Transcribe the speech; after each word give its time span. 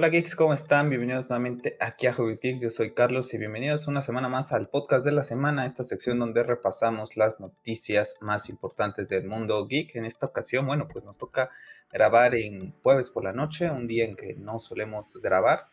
Hola 0.00 0.08
geeks, 0.08 0.34
¿cómo 0.34 0.54
están? 0.54 0.88
Bienvenidos 0.88 1.28
nuevamente 1.28 1.76
aquí 1.78 2.06
a 2.06 2.14
Hobbies 2.14 2.40
Geeks. 2.40 2.62
Yo 2.62 2.70
soy 2.70 2.94
Carlos 2.94 3.34
y 3.34 3.36
bienvenidos 3.36 3.86
una 3.86 4.00
semana 4.00 4.30
más 4.30 4.50
al 4.50 4.70
podcast 4.70 5.04
de 5.04 5.12
la 5.12 5.22
semana, 5.22 5.66
esta 5.66 5.84
sección 5.84 6.18
donde 6.18 6.42
repasamos 6.42 7.18
las 7.18 7.38
noticias 7.38 8.14
más 8.22 8.48
importantes 8.48 9.10
del 9.10 9.26
mundo 9.26 9.66
geek. 9.66 9.96
En 9.96 10.06
esta 10.06 10.24
ocasión, 10.24 10.66
bueno, 10.66 10.88
pues 10.88 11.04
nos 11.04 11.18
toca 11.18 11.50
grabar 11.92 12.34
en 12.34 12.72
jueves 12.82 13.10
por 13.10 13.24
la 13.24 13.34
noche, 13.34 13.70
un 13.70 13.86
día 13.86 14.06
en 14.06 14.16
que 14.16 14.36
no 14.36 14.58
solemos 14.58 15.20
grabar, 15.20 15.66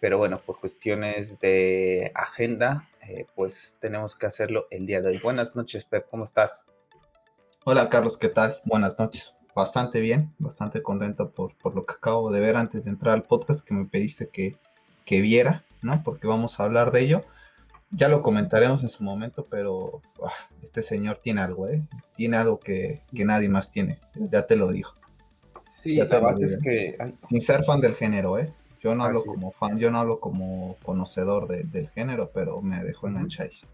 pero 0.00 0.16
bueno, 0.16 0.40
por 0.40 0.58
cuestiones 0.58 1.38
de 1.40 2.12
agenda, 2.14 2.88
eh, 3.06 3.26
pues 3.34 3.76
tenemos 3.78 4.16
que 4.16 4.24
hacerlo 4.24 4.68
el 4.70 4.86
día 4.86 5.02
de 5.02 5.08
hoy. 5.08 5.18
Buenas 5.18 5.54
noches, 5.54 5.84
Pep, 5.84 6.08
¿cómo 6.08 6.24
estás? 6.24 6.70
Hola 7.66 7.90
Carlos, 7.90 8.16
¿qué 8.16 8.30
tal? 8.30 8.58
Buenas 8.64 8.98
noches 8.98 9.35
bastante 9.56 10.00
bien, 10.02 10.30
bastante 10.38 10.82
contento 10.82 11.30
por, 11.30 11.54
por, 11.56 11.74
lo 11.74 11.86
que 11.86 11.94
acabo 11.94 12.30
de 12.30 12.40
ver 12.40 12.56
antes 12.56 12.84
de 12.84 12.90
entrar 12.90 13.14
al 13.14 13.22
podcast 13.22 13.66
que 13.66 13.72
me 13.72 13.86
pediste 13.86 14.28
que, 14.28 14.54
que 15.06 15.22
viera, 15.22 15.64
¿no? 15.80 16.02
Porque 16.04 16.28
vamos 16.28 16.60
a 16.60 16.64
hablar 16.64 16.92
de 16.92 17.00
ello. 17.00 17.24
Ya 17.90 18.08
lo 18.08 18.20
comentaremos 18.20 18.82
en 18.82 18.90
su 18.90 19.02
momento, 19.02 19.46
pero 19.48 20.02
ah, 20.22 20.30
este 20.62 20.82
señor 20.82 21.18
tiene 21.18 21.40
algo, 21.40 21.68
¿eh? 21.68 21.82
Tiene 22.16 22.36
algo 22.36 22.60
que, 22.60 23.00
que, 23.14 23.24
nadie 23.24 23.48
más 23.48 23.70
tiene, 23.70 23.98
ya 24.14 24.46
te 24.46 24.56
lo 24.56 24.70
digo. 24.70 24.90
Sí, 25.62 25.96
verdad 25.96 26.40
es 26.42 26.58
que... 26.62 26.98
Sin 27.26 27.40
ser 27.40 27.64
fan 27.64 27.80
del 27.80 27.94
género, 27.94 28.38
¿eh? 28.38 28.52
Yo 28.82 28.94
no 28.94 29.04
hablo 29.04 29.24
como 29.24 29.52
fan, 29.52 29.78
yo 29.78 29.90
no 29.90 29.98
hablo 29.98 30.20
como 30.20 30.76
conocedor 30.82 31.48
de, 31.48 31.64
del 31.64 31.88
género, 31.88 32.30
pero 32.32 32.60
me 32.60 32.84
dejó 32.84 33.08
enganchadísimo. 33.08 33.72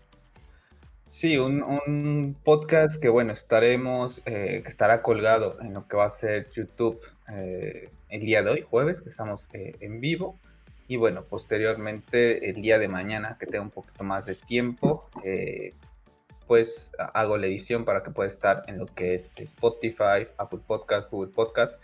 Sí, 1.05 1.37
un, 1.37 2.37
podcast 2.45 3.01
que 3.01 3.09
bueno, 3.09 3.33
estaremos, 3.33 4.23
eh, 4.25 4.61
que 4.63 4.69
estará 4.69 5.03
colgado 5.03 5.59
en 5.61 5.75
lo 5.75 5.87
que 5.87 5.97
va 5.97 6.05
a 6.05 6.11
ser 6.11 6.51
YouTube 6.51 7.01
eh, 7.29 7.91
el 8.09 8.21
día 8.21 8.43
de 8.43 8.51
hoy, 8.51 8.63
jueves, 8.63 9.01
que 9.03 9.09
estamos 9.09 9.49
eh, 9.53 9.75
en 9.81 10.01
vivo. 10.01 10.39
Y 10.89 10.97
bueno, 10.97 11.25
posteriormente 11.25 12.51
el 12.51 12.63
día 12.63 12.79
de 12.79 12.89
mañana, 12.89 13.37
que 13.39 13.47
tenga 13.47 13.63
un 13.63 13.71
poquito 13.71 14.05
más 14.05 14.27
de 14.27 14.35
tiempo, 14.35 15.09
pues 16.47 16.91
hago 17.15 17.39
la 17.39 17.47
edición 17.47 17.85
para 17.85 18.03
que 18.03 18.11
pueda 18.11 18.29
estar 18.29 18.63
en 18.67 18.79
lo 18.79 18.87
que 18.87 19.15
es 19.15 19.33
Spotify, 19.37 20.27
Apple 20.37 20.61
Podcast, 20.67 21.11
Google 21.11 21.33
Podcast 21.33 21.81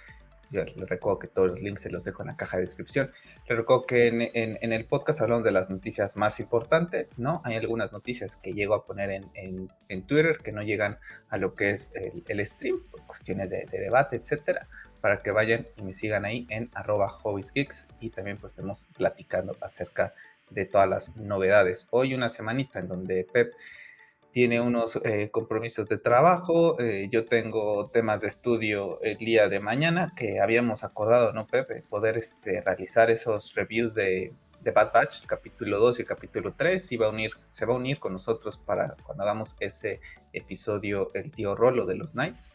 les 0.50 0.88
recuerdo 0.88 1.18
que 1.18 1.28
todos 1.28 1.48
los 1.48 1.60
links 1.60 1.82
se 1.82 1.90
los 1.90 2.04
dejo 2.04 2.22
en 2.22 2.28
la 2.28 2.36
caja 2.36 2.56
de 2.56 2.62
descripción. 2.62 3.12
Les 3.48 3.58
recuerdo 3.58 3.86
que 3.86 4.06
en, 4.06 4.72
el 4.72 4.84
podcast 4.86 5.20
hablamos 5.20 5.44
de 5.44 5.52
las 5.52 5.70
noticias 5.70 6.16
más 6.16 6.40
importantes, 6.40 7.18
¿no? 7.18 7.42
Hay 7.44 7.56
algunas 7.56 7.92
noticias 7.92 8.36
que 8.36 8.52
llego 8.52 8.74
a 8.74 8.86
poner 8.86 9.10
en, 9.34 9.68
Twitter 10.06 10.38
que 10.38 10.52
no 10.52 10.62
llegan 10.62 10.98
a 11.28 11.36
lo 11.36 11.54
que 11.54 11.70
es 11.70 11.92
el, 12.26 12.46
stream, 12.46 12.80
por 12.90 13.04
cuestiones 13.06 13.50
de, 13.50 13.66
debate, 13.70 14.16
etcétera, 14.16 14.68
para 15.00 15.22
que 15.22 15.30
vayan 15.30 15.66
y 15.76 15.82
me 15.82 15.92
sigan 15.92 16.24
ahí 16.24 16.46
en 16.48 16.70
arroba 16.74 17.08
hobbiesgeeks 17.08 17.86
y 18.00 18.10
también 18.10 18.38
pues 18.38 18.52
estemos 18.52 18.86
platicando 18.96 19.56
acerca 19.60 20.14
de 20.50 20.64
todas 20.64 20.88
las 20.88 21.16
novedades. 21.16 21.88
Hoy 21.90 22.14
una 22.14 22.30
semanita 22.30 22.78
en 22.78 22.88
donde 22.88 23.24
Pep 23.24 23.52
tiene 24.30 24.60
unos 24.60 25.00
eh, 25.04 25.30
compromisos 25.30 25.88
de 25.88 25.98
trabajo, 25.98 26.78
eh, 26.80 27.08
yo 27.10 27.26
tengo 27.26 27.88
temas 27.88 28.20
de 28.20 28.28
estudio 28.28 29.00
el 29.02 29.16
día 29.18 29.48
de 29.48 29.60
mañana 29.60 30.12
que 30.16 30.40
habíamos 30.40 30.84
acordado, 30.84 31.32
¿no, 31.32 31.46
Pepe? 31.46 31.82
Poder 31.88 32.18
este, 32.18 32.60
realizar 32.60 33.10
esos 33.10 33.54
reviews 33.54 33.94
de, 33.94 34.34
de 34.60 34.70
Bad 34.70 34.92
Batch, 34.92 35.24
capítulo 35.26 35.78
2 35.78 36.00
y 36.00 36.04
capítulo 36.04 36.54
3, 36.56 36.90
va 37.00 37.06
a 37.06 37.10
unir, 37.10 37.32
se 37.50 37.64
va 37.64 37.74
a 37.74 37.76
unir 37.76 37.98
con 37.98 38.12
nosotros 38.12 38.58
para 38.58 38.96
cuando 39.02 39.24
hagamos 39.24 39.56
ese 39.60 40.00
episodio 40.32 41.10
el 41.14 41.32
tío 41.32 41.54
Rolo 41.54 41.86
de 41.86 41.96
los 41.96 42.12
Knights. 42.12 42.52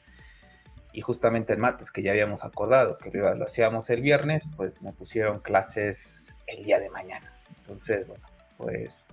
Y 0.96 1.02
justamente 1.02 1.54
el 1.54 1.60
martes 1.60 1.90
que 1.90 2.04
ya 2.04 2.12
habíamos 2.12 2.44
acordado 2.44 3.00
que 3.00 3.10
lo, 3.10 3.28
hacíamos 3.44 3.90
el 3.90 4.02
viernes, 4.02 4.48
pues 4.56 4.80
me 4.84 4.94
pusieron 4.94 5.40
clases 5.40 6.38
el 6.46 6.64
día 6.64 6.80
de 6.80 6.92
mañana. 6.92 7.34
Entonces, 7.58 8.08
bueno, 8.08 8.28
pues 8.58 9.08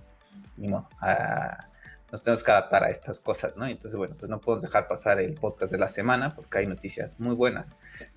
ni 0.57 0.67
modo. 0.67 0.87
A, 0.99 1.70
nos 2.11 2.23
tenemos 2.23 2.43
que 2.43 2.51
adaptar 2.51 2.83
a 2.83 2.89
estas 2.89 3.19
cosas, 3.19 3.55
¿no? 3.55 3.65
Entonces, 3.65 3.95
bueno, 3.97 4.15
pues 4.17 4.29
no 4.29 4.41
podemos 4.41 4.63
dejar 4.63 4.87
pasar 4.87 5.19
el 5.19 5.33
podcast 5.35 5.71
de 5.71 5.77
la 5.77 5.87
semana 5.87 6.35
porque 6.35 6.59
hay 6.59 6.67
noticias 6.67 7.19
muy 7.19 7.35
buenas 7.35 7.75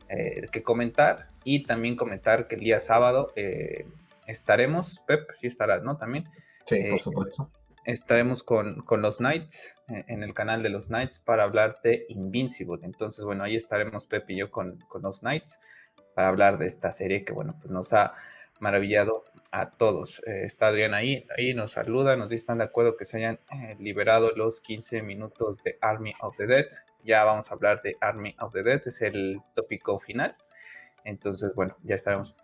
eh, 0.09 0.49
que 0.51 0.63
comentar 0.63 1.29
y 1.45 1.63
también 1.63 1.97
comentar 1.97 2.49
que 2.49 2.57
el 2.57 2.63
día 2.63 2.81
sábado 2.81 3.33
eh, 3.37 3.87
estaremos, 4.27 5.01
Pep, 5.07 5.31
sí 5.35 5.47
estarás, 5.47 5.83
¿no? 5.83 5.97
También. 5.97 6.29
Sí, 6.67 6.83
por 6.91 6.99
eh, 6.99 7.03
supuesto. 7.03 7.51
Estaremos 7.85 8.43
con, 8.43 8.81
con 8.81 9.03
los 9.03 9.19
Knights, 9.19 9.79
en 9.89 10.23
el 10.23 10.33
canal 10.33 10.63
de 10.63 10.71
los 10.71 10.87
Knights, 10.87 11.19
para 11.19 11.45
hablar 11.45 11.81
de 11.85 12.07
Invincible. 12.09 12.79
Entonces, 12.83 13.25
bueno, 13.27 13.45
ahí 13.45 13.57
estaremos 13.57 14.07
Pep 14.07 14.29
y 14.31 14.39
yo 14.39 14.51
con, 14.51 14.79
con 14.89 15.03
los 15.03 15.21
Knights 15.21 15.61
para 16.15 16.29
hablar 16.29 16.57
de 16.57 16.67
esta 16.67 16.93
serie 16.93 17.25
que, 17.25 17.35
bueno, 17.35 17.57
pues 17.61 17.71
nos 17.71 17.93
ha 17.93 18.15
maravillado 18.59 19.25
a 19.55 19.71
todos. 19.71 20.21
Eh, 20.27 20.43
está 20.45 20.67
Adrián 20.67 20.95
ahí, 20.95 21.27
ahí 21.39 21.55
nos 21.55 21.73
saluda, 21.73 22.17
nos 22.17 22.29
dice 22.29 22.43
están 22.43 22.59
de 22.59 22.65
acuerdo 22.65 22.97
que 22.97 23.05
se 23.05 23.19
hayan 23.19 23.39
eh, 23.53 23.77
liberado 23.79 24.33
los 24.35 24.61
15 24.61 25.03
minutos 25.03 25.63
de 25.63 25.79
Army 25.81 26.13
of 26.21 26.37
the 26.37 26.47
Dead. 26.47 26.67
Ya 27.05 27.23
vamos 27.23 27.51
a 27.51 27.55
hablar 27.55 27.81
de 27.83 27.97
Army 28.01 28.35
of 28.41 28.53
the 28.53 28.65
Dead, 28.65 28.83
es 28.85 29.01
el 29.01 29.41
tópico 29.55 30.01
final. 30.01 30.37
Entonces, 31.05 31.55
bueno, 31.55 31.77
ya 31.85 31.95
estaremos 31.95 32.37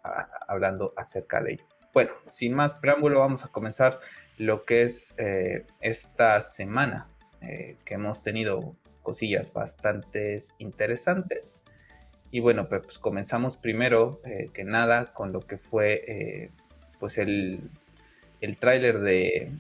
hablando 0.46 0.94
acerca 0.96 1.42
de 1.42 1.54
ello. 1.54 1.64
Bueno, 1.92 2.12
sin 2.28 2.54
más 2.54 2.76
preámbulo, 2.76 3.18
vamos 3.18 3.44
a 3.44 3.48
comenzar 3.48 3.98
lo 4.38 4.64
que 4.64 4.82
es 4.82 5.14
eh, 5.18 5.66
esta 5.80 6.40
semana, 6.42 7.08
que 7.40 7.94
hemos 7.94 8.22
tenido 8.22 8.76
cosillas 9.02 9.52
bastante 9.52 10.38
interesantes. 10.58 11.60
Y 12.30 12.40
bueno, 12.40 12.68
pues, 12.68 12.82
pues 12.82 12.98
comenzamos 12.98 13.56
primero 13.56 14.20
eh, 14.24 14.50
que 14.52 14.64
nada 14.64 15.12
con 15.12 15.32
lo 15.32 15.40
que 15.40 15.58
fue 15.58 16.04
eh, 16.06 16.50
pues 17.00 17.18
el, 17.18 17.60
el 18.40 18.56
tráiler 18.56 19.00
de, 19.00 19.50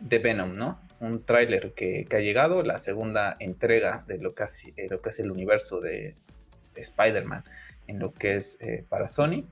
de, 0.00 0.18
Venom, 0.18 0.56
¿no? 0.56 0.80
Un 1.00 1.22
tráiler 1.24 1.72
que, 1.74 2.06
ha 2.10 2.20
llegado, 2.20 2.62
la 2.62 2.78
segunda 2.78 3.36
entrega 3.40 4.04
de 4.06 4.18
lo 4.18 4.34
que, 4.34 4.44
hace, 4.44 4.72
lo 4.88 5.02
que 5.02 5.10
es 5.10 5.20
el 5.20 5.30
universo 5.30 5.80
de, 5.80 6.14
Spider-Man 6.74 7.42
en 7.86 7.98
lo 7.98 8.12
que 8.12 8.36
es 8.36 8.58
eh, 8.60 8.84
para 8.88 9.08
Sony. 9.08 9.44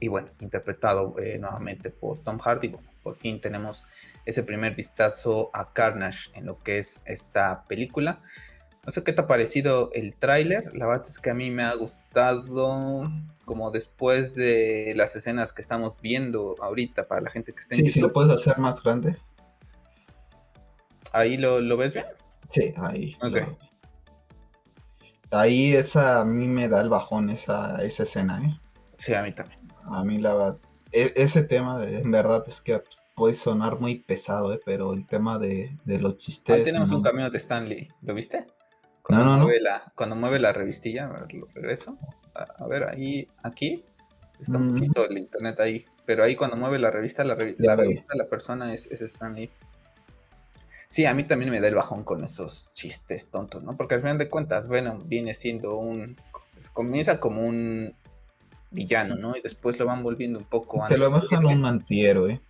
Y 0.00 0.08
bueno, 0.08 0.28
interpretado 0.40 1.14
nuevamente 1.38 1.90
por 1.90 2.18
Tom 2.22 2.38
Hardy. 2.38 2.72
Por 3.02 3.16
fin 3.16 3.40
tenemos 3.40 3.84
ese 4.24 4.42
primer 4.42 4.74
vistazo 4.74 5.50
a 5.54 5.72
Carnage 5.72 6.30
en 6.34 6.46
lo 6.46 6.62
que 6.62 6.78
es 6.78 7.00
esta 7.06 7.64
película. 7.68 8.20
No 8.88 8.92
sé 8.92 9.04
qué 9.04 9.12
te 9.12 9.20
ha 9.20 9.26
parecido 9.26 9.90
el 9.92 10.14
tráiler. 10.16 10.74
La 10.74 10.86
verdad 10.86 11.06
es 11.06 11.18
que 11.18 11.28
a 11.28 11.34
mí 11.34 11.50
me 11.50 11.62
ha 11.62 11.74
gustado 11.74 13.12
como 13.44 13.70
después 13.70 14.34
de 14.34 14.94
las 14.96 15.14
escenas 15.14 15.52
que 15.52 15.60
estamos 15.60 16.00
viendo 16.00 16.54
ahorita 16.58 17.06
para 17.06 17.20
la 17.20 17.30
gente 17.30 17.52
que 17.52 17.60
está 17.60 17.74
en 17.74 17.84
sí, 17.84 17.90
Sí, 17.90 18.00
lo 18.00 18.14
puedes 18.14 18.32
hacer 18.32 18.56
más 18.56 18.82
grande. 18.82 19.18
¿Ahí 21.12 21.36
lo, 21.36 21.76
ves 21.76 21.92
bien? 21.92 22.06
Sí, 22.48 22.72
ahí. 22.78 23.14
Ahí 25.32 25.74
esa 25.74 26.22
a 26.22 26.24
mí 26.24 26.48
me 26.48 26.66
da 26.66 26.80
el 26.80 26.88
bajón 26.88 27.28
esa, 27.28 27.84
esa 27.84 28.04
escena, 28.04 28.40
¿eh? 28.42 28.58
Sí, 28.96 29.12
a 29.12 29.20
mí 29.20 29.32
también. 29.32 29.60
A 29.84 30.02
mí 30.02 30.18
la 30.18 30.32
verdad, 30.32 30.58
e, 30.92 31.12
ese 31.14 31.42
tema 31.42 31.78
de, 31.78 31.98
en 31.98 32.10
verdad 32.10 32.42
es 32.48 32.62
que 32.62 32.82
puede 33.14 33.34
sonar 33.34 33.80
muy 33.80 33.96
pesado, 33.96 34.54
¿eh? 34.54 34.60
Pero 34.64 34.94
el 34.94 35.06
tema 35.06 35.38
de, 35.38 35.76
los 35.84 36.16
chistes... 36.16 36.56
Ahí 36.56 36.64
tenemos 36.64 36.90
un 36.90 37.02
camino 37.02 37.28
de 37.28 37.36
Stanley, 37.36 37.88
¿lo 38.00 38.14
viste? 38.14 38.46
Cuando, 39.08 39.38
mueve, 39.38 39.60
La, 39.60 39.90
cuando 39.94 40.16
mueve 40.16 40.38
la 40.38 40.52
revistilla, 40.52 41.06
a 41.06 41.08
ver, 41.08 41.32
lo 41.32 41.46
regreso. 41.54 41.96
A, 42.34 42.66
ver, 42.66 42.84
ahí, 42.84 43.26
aquí, 43.42 43.82
está 44.38 44.58
un 44.58 44.74
poquito 44.74 45.08
el 45.08 45.16
internet 45.16 45.58
ahí, 45.60 45.86
pero 46.04 46.24
ahí 46.24 46.36
cuando 46.36 46.56
mueve 46.58 46.78
la 46.78 46.90
revista, 46.90 47.24
la, 47.24 47.34
la 47.56 47.74
revista, 47.74 48.14
la 48.14 48.26
persona 48.26 48.72
es, 48.74 48.86
es 48.88 49.00
Stanley. 49.00 49.50
Sí, 50.88 51.06
a 51.06 51.14
mí 51.14 51.24
también 51.24 51.50
me 51.50 51.58
da 51.60 51.68
el 51.68 51.74
bajón 51.74 52.04
con 52.04 52.22
esos 52.22 52.70
chistes 52.74 53.28
tontos, 53.28 53.64
¿no? 53.64 53.76
Porque 53.78 53.94
al 53.94 54.02
final 54.02 54.18
de 54.18 54.28
cuentas, 54.28 54.68
Venom 54.68 55.08
viene 55.08 55.32
siendo 55.32 55.76
un. 55.76 56.16
Pues, 56.52 56.68
comienza 56.68 57.18
como 57.18 57.46
un 57.46 57.94
villano, 58.70 59.16
¿no? 59.16 59.36
Y 59.36 59.40
después 59.40 59.78
lo 59.78 59.86
van 59.86 60.02
volviendo 60.02 60.38
un 60.38 60.44
poco. 60.44 60.84
Te 60.86 60.98
lo 60.98 61.10
bajan 61.10 61.46
un 61.46 61.64
antihéroe. 61.64 62.42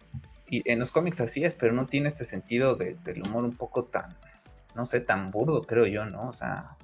Y 0.51 0.69
en 0.69 0.81
los 0.81 0.91
cómics 0.91 1.21
así 1.21 1.45
es, 1.45 1.55
pero 1.55 1.73
no 1.73 1.87
tiene 1.87 2.09
este 2.09 2.25
sentido 2.25 2.75
de, 2.75 2.95
del 3.05 3.23
humor 3.23 3.45
un 3.45 3.55
poco 3.55 3.85
tan 3.85 4.17
no 4.79 4.87
sé, 4.87 5.01
tan 5.01 5.33
burdo, 5.33 5.63
creo 5.63 5.87
yo, 5.87 6.07
¿no? 6.07 6.29
O 6.29 6.33
sea, 6.33 6.77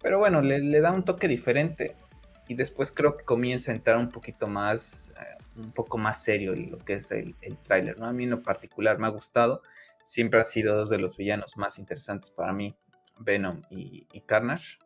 pero 0.00 0.18
bueno, 0.18 0.40
le, 0.40 0.80
da 0.80 0.92
un 0.92 1.04
toque 1.04 1.28
diferente 1.28 1.94
y 2.48 2.54
después 2.54 2.90
creo 2.90 3.18
que 3.18 3.24
comienza 3.26 3.70
a 3.70 3.74
entrar 3.74 3.98
un 3.98 4.08
poquito 4.10 4.46
más, 4.46 5.12
eh, 5.20 5.44
un 5.56 5.72
poco 5.72 5.98
más 5.98 6.24
serio 6.24 6.54
en 6.54 6.70
lo 6.70 6.78
que 6.78 6.94
es 6.94 7.10
el, 7.10 7.36
el 7.42 7.58
tráiler, 7.58 7.98
¿no? 7.98 8.06
A 8.06 8.14
mí 8.14 8.24
en 8.24 8.30
lo 8.30 8.42
particular 8.42 8.98
me 8.98 9.06
ha 9.06 9.10
gustado, 9.10 9.60
siempre 10.02 10.40
ha 10.40 10.44
sido 10.44 10.74
dos 10.74 10.88
de 10.88 10.96
los 10.96 11.18
villanos 11.18 11.58
más 11.58 11.78
interesantes 11.78 12.30
para 12.30 12.54
mí, 12.54 12.74
Venom 13.18 13.60
y, 13.68 14.06
Carnage, 14.24 14.78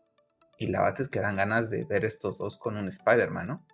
y 0.59 0.67
la 0.67 0.83
verdad 0.83 1.01
es 1.01 1.09
que 1.09 1.21
dan 1.21 1.37
ganas 1.37 1.71
de 1.71 1.85
ver 1.85 2.05
estos 2.05 2.39
dos 2.39 2.57
con 2.57 2.77
un 2.77 2.89
Spider-Man, 2.89 3.47
¿no? 3.47 3.67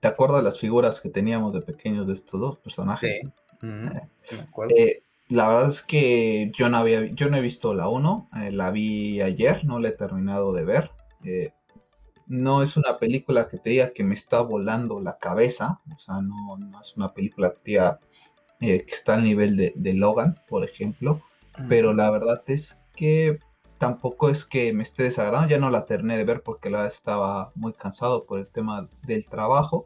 ¿Te 0.00 0.08
acuerdas 0.08 0.42
las 0.42 0.58
figuras 0.58 1.02
que 1.02 1.10
teníamos 1.10 1.52
de 1.52 1.60
pequeños 1.60 2.06
de 2.06 2.14
estos 2.14 2.40
dos 2.40 2.56
personajes? 2.56 3.20
Sí, 3.20 3.32
me 3.60 4.40
acuerdo. 4.40 4.74
Eh, 4.74 5.02
la 5.28 5.48
verdad 5.48 5.68
es 5.68 5.82
que 5.82 6.52
yo 6.56 6.68
no 6.68 6.78
había, 6.78 7.06
yo 7.06 7.28
no 7.28 7.36
he 7.36 7.40
visto 7.40 7.74
la 7.74 7.88
1, 7.88 8.30
eh, 8.42 8.52
la 8.52 8.70
vi 8.70 9.20
ayer, 9.20 9.64
no 9.64 9.78
la 9.78 9.88
he 9.88 9.92
terminado 9.92 10.52
de 10.52 10.64
ver. 10.64 10.90
Eh, 11.24 11.52
no 12.26 12.62
es 12.62 12.76
una 12.76 12.98
película 12.98 13.48
que 13.48 13.58
te 13.58 13.70
diga 13.70 13.92
que 13.92 14.04
me 14.04 14.14
está 14.14 14.40
volando 14.40 15.00
la 15.00 15.18
cabeza, 15.18 15.80
o 15.94 15.98
sea, 15.98 16.20
no, 16.20 16.58
es 16.80 16.96
una 16.96 17.12
película 17.12 17.50
que 17.50 17.56
te 17.56 17.70
diga 17.72 18.00
eh, 18.60 18.84
que 18.84 18.94
está 18.94 19.14
al 19.14 19.24
nivel 19.24 19.56
de, 19.56 19.94
Logan, 19.94 20.36
por 20.48 20.64
ejemplo, 20.64 21.22
pero 21.68 21.92
la 21.94 22.10
verdad 22.10 22.42
es 22.46 22.80
que 22.94 23.38
tampoco 23.78 24.28
es 24.28 24.44
que 24.44 24.72
me 24.72 24.82
esté 24.82 25.04
desagradando, 25.04 25.48
ya 25.48 25.58
no 25.58 25.70
la 25.70 25.86
terminé 25.86 26.16
de 26.16 26.24
ver 26.24 26.42
porque 26.42 26.70
la 26.70 26.86
estaba 26.86 27.50
muy 27.54 27.72
cansado 27.72 28.24
por 28.24 28.40
el 28.40 28.48
tema 28.48 28.88
del 29.06 29.26
trabajo. 29.26 29.84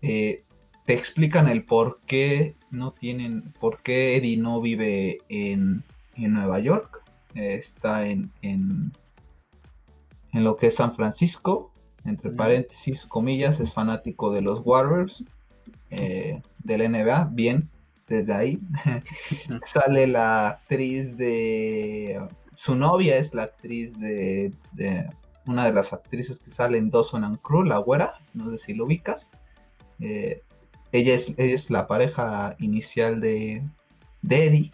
Eh, 0.00 0.44
te 0.86 0.94
explican 0.94 1.48
el 1.48 1.64
por 1.64 2.00
qué 2.06 2.56
no 2.70 2.92
tienen, 2.92 3.52
por 3.60 3.82
qué 3.82 4.16
Eddie 4.16 4.36
no 4.36 4.60
vive 4.60 5.20
en, 5.28 5.84
Nueva 6.16 6.60
York, 6.60 7.02
está 7.34 8.06
en, 8.06 8.30
en, 8.42 8.92
lo 10.32 10.56
que 10.56 10.68
es 10.68 10.76
San 10.76 10.94
Francisco, 10.94 11.72
entre 12.04 12.30
paréntesis, 12.30 13.04
comillas, 13.04 13.60
es 13.60 13.72
fanático 13.72 14.32
de 14.32 14.42
los 14.42 14.60
Warriors, 14.64 15.24
eh, 15.90 16.40
del 16.62 16.90
NBA, 16.90 17.30
bien, 17.32 17.68
desde 18.08 18.34
ahí. 18.34 18.60
Sale 19.64 20.06
la 20.06 20.48
actriz 20.48 21.16
de 21.16 22.20
su 22.54 22.74
novia 22.74 23.16
es 23.16 23.34
la 23.34 23.44
actriz 23.44 23.98
de, 23.98 24.52
una 25.46 25.66
de 25.66 25.72
las 25.72 25.92
actrices 25.92 26.38
que 26.40 26.50
sale 26.50 26.78
en 26.78 26.90
Dawson 26.90 27.24
and 27.24 27.40
Crew, 27.40 27.64
la 27.64 27.78
güera, 27.78 28.14
no 28.34 28.50
sé 28.50 28.58
si 28.58 28.74
lo 28.74 28.84
ubicas. 28.84 29.32
Eh, 30.00 30.42
ella, 30.92 31.14
es, 31.14 31.34
es, 31.38 31.70
la 31.70 31.86
pareja 31.86 32.56
inicial 32.58 33.20
de, 33.20 33.62
de 34.22 34.46
Eddie. 34.46 34.72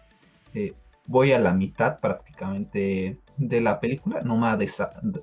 Eh, 0.53 0.73
voy 1.07 1.31
a 1.31 1.39
la 1.39 1.53
mitad 1.53 1.99
prácticamente 1.99 3.17
de 3.37 3.61
la 3.61 3.79
película. 3.79 4.21
No 4.21 4.37
me, 4.37 4.47
ha 4.47 4.57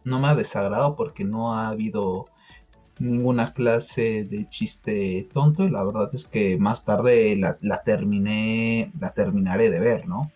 no 0.04 0.20
me 0.20 0.28
ha 0.28 0.34
desagradado 0.34 0.96
porque 0.96 1.25
no 1.25 1.54
ha 1.54 1.69
habido 1.69 2.26
ninguna 2.98 3.52
clase 3.52 4.25
de 4.25 4.48
chiste 4.48 5.28
tonto 5.32 5.64
y 5.64 5.70
la 5.70 5.84
verdad 5.84 6.08
es 6.14 6.26
que 6.26 6.56
más 6.56 6.84
tarde 6.84 7.37
la, 7.37 7.82
terminé, 7.82 8.90
la 8.99 9.12
terminaré 9.12 9.70
de 9.70 9.81
ver, 9.81 10.08
¿no? 10.08 10.31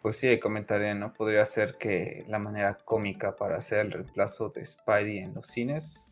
Pues 0.00 0.16
sí, 0.16 0.38
comentaría, 0.38 0.94
¿no? 0.94 1.12
Podría 1.12 1.44
ser 1.44 1.76
que 1.76 2.24
la 2.28 2.38
manera 2.38 2.78
cómica 2.84 3.36
para 3.36 3.58
hacer 3.58 3.86
el 3.86 3.92
reemplazo 3.92 4.48
de 4.48 4.64
Spidey 4.64 5.18
en 5.18 5.34
los 5.34 5.48
cines. 5.48 6.04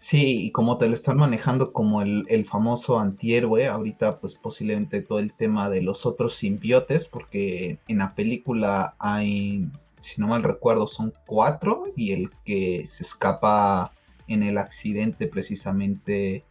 Sí, 0.00 0.46
y 0.46 0.50
como 0.50 0.78
te 0.78 0.88
lo 0.88 0.94
están 0.94 1.16
manejando 1.16 1.72
como 1.72 2.02
el, 2.02 2.46
famoso 2.48 2.98
antihéroe, 2.98 3.68
ahorita 3.68 4.18
pues 4.20 4.34
posiblemente 4.34 5.02
todo 5.02 5.18
el 5.18 5.32
tema 5.32 5.70
de 5.70 5.82
los 5.82 6.06
otros 6.06 6.34
simbiotes, 6.36 7.06
porque 7.06 7.78
en 7.88 7.98
la 7.98 8.14
película 8.14 8.94
hay, 8.98 9.68
si 10.00 10.20
no 10.20 10.28
mal 10.28 10.42
recuerdo, 10.42 10.86
son 10.86 11.12
cuatro 11.26 11.84
y 11.96 12.12
el 12.12 12.30
que 12.44 12.86
se 12.86 13.04
escapa 13.04 13.92
en 14.28 14.42
el 14.42 14.58
accidente 14.58 15.26
precisamente 15.26 16.44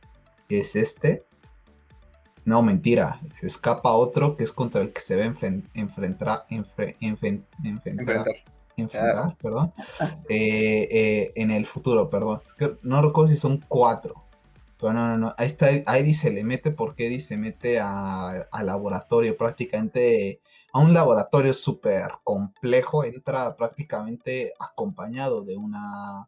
es 0.49 0.75
este. 0.75 1.23
No, 2.43 2.61
mentira. 2.61 3.19
Se 3.33 3.47
escapa 3.47 3.93
otro 3.93 4.35
que 4.35 4.43
es 4.43 4.51
contra 4.51 4.81
el 4.81 4.91
que 4.91 5.01
se 5.01 5.15
ve 5.15 5.23
enfrentar, 5.73 6.45
enfrentar, 6.49 8.25
perdón. 8.87 9.73
Eh, 10.29 10.87
eh, 10.91 11.31
en 11.35 11.51
el 11.51 11.65
futuro, 11.65 12.09
perdón. 12.09 12.41
No 12.81 13.01
recuerdo 13.01 13.29
si 13.29 13.37
son 13.37 13.63
cuatro. 13.67 14.25
Pero 14.79 14.93
no, 14.93 15.07
no, 15.09 15.17
no. 15.17 15.35
Ahí 15.37 15.47
está, 15.47 15.67
se 16.13 16.31
le 16.31 16.43
mete 16.43 16.71
porque 16.71 17.07
Eddie 17.07 17.21
se 17.21 17.37
mete 17.37 17.79
al 17.79 18.65
laboratorio, 18.65 19.37
prácticamente 19.37 20.41
a 20.73 20.79
un 20.79 20.93
laboratorio 20.93 21.53
súper 21.53 22.11
complejo. 22.23 23.03
Entra 23.03 23.55
prácticamente 23.55 24.53
acompañado 24.59 25.41
de 25.43 25.55
una 25.57 26.27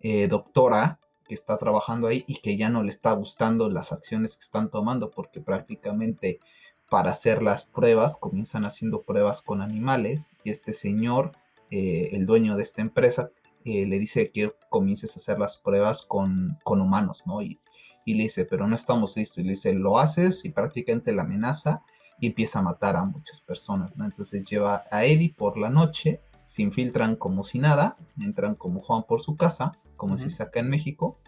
eh, 0.00 0.28
doctora 0.28 0.98
que 1.26 1.34
está 1.34 1.58
trabajando 1.58 2.08
ahí 2.08 2.24
y 2.26 2.36
que 2.36 2.56
ya 2.56 2.70
no 2.70 2.82
le 2.82 2.90
está 2.90 3.12
gustando 3.12 3.68
las 3.68 3.92
acciones 3.92 4.36
que 4.36 4.42
están 4.42 4.70
tomando 4.70 5.10
porque 5.10 5.40
prácticamente 5.40 6.40
para 6.88 7.10
hacer 7.10 7.42
las 7.42 7.64
pruebas 7.64 8.16
comienzan 8.16 8.64
haciendo 8.64 9.02
pruebas 9.02 9.42
con 9.42 9.60
animales 9.60 10.30
y 10.42 10.50
este 10.50 10.72
señor, 10.72 11.32
eh, 11.70 12.10
el 12.12 12.26
dueño 12.26 12.56
de 12.56 12.62
esta 12.62 12.82
empresa, 12.82 13.30
eh, 13.64 13.86
le 13.86 13.98
dice 13.98 14.30
que 14.30 14.52
comiences 14.70 15.14
a 15.14 15.18
hacer 15.18 15.38
las 15.38 15.56
pruebas 15.56 16.02
con, 16.02 16.58
humanos, 16.64 17.24
¿no? 17.26 17.42
Y, 17.42 17.60
y, 18.04 18.14
le 18.14 18.24
dice, 18.24 18.44
pero 18.44 18.66
no 18.66 18.74
estamos 18.74 19.16
listos. 19.16 19.38
Y 19.38 19.42
le 19.42 19.50
dice, 19.50 19.72
lo 19.72 19.98
haces 19.98 20.44
y 20.44 20.50
prácticamente 20.50 21.12
la 21.12 21.22
amenaza 21.22 21.82
y 22.20 22.28
empieza 22.28 22.60
a 22.60 22.62
matar 22.62 22.96
a 22.96 23.04
muchas 23.04 23.40
personas, 23.40 23.96
¿no? 23.96 24.04
Entonces 24.04 24.44
lleva 24.44 24.84
a 24.90 25.04
Eddie 25.04 25.34
por 25.36 25.58
la 25.58 25.70
noche, 25.70 26.20
se 26.46 26.62
infiltran 26.62 27.16
como 27.16 27.44
si 27.44 27.58
nada, 27.58 27.96
entran 28.20 28.54
como 28.54 28.80
Juan 28.80 29.04
por 29.06 29.20
su 29.20 29.36
casa 29.36 29.72
como 29.98 30.16
si 30.16 30.30
saca 30.30 30.60
en 30.60 30.70
México. 30.70 31.18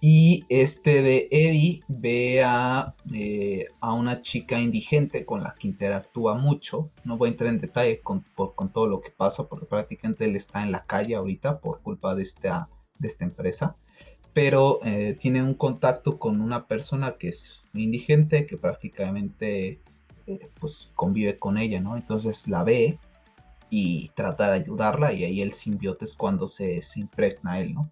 Y 0.00 0.44
este 0.48 1.02
de 1.02 1.28
Eddie 1.30 1.82
ve 1.88 2.42
a, 2.44 2.94
eh, 3.14 3.66
a, 3.80 3.94
una 3.94 4.20
chica 4.20 4.60
indigente 4.60 5.24
con 5.24 5.42
la 5.42 5.54
que 5.58 5.68
interactúa 5.68 6.34
mucho. 6.34 6.90
No 7.04 7.16
voy 7.16 7.28
a 7.28 7.32
entrar 7.32 7.50
en 7.50 7.60
detalle 7.60 8.00
con, 8.00 8.24
con, 8.34 8.72
todo 8.72 8.86
lo 8.86 9.00
que 9.00 9.10
pasa 9.10 9.48
porque 9.48 9.66
prácticamente 9.66 10.26
él 10.26 10.36
está 10.36 10.62
en 10.62 10.72
la 10.72 10.84
calle 10.84 11.14
ahorita 11.14 11.60
por 11.60 11.80
culpa 11.80 12.14
de 12.14 12.22
esta, 12.22 12.68
de 12.98 13.08
esta 13.08 13.24
empresa. 13.24 13.76
Pero 14.34 14.80
eh, 14.84 15.16
tiene 15.18 15.42
un 15.42 15.54
contacto 15.54 16.18
con 16.18 16.40
una 16.40 16.66
persona 16.66 17.16
que 17.18 17.28
es 17.28 17.62
indigente, 17.72 18.46
que 18.46 18.58
prácticamente 18.58 19.80
eh, 20.26 20.50
pues 20.60 20.90
convive 20.94 21.38
con 21.38 21.56
ella, 21.56 21.80
¿no? 21.80 21.96
Entonces 21.96 22.46
la 22.48 22.64
ve 22.64 22.98
y 23.70 24.10
trata 24.14 24.48
de 24.48 24.60
ayudarla 24.60 25.12
y 25.12 25.24
ahí 25.24 25.40
el 25.40 25.52
simbiote 25.52 26.04
es 26.04 26.14
cuando 26.14 26.48
se, 26.48 26.82
se 26.82 27.00
impregna 27.00 27.60
él, 27.60 27.74
¿no? 27.74 27.90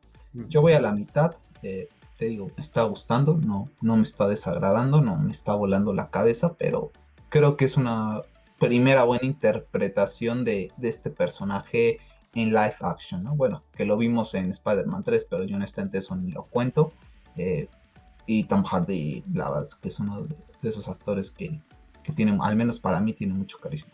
Yo 0.48 0.62
voy 0.62 0.72
a 0.72 0.80
la 0.80 0.92
mitad, 0.92 1.36
eh, 1.64 1.88
te 2.16 2.26
digo, 2.26 2.46
me 2.56 2.60
está 2.60 2.84
gustando, 2.84 3.36
no, 3.36 3.68
no 3.80 3.96
me 3.96 4.02
está 4.02 4.28
desagradando, 4.28 5.00
no 5.00 5.16
me 5.16 5.32
está 5.32 5.54
volando 5.54 5.92
la 5.92 6.10
cabeza, 6.10 6.54
pero 6.54 6.92
creo 7.28 7.56
que 7.56 7.64
es 7.64 7.76
una 7.76 8.22
primera 8.58 9.02
buena 9.02 9.24
interpretación 9.26 10.44
de, 10.44 10.70
de 10.76 10.88
este 10.88 11.10
personaje 11.10 11.98
en 12.34 12.48
live 12.50 12.76
action, 12.80 13.22
¿no? 13.24 13.34
Bueno, 13.34 13.62
que 13.74 13.84
lo 13.84 13.96
vimos 13.96 14.34
en 14.34 14.50
Spider-Man 14.50 15.04
3, 15.04 15.26
pero 15.28 15.44
yo 15.44 15.56
honestamente 15.56 15.98
eso 15.98 16.14
ni 16.16 16.30
lo 16.30 16.44
cuento. 16.44 16.92
Eh, 17.36 17.68
y 18.26 18.44
Tom 18.44 18.64
Hardy, 18.64 19.24
la 19.32 19.50
verdad 19.50 19.68
que 19.80 19.88
es 19.88 20.00
uno 20.00 20.22
de, 20.22 20.36
esos 20.68 20.88
actores 20.88 21.30
que, 21.30 21.60
que 22.02 22.12
tiene, 22.12 22.38
al 22.40 22.56
menos 22.56 22.80
para 22.80 23.00
mí, 23.00 23.12
tiene 23.12 23.34
mucho 23.34 23.58
carisma. 23.58 23.92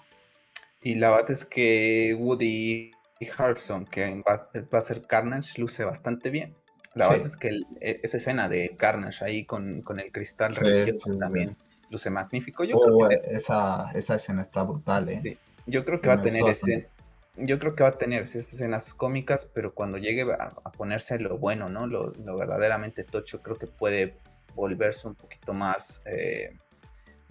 Y 0.83 0.95
la 0.95 1.11
verdad 1.11 1.33
es 1.33 1.45
que 1.45 2.17
Woody 2.19 2.93
Harrelson, 3.37 3.85
que 3.85 4.23
va, 4.23 4.79
a 4.79 4.81
ser 4.81 5.07
Carnage, 5.07 5.61
luce 5.61 5.85
bastante 5.85 6.31
bien. 6.31 6.55
La 6.95 7.09
verdad 7.09 7.27
es 7.27 7.37
que 7.37 7.61
e, 7.81 8.01
esa 8.03 8.17
escena 8.17 8.49
de 8.49 8.77
Carnage 8.77 9.25
ahí 9.25 9.45
con, 9.45 9.85
el 9.99 10.13
cristal 10.13 10.55
religioso 10.55 11.17
también 11.19 11.57
luce 11.91 12.11
magnífico. 12.11 12.65
Yo 12.65 12.79
creo 12.79 13.09
que 13.09 13.21
esa, 13.37 13.91
escena 13.95 14.43
está 14.43 14.63
brutal, 14.63 15.09
¿eh? 15.09 15.39
Yo 15.67 15.85
creo 15.85 16.01
que 16.01 16.09
va 16.09 16.15
a 16.15 16.23
tener 16.23 16.45
ese, 16.49 16.89
yo 17.37 17.59
creo 17.59 17.75
que 17.75 17.83
va 17.83 17.91
a 17.91 17.99
tener 17.99 18.23
esas 18.23 18.53
escenas 18.53 18.95
cómicas, 18.95 19.51
pero 19.53 19.75
cuando 19.75 19.99
llegue 19.99 20.23
a, 20.33 20.51
ponerse 20.73 21.19
lo 21.19 21.39
bueno, 21.39 21.69
¿no? 21.69 21.87
Lo, 21.87 22.13
verdaderamente 22.37 23.05
tocho, 23.05 23.43
creo 23.43 23.57
que 23.57 23.67
puede 23.67 24.17
volverse 24.55 25.07
un 25.07 25.15
poquito 25.15 25.53
más 25.53 26.03
eh, 26.07 26.57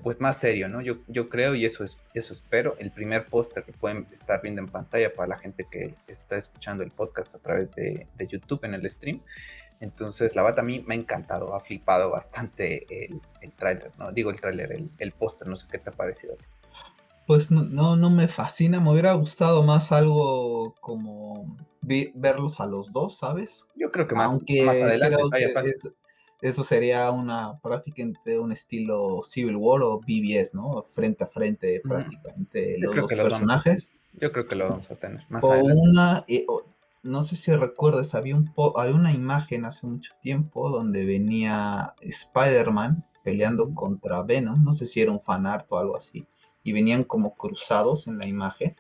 pues 0.04 0.20
más 0.20 0.38
serio, 0.38 0.68
¿no? 0.70 0.82
Yo, 0.82 0.98
yo 1.08 1.30
creo 1.30 1.56
y 1.56 1.66
eso, 1.66 1.84
es, 1.84 2.00
eso 2.14 2.34
espero. 2.34 2.76
El 2.80 2.92
primer 2.92 3.28
póster 3.28 3.64
que 3.64 3.74
pueden 3.74 4.08
estar 4.12 4.42
viendo 4.42 4.62
en 4.62 4.68
pantalla 4.68 5.14
para 5.14 5.28
la 5.28 5.38
gente 5.38 5.68
que 5.70 5.96
está 6.08 6.38
escuchando 6.38 6.84
el 6.84 6.92
podcast 6.92 7.36
a 7.36 7.40
través 7.40 7.76
de, 7.76 8.08
YouTube 8.28 8.64
en 8.64 8.74
el 8.74 8.90
stream. 8.90 9.22
Entonces, 9.80 10.36
la 10.36 10.42
bata 10.42 10.62
a 10.62 10.64
mí 10.66 10.84
me 10.86 10.96
ha 10.96 10.98
encantado, 10.98 11.56
ha 11.56 11.60
flipado 11.60 12.12
bastante 12.12 12.86
el, 13.06 13.22
el 13.42 13.52
tráiler, 13.54 13.92
¿no? 13.98 14.12
Digo 14.12 14.30
el 14.30 14.42
tráiler, 14.42 14.72
el, 14.74 14.90
el 14.98 15.12
póster, 15.14 15.48
no 15.48 15.56
sé 15.56 15.68
qué 15.72 15.78
te 15.78 15.90
ha 15.90 15.94
parecido. 15.94 16.36
Pues 17.26 17.52
no, 17.52 17.96
no, 17.96 18.10
me 18.10 18.28
fascina, 18.28 18.80
me 18.80 18.92
hubiera 18.92 19.14
gustado 19.14 19.62
más 19.62 19.92
algo 19.92 20.74
como 20.82 21.56
verlos 21.82 22.60
a 22.60 22.66
los 22.66 22.92
dos, 22.92 23.20
¿sabes? 23.20 23.68
Yo 23.76 23.92
creo 23.92 24.08
que 24.08 24.16
más, 24.16 24.32
más 24.32 24.82
adelante 24.82 25.18
eso 26.42 26.64
sería 26.64 27.12
una 27.12 27.60
prácticamente 27.60 28.40
un 28.40 28.52
estilo 28.52 29.22
Civil 29.24 29.58
War 29.58 29.82
o 29.82 30.00
BBS, 30.00 30.56
¿no? 30.56 30.84
Frente 30.84 31.24
a 31.24 31.28
frente 31.28 31.82
prácticamente 31.84 32.78
los 32.80 32.96
dos 32.96 33.12
personajes. 33.12 33.92
yo 34.14 34.32
creo 34.32 34.48
que 34.48 34.56
lo 34.56 34.70
vamos 34.70 34.90
a 34.90 34.96
tener 34.96 35.26
más 35.30 35.44
o 35.44 35.52
Una, 35.52 36.24
eh, 36.28 36.46
no 37.04 37.24
sé 37.24 37.36
si 37.36 37.52
recuerdas, 37.54 38.16
había, 38.16 38.36
un 38.36 38.54
había 38.76 38.96
una 38.96 39.14
imagen 39.14 39.66
hace 39.66 39.86
mucho 39.86 40.14
tiempo 40.22 40.70
donde 40.70 41.06
venía 41.06 41.94
Spider-Man 42.02 43.06
peleando 43.24 43.74
contra 43.74 44.24
Venom, 44.24 44.64
no 44.64 44.74
sé 44.74 44.88
si 44.88 45.02
era 45.02 45.12
un 45.12 45.22
fanart 45.22 45.66
o 45.70 45.78
algo 45.78 45.98
así, 45.98 46.26
y 46.64 46.72
venían 46.72 47.04
como 47.04 47.36
cruzados 47.36 48.08
en 48.08 48.18
la 48.18 48.28
imagen 48.28 48.76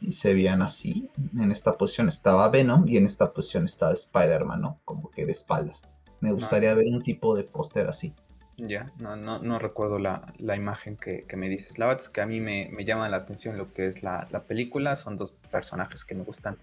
y 0.00 0.12
se 0.12 0.34
veían 0.34 0.62
así. 0.62 1.08
En 1.38 1.52
esta 1.52 1.76
posición 1.76 2.08
estaba 2.08 2.48
Venom 2.48 2.88
y 2.88 2.96
en 2.96 3.06
esta 3.06 3.32
posición 3.32 3.64
estaba 3.64 3.92
Spider-Man, 3.92 4.60
¿no? 4.60 4.80
Como 4.84 5.10
que 5.10 5.24
de 5.24 5.32
espaldas. 5.32 5.88
Me 6.22 6.32
gustaría 6.32 6.72
ver 6.72 6.86
un 6.86 7.02
tipo 7.02 7.36
de 7.36 7.42
póster 7.42 7.88
así. 7.88 8.14
Ya, 8.56 8.92
no, 8.98 9.16
no, 9.16 9.40
no 9.40 9.58
recuerdo 9.58 9.98
la, 9.98 10.22
imagen 10.56 10.96
que, 10.96 11.26
me 11.36 11.48
dices. 11.48 11.78
La 11.78 11.86
verdad 11.86 12.02
es 12.02 12.08
que 12.08 12.20
a 12.20 12.26
mí 12.26 12.38
me, 12.40 12.70
llama 12.84 13.08
la 13.08 13.16
atención 13.18 13.58
lo 13.58 13.72
que 13.72 13.86
es 13.86 14.04
la, 14.04 14.28
película. 14.46 14.94
Son 14.94 15.16
dos 15.16 15.32
personajes 15.50 16.04
que 16.04 16.14
me 16.14 16.22
gustan 16.22 16.58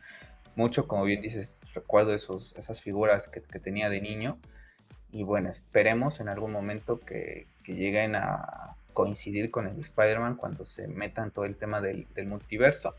mucho, 0.55 0.87
como 0.87 1.03
bien 1.03 1.21
dices, 1.21 1.59
recuerdo 1.73 2.15
esos, 2.15 2.55
esas 2.55 2.81
figuras 2.81 3.27
que, 3.27 3.41
tenía 3.41 3.89
de 3.89 3.99
niño. 3.99 4.37
Y 5.11 5.23
bueno, 5.23 5.49
esperemos 5.49 6.21
en 6.21 6.29
algún 6.29 6.53
momento 6.53 6.99
que, 6.99 7.47
lleguen 7.65 8.15
a 8.15 8.75
coincidir 8.93 9.51
con 9.51 9.67
el 9.67 9.77
Spider-Man 9.77 10.35
cuando 10.35 10.65
se 10.65 10.87
metan 10.87 11.31
todo 11.31 11.45
el 11.45 11.57
tema 11.57 11.81
del, 11.81 12.07
multiverso. 12.25 12.95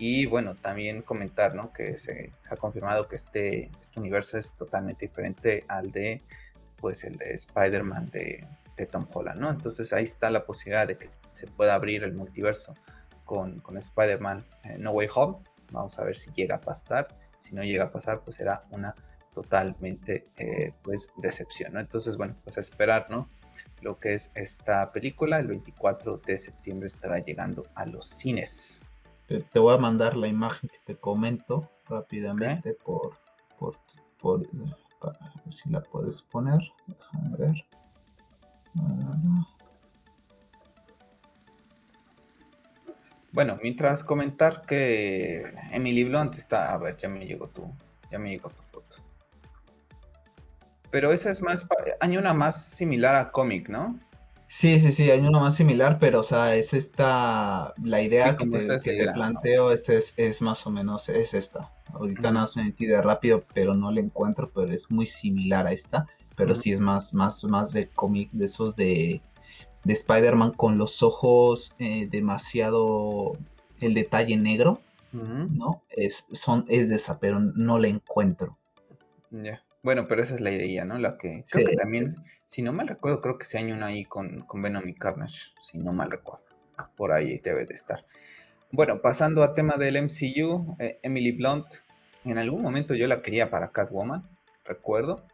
Y 0.00 0.24
bueno, 0.24 0.54
también 0.54 1.02
comentar 1.02 1.54
¿no? 1.54 1.74
que 1.74 1.98
se 1.98 2.32
ha 2.50 2.56
confirmado 2.56 3.06
que 3.06 3.16
este, 3.16 3.70
este 3.82 4.00
universo 4.00 4.38
es 4.38 4.54
totalmente 4.54 5.06
diferente 5.06 5.64
al 5.68 5.92
de 5.92 6.22
pues 6.80 7.04
el 7.04 7.18
de 7.18 7.34
Spider-Man 7.34 8.10
de, 8.10 8.46
Tom 8.90 9.06
Holland, 9.12 9.38
¿no? 9.38 9.50
Entonces 9.50 9.92
ahí 9.92 10.04
está 10.04 10.30
la 10.30 10.46
posibilidad 10.46 10.88
de 10.88 10.96
que 10.96 11.10
se 11.34 11.46
pueda 11.46 11.74
abrir 11.74 12.02
el 12.02 12.14
multiverso 12.14 12.74
con, 13.26 13.60
con 13.60 13.76
Spider-Man 13.76 14.46
eh, 14.64 14.76
No 14.78 14.92
Way 14.92 15.08
Home. 15.14 15.36
Vamos 15.70 15.98
a 15.98 16.04
ver 16.04 16.16
si 16.16 16.30
llega 16.30 16.54
a 16.54 16.60
pasar. 16.62 17.08
Si 17.36 17.54
no 17.54 17.62
llega 17.62 17.84
a 17.84 17.90
pasar, 17.90 18.20
pues 18.20 18.38
será 18.38 18.64
una 18.70 18.94
totalmente 19.34 20.24
eh, 20.38 20.72
pues 20.80 21.12
decepción, 21.18 21.74
¿no? 21.74 21.80
Entonces, 21.80 22.16
bueno, 22.16 22.36
pues 22.42 22.56
a 22.56 22.60
esperar, 22.60 23.08
¿no? 23.10 23.28
Lo 23.82 23.98
que 23.98 24.14
es 24.14 24.32
esta 24.34 24.90
película, 24.92 25.38
el 25.38 25.48
24 25.48 26.16
de 26.16 26.38
septiembre 26.38 26.86
estará 26.86 27.18
llegando 27.18 27.66
a 27.74 27.84
los 27.84 28.08
cines. 28.08 28.86
Te, 29.30 29.60
voy 29.60 29.72
a 29.72 29.78
mandar 29.78 30.16
la 30.16 30.26
imagen 30.26 30.68
que 30.68 30.78
te 30.84 30.96
comento 30.96 31.70
rápidamente 31.88 32.74
por, 32.74 33.16
por, 33.60 33.76
por, 34.20 34.44
para 35.00 35.18
ver 35.44 35.54
si 35.54 35.70
la 35.70 35.80
puedes 35.80 36.20
poner. 36.20 36.58
Déjame 36.88 37.36
ver. 37.36 37.64
Bueno, 43.30 43.56
mientras 43.62 44.02
comentar 44.02 44.62
que 44.62 45.54
Emily 45.70 46.02
Blunt 46.02 46.34
está. 46.34 46.72
A 46.72 46.78
ver, 46.78 46.96
ya 46.96 47.08
me 47.08 47.24
llegó 47.24 47.46
tu. 47.46 47.72
Ya 48.10 48.18
me 48.18 48.30
llegó 48.30 48.50
tu 48.50 48.62
foto. 48.64 48.96
Pero 50.90 51.12
esa 51.12 51.30
es 51.30 51.40
más. 51.40 51.68
Hay 52.00 52.16
una 52.16 52.34
más 52.34 52.64
similar 52.64 53.14
a 53.14 53.30
cómic, 53.30 53.68
¿no? 53.68 53.96
Sí, 54.52 54.80
sí, 54.80 54.90
sí, 54.90 55.08
hay 55.08 55.20
una 55.20 55.38
más 55.38 55.54
similar, 55.54 55.98
pero 56.00 56.20
o 56.20 56.22
sea, 56.24 56.56
es 56.56 56.74
esta. 56.74 57.72
La 57.84 58.02
idea 58.02 58.36
que, 58.36 58.46
te, 58.46 59.12
planteo, 59.12 59.70
este 59.70 60.00
es, 60.16 60.42
más 60.42 60.66
o 60.66 60.70
menos. 60.70 61.08
Es 61.08 61.34
esta. 61.34 61.70
Ahorita 61.92 62.32
no 62.32 62.44
se 62.48 62.64
metí 62.64 62.86
de 62.86 63.00
rápido, 63.00 63.44
pero 63.54 63.76
no 63.76 63.92
la 63.92 64.00
encuentro, 64.00 64.50
pero 64.52 64.72
es 64.72 64.90
muy 64.90 65.06
similar 65.06 65.68
a 65.68 65.72
esta. 65.72 66.08
Pero 66.36 66.56
sí 66.56 66.72
es 66.72 66.80
más, 66.80 67.14
más, 67.14 67.44
más 67.44 67.72
de 67.72 67.88
cómic, 67.90 68.30
de 68.32 68.46
esos 68.46 68.74
de 68.74 69.22
de 69.84 69.92
Spider-Man 69.92 70.52
con 70.52 70.78
los 70.78 71.02
ojos 71.02 71.74
eh, 71.78 72.08
demasiado 72.10 73.32
el 73.80 73.94
detalle 73.94 74.36
negro, 74.36 74.80
¿no? 75.12 75.82
Es, 75.90 76.26
son, 76.32 76.64
es 76.68 76.88
de 76.88 76.96
esa, 76.96 77.18
pero 77.18 77.40
no 77.40 77.78
la 77.78 77.88
encuentro. 77.88 78.58
Ya. 79.30 79.62
Bueno, 79.82 80.06
pero 80.06 80.22
esa 80.22 80.34
es 80.34 80.40
la 80.40 80.50
idea, 80.50 80.84
¿no? 80.84 80.98
La 80.98 81.16
que 81.16 81.44
creo 81.48 81.66
que 81.66 81.76
también, 81.76 82.16
si 82.44 82.60
no 82.60 82.72
mal 82.72 82.88
recuerdo, 82.88 83.22
creo 83.22 83.38
que 83.38 83.46
se 83.46 83.62
una 83.72 83.86
ahí 83.86 84.04
con, 84.04 84.42
con 84.42 84.60
Venom 84.60 84.86
y 84.86 84.94
Carnage, 84.94 85.52
si 85.62 85.78
no 85.78 85.92
mal 85.92 86.10
recuerdo. 86.10 86.44
Por 86.96 87.12
ahí 87.12 87.38
debe 87.38 87.64
de 87.64 87.74
estar. 87.74 88.04
Bueno, 88.72 89.00
pasando 89.00 89.42
a 89.42 89.54
tema 89.54 89.76
del 89.76 89.96
MCU, 89.96 90.76
eh, 90.78 90.98
Emily 91.02 91.32
Blunt, 91.32 91.66
en 92.24 92.38
algún 92.38 92.62
momento 92.62 92.94
yo 92.94 93.06
la 93.06 93.22
quería 93.22 93.50
para 93.50 93.72
Catwoman, 93.72 94.28
recuerdo. 94.64 95.24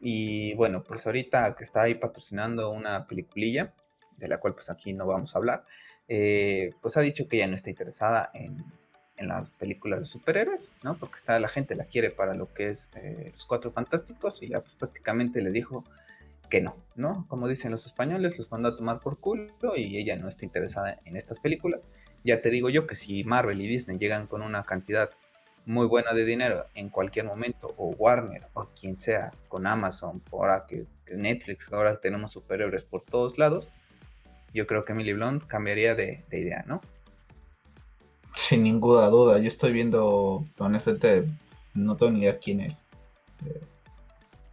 Y 0.00 0.54
bueno, 0.54 0.82
pues 0.82 1.06
ahorita 1.06 1.54
que 1.54 1.64
está 1.64 1.82
ahí 1.82 1.94
patrocinando 1.94 2.70
una 2.70 3.06
peliculilla, 3.06 3.72
de 4.16 4.28
la 4.28 4.38
cual 4.38 4.54
pues 4.54 4.68
aquí 4.68 4.92
no 4.92 5.06
vamos 5.06 5.34
a 5.34 5.38
hablar, 5.38 5.64
eh, 6.08 6.72
pues 6.82 6.96
ha 6.96 7.00
dicho 7.00 7.26
que 7.26 7.38
ya 7.38 7.46
no 7.46 7.54
está 7.54 7.70
interesada 7.70 8.30
en, 8.34 8.64
las 9.18 9.50
películas 9.50 10.00
de 10.00 10.06
superhéroes, 10.06 10.72
¿no? 10.82 10.96
Porque 10.96 11.16
está, 11.16 11.38
la 11.38 11.48
gente 11.48 11.74
la 11.74 11.84
quiere 11.84 12.10
para 12.10 12.34
lo 12.34 12.52
que 12.52 12.70
es 12.70 12.88
eh, 12.94 13.30
los 13.32 13.44
Cuatro 13.46 13.70
Fantásticos 13.70 14.42
y 14.42 14.48
ya 14.48 14.60
pues 14.60 14.74
prácticamente 14.74 15.42
le 15.42 15.50
dijo 15.50 15.84
que 16.48 16.60
no, 16.60 16.76
¿no? 16.96 17.26
Como 17.28 17.48
dicen 17.48 17.70
los 17.70 17.86
españoles, 17.86 18.36
los 18.38 18.50
mandó 18.50 18.68
a 18.68 18.76
tomar 18.76 19.00
por 19.00 19.18
culo 19.18 19.76
y 19.76 19.96
ella 19.96 20.16
no 20.16 20.28
está 20.28 20.44
interesada 20.44 20.98
en 21.04 21.16
estas 21.16 21.40
películas. 21.40 21.80
Ya 22.24 22.40
te 22.40 22.50
digo 22.50 22.68
yo 22.68 22.86
que 22.86 22.94
si 22.94 23.24
Marvel 23.24 23.60
y 23.60 23.66
Disney 23.66 23.98
llegan 23.98 24.26
con 24.26 24.42
una 24.42 24.62
cantidad 24.64 25.10
muy 25.64 25.86
buena 25.86 26.12
de 26.12 26.24
dinero 26.24 26.66
en 26.74 26.88
cualquier 26.88 27.26
momento, 27.26 27.74
o 27.76 27.90
Warner, 27.90 28.46
o 28.54 28.66
quien 28.78 28.96
sea, 28.96 29.32
con 29.48 29.66
Amazon, 29.66 30.22
ahora 30.32 30.66
que, 30.66 30.86
Netflix, 31.14 31.70
ahora 31.72 32.00
tenemos 32.00 32.30
superhéroes 32.30 32.84
por 32.84 33.02
todos 33.02 33.36
lados, 33.36 33.70
yo 34.54 34.66
creo 34.66 34.84
que 34.84 34.92
Emily 34.92 35.12
Blunt 35.12 35.44
cambiaría 35.46 35.94
de, 35.94 36.24
idea, 36.30 36.64
¿no? 36.66 36.80
Sin 38.34 38.62
ninguna 38.62 39.08
duda, 39.08 39.38
yo 39.38 39.48
estoy 39.48 39.72
viendo, 39.72 40.44
honestamente, 40.58 41.28
no 41.74 41.96
tengo 41.96 42.12
ni 42.12 42.20
idea 42.20 42.38
quién 42.38 42.60
es. 42.60 42.86
Eh, 43.46 43.60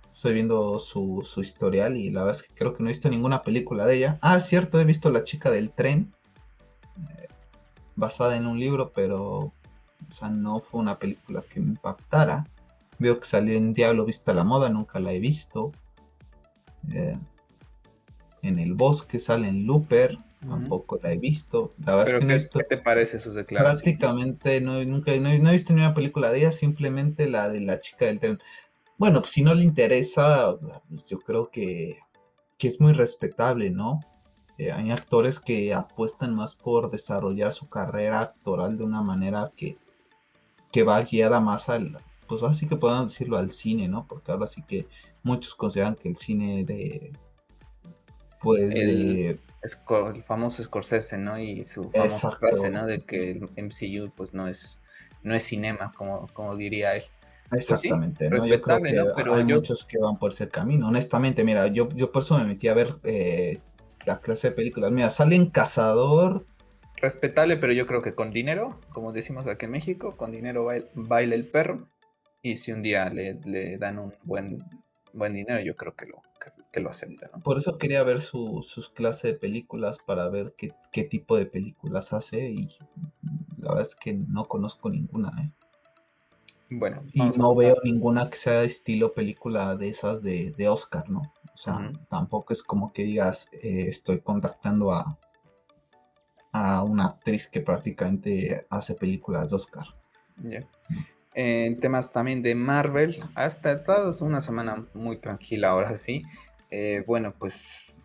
estoy 0.10 0.34
viendo 0.34 0.80
su, 0.80 1.24
historial 1.38 1.96
y 1.96 2.10
la 2.10 2.24
verdad 2.24 2.42
es 2.42 2.48
que 2.48 2.56
creo 2.56 2.74
que 2.74 2.84
no 2.84 2.90
he 2.90 2.94
visto 2.94 3.10
ninguna 3.10 3.42
película 3.42 3.86
de 3.86 3.98
ella. 3.98 4.20
Ah, 4.22 4.40
cierto, 4.40 4.80
he 4.80 4.86
visto 4.86 5.10
La 5.10 5.24
chica 5.24 5.50
del 5.50 5.72
tren, 5.72 6.14
eh, 7.18 7.28
basada 7.96 8.36
en 8.36 8.48
un 8.48 8.60
libro, 8.60 8.92
pero 8.94 9.54
o 10.10 10.12
sea, 10.12 10.30
no 10.30 10.60
fue 10.60 10.82
una 10.82 10.98
película 10.98 11.44
que 11.50 11.60
me 11.60 11.70
impactara. 11.70 12.46
Veo 12.98 13.20
que 13.20 13.28
salió 13.28 13.56
en 13.56 13.74
Diablo 13.74 14.06
Vista 14.06 14.34
la 14.34 14.44
Moda, 14.44 14.70
nunca 14.70 15.00
la 15.00 15.14
he 15.14 15.20
visto. 15.20 15.72
Eh, 16.92 17.18
en 18.42 18.60
El 18.60 18.74
Bosque 18.74 19.20
sale 19.20 19.48
en 19.48 19.66
Looper, 19.66 20.18
tampoco 20.48 21.00
la 21.01 21.12
he 21.12 21.17
visto. 21.17 21.74
La 21.86 21.96
verdad 21.96 22.31
es 22.31 22.48
que 22.48 22.60
¿qué, 22.60 22.63
te 22.63 22.77
parece 22.77 23.19
sus 23.19 23.36
declaraciones? 23.36 23.81
Prácticamente 23.81 24.62
no, 24.62 24.84
nunca, 24.86 25.15
no, 25.17 25.29
he 25.29 25.51
visto 25.51 25.74
ni 25.74 25.81
una 25.81 25.93
película 25.93 26.31
de 26.31 26.39
ella, 26.39 26.51
simplemente 26.51 27.29
la 27.29 27.50
de 27.50 27.62
la 27.62 27.79
chica 27.79 28.05
del 28.05 28.19
tren. 28.19 28.39
Bueno, 28.98 29.22
pues 29.22 29.31
si 29.31 29.43
no 29.43 29.53
le 29.53 29.63
interesa, 29.63 30.55
pues 30.89 31.05
yo 31.05 31.19
creo 31.19 31.50
que, 31.50 32.00
que 32.58 32.67
es 32.67 32.79
muy 32.79 32.93
respetable, 32.93 33.69
¿no? 33.69 34.01
Eh, 34.58 34.72
hay 34.72 34.91
actores 34.91 35.39
que 35.39 35.74
apuestan 35.74 36.36
más 36.36 36.55
por 36.55 36.91
desarrollar 36.91 37.53
su 37.53 37.69
carrera 37.69 38.19
actoral 38.22 38.77
de 38.77 38.84
una 38.84 39.01
manera 39.01 39.51
que 39.55 39.77
que 40.72 40.84
va 40.84 41.01
guiada 41.01 41.39
más 41.39 41.69
al, 41.69 41.98
pues 42.27 42.43
así 42.43 42.67
que 42.67 42.75
podemos 42.75 43.12
decirlo 43.12 43.38
al 43.38 43.51
cine, 43.51 43.88
¿no? 43.88 44.05
Porque 44.08 44.31
ahora 44.31 44.48
sí 44.48 44.62
que 44.62 44.88
muchos 45.24 45.55
consideran 45.55 45.96
que 45.96 46.10
el 46.10 46.15
cine 46.15 46.63
de, 46.63 47.12
pues 48.41 48.75
el, 48.75 49.39
el 49.62 50.24
famoso 50.24 50.63
Scorsese, 50.63 51.18
¿no? 51.18 51.39
Y 51.39 51.66
su 51.66 51.89
famosa 51.92 52.32
frase, 52.32 52.70
¿no? 52.70 52.86
De 52.86 53.01
que 53.01 53.32
el 53.32 53.50
MCU 53.58 54.12
pues 54.16 54.34
no 54.34 54.48
es, 54.48 54.80
no 55.24 55.36
es 55.36 55.44
cinema, 55.44 55.92
como, 55.96 56.28
como 56.34 56.56
diría 56.56 56.96
él. 56.96 57.04
Pues 57.50 57.70
Exactamente, 57.70 58.30
¿no? 58.30 58.46
Yo 58.46 58.62
creo 58.62 58.82
que 58.82 59.04
Pero 59.16 59.34
hay 59.34 59.44
muchos 59.44 59.84
que 59.86 59.98
van 59.98 60.18
por 60.18 60.32
ese 60.32 60.50
camino. 60.50 60.88
Honestamente, 60.88 61.44
mira, 61.44 61.68
yo, 61.68 61.89
yo 61.89 62.12
por 62.12 62.24
eso 62.24 62.38
me 62.38 62.46
metí 62.46 62.68
a 62.68 62.74
ver 62.74 62.96
eh, 63.04 63.60
la 64.06 64.20
clase 64.20 64.50
de 64.50 64.56
películas. 64.56 64.92
Mira, 64.92 65.10
salen 65.10 65.50
Cazador, 65.50 66.46
respetable, 67.01 67.58
pero 67.58 67.74
yo 67.74 67.88
creo 67.88 68.01
que 68.01 68.13
con 68.13 68.32
dinero, 68.32 68.80
como 68.89 69.12
decimos 69.13 69.48
aquí 69.48 69.66
en 69.66 69.72
México, 69.72 70.16
con 70.18 70.32
dinero 70.32 70.68
baila, 70.94 71.36
el 71.36 71.48
perro. 71.48 71.88
Y 72.42 72.56
si 72.56 72.72
un 72.72 72.82
día 72.82 73.10
le, 73.10 73.78
dan 73.78 74.00
un 74.00 74.13
buen, 74.24 74.63
buen 75.13 75.34
dinero, 75.34 75.60
yo 75.60 75.75
creo 75.75 75.94
que 75.96 76.06
lo, 76.06 76.22
que, 76.39 76.51
lo 76.74 76.90
acepta. 76.90 77.30
Por 77.44 77.58
eso 77.58 77.78
quería 77.78 78.04
ver 78.04 78.22
sus 78.22 78.92
clases 78.94 79.24
de 79.24 79.34
películas 79.34 79.98
para 80.06 80.30
ver 80.30 80.56
qué, 80.58 81.04
tipo 81.04 81.38
de 81.38 81.46
películas 81.46 82.14
hace. 82.14 82.50
Y 82.50 82.70
la 83.58 83.70
verdad 83.70 83.82
es 83.82 83.96
que 83.96 84.14
no 84.14 84.46
conozco 84.46 84.90
ninguna. 84.90 85.34
¿eh? 85.42 85.52
Bueno, 86.70 87.04
y 87.14 87.22
no 87.38 87.56
veo 87.56 87.78
ninguna 87.84 88.30
que 88.30 88.38
sea 88.38 88.64
estilo 88.64 89.14
película 89.14 89.76
de 89.76 89.90
esas 89.90 90.22
de, 90.22 90.70
Oscar, 90.70 91.10
¿no? 91.10 91.22
O 91.54 91.58
sea, 91.58 91.92
tampoco 92.10 92.54
es 92.54 92.64
como 92.64 92.94
que 92.94 93.04
digas, 93.04 93.50
eh, 93.52 93.88
estoy 93.90 94.22
contactando 94.22 94.94
a, 94.94 95.18
a 96.52 96.84
una 96.84 97.06
actriz 97.06 97.48
que 97.48 97.62
prácticamente 97.62 98.66
hace 98.70 98.94
películas 98.94 99.50
de 99.50 99.56
Oscar. 99.56 99.86
En 101.34 101.80
temas 101.80 102.12
también 102.12 102.42
de 102.42 102.56
Marvel, 102.56 103.24
hasta 103.36 103.72
estado 103.72 104.16
una 104.22 104.42
semana 104.42 104.86
muy 104.94 105.18
tranquila 105.18 105.70
ahora 105.70 105.98
sí. 105.98 106.24
Eh, 106.72 107.04
bueno, 107.06 107.34
pues 107.38 107.98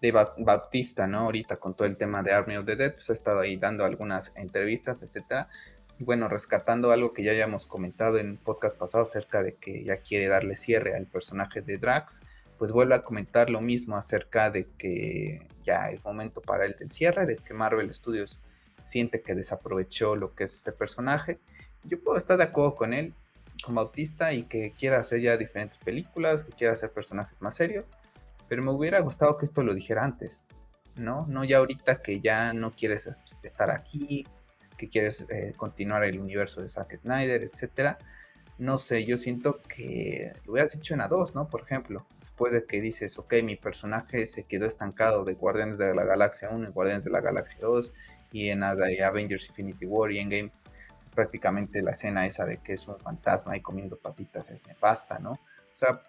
de 0.00 0.12
Bautista, 0.12 1.06
¿no? 1.06 1.20
Ahorita 1.20 1.56
con 1.56 1.74
todo 1.74 1.88
el 1.88 1.96
tema 1.96 2.22
de 2.22 2.32
Army 2.32 2.56
of 2.56 2.66
the 2.66 2.76
Dead, 2.76 2.92
pues 2.94 3.08
ha 3.10 3.14
estado 3.14 3.40
ahí 3.40 3.56
dando 3.56 3.84
algunas 3.84 4.32
entrevistas, 4.36 5.02
etcétera. 5.02 5.48
Bueno, 5.98 6.28
rescatando 6.28 6.92
algo 6.92 7.12
que 7.12 7.22
ya 7.22 7.30
habíamos 7.30 7.66
comentado 7.66 8.18
en 8.18 8.36
podcast 8.36 8.76
pasado 8.76 9.04
acerca 9.04 9.42
de 9.42 9.54
que 9.54 9.84
ya 9.84 9.98
quiere 9.98 10.26
darle 10.26 10.56
cierre 10.56 10.96
al 10.96 11.06
personaje 11.06 11.62
de 11.62 11.78
Drax 11.78 12.20
pues 12.58 12.72
vuelve 12.72 12.94
a 12.94 13.02
comentar 13.02 13.50
lo 13.50 13.60
mismo 13.60 13.96
acerca 13.96 14.50
de 14.50 14.66
que 14.78 15.46
ya 15.64 15.90
es 15.90 16.04
momento 16.04 16.40
para 16.40 16.66
el 16.66 16.72
del 16.74 16.90
cierre, 16.90 17.26
de 17.26 17.36
que 17.36 17.54
Marvel 17.54 17.92
Studios 17.92 18.40
siente 18.84 19.22
que 19.22 19.34
desaprovechó 19.34 20.14
lo 20.14 20.34
que 20.34 20.44
es 20.44 20.54
este 20.54 20.72
personaje. 20.72 21.38
Yo 21.84 22.00
puedo 22.02 22.16
estar 22.16 22.36
de 22.36 22.44
acuerdo 22.44 22.74
con 22.76 22.94
él, 22.94 23.14
como 23.62 23.80
autista, 23.80 24.32
y 24.32 24.44
que 24.44 24.72
quiera 24.72 24.98
hacer 24.98 25.20
ya 25.20 25.36
diferentes 25.36 25.78
películas, 25.78 26.44
que 26.44 26.52
quiera 26.52 26.74
hacer 26.74 26.90
personajes 26.90 27.40
más 27.42 27.54
serios, 27.54 27.90
pero 28.48 28.62
me 28.62 28.70
hubiera 28.70 29.00
gustado 29.00 29.36
que 29.36 29.44
esto 29.44 29.62
lo 29.62 29.74
dijera 29.74 30.04
antes, 30.04 30.46
¿no? 30.96 31.26
No 31.26 31.44
ya 31.44 31.58
ahorita 31.58 32.02
que 32.02 32.20
ya 32.20 32.52
no 32.52 32.72
quieres 32.72 33.08
estar 33.42 33.70
aquí, 33.70 34.26
que 34.76 34.88
quieres 34.88 35.26
eh, 35.30 35.54
continuar 35.56 36.04
el 36.04 36.20
universo 36.20 36.62
de 36.62 36.68
Zack 36.68 36.96
Snyder, 36.96 37.42
etcétera. 37.42 37.98
No 38.56 38.78
sé, 38.78 39.04
yo 39.04 39.18
siento 39.18 39.60
que 39.62 40.32
lo 40.44 40.52
hubieras 40.52 40.74
hecho 40.76 40.94
en 40.94 41.00
A2, 41.00 41.34
¿no? 41.34 41.48
Por 41.48 41.62
ejemplo, 41.62 42.06
después 42.20 42.52
de 42.52 42.64
que 42.64 42.80
dices, 42.80 43.18
ok, 43.18 43.34
mi 43.42 43.56
personaje 43.56 44.26
se 44.26 44.44
quedó 44.44 44.66
estancado 44.66 45.24
de 45.24 45.34
Guardianes 45.34 45.76
de 45.78 45.92
la 45.92 46.04
Galaxia 46.04 46.50
1 46.50 46.68
y 46.68 46.72
Guardianes 46.72 47.04
de 47.04 47.10
la 47.10 47.20
Galaxia 47.20 47.58
2 47.62 47.92
y 48.30 48.50
en 48.50 48.62
Avengers 48.62 49.48
Infinity 49.48 49.86
War 49.86 50.12
y 50.12 50.20
Endgame, 50.20 50.52
pues 51.00 51.12
prácticamente 51.14 51.82
la 51.82 51.92
escena 51.92 52.26
esa 52.26 52.44
de 52.44 52.58
que 52.58 52.74
es 52.74 52.86
un 52.86 52.98
fantasma 52.98 53.56
y 53.56 53.60
comiendo 53.60 53.96
papitas 53.96 54.50
es 54.50 54.66
nefasta, 54.66 55.18
¿no? 55.18 55.32
O 55.32 55.76
sea, 55.76 56.02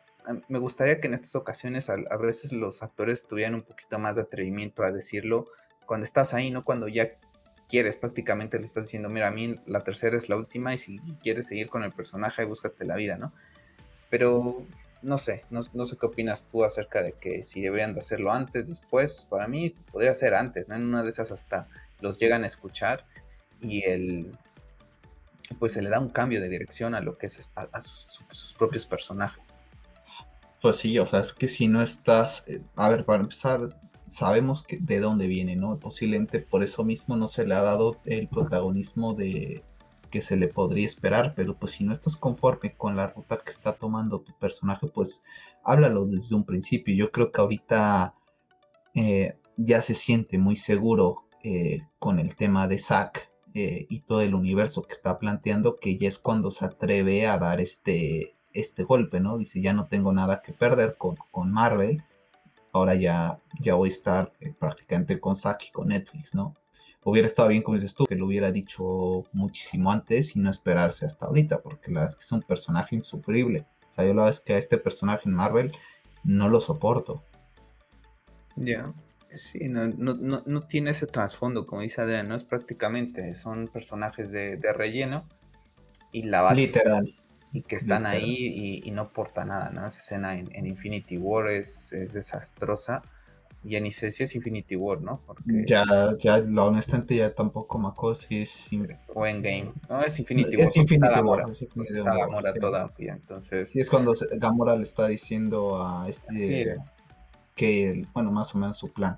me 0.48 0.60
gustaría 0.60 1.00
que 1.00 1.08
en 1.08 1.13
estas 1.13 1.36
ocasiones 1.36 1.89
a, 1.89 1.96
veces 2.17 2.51
los 2.51 2.84
actores 2.84 3.27
tuvieran 3.27 3.55
un 3.55 3.63
poquito 3.63 4.00
más 4.00 4.15
de 4.15 4.24
atrevimiento 4.24 4.84
a 4.84 4.91
decirlo 4.91 5.48
cuando 5.86 6.05
estás 6.05 6.34
ahí, 6.34 6.51
¿no? 6.51 6.63
Cuando 6.63 6.88
ya 6.88 7.12
quieres, 7.67 7.98
prácticamente 7.98 8.60
le 8.60 8.65
estás 8.65 8.86
diciendo, 8.86 9.10
mira, 9.10 9.27
a 9.27 9.32
mí 9.32 9.55
la 9.65 9.84
tercera 9.84 10.17
es 10.17 10.29
la 10.29 10.38
última 10.38 10.74
y 10.74 10.77
si 10.77 11.00
quieres 11.22 11.48
seguir 11.48 11.67
con 11.67 11.84
el 11.84 11.91
personaje, 11.91 12.44
búscate 12.46 12.86
la 12.86 12.96
vida, 12.96 13.17
¿no? 13.17 13.34
Pero 14.10 14.65
no 15.01 15.17
sé, 15.17 15.44
no, 15.50 15.62
sé 15.62 15.98
qué 16.00 16.05
opinas 16.05 16.48
tú 16.51 16.63
acerca 16.63 17.03
de 17.03 17.13
que 17.13 17.44
si 17.44 17.62
deberían 17.62 17.94
de 17.94 18.00
hacerlo 18.00 18.32
antes, 18.32 18.67
después, 18.67 19.27
para 19.29 19.48
mí 19.48 19.72
podría 19.91 20.13
ser 20.13 20.34
antes, 20.34 20.67
¿no? 20.67 20.75
En 20.75 20.84
una 20.84 21.03
de 21.03 21.10
esas 21.10 21.32
hasta 21.32 21.67
los 22.01 22.20
llegan 22.20 22.44
a 22.44 22.48
escuchar 22.48 23.03
y 23.62 23.84
el 23.84 24.38
pues 25.60 25.74
se 25.74 25.82
le 25.82 25.89
da 25.89 26.00
un 26.00 26.10
cambio 26.10 26.41
de 26.41 26.50
dirección 26.50 26.96
a 26.96 27.01
lo 27.01 27.20
que 27.20 27.27
es 27.27 27.53
a, 27.55 27.82
sus 27.82 28.53
propios 28.58 28.86
personajes. 28.88 29.55
Pues 30.66 30.78
sí, 30.78 30.98
o 30.98 31.06
sea, 31.06 31.20
es 31.20 31.32
que 31.32 31.48
si 31.48 31.68
no 31.68 31.84
estás, 31.84 32.44
eh, 32.48 32.60
a 32.76 32.90
ver, 32.90 33.06
para 33.06 33.22
empezar, 33.22 33.80
sabemos 34.08 34.64
que 34.64 34.80
de 34.80 35.00
dónde 35.00 35.28
viene, 35.28 35.56
¿no? 35.56 35.78
Posiblemente 35.78 36.40
por 36.40 36.64
eso 36.64 36.84
mismo 36.84 37.16
no 37.16 37.28
se 37.28 37.46
le 37.46 37.54
ha 37.54 37.62
dado 37.62 38.02
el 38.06 38.28
protagonismo 38.28 39.14
de 39.14 39.64
que 40.10 40.24
se 40.24 40.36
le 40.36 40.48
podría 40.48 40.88
esperar, 40.88 41.34
pero 41.36 41.56
pues 41.56 41.74
si 41.74 41.84
no 41.84 41.94
estás 41.94 42.18
conforme 42.18 42.72
con 42.72 42.96
la 42.96 43.06
ruta 43.06 43.38
que 43.38 43.52
está 43.52 43.74
tomando 43.74 44.22
tu 44.22 44.36
personaje, 44.40 44.88
pues 44.88 45.24
háblalo 45.64 46.08
desde 46.08 46.34
un 46.34 46.46
principio. 46.46 46.96
Yo 46.96 47.12
creo 47.12 47.32
que 47.32 47.42
ahorita 47.42 48.16
eh, 48.96 49.38
ya 49.58 49.84
se 49.84 49.94
siente 49.94 50.40
muy 50.40 50.56
seguro 50.56 51.28
eh, 51.44 51.82
con 52.00 52.18
el 52.18 52.36
tema 52.36 52.68
de 52.68 52.80
Zack 52.80 53.30
y 53.54 54.00
todo 54.02 54.22
el 54.22 54.34
universo 54.34 54.82
que 54.82 54.94
está 54.94 55.20
planteando, 55.20 55.78
que 55.78 55.98
ya 55.98 56.08
es 56.08 56.18
cuando 56.18 56.50
se 56.50 56.66
atreve 56.66 57.28
a 57.28 57.38
dar 57.38 57.62
este 57.62 58.35
este 58.56 58.84
golpe, 58.84 59.20
¿no? 59.20 59.38
Dice, 59.38 59.62
ya 59.62 59.74
no 59.74 59.88
tengo 59.88 60.12
nada 60.12 60.42
que 60.42 60.54
perder 60.54 60.96
con, 60.98 61.16
con 61.32 61.52
Marvel, 61.52 62.04
ahora 62.72 62.96
ya, 62.96 63.40
ya 63.60 63.76
voy 63.76 63.90
a 63.90 63.92
estar 63.92 64.32
eh, 64.40 64.54
prácticamente 64.58 65.20
con 65.20 65.36
Saki, 65.36 65.72
con 65.72 65.90
Netflix, 65.90 66.34
¿no? 66.34 66.56
Hubiera 67.04 67.28
estado 67.28 67.50
bien, 67.50 67.62
como 67.62 67.78
dices 67.78 67.94
tú, 67.94 68.06
que 68.06 68.16
lo 68.16 68.26
hubiera 68.26 68.52
dicho 68.52 69.24
muchísimo 69.32 69.92
antes 69.92 70.36
y 70.36 70.40
no 70.40 70.50
esperarse 70.50 71.06
hasta 71.06 71.28
ahorita, 71.28 71.62
porque 71.62 71.92
la 71.92 72.02
verdad 72.02 72.10
es 72.10 72.16
que 72.16 72.24
es 72.24 72.32
un 72.32 72.42
personaje 72.42 72.96
insufrible. 72.96 73.66
O 73.88 73.92
sea, 73.92 74.06
yo 74.06 74.14
la 74.14 74.24
verdad 74.24 74.40
es 74.40 74.40
que 74.40 74.54
a 74.54 74.58
este 74.58 74.78
personaje 74.80 75.30
en 75.30 75.36
Marvel 75.36 75.72
no 76.24 76.50
lo 76.50 76.60
soporto. 76.60 77.24
Ya, 78.56 78.92
sí, 79.36 79.70
no, 79.70 79.88
no, 79.88 80.42
no, 80.46 80.62
tiene 80.62 80.92
ese 80.92 81.06
trasfondo, 81.06 81.68
como 81.68 81.84
dice 81.84 82.02
Adrián, 82.02 82.28
no 82.28 82.36
es 82.36 82.44
prácticamente, 82.44 83.36
son 83.36 83.68
personajes 83.68 84.32
de, 84.32 84.58
de 84.58 84.74
relleno 84.74 85.28
y 86.12 86.24
la 86.24 86.54
Literal 86.54 87.14
y 87.56 87.62
que 87.62 87.78
están 87.78 88.06
ahí 88.06 88.82
y, 88.84 88.92
no 88.92 89.04
aporta 89.04 89.46
nada, 89.46 89.70
¿no? 89.70 89.88
Esa 89.88 90.02
escena 90.02 90.38
en, 90.38 90.66
Infinity 90.66 91.18
War 91.18 91.48
es, 91.48 91.90
desastrosa. 92.14 93.02
Ya 93.64 93.80
ni 93.80 93.92
sé 93.92 94.12
si 94.12 94.24
es 94.24 94.36
Infinity 94.36 94.76
War, 94.76 95.02
¿no? 95.02 95.22
Porque... 95.26 95.64
Ya, 95.66 95.86
ya, 96.20 96.40
la 96.40 96.66
honestamente 96.66 97.16
ya 97.16 97.34
tampoco 97.34 97.80
me 97.80 97.88
acuerdo 97.88 98.16
si 98.16 98.42
es... 98.42 98.70
O 99.14 99.26
Endgame. 99.26 99.72
No, 99.90 100.01
es 100.03 100.20
Infinity 100.20 100.58
War. 100.58 100.66
Es 100.66 100.75
Infinity 100.75 101.20
War. 101.22 101.50
está 101.50 102.16
Gamora 102.18 102.53
toda, 102.53 102.94
entonces... 102.98 103.70
Sí, 103.70 103.79
es 103.79 103.90
cuando 103.90 104.14
Gamora 104.34 104.75
le 104.75 104.84
está 104.84 105.08
diciendo 105.08 105.82
a 105.82 106.10
este... 106.10 106.75
Que, 107.56 108.06
bueno, 108.14 108.32
más 108.32 108.53
o 108.53 108.58
menos 108.58 108.77
su 108.77 108.92
plan, 108.92 109.18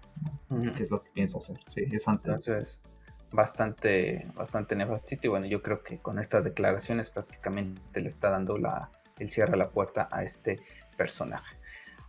que 0.75 0.83
es 0.83 0.91
lo 0.91 1.01
que 1.01 1.09
piensa 1.09 1.39
hacer. 1.39 1.57
Sí, 1.65 1.85
es 1.91 2.07
antes. 2.07 2.47
Entonces 2.47 2.83
bastante, 3.31 4.27
bastante 4.33 4.75
nefastito. 4.75 5.27
Y 5.27 5.29
bueno, 5.29 5.45
yo 5.45 5.61
creo 5.61 5.83
que 5.83 5.99
con 5.99 6.19
estas 6.19 6.43
declaraciones 6.43 7.09
prácticamente 7.09 8.01
le 8.01 8.07
está 8.07 8.29
dando 8.29 8.57
la, 8.57 8.91
el 9.19 9.29
cierre 9.29 9.53
a 9.53 9.57
la 9.57 9.69
puerta 9.69 10.07
a 10.11 10.23
este 10.23 10.59
personaje. 10.97 11.57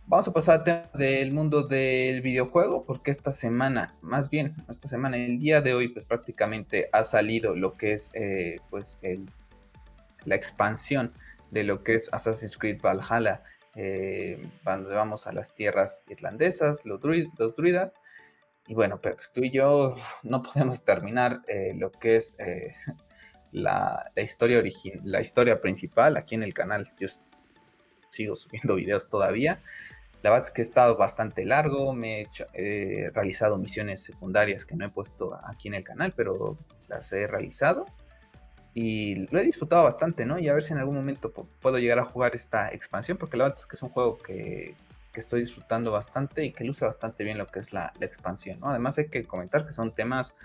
Vamos 0.05 0.27
a 0.27 0.33
pasar 0.33 0.61
a 0.61 0.63
temas 0.63 0.93
del 0.93 1.31
mundo 1.31 1.67
del 1.67 2.21
videojuego, 2.21 2.83
porque 2.83 3.11
esta 3.11 3.31
semana, 3.31 3.95
más 4.01 4.31
bien, 4.31 4.55
esta 4.67 4.87
semana, 4.87 5.17
el 5.17 5.37
día 5.37 5.61
de 5.61 5.75
hoy, 5.75 5.89
pues 5.89 6.05
prácticamente 6.05 6.89
ha 6.91 7.03
salido 7.03 7.55
lo 7.55 7.73
que 7.73 7.93
es, 7.93 8.09
eh, 8.15 8.57
pues, 8.71 8.97
el, 9.03 9.29
la 10.25 10.33
expansión 10.33 11.13
de 11.51 11.63
lo 11.63 11.83
que 11.83 11.93
es 11.93 12.11
Assassin's 12.11 12.57
Creed 12.57 12.81
Valhalla, 12.81 13.43
eh, 13.75 14.49
vamos 14.63 15.27
a 15.27 15.31
las 15.31 15.53
tierras 15.53 16.03
irlandesas, 16.09 16.85
los, 16.85 16.99
los 17.37 17.55
druidas, 17.55 17.95
y 18.69 18.75
bueno, 18.75 19.01
pero 19.01 19.17
tú 19.33 19.43
y 19.43 19.49
yo 19.49 19.95
no 20.23 20.43
podemos 20.43 20.85
terminar 20.85 21.41
eh, 21.47 21.73
lo 21.75 21.91
que 21.91 22.15
es 22.15 22.39
eh, 22.39 22.73
la, 23.51 24.11
historia 24.15 24.63
la 25.03 25.21
historia 25.21 25.59
principal 25.59 26.15
aquí 26.15 26.35
en 26.35 26.43
el 26.43 26.53
canal. 26.53 26.93
Yo 26.99 27.07
sigo 28.11 28.35
subiendo 28.35 28.75
videos 28.75 29.09
todavía. 29.09 29.59
La 30.21 30.29
verdad 30.29 30.49
que 30.53 30.61
he 30.61 30.63
estado 30.63 30.97
bastante 30.97 31.45
largo, 31.45 31.93
me 31.93 32.27
he, 32.53 33.09
realizado 33.11 33.57
misiones 33.57 34.03
secundarias 34.03 34.65
que 34.65 34.75
no 34.75 34.85
he 34.85 34.89
puesto 34.89 35.39
aquí 35.45 35.69
en 35.69 35.75
el 35.75 35.83
canal, 35.83 36.13
pero 36.15 36.57
las 36.89 37.11
he 37.13 37.25
realizado 37.25 37.85
y 38.75 39.27
lo 39.31 39.39
he 39.39 39.45
disfrutado 39.45 39.85
bastante, 39.85 40.25
¿no? 40.25 40.37
Y 40.37 40.47
a 40.49 40.53
ver 40.53 40.61
si 40.61 40.73
en 40.73 40.79
algún 40.79 40.95
momento 40.95 41.31
puedo 41.31 41.79
llegar 41.79 41.99
a 41.99 42.05
jugar 42.05 42.35
esta 42.35 42.69
expansión, 42.69 43.17
porque 43.17 43.37
la 43.37 43.45
verdad 43.45 43.59
es 43.59 43.65
que 43.65 43.77
es 43.77 43.81
un 43.81 43.89
juego 43.89 44.17
que, 44.17 44.75
que 45.11 45.19
estoy 45.19 45.41
disfrutando 45.41 45.91
bastante 45.91 46.43
y 46.43 46.51
que 46.51 46.63
luce 46.63 46.85
bastante 46.85 47.23
bien 47.23 47.37
lo 47.37 47.47
que 47.47 47.59
es 47.59 47.73
la, 47.73 47.93
expansión. 48.01 48.59
Además 48.61 48.97
hay 48.97 49.09
que 49.09 49.23
comentar 49.25 49.65
que 49.65 49.73
son 49.73 49.93
temas, 49.93 50.35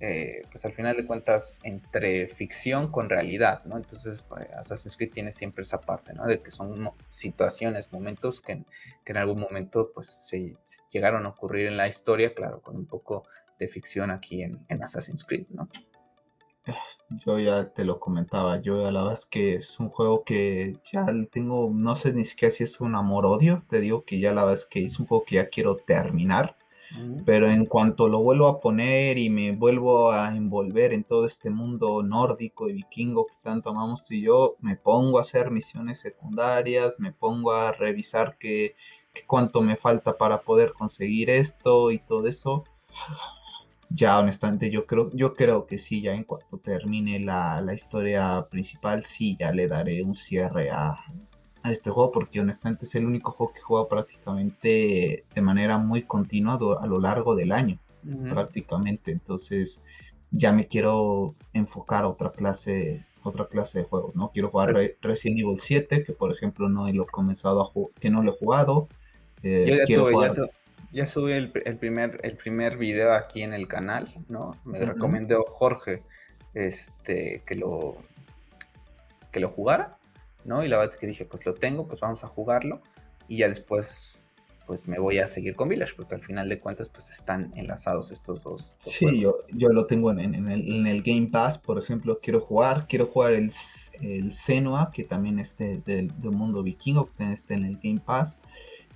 eh, 0.00 0.42
pues 0.50 0.64
al 0.64 0.72
final 0.72 0.96
de 0.96 1.06
cuentas, 1.06 1.60
entre 1.64 2.28
ficción 2.28 2.90
con 2.90 3.08
realidad, 3.08 3.64
¿no? 3.64 3.76
Entonces 3.76 4.22
pues, 4.22 4.48
Assassin's 4.54 4.96
Creed 4.96 5.12
tiene 5.12 5.32
siempre 5.32 5.62
esa 5.62 5.80
parte, 5.80 6.12
¿no? 6.12 6.26
De 6.26 6.40
que 6.40 6.50
son 6.50 6.90
situaciones, 7.08 7.92
momentos 7.92 8.40
que, 8.40 8.64
que 9.04 9.12
en 9.12 9.18
algún 9.18 9.40
momento 9.40 9.90
pues 9.94 10.08
se, 10.08 10.56
llegaron 10.90 11.26
a 11.26 11.30
ocurrir 11.30 11.66
en 11.66 11.76
la 11.76 11.88
historia, 11.88 12.34
claro, 12.34 12.60
con 12.60 12.76
un 12.76 12.86
poco 12.86 13.24
de 13.58 13.68
ficción 13.68 14.10
aquí 14.10 14.42
en, 14.42 14.64
en 14.68 14.82
Assassin's 14.82 15.24
Creed, 15.24 15.46
¿no? 15.48 15.68
Yo 17.24 17.38
ya 17.38 17.72
te 17.72 17.84
lo 17.84 18.00
comentaba, 18.00 18.60
yo 18.60 18.90
la 18.90 19.00
verdad 19.00 19.14
es 19.14 19.26
que 19.26 19.54
es 19.56 19.78
un 19.78 19.90
juego 19.90 20.24
que 20.24 20.76
ya 20.92 21.06
tengo, 21.30 21.70
no 21.72 21.94
sé 21.94 22.12
ni 22.12 22.24
siquiera 22.24 22.52
si 22.52 22.64
es 22.64 22.80
un 22.80 22.96
amor-odio, 22.96 23.62
te 23.70 23.80
digo 23.80 24.04
que 24.04 24.18
ya 24.18 24.32
la 24.32 24.52
es 24.52 24.66
que 24.66 24.84
es 24.84 24.98
un 24.98 25.06
juego 25.06 25.24
que 25.24 25.36
ya 25.36 25.48
quiero 25.48 25.76
terminar, 25.76 26.56
pero 27.24 27.48
en 27.48 27.66
cuanto 27.66 28.08
lo 28.08 28.20
vuelvo 28.20 28.48
a 28.48 28.60
poner 28.60 29.18
y 29.18 29.30
me 29.30 29.52
vuelvo 29.52 30.10
a 30.10 30.34
envolver 30.34 30.92
en 30.92 31.04
todo 31.04 31.26
este 31.26 31.50
mundo 31.50 32.02
nórdico 32.02 32.68
y 32.68 32.72
vikingo 32.72 33.26
que 33.26 33.36
tanto 33.42 33.70
amamos 33.70 34.04
tú 34.06 34.14
y 34.14 34.22
yo, 34.22 34.56
me 34.60 34.76
pongo 34.76 35.18
a 35.18 35.22
hacer 35.22 35.52
misiones 35.52 36.00
secundarias, 36.00 36.94
me 36.98 37.12
pongo 37.12 37.52
a 37.52 37.72
revisar 37.72 38.36
qué, 38.38 38.74
qué 39.12 39.22
cuánto 39.26 39.62
me 39.62 39.76
falta 39.76 40.18
para 40.18 40.42
poder 40.42 40.72
conseguir 40.72 41.30
esto 41.30 41.92
y 41.92 41.98
todo 42.00 42.26
eso 42.26 42.64
ya 43.90 44.18
honestamente 44.18 44.70
yo 44.70 44.86
creo, 44.86 45.10
yo 45.12 45.34
creo 45.34 45.66
que 45.66 45.78
sí, 45.78 46.02
ya 46.02 46.14
en 46.14 46.24
cuanto 46.24 46.58
termine 46.58 47.20
la, 47.20 47.62
historia 47.74 48.46
principal, 48.50 49.04
sí, 49.04 49.36
ya 49.38 49.52
le 49.52 49.68
daré 49.68 50.02
un 50.02 50.16
cierre 50.16 50.70
a, 50.70 50.96
este 51.64 51.90
juego, 51.90 52.12
porque 52.12 52.38
honestamente 52.38 52.84
es 52.84 52.94
el 52.94 53.06
único 53.06 53.32
juego 53.32 53.52
que 53.52 53.60
juego 53.60 53.88
prácticamente 53.88 55.24
de 55.34 55.40
manera 55.40 55.78
muy 55.78 56.02
continua 56.02 56.54
a 56.80 56.86
lo 56.86 57.00
largo 57.00 57.34
del 57.34 57.50
año, 57.50 57.80
prácticamente. 58.30 59.10
Entonces 59.10 59.82
ya 60.30 60.52
me 60.52 60.68
quiero 60.68 61.34
enfocar 61.54 62.04
a 62.04 62.08
otra 62.08 62.30
clase, 62.30 63.04
otra 63.24 63.46
clase 63.46 63.80
de 63.80 63.84
juegos, 63.84 64.14
¿no? 64.14 64.30
Quiero 64.30 64.50
jugar 64.50 64.76
Resident 65.00 65.40
Evil 65.40 65.58
7, 65.58 66.04
que 66.04 66.12
por 66.12 66.30
ejemplo 66.30 66.68
no 66.68 66.88
lo 66.92 67.02
he 67.02 67.06
comenzado 67.06 67.60
a 67.60 67.64
jugar, 67.64 67.92
que 67.98 68.10
no 68.10 68.22
lo 68.22 68.34
he 68.34 68.38
jugado. 68.38 68.86
Eh, 69.42 69.80
quiero 69.86 70.08
jugar 70.08 70.36
ya 70.36 70.48
subí 71.06 71.32
el, 71.32 71.50
primer, 71.50 72.20
el 72.22 72.36
primer 72.36 72.76
video 72.76 73.12
aquí 73.12 73.42
en 73.42 73.52
el 73.52 73.68
canal, 73.68 74.12
¿no? 74.28 74.56
Me 74.64 74.78
recomendó 74.80 75.44
Jorge 75.44 76.02
este, 76.54 77.42
que, 77.46 77.54
lo, 77.54 77.96
que 79.30 79.40
lo 79.40 79.50
jugara, 79.50 79.98
¿no? 80.44 80.64
Y 80.64 80.68
la 80.68 80.78
verdad 80.78 80.94
es 80.94 81.00
que 81.00 81.06
dije, 81.06 81.24
pues 81.24 81.44
lo 81.44 81.54
tengo, 81.54 81.86
pues 81.86 82.00
vamos 82.00 82.24
a 82.24 82.28
jugarlo. 82.28 82.80
Y 83.28 83.38
ya 83.38 83.48
después, 83.48 84.18
pues 84.66 84.88
me 84.88 84.98
voy 84.98 85.18
a 85.18 85.28
seguir 85.28 85.54
con 85.54 85.68
Village, 85.68 85.94
porque 85.96 86.14
al 86.14 86.22
final 86.22 86.48
de 86.48 86.58
cuentas, 86.58 86.88
pues 86.88 87.10
están 87.10 87.52
enlazados 87.56 88.10
estos 88.10 88.42
dos. 88.42 88.74
sí, 88.78 89.20
yo, 89.20 89.36
yo 89.52 89.68
lo 89.70 89.86
tengo 89.86 90.10
en, 90.12 90.48
el, 90.48 91.02
Game 91.02 91.28
Pass, 91.30 91.58
por 91.58 91.78
ejemplo, 91.78 92.20
quiero 92.22 92.40
jugar, 92.40 92.86
quiero 92.88 93.06
jugar 93.06 93.34
el, 93.34 93.52
el 94.00 94.32
Senua, 94.32 94.90
que 94.92 95.04
también 95.04 95.38
esté 95.38 95.82
del, 95.84 96.12
del 96.20 96.30
mundo 96.30 96.62
vikingo, 96.62 97.06
que 97.06 97.12
también 97.18 97.34
esté 97.34 97.54
en 97.54 97.64
el 97.64 97.78
Game 97.82 98.00
Pass. 98.00 98.38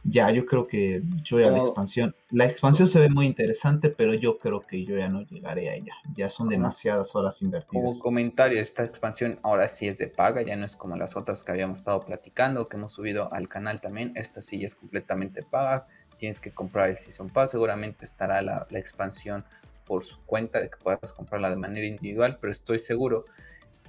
Ya, 0.04 0.30
yo 0.30 0.46
creo 0.46 0.66
que 0.66 1.02
yo 1.22 1.40
ya 1.40 1.50
la 1.50 1.58
expansión, 1.58 2.14
la 2.30 2.46
expansión 2.46 2.88
se 2.88 2.98
ve 2.98 3.08
muy 3.10 3.26
interesante, 3.26 3.90
pero 3.90 4.14
yo 4.14 4.38
creo 4.38 4.60
que 4.60 4.84
yo 4.84 4.96
ya 4.96 5.08
no 5.08 5.22
llegaré 5.22 5.68
a 5.68 5.74
ella. 5.74 5.94
Ya 6.14 6.28
son 6.28 6.48
demasiadas 6.48 7.14
horas 7.14 7.42
invertidas. 7.42 7.84
Como 7.84 7.98
comentario, 7.98 8.60
esta 8.60 8.84
expansión 8.84 9.38
ahora 9.42 9.68
sí 9.68 9.88
es 9.88 9.98
de 9.98 10.08
paga, 10.08 10.42
ya 10.42 10.56
no 10.56 10.64
es 10.64 10.74
como 10.74 10.96
las 10.96 11.16
otras 11.16 11.44
que 11.44 11.52
habíamos 11.52 11.78
estado 11.78 12.00
platicando, 12.00 12.68
que 12.68 12.76
hemos 12.76 12.92
subido 12.92 13.32
al 13.32 13.48
canal 13.48 13.80
también. 13.80 14.12
Esta 14.14 14.40
sí 14.42 14.64
es 14.64 14.74
completamente 14.74 15.42
paga. 15.42 15.86
Tienes 16.18 16.40
que 16.40 16.50
comprar 16.50 16.90
el 16.90 16.96
Season 16.96 17.28
Pass. 17.28 17.50
Seguramente 17.50 18.04
estará 18.04 18.42
la, 18.42 18.66
la 18.70 18.78
expansión 18.78 19.44
por 19.84 20.04
su 20.04 20.20
cuenta, 20.24 20.60
de 20.60 20.70
que 20.70 20.76
puedas 20.76 21.12
comprarla 21.12 21.50
de 21.50 21.56
manera 21.56 21.86
individual, 21.86 22.38
pero 22.40 22.52
estoy 22.52 22.78
seguro 22.78 23.24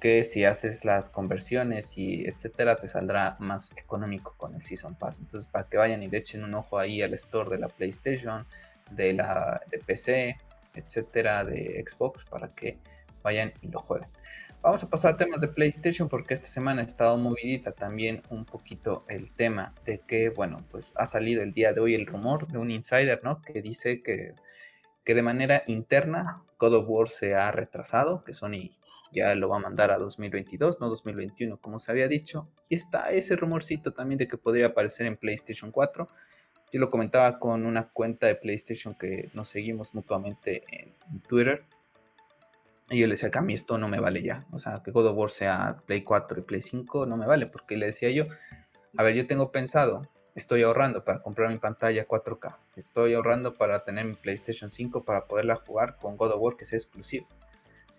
que 0.02 0.24
si 0.24 0.46
haces 0.46 0.84
las 0.84 1.12
conversiones 1.12 1.96
y 1.96 2.26
etcétera, 2.26 2.76
te 2.76 2.88
saldrá 2.88 3.38
más 3.40 3.72
económico 3.78 4.34
con 4.36 4.56
el 4.56 4.62
Season 4.62 4.96
Pass. 4.96 5.20
Entonces, 5.20 5.48
para 5.50 5.70
que 5.70 5.78
vayan 5.78 6.02
y 6.02 6.08
le 6.08 6.18
echen 6.18 6.44
un 6.44 6.56
ojo 6.56 6.80
ahí 6.80 7.04
al 7.04 7.14
store 7.14 7.52
de 7.52 7.60
la 7.60 7.68
PlayStation, 7.70 8.48
de 8.90 9.14
la 9.14 9.62
de 9.70 9.78
PC, 9.78 10.38
etcétera, 10.74 11.46
de 11.46 11.86
Xbox, 11.88 12.26
para 12.26 12.48
que 12.50 12.80
vayan 13.22 13.54
y 13.62 13.68
lo 13.68 13.80
jueguen. 13.82 14.10
Vamos 14.64 14.84
a 14.84 14.90
pasar 14.90 15.14
a 15.14 15.18
temas 15.18 15.40
de 15.40 15.48
PlayStation 15.48 16.10
porque 16.10 16.34
esta 16.34 16.48
semana 16.48 16.82
ha 16.82 16.86
estado 16.86 17.16
movidita 17.18 17.72
también 17.72 18.24
un 18.30 18.46
poquito 18.46 19.06
el 19.08 19.32
tema 19.32 19.76
de 19.86 20.00
que, 20.00 20.30
bueno, 20.30 20.66
pues 20.72 20.94
ha 20.98 21.06
salido 21.06 21.44
el 21.44 21.54
día 21.54 21.74
de 21.74 21.80
hoy 21.80 21.94
el 21.94 22.08
rumor 22.08 22.48
de 22.48 22.58
un 22.58 22.72
insider, 22.72 23.22
¿no? 23.24 23.42
Que 23.44 23.62
dice 23.62 24.02
que, 24.02 24.34
que 25.04 25.14
de 25.14 25.22
manera 25.22 25.64
interna 25.68 26.42
God 26.58 26.74
of 26.74 26.86
War 26.88 27.10
se 27.10 27.36
ha 27.36 27.52
retrasado, 27.52 28.24
que 28.24 28.34
Sony 28.34 28.72
ya 29.12 29.36
lo 29.36 29.50
va 29.50 29.58
a 29.58 29.60
mandar 29.60 29.92
a 29.92 29.98
2022, 29.98 30.80
no 30.80 30.90
2021, 30.90 31.58
como 31.58 31.80
se 31.80 31.92
había 31.92 32.08
dicho. 32.08 32.48
Y 32.70 32.76
está 32.76 33.12
ese 33.12 33.36
rumorcito 33.36 33.94
también 33.94 34.18
de 34.18 34.28
que 34.28 34.38
podría 34.38 34.68
aparecer 34.68 35.06
en 35.06 35.18
PlayStation 35.18 35.72
4. 35.72 36.08
Yo 36.72 36.80
lo 36.80 36.90
comentaba 36.90 37.38
con 37.38 37.66
una 37.66 37.90
cuenta 37.90 38.28
de 38.28 38.36
PlayStation 38.36 38.96
que 38.96 39.30
nos 39.34 39.50
seguimos 39.50 39.94
mutuamente 39.94 40.64
en, 40.72 40.94
Twitter. 41.28 41.66
Y 42.90 43.00
yo 43.00 43.08
le 43.08 43.14
decía 43.14 43.32
que 43.32 43.40
a 43.40 43.42
mí 43.42 43.54
esto 43.54 43.78
no 43.78 43.90
me 43.90 44.00
vale 44.00 44.24
ya. 44.24 44.46
O 44.52 44.60
sea, 44.60 44.82
que 44.84 44.92
God 44.92 45.08
of 45.08 45.18
War 45.18 45.32
sea 45.32 45.82
Play 45.86 46.04
4 46.04 46.40
y 46.40 46.44
Play 46.44 46.62
5 46.62 47.06
no 47.06 47.18
me 47.18 47.26
vale. 47.26 47.48
Porque 47.48 47.76
le 47.76 47.88
decía 47.88 48.10
yo, 48.12 48.28
a 48.98 49.04
ver, 49.04 49.16
yo 49.16 49.28
tengo 49.28 49.52
pensado, 49.52 50.08
estoy 50.36 50.64
ahorrando 50.64 51.04
para 51.04 51.22
comprar 51.22 51.50
mi 51.50 51.58
pantalla 51.58 52.08
4K. 52.08 52.58
Estoy 52.78 53.14
ahorrando 53.14 53.56
para 53.56 53.84
tener 53.84 54.06
mi 54.06 54.14
PlayStation 54.14 54.70
5 54.70 55.04
para 55.04 55.26
poderla 55.26 55.56
jugar 55.56 55.98
con 55.98 56.16
God 56.16 56.32
of 56.32 56.42
War 56.42 56.56
que 56.56 56.66
sea 56.66 56.78
exclusivo 56.78 57.28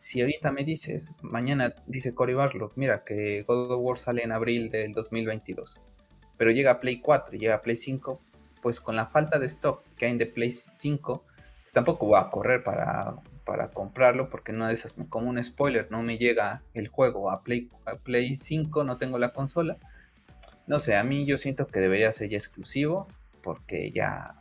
si 0.03 0.21
ahorita 0.21 0.51
me 0.51 0.65
dices, 0.65 1.15
mañana 1.23 1.77
dice 1.87 2.13
Cory 2.13 2.35
Barlow, 2.35 2.73
mira 2.75 3.05
que 3.05 3.45
God 3.45 3.71
of 3.71 3.81
War 3.83 3.99
sale 3.99 4.25
en 4.25 4.33
abril 4.33 4.69
del 4.69 4.95
2022, 4.95 5.81
pero 6.37 6.51
llega 6.51 6.73
a 6.73 6.81
Play 6.81 6.99
4 6.99 7.37
y 7.37 7.39
llega 7.39 7.55
a 7.55 7.63
Play 7.63 7.77
5, 7.77 8.21
pues 8.61 8.81
con 8.81 8.97
la 8.97 9.07
falta 9.07 9.39
de 9.39 9.47
stock 9.47 9.85
que 9.97 10.07
hay 10.07 10.19
de 10.19 10.27
Play 10.27 10.51
5, 10.51 11.25
pues 11.63 11.73
tampoco 11.73 12.07
voy 12.07 12.19
a 12.19 12.31
correr 12.31 12.65
para, 12.65 13.15
para 13.45 13.69
comprarlo, 13.69 14.29
porque 14.29 14.53
no 14.53 14.69
esas, 14.69 14.97
como 15.09 15.31
un 15.31 15.43
spoiler, 15.43 15.87
no 15.93 16.03
me 16.03 16.19
llega 16.19 16.63
el 16.75 16.89
juego 16.89 17.31
a 17.31 17.45
Play, 17.45 17.69
a 17.87 17.95
Play 17.95 18.35
5, 18.35 18.83
no 18.83 18.99
tengo 18.99 19.21
la 19.21 19.33
consola. 19.33 19.77
No 20.67 20.81
sé, 20.81 20.97
a 20.97 21.05
mí 21.05 21.27
yo 21.27 21.39
siento 21.39 21.69
que 21.69 21.79
debería 21.79 22.11
ser 22.11 22.29
ya 22.29 22.39
exclusivo, 22.39 23.07
porque 23.41 23.93
ya, 23.93 24.35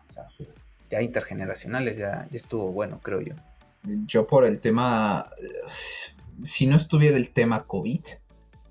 ya 0.89 1.03
intergeneracionales, 1.03 1.99
ya, 1.99 2.27
ya 2.31 2.37
estuvo 2.37 2.71
bueno, 2.71 2.99
creo 3.03 3.21
yo 3.21 3.35
yo 3.83 4.27
por 4.27 4.45
el 4.45 4.59
tema, 4.59 5.29
si 6.43 6.67
no 6.67 6.75
estuviera 6.75 7.17
el 7.17 7.31
tema 7.31 7.63
COVID, 7.63 8.01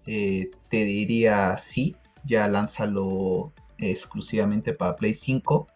eh, 0.07 0.51
te 0.68 0.85
diría 0.85 1.57
sí, 1.59 1.96
ya 2.25 2.49
lánzalo 2.49 3.53
exclusivamente 3.79 4.73
para 4.73 4.96
Play 4.96 5.14
5. 5.14 5.66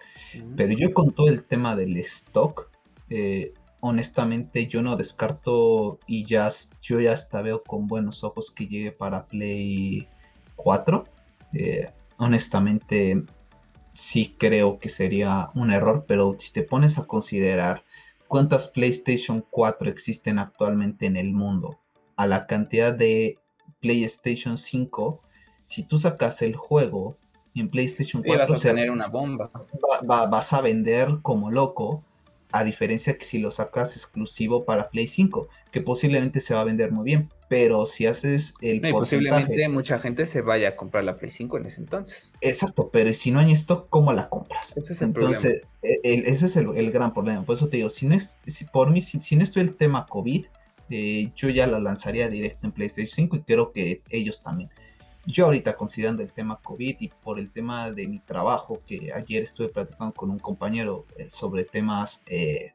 Pero 0.57 0.73
yo 0.73 0.93
con 0.93 1.13
todo 1.13 1.29
el 1.29 1.45
tema 1.45 1.77
del 1.77 1.97
stock, 1.99 2.69
eh, 3.09 3.55
honestamente 3.81 4.67
yo 4.67 4.83
no 4.83 4.97
descarto 4.97 6.01
y 6.07 6.25
ya 6.25 6.51
yo 6.83 7.01
ya 7.01 7.13
hasta 7.13 7.43
veo 7.43 7.63
con 7.63 7.87
buenos 7.87 8.25
ojos 8.25 8.51
que 8.51 8.67
llegue 8.67 8.91
para 8.91 9.27
Play 9.27 10.09
4. 10.57 11.05
Eh, 11.53 11.91
honestamente 12.19 13.23
sí 13.91 14.35
creo 14.37 14.81
que 14.81 14.89
sería 14.89 15.51
un 15.55 15.71
error, 15.71 16.05
pero 16.09 16.35
si 16.39 16.53
te 16.53 16.63
pones 16.63 16.99
a 16.99 17.07
considerar 17.07 17.85
¿Cuántas 18.29 18.69
PlayStation 18.69 19.45
4 19.51 19.89
existen 19.89 20.39
actualmente 20.39 21.07
en 21.07 21.17
el 21.17 21.33
mundo? 21.33 21.79
A 22.17 22.27
la 22.27 22.47
cantidad 22.47 22.93
de 22.93 23.39
PlayStation 23.81 24.59
5, 24.59 25.21
si 25.63 25.83
tú 25.83 25.99
sacas 25.99 26.43
el 26.43 26.57
juego 26.57 27.17
en 27.55 27.71
PlayStation 27.71 28.23
4, 28.23 28.49
vas 28.49 28.65
a 28.65 28.69
tener 28.69 28.91
una 28.91 29.09
bomba. 29.09 29.51
vas 30.07 30.53
a 30.53 30.61
vender 30.61 31.19
como 31.23 31.51
loco 31.51 32.03
a 32.55 32.63
diferencia 32.63 33.19
que 33.19 33.25
si 33.25 33.39
lo 33.39 33.51
sacas 33.51 33.97
exclusivo 33.97 34.65
para 34.65 34.89
Play 34.89 35.09
5, 35.09 35.49
que 35.73 35.81
posiblemente 35.81 36.39
se 36.39 36.55
va 36.55 36.61
a 36.61 36.65
vender 36.65 36.93
muy 36.93 37.05
bien, 37.05 37.29
pero 37.49 37.87
si 37.87 38.07
haces 38.07 38.55
el 38.63 38.81
no, 38.81 38.91
posiblemente 38.91 39.69
mucha 39.69 39.99
gente 39.99 40.27
se 40.27 40.41
vaya 40.41 40.71
a 40.71 40.77
comprar 40.77 41.05
la 41.05 41.17
Play 41.17 41.31
5 41.31 41.59
en 41.59 41.67
ese 41.67 41.81
entonces. 41.81 42.33
Exacto, 42.41 42.91
pero 42.93 43.13
si 43.13 43.31
no 43.31 43.41
hay 43.41 43.53
stock, 43.53 43.89
¿cómo 43.91 44.13
la 44.13 44.29
compras? 44.29 44.73
Ese 44.77 44.95
es 44.95 45.03
el 45.03 45.09
entonces, 45.09 45.63
e, 45.83 45.99
ese 46.03 46.47
es 46.47 46.57
el, 46.57 46.91
gran 46.91 47.13
problema. 47.13 47.45
Por 47.45 47.57
eso 47.57 47.69
te 47.69 47.77
digo, 47.79 47.91
si 47.91 48.07
no 48.07 48.15
es, 48.15 48.39
si, 48.47 48.65
por 48.65 48.91
mí, 48.91 49.03
si, 49.03 49.37
no 49.37 49.43
estoy 49.43 49.63
el 49.63 49.75
tema 49.75 50.07
COVID, 50.07 50.47
eh, 50.91 51.33
yo 51.37 51.49
ya 51.49 51.67
la 51.67 51.81
lanzaría 51.81 52.29
directo 52.29 52.67
en 52.67 52.73
PlayStation 52.73 53.15
5 53.15 53.37
y 53.37 53.41
creo 53.43 53.73
que 53.73 54.03
ellos 54.11 54.43
también. 54.43 54.71
Yo 55.27 55.47
ahorita 55.47 55.77
considerando 55.77 56.23
el 56.23 56.33
tema 56.33 56.61
COVID 56.63 56.97
y 57.01 57.09
por 57.09 57.39
el 57.39 57.51
tema 57.51 57.91
de 57.93 58.07
mi 58.09 58.19
trabajo, 58.19 58.83
que 58.87 59.11
ayer 59.15 59.43
estuve 59.43 59.69
platicando 59.69 60.15
con 60.15 60.31
un 60.31 60.39
compañero 60.39 61.07
eh, 61.17 61.31
sobre 61.31 61.65
temas 61.65 62.23
eh, 62.27 62.73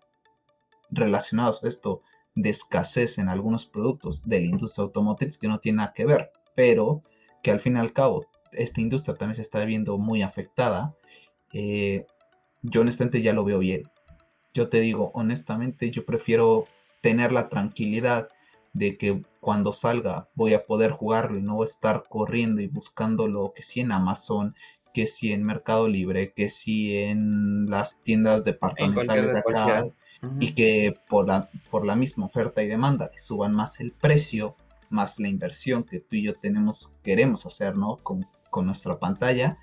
relacionados 0.89 1.63
a 1.63 1.67
esto 1.67 2.01
de 2.41 2.49
escasez 2.49 3.17
en 3.17 3.29
algunos 3.29 3.65
productos 3.65 4.23
de 4.25 4.39
la 4.41 4.47
industria 4.47 4.83
automotriz 4.83 5.37
que 5.37 5.47
no 5.47 5.59
tiene 5.59 5.77
nada 5.77 5.93
que 5.93 6.05
ver, 6.05 6.31
pero 6.55 7.03
que 7.41 7.51
al 7.51 7.59
fin 7.59 7.75
y 7.75 7.79
al 7.79 7.93
cabo 7.93 8.25
esta 8.51 8.81
industria 8.81 9.15
también 9.15 9.35
se 9.35 9.41
está 9.41 9.63
viendo 9.65 9.97
muy 9.97 10.21
afectada, 10.21 10.95
eh, 11.53 12.05
yo 12.61 12.81
honestamente 12.81 13.21
ya 13.21 13.33
lo 13.33 13.43
veo 13.43 13.59
bien. 13.59 13.83
Yo 14.53 14.69
te 14.69 14.81
digo, 14.81 15.11
honestamente, 15.13 15.91
yo 15.91 16.05
prefiero 16.05 16.65
tener 17.01 17.31
la 17.31 17.49
tranquilidad 17.49 18.29
de 18.73 18.97
que 18.97 19.23
cuando 19.39 19.73
salga 19.73 20.29
voy 20.35 20.53
a 20.53 20.65
poder 20.65 20.91
jugarlo 20.91 21.37
y 21.37 21.41
no 21.41 21.63
estar 21.63 22.03
corriendo 22.07 22.61
y 22.61 22.67
buscando 22.67 23.27
lo 23.27 23.53
que 23.53 23.63
sí 23.63 23.79
en 23.79 23.91
Amazon, 23.91 24.55
que 24.93 25.07
sí 25.07 25.31
en 25.31 25.43
Mercado 25.43 25.87
Libre, 25.87 26.33
que 26.33 26.49
sí 26.49 26.97
en 26.97 27.69
las 27.69 28.01
tiendas 28.03 28.43
departamentales 28.43 29.33
de 29.33 29.39
acá 29.39 29.85
y 30.39 30.53
que 30.53 30.97
por 31.07 31.27
la, 31.27 31.49
por 31.69 31.85
la 31.85 31.95
misma 31.95 32.25
oferta 32.25 32.61
y 32.61 32.67
demanda 32.67 33.09
que 33.09 33.19
suban 33.19 33.53
más 33.53 33.79
el 33.79 33.91
precio, 33.91 34.55
más 34.89 35.19
la 35.19 35.29
inversión 35.29 35.83
que 35.83 35.99
tú 35.99 36.15
y 36.15 36.23
yo 36.23 36.33
tenemos, 36.33 36.93
queremos 37.03 37.45
hacer, 37.45 37.77
¿no? 37.77 37.97
Con, 37.97 38.25
con 38.49 38.65
nuestra 38.65 38.99
pantalla, 38.99 39.57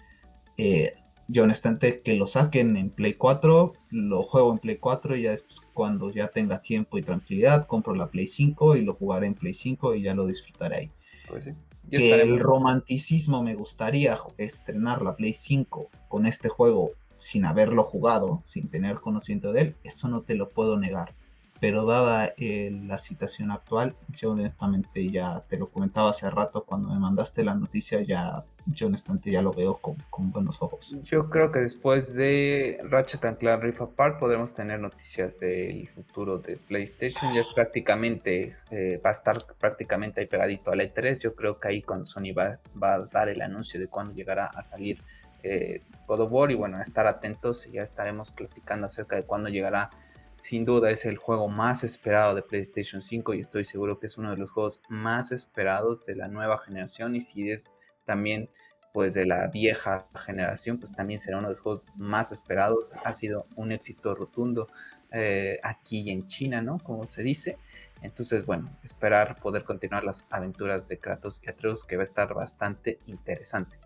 eh, 0.57 0.95
yo 1.29 1.43
honestamente 1.43 2.01
que 2.01 2.15
lo 2.15 2.27
saquen 2.27 2.77
en 2.77 2.91
Play 2.91 3.15
4, 3.15 3.73
lo 3.91 4.23
juego 4.23 4.53
en 4.53 4.59
Play 4.59 4.77
4 4.77 5.17
y 5.17 5.23
ya 5.23 5.33
después 5.33 5.61
cuando 5.75 6.11
ya 6.11 6.29
tenga 6.29 6.63
tiempo 6.63 6.99
y 6.99 7.03
tranquilidad 7.03 7.67
compro 7.67 7.95
la 7.95 8.09
Play 8.09 8.29
5 8.29 8.77
y 8.77 8.83
lo 8.83 8.95
jugaré 8.95 9.27
en 9.27 9.35
Play 9.35 9.55
5 9.55 9.97
y 9.97 10.03
ya 10.03 10.15
lo 10.15 10.27
disfrutaré 10.27 10.77
ahí. 10.77 10.91
Pues 11.29 11.51
que 11.91 12.21
el 12.21 12.41
romanticismo 12.41 13.43
me 13.43 13.55
gustaría 13.55 14.19
estrenar 14.39 15.03
la 15.03 15.17
Play 15.17 15.33
5 15.33 15.89
con 16.09 16.27
este 16.27 16.49
juego 16.49 16.93
sin 17.17 17.45
haberlo 17.45 17.83
jugado, 17.85 18.41
sin 18.45 18.69
tener 18.69 19.01
conocimiento 19.01 19.53
de 19.53 19.61
él, 19.61 19.77
eso 19.85 20.09
no 20.09 20.23
te 20.23 20.35
lo 20.35 20.49
puedo 20.49 20.79
negar. 20.79 21.15
Pero 21.61 21.87
dada 21.87 22.35
eh, 22.37 22.71
la 22.87 22.99
situación 22.99 23.51
actual, 23.51 23.97
yo 24.11 24.33
honestamente 24.33 25.11
ya 25.11 25.43
te 25.49 25.57
lo 25.57 25.69
comentaba 25.69 26.11
hace 26.11 26.29
rato 26.31 26.65
cuando 26.65 26.89
me 26.91 26.99
mandaste 26.99 27.45
la 27.45 27.55
noticia, 27.55 28.03
ya 28.03 28.45
yo 28.67 28.89
honestamente 28.89 29.31
ya 29.31 29.43
lo 29.43 29.53
veo 29.53 29.77
con, 29.77 29.97
buenos 30.33 30.61
ojos. 30.61 30.95
Yo 31.05 31.31
creo 31.31 31.53
que 31.53 31.61
después 31.61 32.15
de 32.15 32.79
Ratchet 32.85 33.39
Clank 33.39 33.63
Rift 33.63 33.81
Apart 33.81 34.19
podremos 34.19 34.55
tener 34.55 34.81
noticias 34.81 35.39
del 35.41 35.89
futuro 35.89 36.39
de 36.39 36.57
PlayStation, 36.57 37.33
ya 37.33 37.41
es 37.41 37.49
prácticamente, 37.55 38.57
eh, 38.71 39.01
va 39.05 39.11
a 39.11 39.13
estar 39.13 39.47
prácticamente 39.59 40.21
ahí 40.21 40.27
pegadito 40.27 40.73
a 40.73 40.77
la 40.77 40.83
E3, 40.83 41.21
yo 41.21 41.35
creo 41.35 41.59
que 41.59 41.69
ahí 41.69 41.83
cuando 41.83 42.05
Sony 42.05 42.35
va, 42.37 42.59
va 42.83 42.95
a 42.95 43.07
dar 43.07 43.29
el 43.29 43.41
anuncio 43.41 43.79
de 43.79 43.87
cuándo 43.87 44.15
llegará 44.15 44.47
a 44.47 44.63
salir 44.63 45.03
eh, 45.47 45.83
God 46.07 46.21
of 46.21 46.33
War 46.33 46.51
y 46.51 46.55
bueno, 46.55 46.81
estar 46.81 47.07
atentos 47.07 47.67
y 47.67 47.73
ya 47.73 47.83
estaremos 47.83 48.31
platicando 48.31 48.87
acerca 48.87 49.17
de 49.17 49.25
cuándo 49.25 49.49
llegará. 49.49 49.91
Sin 50.39 50.65
duda 50.65 50.91
es 50.91 51.07
el 51.07 51.17
juego 51.17 51.49
más 51.49 51.83
esperado 51.83 52.35
de 52.35 52.43
PlayStation 52.43 53.01
5 53.01 53.35
y 53.35 53.41
estoy 53.41 53.65
seguro 53.65 53.99
que 53.99 54.07
es 54.07 54.19
uno 54.19 54.31
de 54.31 54.37
los 54.37 54.51
juegos 54.51 54.81
más 54.89 55.33
esperados 55.33 56.05
de 56.05 56.15
la 56.15 56.29
nueva 56.29 56.59
generación 56.59 57.17
y 57.17 57.23
si 57.23 57.51
es 57.51 57.75
también 58.05 58.51
pues 58.93 59.15
de 59.15 59.27
la 59.27 59.49
vieja 59.49 60.07
generación 60.15 60.79
pues 60.79 60.93
también 60.93 61.21
será 61.21 61.39
uno 61.39 61.49
de 61.49 61.55
los 61.55 61.63
juegos 61.63 61.85
más 61.97 62.33
esperados. 62.33 62.93
Ha 63.05 63.13
sido 63.13 63.47
un 63.57 63.73
éxito 63.73 64.15
rotundo 64.15 64.69
eh, 65.11 65.59
aquí 65.63 66.11
en 66.11 66.27
China 66.27 66.61
no 66.61 66.79
como 66.79 67.07
se 67.07 67.23
dice. 67.23 67.57
Entonces 68.03 68.45
bueno 68.45 68.71
esperar 68.85 69.41
poder 69.41 69.65
continuar 69.65 70.05
las 70.05 70.27
aventuras 70.31 70.87
de 70.87 70.99
Kratos 70.99 71.41
y 71.43 71.49
Atreus 71.49 71.85
que 71.85 71.97
va 71.97 72.03
a 72.03 72.05
estar 72.05 72.35
bastante 72.35 72.99
interesante 73.07 73.79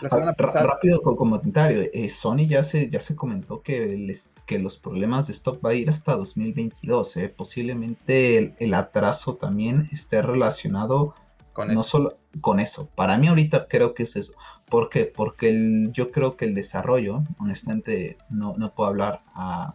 la 0.00 0.08
semana 0.08 0.32
pasada. 0.34 0.66
Rápido 0.66 1.02
con 1.02 1.16
comentario, 1.16 1.82
eh, 1.92 2.10
Sony 2.10 2.46
ya 2.48 2.62
se, 2.62 2.88
ya 2.88 3.00
se 3.00 3.16
comentó 3.16 3.62
que, 3.62 4.14
que 4.46 4.58
los 4.58 4.78
problemas 4.78 5.26
de 5.26 5.32
stock 5.32 5.64
va 5.64 5.70
a 5.70 5.74
ir 5.74 5.90
hasta 5.90 6.16
2022. 6.16 7.16
Eh. 7.16 7.28
Posiblemente 7.28 8.54
el, 8.58 8.74
atraso 8.74 9.36
también 9.36 9.88
esté 9.92 10.22
relacionado 10.22 11.14
con 11.52 11.74
no 11.74 11.82
solo 11.82 12.16
con 12.40 12.60
eso. 12.60 12.88
Para 12.94 13.18
mí 13.18 13.26
ahorita 13.26 13.66
creo 13.68 13.94
que 13.94 14.04
es 14.04 14.16
eso. 14.16 14.34
¿Por 14.66 14.88
qué? 14.88 15.06
Porque 15.06 15.88
yo 15.92 16.12
creo 16.12 16.36
que 16.36 16.44
el 16.44 16.54
desarrollo, 16.54 17.22
honestamente, 17.38 18.16
no, 18.30 18.54
no 18.56 18.74
puedo 18.74 18.90
hablar 18.90 19.22
a, 19.34 19.74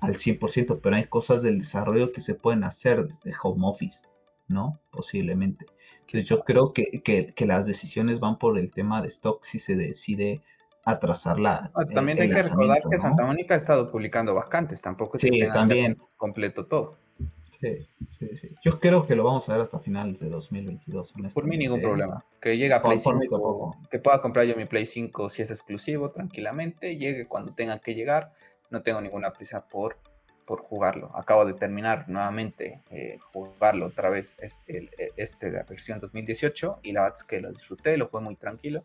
al 0.00 0.14
100%, 0.14 0.80
pero 0.82 0.96
hay 0.96 1.04
cosas 1.04 1.42
del 1.42 1.58
desarrollo 1.58 2.12
que 2.12 2.20
se 2.20 2.34
pueden 2.34 2.64
hacer 2.64 3.06
desde 3.06 3.34
home 3.42 3.66
office, 3.66 4.06
¿no? 4.48 4.80
Posiblemente. 4.90 5.66
Yo 6.08 6.40
creo 6.44 6.72
que, 6.72 7.02
que, 7.02 7.46
las 7.46 7.66
decisiones 7.66 8.20
van 8.20 8.38
por 8.38 8.58
el 8.58 8.70
tema 8.70 9.02
de 9.02 9.08
stock 9.08 9.42
si 9.44 9.58
se 9.58 9.76
decide 9.76 10.40
atrasar 10.84 11.40
la. 11.40 11.70
Ah, 11.74 11.84
también 11.84 12.20
hay 12.20 12.30
que 12.30 12.42
recordar 12.42 12.80
que 12.88 12.98
Santa 12.98 13.24
Mónica 13.24 13.54
ha 13.54 13.56
estado 13.56 13.90
publicando 13.90 14.34
vacantes, 14.34 14.80
tampoco 14.80 15.18
sí, 15.18 15.30
también 15.52 15.98
completo 16.16 16.66
todo. 16.66 16.96
Sí, 17.60 17.86
sí, 18.08 18.36
sí. 18.36 18.54
Yo 18.62 18.78
creo 18.78 19.06
que 19.06 19.16
lo 19.16 19.24
vamos 19.24 19.48
a 19.48 19.52
ver 19.52 19.62
hasta 19.62 19.78
finales 19.78 20.20
de 20.20 20.28
2022. 20.28 21.14
Por 21.34 21.44
mí 21.44 21.56
ningún 21.56 21.80
problema. 21.80 22.24
Que 22.40 22.56
llegue 22.56 22.74
a 22.74 22.82
Play 22.82 22.98
5, 22.98 23.76
que 23.90 23.98
pueda 23.98 24.20
comprar 24.20 24.44
yo 24.44 24.54
mi 24.56 24.66
Play 24.66 24.86
5 24.86 25.28
si 25.30 25.42
es 25.42 25.50
exclusivo 25.50 26.10
tranquilamente, 26.10 26.96
llegue 26.96 27.26
cuando 27.26 27.54
tenga 27.54 27.78
que 27.78 27.94
llegar. 27.94 28.32
No 28.70 28.82
tengo 28.82 29.00
ninguna 29.00 29.32
prisa 29.32 29.66
por 29.66 29.96
por 30.46 30.60
jugarlo. 30.60 31.10
Acabo 31.14 31.44
de 31.44 31.54
terminar 31.54 32.08
nuevamente 32.08 32.80
eh, 32.90 33.18
jugarlo 33.32 33.86
otra 33.86 34.08
vez 34.08 34.38
este, 34.40 34.88
este 35.16 35.50
de 35.50 35.58
la 35.58 35.64
versión 35.64 36.00
2018 36.00 36.80
y 36.82 36.92
la 36.92 37.02
verdad 37.02 37.18
es 37.18 37.24
que 37.24 37.40
lo 37.40 37.50
disfruté, 37.50 37.96
lo 37.96 38.08
jugué 38.08 38.22
muy 38.22 38.36
tranquilo 38.36 38.82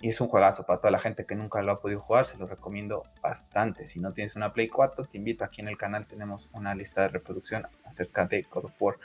y 0.00 0.08
es 0.08 0.20
un 0.20 0.28
juegazo 0.28 0.64
para 0.64 0.80
toda 0.80 0.90
la 0.90 0.98
gente 0.98 1.26
que 1.26 1.34
nunca 1.34 1.60
lo 1.60 1.72
ha 1.72 1.80
podido 1.80 2.00
jugar, 2.00 2.24
se 2.24 2.38
lo 2.38 2.46
recomiendo 2.46 3.02
bastante. 3.22 3.84
Si 3.84 4.00
no 4.00 4.14
tienes 4.14 4.34
una 4.34 4.54
Play 4.54 4.68
4, 4.68 5.04
te 5.04 5.18
invito 5.18 5.44
aquí 5.44 5.60
en 5.60 5.68
el 5.68 5.76
canal, 5.76 6.06
tenemos 6.06 6.48
una 6.54 6.74
lista 6.74 7.02
de 7.02 7.08
reproducción 7.08 7.66
acerca 7.84 8.26
de 8.26 8.42
God 8.50 8.64
of 8.64 8.72
War 8.80 8.96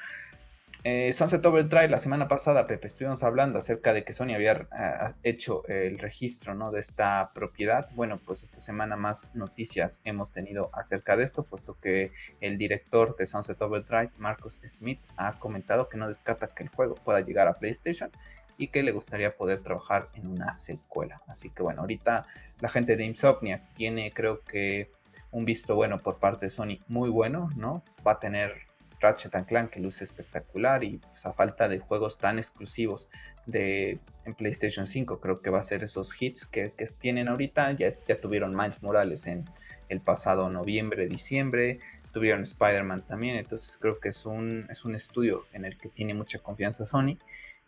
eh, 0.87 1.11
Sunset 1.13 1.43
Overdrive, 1.43 1.87
la 1.87 1.97
semana 1.97 2.27
pasada, 2.27 2.67
Pepe, 2.67 2.85
estuvimos 2.85 3.23
hablando 3.23 3.57
acerca 3.57 3.91
de 3.91 4.03
que 4.03 4.13
Sony 4.13 4.35
había 4.35 4.67
ah, 4.71 5.15
hecho 5.23 5.63
el 5.67 5.97
registro 5.97 6.53
¿no? 6.53 6.69
de 6.69 6.79
esta 6.79 7.31
propiedad. 7.33 7.89
Bueno, 7.95 8.19
pues 8.23 8.43
esta 8.43 8.59
semana 8.59 8.95
más 8.95 9.33
noticias 9.33 9.99
hemos 10.03 10.31
tenido 10.31 10.69
acerca 10.73 11.17
de 11.17 11.23
esto, 11.23 11.41
puesto 11.41 11.75
que 11.81 12.11
el 12.39 12.59
director 12.59 13.17
de 13.17 13.25
Sunset 13.25 13.59
Overdrive, 13.63 14.11
Marcus 14.19 14.59
Smith, 14.63 14.99
ha 15.17 15.39
comentado 15.39 15.89
que 15.89 15.97
no 15.97 16.07
descarta 16.07 16.49
que 16.49 16.61
el 16.61 16.69
juego 16.69 16.93
pueda 16.93 17.21
llegar 17.21 17.47
a 17.47 17.55
PlayStation 17.55 18.11
y 18.59 18.67
que 18.67 18.83
le 18.83 18.91
gustaría 18.91 19.35
poder 19.35 19.63
trabajar 19.63 20.09
en 20.13 20.27
una 20.27 20.53
secuela. 20.53 21.19
Así 21.27 21.49
que 21.49 21.63
bueno, 21.63 21.81
ahorita 21.81 22.27
la 22.59 22.69
gente 22.69 22.95
de 22.95 23.05
Insomnia 23.05 23.63
tiene 23.73 24.11
creo 24.11 24.41
que 24.43 24.91
un 25.31 25.45
visto 25.45 25.73
bueno 25.73 25.97
por 25.97 26.19
parte 26.19 26.45
de 26.45 26.51
Sony 26.51 26.77
muy 26.87 27.09
bueno, 27.09 27.49
¿no? 27.55 27.83
Va 28.05 28.11
a 28.13 28.19
tener 28.19 28.64
Ratchet 29.05 29.45
Clank 29.45 29.69
que 29.69 29.79
luce 29.79 30.03
espectacular 30.03 30.83
y 30.83 30.97
pues, 30.97 31.23
falta 31.35 31.67
de 31.67 31.79
juegos 31.79 32.17
tan 32.17 32.39
exclusivos 32.39 33.07
de 33.45 33.99
en 34.25 34.33
PlayStation 34.33 34.87
5 34.87 35.19
creo 35.19 35.41
que 35.41 35.49
va 35.49 35.59
a 35.59 35.61
ser 35.61 35.83
esos 35.83 36.19
hits 36.19 36.45
que, 36.45 36.73
tienen 36.99 37.27
ahorita. 37.27 37.73
Ya, 37.73 37.93
ya 38.07 38.19
tuvieron 38.19 38.55
Miles 38.55 38.81
Morales 38.81 39.27
en 39.27 39.45
el 39.89 40.01
pasado 40.01 40.49
noviembre 40.49 41.07
diciembre 41.07 41.79
tuvieron 42.11 42.41
Spider-Man 42.41 43.05
también 43.05 43.35
entonces 43.35 43.77
creo 43.79 43.99
que 43.99 44.09
es 44.09 44.25
un 44.25 44.65
es 44.71 44.83
un 44.83 44.95
estudio 44.95 45.45
en 45.53 45.63
el 45.65 45.77
que 45.77 45.89
tiene 45.89 46.15
mucha 46.15 46.39
confianza 46.39 46.87
Sony 46.87 47.19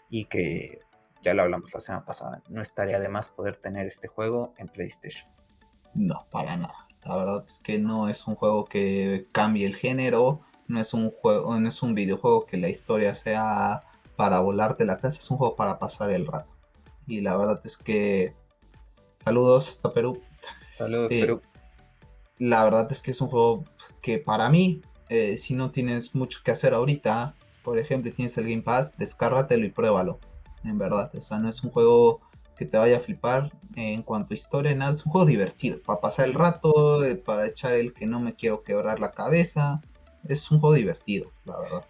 y 0.10 0.26
que 0.26 0.80
ya 1.21 1.34
lo 1.34 1.43
hablamos 1.43 1.71
la 1.73 1.80
semana 1.80 2.06
pasada 2.06 2.41
no 2.50 2.62
estaría 2.62 3.00
de 3.00 3.10
más 3.10 3.30
poder 3.30 3.58
tener 3.58 3.86
este 3.86 4.08
juego 4.08 4.54
en 4.58 4.67
PlayStation. 4.67 5.30
No 5.93 6.28
para 6.32 6.56
nada. 6.56 6.88
La 7.04 7.17
verdad 7.17 7.43
es 7.45 7.60
que 7.60 7.80
no 7.80 8.10
es 8.10 8.28
un 8.28 8.36
juego 8.36 8.65
que 8.65 9.28
cambie 9.32 9.65
el 9.65 9.76
género 9.76 10.41
no 10.68 10.82
es 10.82 10.94
un 10.94 11.12
juego, 11.12 11.60
no 11.60 11.70
es 11.70 11.82
un 11.82 11.94
videojuego 11.94 12.46
que 12.46 12.58
la 12.58 12.70
historia 12.70 13.16
sea 13.16 13.82
para 14.16 14.40
volarte 14.40 14.86
la 14.86 14.98
casa, 14.98 15.20
es 15.20 15.32
un 15.32 15.38
juego 15.38 15.56
para 15.56 15.80
pasar 15.80 16.10
el 16.12 16.26
rato. 16.26 16.54
Y 17.06 17.22
la 17.22 17.38
verdad 17.38 17.60
es 17.64 17.78
que 17.78 18.34
saludos 19.16 19.70
hasta 19.70 19.94
Perú. 19.94 20.22
Saludos 20.78 21.12
eh, 21.12 21.22
Perú. 21.22 21.42
La 22.40 22.64
verdad 22.64 22.92
es 22.92 23.02
que 23.02 23.12
es 23.12 23.22
un 23.22 23.30
juego 23.30 23.64
que 24.02 24.20
para 24.20 24.50
mí, 24.50 24.82
eh, 25.10 25.38
si 25.38 25.54
no 25.54 25.72
tienes 25.72 26.14
mucho 26.14 26.40
que 26.44 26.52
hacer 26.52 26.74
ahorita, 26.74 27.36
por 27.64 27.80
ejemplo, 27.80 28.12
tienes 28.12 28.38
el 28.38 28.50
Game 28.50 28.62
Pass, 28.62 28.98
descárgatelo 28.98 29.66
y 29.66 29.70
pruébalo. 29.70 30.20
En 30.64 30.78
verdad, 30.78 31.12
o 31.16 31.22
sea, 31.22 31.38
no 31.40 31.50
es 31.50 31.64
un 31.64 31.72
juego 31.72 32.20
que 32.58 32.66
te 32.66 32.78
vaya 32.78 32.98
a 32.98 33.02
flipar 33.02 33.52
en 33.76 34.02
cuanto 34.02 34.34
a 34.34 34.38
historia, 34.38 34.74
nada, 34.74 34.94
es 34.94 35.06
un 35.06 35.12
juego 35.12 35.28
divertido, 35.28 35.80
para 35.86 36.02
pasar 36.02 36.28
el 36.28 36.34
rato, 36.34 37.06
eh, 37.06 37.16
para 37.16 37.46
echar 37.46 37.74
el 37.74 37.94
que 37.94 38.08
no 38.08 38.20
me 38.20 38.34
quiero 38.36 38.64
quebrar 38.64 39.00
la 39.00 39.12
cabeza 39.12 39.82
es 40.30 40.52
un 40.52 40.60
juego 40.60 40.76
divertido, 40.76 41.32
la 41.46 41.60
verdad. 41.60 41.86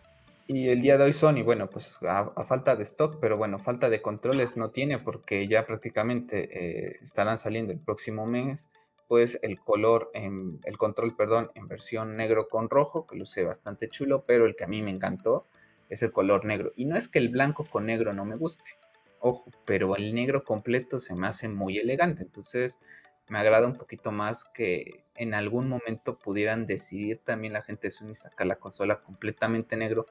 Y 0.48 0.70
el 0.70 0.82
día 0.82 0.98
de 0.98 1.04
hoy 1.04 1.14
Sony, 1.14 1.44
bueno, 1.44 1.70
pues 1.70 1.98
a, 2.04 2.46
falta 2.46 2.78
de 2.78 2.84
stock, 2.84 3.18
pero 3.20 3.36
bueno, 3.36 3.60
falta 3.60 3.90
de 3.90 4.02
controles 4.02 4.56
no 4.56 4.72
tiene 4.72 4.98
porque 4.98 5.46
ya 5.48 5.66
prácticamente 5.66 6.48
eh, 6.52 6.98
estarán 7.02 7.38
saliendo 7.38 7.74
el 7.74 7.80
próximo 7.80 8.26
mes, 8.26 8.70
pues 9.10 9.40
el 9.42 9.60
color, 9.60 10.10
en, 10.14 10.62
el 10.64 10.78
control, 10.78 11.18
perdón, 11.18 11.52
en 11.56 11.68
versión 11.68 12.16
negro 12.16 12.48
con 12.48 12.70
rojo, 12.70 13.06
que 13.06 13.18
luce 13.18 13.44
bastante 13.44 13.90
chulo, 13.90 14.24
pero 14.26 14.46
el 14.46 14.56
que 14.56 14.64
a 14.64 14.68
mí 14.68 14.82
me 14.82 14.92
encantó 14.92 15.48
es 15.90 16.02
el 16.02 16.14
color 16.14 16.46
negro. 16.46 16.72
Y 16.78 16.86
no 16.86 16.96
es 16.96 17.10
que 17.10 17.20
el 17.20 17.28
blanco 17.28 17.66
con 17.66 17.86
negro 17.86 18.14
no 18.14 18.24
me 18.24 18.38
guste, 18.38 18.78
ojo, 19.20 19.52
pero 19.66 19.98
el 19.98 20.16
negro 20.16 20.46
completo 20.46 21.00
se 21.00 21.14
me 21.14 21.28
hace 21.28 21.50
muy 21.50 21.78
elegante, 21.78 22.24
entonces 22.24 22.80
me 23.28 23.40
agrada 23.40 23.68
un 23.68 23.76
poquito 23.76 24.12
más 24.12 24.46
que 24.46 25.04
en 25.16 25.34
algún 25.34 25.68
momento 25.68 26.18
pudieran 26.18 26.66
decidir 26.66 27.22
también 27.24 27.54
la 27.54 27.62
gente 27.62 27.88
de 27.88 27.92
Sony 27.92 28.14
sacar 28.14 28.48
la 28.48 28.58
consola 28.58 29.02
completamente 29.02 29.76
negro, 29.76 30.06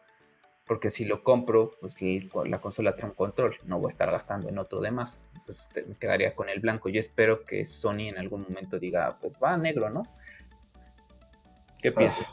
porque 0.66 0.90
si 0.90 1.04
lo 1.04 1.22
compro, 1.22 1.72
pues 1.80 1.96
la 2.44 2.60
consola 2.60 2.96
trae 2.96 3.10
un 3.10 3.16
control, 3.16 3.56
no 3.64 3.78
voy 3.78 3.88
a 3.88 3.88
estar 3.88 4.10
gastando 4.10 4.48
en 4.48 4.58
otro 4.58 4.80
de 4.80 4.90
más, 4.90 5.20
entonces 5.34 5.70
me 5.86 5.94
quedaría 5.94 6.34
con 6.34 6.48
el 6.48 6.60
blanco. 6.60 6.88
Yo 6.88 7.00
espero 7.00 7.44
que 7.44 7.64
Sony 7.64 8.08
en 8.08 8.18
algún 8.18 8.42
momento 8.42 8.78
diga, 8.78 9.18
pues 9.20 9.38
va 9.42 9.56
negro, 9.56 9.90
¿no? 9.90 10.02
¿Qué 11.80 11.88
ah, 11.88 11.92
piensas? 11.96 12.26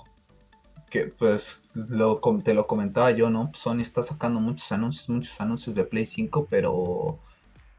que 0.93 1.08
pues 1.08 1.72
lo, 1.74 2.22
te 2.43 2.54
lo 2.54 2.67
comentaba 2.67 3.10
yo, 3.10 3.32
¿no? 3.32 3.50
Sony 3.56 3.80
está 3.80 4.04
sacando 4.04 4.39
muchos 4.39 4.72
anuncios, 4.72 5.10
muchos 5.10 5.41
anuncios 5.41 5.76
de 5.76 5.86
Play 5.86 6.06
5, 6.06 6.46
pero 6.48 7.19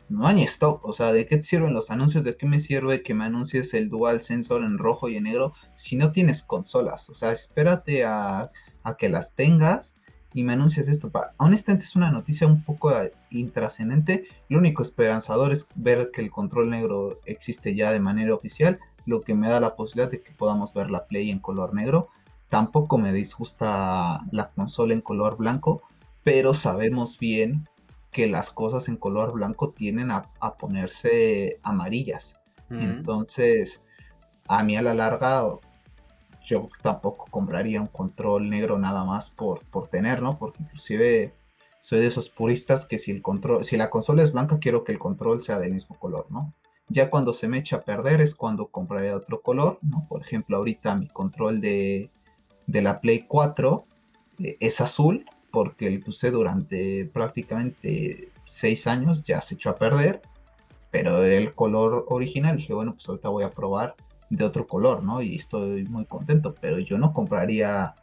no 0.09 0.27
hay 0.27 0.43
stock. 0.43 0.85
O 0.85 0.93
sea, 0.93 1.13
¿de 1.13 1.27
qué 1.27 1.37
te 1.37 1.43
sirven 1.43 1.75
los 1.75 1.91
anuncios? 1.91 2.25
¿De 2.25 2.37
qué 2.37 2.47
me 2.47 2.61
sirve 2.61 3.03
que 3.03 3.15
me 3.15 3.25
anuncies 3.25 3.75
el 3.75 3.89
Dual 3.89 4.21
Sensor 4.21 4.63
en 4.63 4.79
rojo 4.79 5.09
y 5.09 5.17
en 5.17 5.25
negro 5.25 5.55
si 5.75 5.97
no 5.97 6.13
tienes 6.13 6.43
consolas? 6.43 7.09
O 7.09 7.15
sea, 7.15 7.33
espérate 7.33 8.05
a, 8.05 8.51
que 8.99 9.09
las 9.09 9.35
tengas 9.35 9.97
y 10.35 10.43
me 10.43 10.53
anuncias 10.53 10.89
esto. 10.89 11.11
honestamente 11.39 11.85
es 11.85 11.97
una 11.97 12.11
noticia 12.11 12.47
un 12.47 12.63
poco 12.63 12.93
intrascendente. 13.31 14.27
Lo 14.49 14.59
único 14.59 14.83
esperanzador 14.83 15.53
es 15.53 15.69
ver 15.75 16.11
que 16.13 16.21
el 16.21 16.31
control 16.31 16.71
negro 16.71 17.21
existe 17.25 17.75
ya 17.75 17.93
de 17.93 18.01
manera 18.01 18.35
oficial, 18.35 18.81
lo 19.07 19.23
que 19.23 19.35
me 19.35 19.49
da 19.49 19.61
la 19.61 19.77
posibilidad 19.77 20.11
de 20.11 20.23
que 20.23 20.33
podamos 20.33 20.75
ver 20.75 20.91
la 20.91 21.07
Play 21.07 21.31
en 21.31 21.39
color 21.39 21.75
negro. 21.75 22.09
Tampoco 22.49 22.99
me 22.99 23.13
disgusta 23.13 24.21
la 24.31 24.51
consola 24.51 24.93
en 24.93 25.01
color 25.01 25.37
blanco, 25.37 25.83
pero 26.25 26.55
sabemos 26.55 27.19
bien 27.19 27.69
que 28.15 28.29
las 28.29 28.51
cosas 28.51 28.89
en 28.89 28.97
color 28.97 29.33
blanco 29.33 29.71
tienden 29.71 30.13
a, 30.13 30.23
ponerse 30.57 31.59
amarillas. 31.65 32.41
Entonces, 32.71 33.85
a 34.49 34.63
mí 34.63 34.77
a 34.77 34.83
la 34.83 34.95
larga, 34.95 35.49
yo 36.45 36.69
tampoco 36.81 37.27
compraría 37.31 37.81
un 37.81 37.89
control 37.89 38.49
negro 38.49 38.79
nada 38.79 39.05
más 39.05 39.31
por, 39.31 39.65
por 39.67 39.89
tener, 39.89 40.23
¿no? 40.23 40.39
Porque 40.39 40.63
inclusive 40.63 41.35
soy 41.81 42.01
de 42.01 42.07
esos 42.07 42.29
puristas 42.29 42.87
que 42.87 42.99
si 42.99 43.11
el 43.11 43.21
control, 43.21 43.65
si 43.65 43.77
la 43.77 43.91
consola 43.91 44.23
es 44.23 44.33
blanca, 44.33 44.61
quiero 44.61 44.85
que 44.85 44.93
el 44.93 44.99
control 45.01 45.43
sea 45.43 45.59
del 45.59 45.75
mismo 45.75 45.99
color, 45.99 46.27
¿no? 46.31 46.55
Ya 46.89 47.11
cuando 47.11 47.33
se 47.33 47.49
me 47.49 47.59
echa 47.59 47.77
a 47.77 47.83
perder 47.83 48.21
es 48.21 48.37
cuando 48.37 48.69
compraría 48.69 49.17
otro 49.17 49.43
color, 49.43 49.81
¿no? 49.83 50.07
Por 50.09 50.23
ejemplo, 50.23 50.57
ahorita 50.57 50.95
mi 50.95 51.09
control 51.09 51.61
de, 51.61 52.11
de 52.69 52.83
la 52.83 53.01
Play 53.01 53.27
4 53.27 53.87
eh, 54.39 54.57
es 54.61 54.81
azul 54.81 55.25
porque 55.55 55.87
el 55.87 56.01
puse 56.01 56.33
durante 56.33 57.07
prácticamente 57.07 58.33
seis 58.45 58.89
años, 58.89 59.23
ya 59.23 59.41
se 59.41 59.55
echó 59.55 59.71
a 59.71 59.77
perder, 59.77 60.21
pero 60.91 61.23
era 61.23 61.37
el 61.37 61.55
color 61.55 62.07
original. 62.09 62.57
Dije, 62.57 62.75
bueno, 62.75 62.95
pues 62.95 63.09
ahorita 63.09 63.29
voy 63.29 63.45
a 63.45 63.51
probar 63.51 63.95
de 64.31 64.45
otro 64.45 64.67
color, 64.67 65.05
¿no? 65.05 65.23
Y 65.23 65.37
estoy 65.37 65.85
muy 65.85 66.07
contento, 66.07 66.57
pero 66.61 66.81
yo 66.81 66.99
no 66.99 67.13
compraría, 67.13 67.95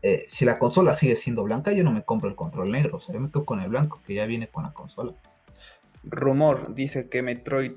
eh, 0.00 0.24
si 0.28 0.46
la 0.46 0.58
consola 0.58 0.94
sigue 0.94 1.14
siendo 1.14 1.44
blanca, 1.44 1.72
yo 1.72 1.84
no 1.84 1.92
me 1.92 2.02
compro 2.02 2.30
el 2.30 2.36
control 2.36 2.72
negro, 2.72 2.96
o 2.96 3.00
sea, 3.00 3.14
yo 3.14 3.20
me 3.20 3.30
quedo 3.30 3.44
con 3.44 3.60
el 3.60 3.68
blanco 3.68 4.00
que 4.06 4.14
ya 4.14 4.24
viene 4.24 4.48
con 4.48 4.64
la 4.64 4.72
consola. 4.72 5.12
Rumor 6.04 6.74
dice 6.74 7.10
que 7.10 7.20
Metroid 7.22 7.72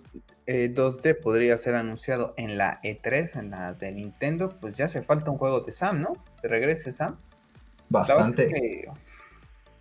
2D 0.47 1.05
eh, 1.05 1.15
podría 1.15 1.57
ser 1.57 1.75
anunciado 1.75 2.33
en 2.37 2.57
la 2.57 2.79
E3, 2.81 3.37
en 3.37 3.51
la 3.51 3.73
de 3.73 3.91
Nintendo, 3.91 4.55
pues 4.61 4.77
ya 4.77 4.85
hace 4.85 5.01
falta 5.01 5.31
un 5.31 5.37
juego 5.37 5.59
de 5.59 5.73
Sam, 5.73 5.99
¿no? 5.99 6.13
Que 6.41 6.47
regrese 6.47 6.93
Sam. 6.93 7.17
Bastante. 7.89 8.89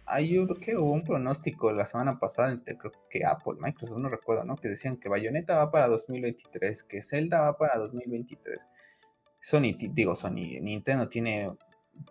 hay 0.06 0.46
que 0.60 0.76
hubo 0.76 0.92
un 0.92 1.04
pronóstico 1.04 1.72
la 1.72 1.86
semana 1.86 2.18
pasada 2.18 2.52
entre 2.52 2.76
creo 2.76 2.92
que 3.08 3.24
Apple, 3.24 3.54
Microsoft, 3.58 3.98
no 3.98 4.08
recuerdo, 4.08 4.44
¿no? 4.44 4.56
Que 4.56 4.68
decían 4.68 4.96
que 4.96 5.08
Bayonetta 5.08 5.56
va 5.56 5.70
para 5.70 5.88
2023, 5.88 6.84
que 6.84 7.02
Zelda 7.02 7.40
va 7.40 7.56
para 7.56 7.78
2023. 7.78 8.66
Sony, 9.40 9.76
digo 9.78 10.16
Sony, 10.16 10.60
Nintendo 10.60 11.08
tiene 11.08 11.52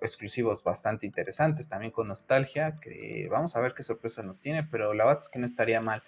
exclusivos 0.01 0.63
bastante 0.63 1.05
interesantes, 1.05 1.69
también 1.69 1.91
con 1.91 2.07
nostalgia, 2.07 2.79
que 2.79 3.27
vamos 3.29 3.55
a 3.55 3.59
ver 3.59 3.73
qué 3.73 3.83
sorpresa 3.83 4.23
nos 4.23 4.39
tiene, 4.39 4.63
pero 4.63 4.93
la 4.93 5.05
verdad 5.05 5.23
es 5.23 5.29
que 5.29 5.39
no 5.39 5.45
estaría 5.45 5.81
mal 5.81 6.03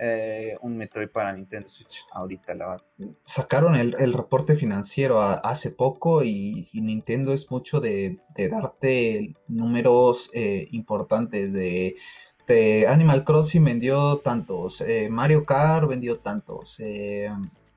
eh, 0.00 0.56
un 0.62 0.76
Metroid 0.76 1.08
para 1.08 1.32
Nintendo 1.32 1.68
Switch 1.68 2.04
ahorita. 2.12 2.54
La 2.54 2.82
Sacaron 3.22 3.74
el, 3.74 4.12
reporte 4.12 4.54
financiero 4.54 5.20
hace 5.20 5.70
poco 5.70 6.22
y, 6.22 6.68
Nintendo 6.72 7.32
es 7.32 7.50
mucho 7.50 7.80
de, 7.80 8.18
darte 8.50 9.34
números 9.48 10.30
eh, 10.34 10.68
importantes 10.70 11.52
de, 11.52 11.96
Animal 12.88 13.24
Crossing 13.24 13.62
vendió 13.62 14.18
tantos, 14.18 14.80
eh, 14.80 15.08
Mario 15.10 15.44
Kart 15.44 15.86
vendió 15.86 16.18
tantos. 16.20 16.78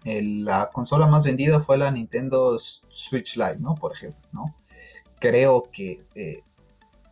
la 0.06 0.70
consola 0.72 1.08
más 1.08 1.26
vendida 1.26 1.60
fue 1.60 1.78
la 1.78 1.92
Nintendo 1.92 2.58
Switch 2.58 3.36
Lite, 3.36 3.60
¿no? 3.60 3.76
Por 3.76 3.94
ejemplo, 3.94 4.30
¿no? 4.32 4.56
Creo 5.20 5.70
que 5.72 6.00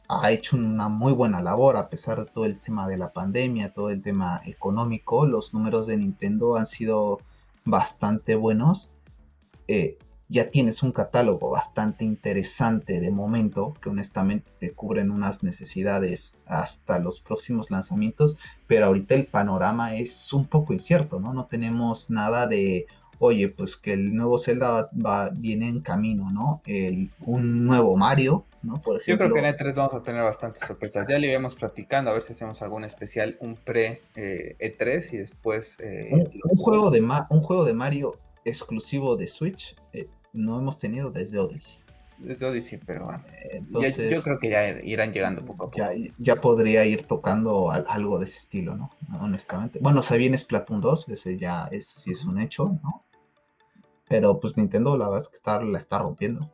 ha 0.10 0.32
hecho 0.32 0.58
una 0.58 0.90
muy 0.90 1.14
buena 1.14 1.40
labor 1.40 1.78
a 1.78 1.88
pesar 1.88 2.26
de 2.26 2.32
todo 2.32 2.46
el 2.46 2.60
tema 2.60 2.88
de 2.88 2.98
la 2.98 3.14
pandemia, 3.14 3.74
todo 3.74 3.92
el 3.92 4.02
tema 4.02 4.42
económico. 4.44 5.28
Los 5.28 5.54
números 5.54 5.86
de 5.86 5.98
Nintendo 5.98 6.56
han 6.56 6.66
sido 6.66 7.20
bastante 7.64 8.34
buenos. 8.34 8.90
Eh, 9.68 10.00
ya 10.28 10.50
tienes 10.50 10.82
un 10.82 10.92
catálogo 10.92 11.52
bastante 11.52 12.06
interesante 12.06 13.00
de 13.00 13.12
momento 13.12 13.74
que 13.82 13.90
honestamente 13.90 14.52
te 14.60 14.72
cubren 14.72 15.12
unas 15.12 15.44
necesidades 15.44 16.40
hasta 16.48 16.98
los 16.98 17.20
próximos 17.20 17.70
lanzamientos, 17.70 18.38
pero 18.66 18.88
ahorita 18.88 19.14
el 19.14 19.28
panorama 19.28 19.96
es 19.96 20.34
un 20.34 20.46
poco 20.46 20.74
incierto, 20.74 21.20
¿no? 21.20 21.34
No 21.34 21.46
tenemos 21.46 22.10
nada 22.10 22.48
de 22.48 22.88
oye, 23.20 23.50
pues 23.50 23.76
que 23.76 23.94
el 23.94 24.16
nuevo 24.16 24.40
Zelda 24.40 24.90
va, 24.94 25.30
viene 25.30 25.68
en 25.68 25.82
camino, 25.82 26.32
¿no? 26.32 26.62
Un 27.20 27.66
nuevo 27.66 27.98
Mario, 27.98 28.46
¿no? 28.64 28.82
Por 28.82 29.02
ejemplo. 29.02 29.28
Yo 29.28 29.34
creo 29.34 29.44
que 29.44 29.48
en 29.48 29.56
E3 29.56 29.76
vamos 29.76 29.94
a 29.94 30.04
tener 30.04 30.24
bastantes 30.24 30.66
sorpresas. 30.66 31.08
Ya 31.08 31.20
le 31.20 31.28
iremos 31.28 31.56
platicando, 31.56 32.12
a 32.12 32.14
ver 32.14 32.24
si 32.24 32.34
hacemos 32.34 32.62
algún 32.62 32.84
especial, 32.84 33.38
un 33.40 33.56
pre-E3 33.56 34.16
eh, 34.16 35.10
y 35.12 35.18
después... 35.18 35.78
Eh, 35.80 36.10
un, 36.12 36.58
juego 36.58 36.92
de 36.92 37.02
un 37.02 37.42
juego 37.42 37.66
de 37.66 37.74
Mario 37.74 38.18
exclusivo 38.46 39.16
de 39.16 39.28
Switch 39.28 39.76
eh, 39.94 40.08
no 40.34 40.60
hemos 40.60 40.78
tenido 40.78 41.12
desde 41.12 41.40
Odyssey. 41.40 41.94
Desde 42.18 42.46
Odyssey, 42.46 42.80
pero 42.86 43.06
bueno. 43.06 43.24
Entonces, 43.52 44.10
yo 44.10 44.22
creo 44.22 44.40
que 44.40 44.50
ya 44.50 44.70
irán 44.82 45.14
llegando 45.14 45.46
poco 45.46 45.66
a 45.66 45.72
poco. 45.72 45.84
Ya, 46.18 46.36
podría 46.36 46.86
ir 46.86 47.04
tocando 47.04 47.72
algo 47.72 48.20
de 48.20 48.26
ese 48.26 48.40
estilo, 48.40 48.76
¿no? 48.76 48.92
Honestamente. 49.22 49.80
Bueno, 49.82 50.04
se 50.04 50.18
viene 50.18 50.38
Splatoon 50.38 50.82
2, 50.82 51.10
ese 51.10 51.38
ya 51.38 51.68
es, 51.72 51.88
sí 51.88 52.12
es 52.12 52.26
un 52.26 52.40
hecho, 52.40 52.78
¿no? 52.84 53.06
Pero 54.10 54.40
pues 54.40 54.58
Nintendo 54.58 54.98
la 54.98 55.06
verdad 55.06 55.22
es 55.22 55.30
que 55.30 55.36
está, 55.36 55.62
la 55.62 55.78
está 55.78 56.00
rompiendo. 56.00 56.52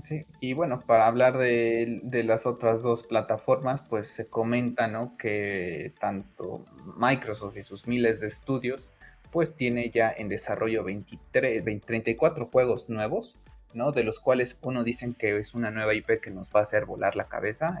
Sí, 0.00 0.26
y 0.40 0.52
bueno, 0.52 0.80
para 0.80 1.06
hablar 1.06 1.38
de, 1.38 2.00
las 2.24 2.46
otras 2.46 2.82
dos 2.82 3.02
plataformas, 3.02 3.82
pues 3.82 4.08
se 4.08 4.26
comenta, 4.26 4.86
¿no? 4.86 5.16
Que 5.16 5.92
tanto 5.98 6.64
Microsoft 6.96 7.56
y 7.56 7.62
sus 7.62 7.86
miles 7.86 8.20
de 8.20 8.28
estudios, 8.28 8.92
pues 9.32 9.56
tiene 9.56 9.90
ya 9.90 10.12
en 10.16 10.28
desarrollo 10.28 10.84
23, 10.84 11.64
34 11.84 12.46
juegos 12.46 12.88
nuevos, 12.88 13.38
¿no? 13.74 13.92
De 13.92 14.04
los 14.04 14.20
cuales 14.20 14.58
uno 14.62 14.84
dicen 14.84 15.14
que 15.14 15.36
es 15.36 15.54
una 15.54 15.70
nueva 15.70 15.94
IP 15.94 16.20
que 16.20 16.30
nos 16.30 16.50
va 16.50 16.60
a 16.60 16.62
hacer 16.62 16.84
volar 16.84 17.16
la 17.16 17.28
cabeza, 17.28 17.78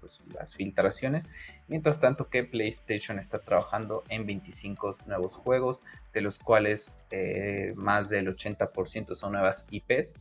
pues, 0.00 0.22
las 0.34 0.56
filtraciones. 0.56 1.28
Mientras 1.68 2.00
tanto 2.00 2.28
que 2.28 2.44
PlayStation 2.44 3.18
está 3.18 3.40
trabajando 3.40 4.02
en 4.08 4.26
25 4.26 4.96
nuevos 5.06 5.36
juegos, 5.36 5.82
de 6.12 6.20
los 6.20 6.38
cuales 6.38 6.98
eh, 7.10 7.72
más 7.76 8.08
del 8.08 8.34
80% 8.34 9.14
son 9.14 9.32
nuevas 9.32 9.66
IPs. 9.70 10.14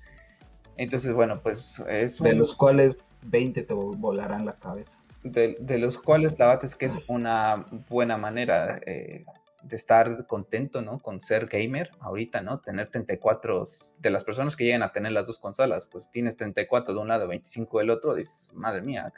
Entonces, 0.79 1.11
bueno, 1.11 1.41
pues 1.41 1.83
es... 1.89 2.19
De 2.19 2.33
los 2.33 2.55
cuales 2.55 2.99
20 3.23 3.63
te 3.63 3.73
volarán 3.73 4.45
la 4.45 4.53
cabeza. 4.53 4.97
De, 5.23 5.57
los 5.77 5.99
cuales 5.99 6.39
la 6.39 6.47
verdad 6.47 6.63
es 6.63 6.77
que 6.77 6.85
es 6.85 7.03
una 7.09 7.65
buena 7.89 8.15
manera 8.15 8.79
eh, 8.85 9.25
de 9.61 9.75
estar 9.75 10.25
contento, 10.25 10.81
¿no? 10.81 10.99
Con 10.99 11.19
ser 11.19 11.47
gamer 11.47 11.91
ahorita, 11.99 12.39
¿no? 12.41 12.59
Tener 12.59 12.87
34, 12.87 13.67
de 13.99 14.09
las 14.09 14.23
personas 14.23 14.55
que 14.55 14.63
llegan 14.63 14.81
a 14.81 14.93
tener 14.93 15.11
las 15.11 15.27
dos 15.27 15.39
consolas, 15.39 15.85
pues 15.85 16.09
tienes 16.09 16.37
34 16.37 16.93
de 16.93 16.99
un 17.01 17.09
lado, 17.09 17.27
25 17.27 17.79
del 17.79 17.89
otro, 17.89 18.15
dices, 18.15 18.49
madre 18.53 18.81
mía, 18.81 19.11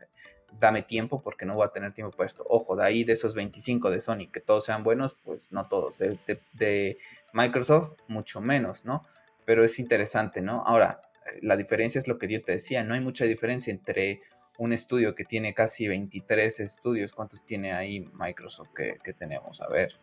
dame 0.59 0.81
tiempo 0.81 1.21
porque 1.21 1.45
no 1.45 1.53
voy 1.53 1.65
a 1.65 1.71
tener 1.71 1.93
tiempo 1.93 2.17
para 2.17 2.25
esto. 2.25 2.43
Ojo, 2.49 2.75
de 2.75 2.85
ahí 2.85 3.03
de 3.03 3.13
esos 3.13 3.35
25 3.35 3.91
de 3.91 4.01
Sony, 4.01 4.31
que 4.33 4.39
todos 4.39 4.65
sean 4.65 4.83
buenos, 4.83 5.15
pues 5.23 5.51
no 5.51 5.67
todos. 5.67 5.99
De, 5.99 6.97
Microsoft, 7.33 7.91
mucho 8.07 8.41
menos, 8.41 8.83
¿no? 8.83 9.05
Pero 9.45 9.63
es 9.63 9.77
interesante, 9.77 10.41
¿no? 10.41 10.63
Ahora, 10.65 11.01
la 11.41 11.57
diferencia 11.57 11.99
es 11.99 12.07
lo 12.07 12.17
que 12.17 12.27
yo 12.27 12.41
te 12.41 12.53
decía, 12.53 12.83
no 12.83 12.93
hay 12.93 13.01
mucha 13.01 13.25
diferencia 13.25 13.71
entre 13.71 14.21
un 14.57 14.73
estudio 14.73 15.15
que 15.15 15.25
tiene 15.25 15.53
casi 15.53 15.87
23 15.87 16.59
estudios, 16.59 17.13
¿cuántos 17.13 17.45
tiene 17.45 17.73
ahí 17.73 18.01
Microsoft 18.13 18.69
que, 18.75 18.97
que 19.03 19.13
tenemos? 19.13 19.61
A 19.61 19.67
ver, 19.67 19.93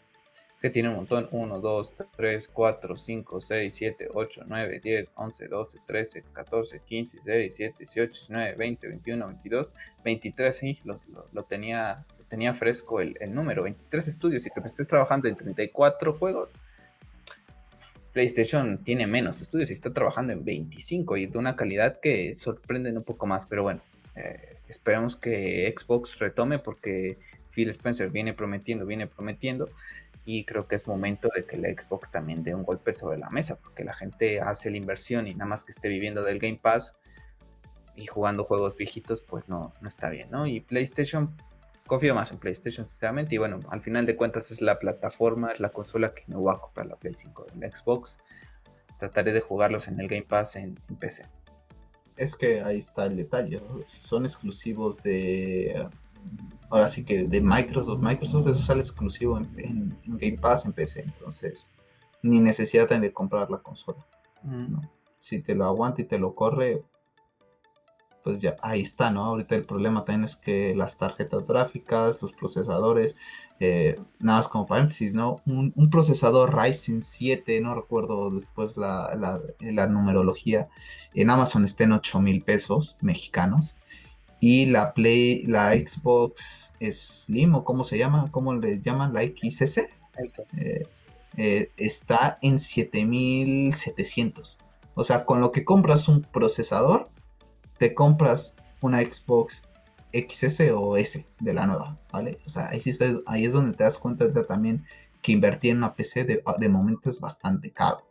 que 0.60 0.70
tiene 0.70 0.88
un 0.88 0.96
montón. 0.96 1.28
1, 1.30 1.60
2, 1.60 1.94
3, 2.16 2.48
4, 2.48 2.96
5, 2.96 3.40
6, 3.40 3.74
7, 3.74 4.08
8, 4.12 4.42
9, 4.46 4.80
10, 4.82 5.10
11, 5.14 5.48
12, 5.48 5.78
13, 5.86 6.22
14, 6.32 6.80
15, 6.80 7.16
16, 7.16 7.56
17, 7.56 7.78
18, 7.78 8.12
19, 8.12 8.54
20, 8.54 8.88
21, 8.88 9.26
22, 9.26 9.72
23. 10.04 10.56
Sí, 10.56 10.80
lo, 10.84 11.00
lo, 11.32 11.42
tenía, 11.44 12.04
tenía 12.28 12.54
fresco 12.54 13.00
el, 13.00 13.16
el, 13.20 13.34
número. 13.34 13.62
23 13.62 14.08
estudios 14.08 14.46
y 14.46 14.50
que 14.50 14.60
estés 14.64 14.88
trabajando 14.88 15.28
en 15.28 15.36
34 15.36 16.14
juegos. 16.14 16.50
PlayStation 18.18 18.78
tiene 18.78 19.06
menos 19.06 19.40
estudios 19.40 19.70
y 19.70 19.74
está 19.74 19.92
trabajando 19.92 20.32
en 20.32 20.44
25 20.44 21.18
y 21.18 21.26
de 21.26 21.38
una 21.38 21.54
calidad 21.54 22.00
que 22.00 22.34
sorprende 22.34 22.90
un 22.90 23.04
poco 23.04 23.28
más. 23.28 23.46
Pero 23.46 23.62
bueno, 23.62 23.80
eh, 24.16 24.56
esperemos 24.66 25.14
que 25.14 25.72
Xbox 25.78 26.18
retome 26.18 26.58
porque 26.58 27.16
Phil 27.52 27.68
Spencer 27.70 28.10
viene 28.10 28.34
prometiendo, 28.34 28.86
viene 28.86 29.06
prometiendo 29.06 29.70
y 30.24 30.42
creo 30.42 30.66
que 30.66 30.74
es 30.74 30.88
momento 30.88 31.28
de 31.32 31.44
que 31.44 31.58
la 31.58 31.68
Xbox 31.68 32.10
también 32.10 32.42
dé 32.42 32.56
un 32.56 32.64
golpe 32.64 32.92
sobre 32.92 33.18
la 33.18 33.30
mesa, 33.30 33.54
porque 33.54 33.84
la 33.84 33.94
gente 33.94 34.40
hace 34.40 34.68
la 34.72 34.78
inversión 34.78 35.28
y 35.28 35.34
nada 35.34 35.46
más 35.46 35.62
que 35.62 35.70
esté 35.70 35.88
viviendo 35.88 36.24
del 36.24 36.40
Game 36.40 36.58
Pass 36.60 36.96
y 37.94 38.06
jugando 38.06 38.42
juegos 38.42 38.76
viejitos, 38.76 39.22
pues 39.22 39.48
no, 39.48 39.72
no 39.80 39.86
está 39.86 40.10
bien, 40.10 40.28
¿no? 40.32 40.48
Y 40.48 40.58
PlayStation, 40.58 41.36
confío 41.88 42.14
más 42.14 42.30
en 42.30 42.38
PlayStation, 42.38 42.86
sinceramente, 42.86 43.34
y 43.34 43.38
bueno, 43.38 43.58
al 43.70 43.80
final 43.80 44.06
de 44.06 44.14
cuentas 44.14 44.52
es 44.52 44.60
la 44.60 44.78
plataforma, 44.78 45.50
es 45.50 45.58
la 45.58 45.70
consola 45.70 46.14
que 46.14 46.22
no 46.28 46.40
va 46.42 46.52
a 46.52 46.60
comprar 46.60 46.86
la 46.86 46.96
Play 46.96 47.14
5 47.14 47.46
la 47.58 47.74
Xbox. 47.74 48.18
Trataré 49.00 49.32
de 49.32 49.40
jugarlos 49.40 49.88
en 49.88 49.98
el 49.98 50.06
Game 50.06 50.22
Pass 50.22 50.54
en, 50.54 50.76
PC. 51.00 51.26
Es 52.16 52.36
que 52.36 52.62
ahí 52.62 52.78
está 52.78 53.06
el 53.06 53.16
detalle, 53.16 53.60
son 53.84 54.24
exclusivos 54.24 55.02
de 55.02 55.88
ahora 56.70 56.88
sí 56.88 57.04
que 57.04 57.24
de 57.24 57.40
Microsoft, 57.40 58.00
Microsoft 58.00 58.48
eso 58.48 58.60
sale 58.60 58.80
exclusivo 58.80 59.38
en, 59.38 59.96
Game 60.04 60.38
Pass 60.38 60.64
en 60.64 60.72
PC, 60.72 61.02
entonces 61.02 61.72
ni 62.22 62.40
necesidad 62.40 62.88
de 62.88 63.12
comprar 63.12 63.50
la 63.50 63.58
consola. 63.58 64.04
Mm. 64.42 64.80
Si 65.18 65.40
te 65.40 65.54
lo 65.54 65.64
aguanta 65.64 66.02
y 66.02 66.04
te 66.04 66.18
lo 66.18 66.34
corre, 66.34 66.82
pues 68.28 68.42
ya 68.42 68.58
ahí 68.60 68.82
está, 68.82 69.10
¿no? 69.10 69.24
Ahorita 69.24 69.54
el 69.54 69.64
problema 69.64 70.04
también 70.04 70.24
es 70.24 70.36
que 70.36 70.74
las 70.74 70.98
tarjetas 70.98 71.46
gráficas, 71.46 72.20
los 72.20 72.32
procesadores, 72.32 73.16
eh, 73.58 73.98
nada 74.18 74.40
más 74.40 74.48
como 74.48 74.66
paréntesis, 74.66 75.14
¿no? 75.14 75.40
Un, 75.46 75.72
procesador 75.90 76.54
Ryzen 76.54 77.00
7, 77.00 77.58
no 77.62 77.74
recuerdo 77.74 78.30
después 78.30 78.76
la, 78.76 79.14
la, 79.16 79.40
la 79.60 79.86
numerología, 79.86 80.68
en 81.14 81.30
Amazon 81.30 81.64
está 81.64 81.84
en 81.84 81.92
8 81.92 82.20
mil 82.20 82.42
pesos 82.42 82.98
mexicanos 83.00 83.74
y 84.40 84.66
la 84.66 84.92
Play, 84.92 85.46
la 85.46 85.72
Xbox 85.72 86.74
Slim 86.82 87.54
o 87.54 87.64
cómo 87.64 87.82
se 87.82 87.96
llama, 87.96 88.28
cómo 88.30 88.54
le 88.56 88.82
llaman, 88.82 89.14
la 89.14 89.22
XS, 89.22 89.78
eh, 89.78 89.88
eh, 91.38 91.70
está 91.78 92.38
en 92.42 92.58
7700. 92.58 94.58
O 94.96 95.02
sea, 95.02 95.24
con 95.24 95.40
lo 95.40 95.50
que 95.50 95.64
compras 95.64 96.08
un 96.08 96.20
procesador, 96.20 97.08
te 97.78 97.94
compras 97.94 98.56
una 98.80 99.00
Xbox 99.00 99.62
XS 100.12 100.72
o 100.74 100.96
S 100.96 101.24
de 101.40 101.54
la 101.54 101.66
nueva, 101.66 101.98
¿vale? 102.12 102.38
O 102.46 102.48
sea, 102.48 102.68
ahí, 102.68 102.82
ahí 103.26 103.44
es 103.44 103.52
donde 103.52 103.76
te 103.76 103.84
das 103.84 103.98
cuenta 103.98 104.30
también 104.46 104.84
que 105.22 105.32
invertir 105.32 105.72
en 105.72 105.78
una 105.78 105.94
PC 105.94 106.24
de, 106.24 106.42
de 106.58 106.68
momento 106.68 107.10
es 107.10 107.20
bastante 107.20 107.70
caro. 107.70 108.06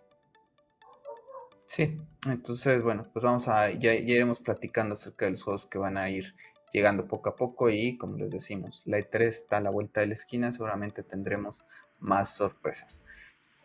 Sí, 1.68 2.00
entonces, 2.28 2.82
bueno, 2.82 3.04
pues 3.12 3.24
vamos 3.24 3.48
a, 3.48 3.72
ya, 3.72 3.94
iremos 3.94 4.40
platicando 4.40 4.94
acerca 4.94 5.26
de 5.26 5.32
los 5.32 5.44
juegos 5.44 5.66
que 5.66 5.78
van 5.78 5.98
a 5.98 6.10
ir 6.10 6.36
llegando 6.72 7.08
poco 7.08 7.30
a 7.30 7.36
poco 7.36 7.70
y 7.70 7.98
como 7.98 8.18
les 8.18 8.30
decimos, 8.30 8.84
la 8.86 9.00
E3 9.00 9.22
está 9.22 9.58
a 9.58 9.62
la 9.62 9.70
vuelta 9.70 10.02
de 10.02 10.08
la 10.08 10.14
esquina, 10.14 10.52
seguramente 10.52 11.04
tendremos 11.04 11.64
más 12.00 12.36
sorpresas. 12.36 13.02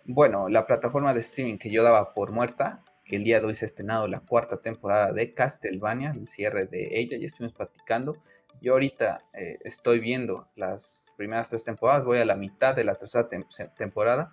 Bueno, 0.04 0.48
la 0.48 0.66
plataforma 0.66 1.14
de 1.14 1.20
streaming 1.20 1.58
que 1.58 1.70
yo 1.70 1.82
daba 1.84 2.12
por 2.12 2.32
muerta, 2.32 2.82
que 3.04 3.16
el 3.16 3.24
día 3.24 3.40
de 3.40 3.46
hoy 3.46 3.54
se 3.54 3.64
ha 3.64 3.66
estrenado 3.66 4.08
la 4.08 4.20
cuarta 4.20 4.60
temporada 4.60 5.12
de 5.12 5.34
Castlevania, 5.34 6.12
el 6.14 6.28
cierre 6.28 6.66
de 6.66 6.98
ella, 6.98 7.16
ya 7.18 7.26
estuvimos 7.26 7.54
platicando, 7.54 8.16
Yo 8.60 8.74
ahorita 8.74 9.24
eh, 9.32 9.58
estoy 9.64 9.98
viendo 9.98 10.48
las 10.54 11.12
primeras 11.16 11.48
tres 11.48 11.64
temporadas, 11.64 12.04
voy 12.04 12.18
a 12.18 12.24
la 12.24 12.36
mitad 12.36 12.76
de 12.76 12.84
la 12.84 12.94
tercera 12.94 13.28
temporada 13.76 14.32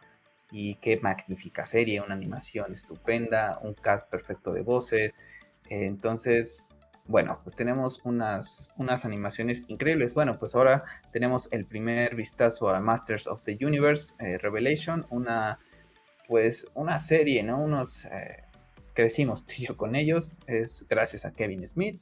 y 0.52 0.76
qué 0.76 0.98
magnífica 0.98 1.66
serie, 1.66 2.02
una 2.02 2.14
animación 2.16 2.74
estupenda, 2.74 3.60
un 3.64 3.74
cast 3.74 4.10
perfecto 4.10 4.52
de 4.52 4.62
voces. 4.62 5.16
Entonces, 5.70 6.64
bueno, 7.06 7.40
pues 7.44 7.56
tenemos 7.56 8.02
unas, 8.04 8.72
unas 8.78 9.04
animaciones 9.04 9.64
increíbles. 9.68 10.14
Bueno, 10.14 10.38
pues 10.38 10.54
ahora 10.54 10.84
tenemos 11.12 11.48
el 11.52 11.66
primer 11.66 12.16
vistazo 12.16 12.70
a 12.70 12.80
Masters 12.80 13.26
of 13.26 13.42
the 13.44 13.58
Universe 13.60 14.14
eh, 14.20 14.38
Revelation, 14.38 15.08
una 15.10 15.60
pues 16.28 16.68
una 16.76 17.00
serie, 17.00 17.42
¿no? 17.42 17.60
Unos 17.60 18.06
eh, 18.06 18.44
crecimos 18.94 19.46
tío 19.48 19.78
con 19.78 19.96
ellos, 19.96 20.40
es 20.48 20.86
gracias 20.90 21.26
a 21.26 21.32
Kevin 21.32 21.68
Smith. 21.68 22.02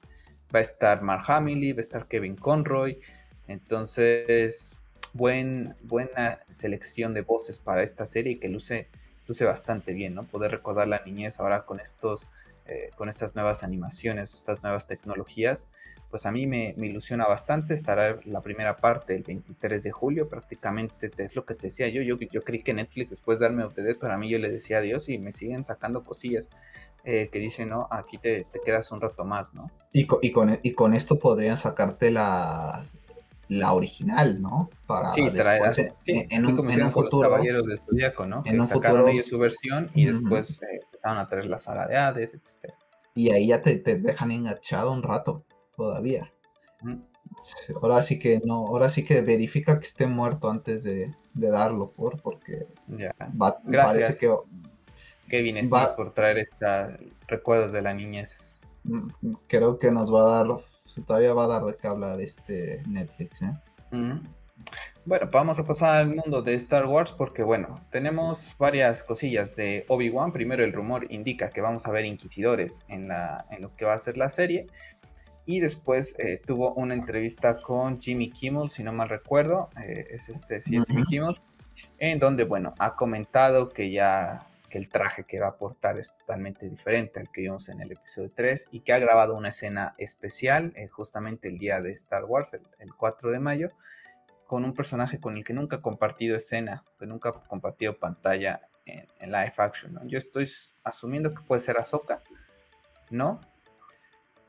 Va 0.54 0.60
a 0.60 0.62
estar 0.62 1.02
Mark 1.02 1.24
Hamill, 1.28 1.76
va 1.76 1.80
a 1.80 1.82
estar 1.82 2.08
Kevin 2.08 2.36
Conroy. 2.36 3.00
Entonces, 3.48 4.78
buen, 5.14 5.76
buena 5.84 6.40
selección 6.50 7.14
de 7.14 7.22
voces 7.22 7.60
para 7.60 7.84
esta 7.84 8.06
serie 8.06 8.40
que 8.40 8.50
luce, 8.50 8.88
luce 9.28 9.46
bastante 9.46 9.94
bien, 9.94 10.16
¿no? 10.16 10.24
Poder 10.24 10.52
recordar 10.52 10.88
la 10.88 11.02
niñez 11.06 11.40
ahora 11.40 11.66
con 11.66 11.80
estos, 11.80 12.28
eh, 12.66 12.92
con 12.96 13.10
estas 13.10 13.36
nuevas 13.36 13.64
animaciones, 13.64 14.34
estas 14.34 14.64
nuevas 14.64 14.88
tecnologías, 14.88 15.68
pues 16.10 16.26
a 16.26 16.32
mí 16.32 16.48
me, 16.48 16.74
ilusiona 16.78 17.26
bastante. 17.26 17.74
Estará 17.74 18.18
la 18.26 18.42
primera 18.42 18.78
parte 18.78 19.16
el 19.16 19.24
23 19.24 19.84
de 19.84 19.92
julio, 19.92 20.30
prácticamente 20.30 21.12
es 21.18 21.36
lo 21.36 21.46
que 21.46 21.56
te 21.56 21.68
decía 21.68 21.88
yo. 21.90 22.02
Yo, 22.02 22.18
yo 22.32 22.42
creí 22.42 22.64
que 22.64 22.74
Netflix 22.74 23.10
después 23.10 23.40
de 23.40 23.46
darme 23.46 23.66
update, 23.66 23.96
para 23.96 24.18
mí 24.18 24.30
yo 24.30 24.40
le 24.40 24.50
decía 24.50 24.80
adiós 24.80 25.10
y 25.10 25.18
me 25.18 25.32
siguen 25.32 25.64
sacando 25.64 26.04
cosillas. 26.04 26.50
Eh, 27.04 27.30
que 27.32 27.40
dicen, 27.40 27.70
no, 27.70 27.88
aquí 27.90 28.18
te, 28.18 28.46
quedas 28.66 28.92
un 28.92 29.00
rato 29.00 29.24
más, 29.24 29.54
¿no? 29.54 29.72
Y 29.94 30.08
con, 30.08 30.20
y 30.22 30.32
con, 30.32 30.60
y 30.62 30.74
con 30.74 30.94
esto 30.94 31.18
podrían 31.18 31.56
sacarte 31.56 32.12
las, 32.12 32.98
la 33.50 33.74
original, 33.74 34.42
¿no? 34.42 34.70
Para 34.86 35.14
sí, 35.14 35.30
después, 35.30 35.96
en, 36.06 36.46
un, 36.46 36.56
como 36.56 36.70
en 36.70 36.84
un 36.84 36.92
futuro, 36.92 37.30
los 37.30 37.32
Caballeros 37.32 37.66
de 37.66 37.78
Zodíaco, 37.78 38.26
¿no? 38.26 38.44
Que 38.44 38.66
sacaron 38.66 39.08
ellos 39.10 39.28
su 39.28 39.40
versión 39.40 39.90
y 39.94 40.06
después 40.06 40.62
eh, 40.64 40.82
empezaron 40.84 41.18
a 41.18 41.28
traer 41.28 41.46
la 41.46 41.60
saga 41.60 41.88
de 41.88 41.96
Hades, 41.96 42.34
etc. 42.34 42.74
Y 43.16 43.32
ahí 43.32 43.48
ya 43.48 43.62
te, 43.62 43.78
dejan 43.78 44.32
enganchado 44.32 44.92
un 44.92 45.02
rato 45.02 45.44
todavía. 45.78 46.34
Ahora 47.82 48.04
sí 48.04 48.20
que 48.20 48.42
no, 48.44 48.68
ahora 48.68 48.90
sí 48.90 49.06
que 49.06 49.22
verifica 49.22 49.80
que 49.80 49.86
esté 49.86 50.08
muerto 50.08 50.50
antes 50.50 50.84
de, 50.84 51.14
darlo, 51.34 51.92
por 51.92 52.20
porque 52.22 52.68
ya. 52.88 53.14
Gracias. 53.64 53.86
parece 53.86 54.20
que 54.20 54.36
Kevin 55.30 55.64
Smith 55.64 55.96
por 55.96 56.14
traer 56.14 56.40
esta 56.40 56.98
recuerdos 57.28 57.72
de 57.72 57.82
la 57.82 57.94
niñez. 57.94 58.56
Mm, 58.84 59.10
creo 59.48 59.78
que 59.78 59.92
nos 59.92 60.14
va 60.14 60.22
a 60.22 60.44
dar 60.44 60.58
todavía 61.06 61.34
va 61.34 61.44
a 61.44 61.48
dar 61.48 61.64
de 61.64 61.76
qué 61.76 61.88
hablar 61.88 62.20
este 62.20 62.82
Netflix, 62.88 63.44
¿eh? 63.44 63.54
Bueno, 65.06 65.30
vamos 65.32 65.58
a 65.58 65.64
pasar 65.64 66.02
al 66.02 66.14
mundo 66.14 66.42
de 66.42 66.54
Star 66.56 66.86
Wars 66.86 67.14
porque, 67.14 67.42
bueno, 67.42 67.80
tenemos 67.92 68.54
varias 68.58 69.04
cosillas 69.04 69.56
de 69.56 69.86
Obi-Wan. 69.88 70.34
Primero, 70.34 70.66
el 70.66 70.74
rumor 70.74 71.08
indica 71.10 71.50
que 71.50 71.62
vamos 71.62 71.88
a 71.88 71.92
ver 71.92 72.04
inquisidores 72.04 72.84
en, 72.90 73.08
la, 73.08 73.46
en 73.50 73.62
lo 73.62 73.74
que 73.76 73.86
va 73.86 73.94
a 73.94 74.00
ser 74.00 74.18
la 74.18 74.30
serie. 74.30 74.68
Y 75.48 75.62
después 75.62 76.20
eh, 76.20 76.42
tuvo 76.46 76.74
una 76.74 76.94
entrevista 76.94 77.62
con 77.62 78.00
Jimmy 78.00 78.30
Kimmel, 78.30 78.70
si 78.70 78.84
no 78.84 78.92
mal 78.92 79.08
recuerdo. 79.08 79.70
Eh, 79.82 80.06
es 80.12 80.28
este, 80.28 80.60
sí, 80.60 80.76
es 80.76 80.84
Jimmy 80.84 81.06
Kimmel. 81.06 81.40
En 81.98 82.20
donde, 82.20 82.44
bueno, 82.44 82.76
ha 82.80 82.96
comentado 82.96 83.70
que 83.70 83.90
ya 83.90 84.46
que 84.70 84.78
el 84.78 84.90
traje 84.90 85.24
que 85.24 85.40
va 85.40 85.48
a 85.48 85.58
portar 85.58 85.98
es 85.98 86.12
totalmente 86.18 86.70
diferente 86.70 87.22
al 87.22 87.32
que 87.32 87.42
vimos 87.42 87.70
en 87.70 87.80
el 87.80 87.94
episodio 87.94 88.30
3 88.36 88.68
y 88.72 88.82
que 88.82 88.92
ha 88.92 89.00
grabado 89.00 89.36
una 89.36 89.50
escena 89.50 89.96
especial 89.98 90.74
eh, 90.76 90.88
justamente 90.88 91.48
el 91.48 91.58
día 91.58 91.82
de 91.82 91.92
Star 91.92 92.26
Wars, 92.26 92.52
el, 92.54 92.94
4 92.94 93.32
de 93.32 93.40
mayo, 93.40 93.72
con 94.46 94.66
un 94.66 94.74
personaje 94.74 95.20
con 95.22 95.38
el 95.38 95.46
que 95.46 95.54
nunca 95.54 95.78
ha 95.78 95.82
compartido 95.82 96.36
escena, 96.36 96.84
que 97.00 97.06
nunca 97.06 97.30
ha 97.30 97.32
compartido 97.32 97.98
pantalla 97.98 98.62
en, 98.86 99.08
live 99.32 99.54
action. 99.58 99.98
Yo 100.08 100.18
estoy 100.18 100.50
asumiendo 100.84 101.34
que 101.34 101.42
puede 101.42 101.62
ser 101.62 101.78
Ahsoka, 101.78 102.22
¿no? 103.10 103.40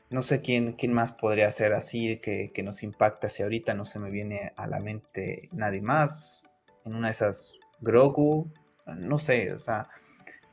No 0.09 0.21
sé 0.21 0.41
quién, 0.41 0.73
quién 0.73 0.93
más 0.93 1.11
podría 1.11 1.51
ser 1.51 1.73
así, 1.73 2.17
que, 2.17 2.51
que 2.53 2.63
nos 2.63 2.83
impacta 2.83 3.29
si 3.29 3.43
ahorita 3.43 3.73
no 3.73 3.85
se 3.85 3.99
me 3.99 4.09
viene 4.09 4.53
a 4.55 4.67
la 4.67 4.79
mente 4.79 5.49
nadie 5.51 5.81
más. 5.81 6.43
En 6.85 6.95
una 6.95 7.07
de 7.07 7.11
esas, 7.11 7.53
Grogu, 7.79 8.51
no 8.97 9.19
sé, 9.19 9.53
o 9.53 9.59
sea, 9.59 9.87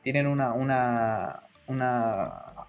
tienen 0.01 0.27
una, 0.27 0.53
una, 0.53 1.43
una, 1.67 2.67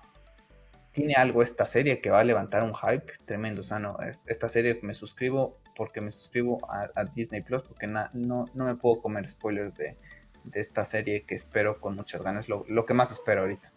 tiene 0.93 1.15
algo 1.15 1.43
esta 1.43 1.67
serie 1.67 2.01
que 2.01 2.11
va 2.11 2.21
a 2.21 2.25
levantar 2.25 2.63
un 2.63 2.75
hype 2.75 3.13
tremendo. 3.25 3.61
O 3.61 3.65
sea, 3.65 3.79
no, 3.79 3.97
esta 4.27 4.49
serie 4.49 4.81
me 4.83 4.95
suscribo 4.95 5.61
porque 5.77 6.01
me 6.01 6.11
suscribo 6.11 6.61
a, 6.69 7.05
Disney 7.15 7.43
Plus, 7.43 7.63
porque 7.63 7.87
no, 7.87 8.09
no 8.13 8.65
me 8.65 8.75
puedo 8.75 9.01
comer 9.01 9.29
spoilers 9.29 9.77
de, 9.77 9.97
esta 10.53 10.85
serie 10.85 11.25
que 11.25 11.35
espero 11.35 11.81
con 11.81 11.95
muchas 11.95 12.23
ganas, 12.23 12.49
lo, 12.49 12.65
que 12.87 12.95
más 12.95 13.13
espero 13.13 13.43
ahorita. 13.43 13.73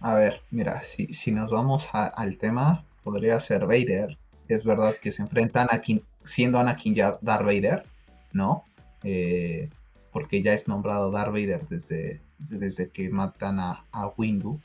A 0.00 0.14
ver, 0.14 0.40
mira, 0.50 0.82
si, 0.82 1.14
si 1.14 1.32
nos 1.32 1.50
vamos 1.50 1.88
al 1.92 2.38
tema, 2.38 2.84
podría 3.02 3.40
ser 3.40 3.66
Vader. 3.66 4.16
Es 4.48 4.64
verdad 4.64 4.94
que 5.00 5.12
se 5.12 5.22
enfrentan 5.22 5.68
a 5.70 5.80
siendo 6.24 6.58
Anakin 6.58 6.94
ya 6.94 7.18
Darth 7.20 7.44
Vader, 7.44 7.84
¿no? 8.32 8.64
Eh, 9.02 9.68
porque 10.12 10.42
ya 10.42 10.52
es 10.52 10.68
nombrado 10.68 11.10
Darth 11.10 11.32
Vader 11.32 11.66
desde, 11.68 12.20
desde 12.38 12.88
que 12.88 13.08
matan 13.10 13.58
a, 13.60 13.84
Windu, 14.16 14.60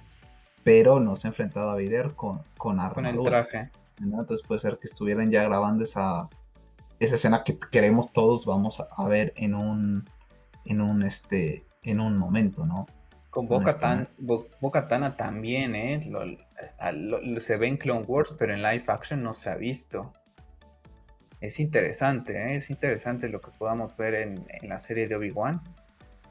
pero 0.63 0.99
no 0.99 1.15
se 1.15 1.27
ha 1.27 1.29
enfrentado 1.29 1.71
a 1.71 1.75
Vader 1.75 2.13
con, 2.15 2.41
con 2.57 2.79
armadura. 2.79 3.13
Con 3.13 3.17
el 3.17 3.47
traje. 3.47 3.71
Entonces 3.99 4.41
puede 4.45 4.59
ser 4.59 4.77
que 4.77 4.88
estuvieran 4.88 5.29
ya 5.29 5.43
grabando 5.43 5.84
esa, 5.84 6.29
esa 6.99 7.15
escena 7.15 7.43
que 7.43 7.57
queremos 7.57 8.11
todos 8.13 8.45
vamos 8.45 8.79
a, 8.79 9.07
ver 9.07 9.34
en 9.36 9.55
un, 9.55 10.09
en 10.65 10.82
un, 10.82 11.03
este, 11.03 11.65
en 11.84 11.99
un 11.99 12.17
momento, 12.17 12.65
¿no? 12.65 12.88
Con 13.32 13.47
Boca, 13.47 13.79
Tan, 13.79 14.07
Tana 14.88 15.15
también, 15.15 15.73
¿eh? 15.73 15.99
se 17.39 17.57
ve 17.57 17.67
en 17.67 17.77
Clone 17.77 18.05
Wars, 18.05 18.36
pero 18.38 18.53
en 18.53 18.61
live 18.61 18.84
action 18.88 19.23
no 19.23 19.34
se 19.34 19.49
ha 19.49 19.55
visto 19.55 20.13
es 21.41 21.59
interesante, 21.59 22.38
¿eh? 22.38 22.57
es 22.57 22.69
interesante 22.69 23.27
lo 23.27 23.41
que 23.41 23.49
podamos 23.51 23.97
ver 23.97 24.13
en, 24.13 24.45
la 24.61 24.79
serie 24.79 25.07
de 25.07 25.15
Obi-Wan. 25.15 25.61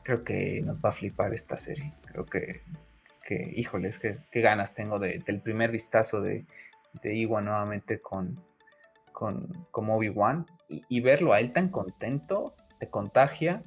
Creo 0.04 0.22
que 0.22 0.62
nos 0.62 0.78
va 0.80 0.90
a 0.90 0.92
flipar 0.92 1.34
esta 1.34 1.56
serie. 1.56 1.92
Creo 2.06 2.24
que, 2.24 2.62
que 3.26 3.52
híjoles, 3.56 3.98
qué, 3.98 4.18
ganas 4.32 4.74
tengo 4.74 5.00
del 5.00 5.40
primer 5.42 5.72
vistazo 5.72 6.22
de, 6.22 6.46
de 7.02 7.14
Iwan 7.16 7.46
nuevamente 7.46 8.00
con, 8.00 8.40
con 9.12 9.50
Obi-Wan 9.72 10.46
y, 10.68 11.00
verlo 11.00 11.32
a 11.32 11.40
él 11.40 11.52
tan 11.52 11.70
contento, 11.70 12.54
te 12.78 12.88
contagia 12.88 13.64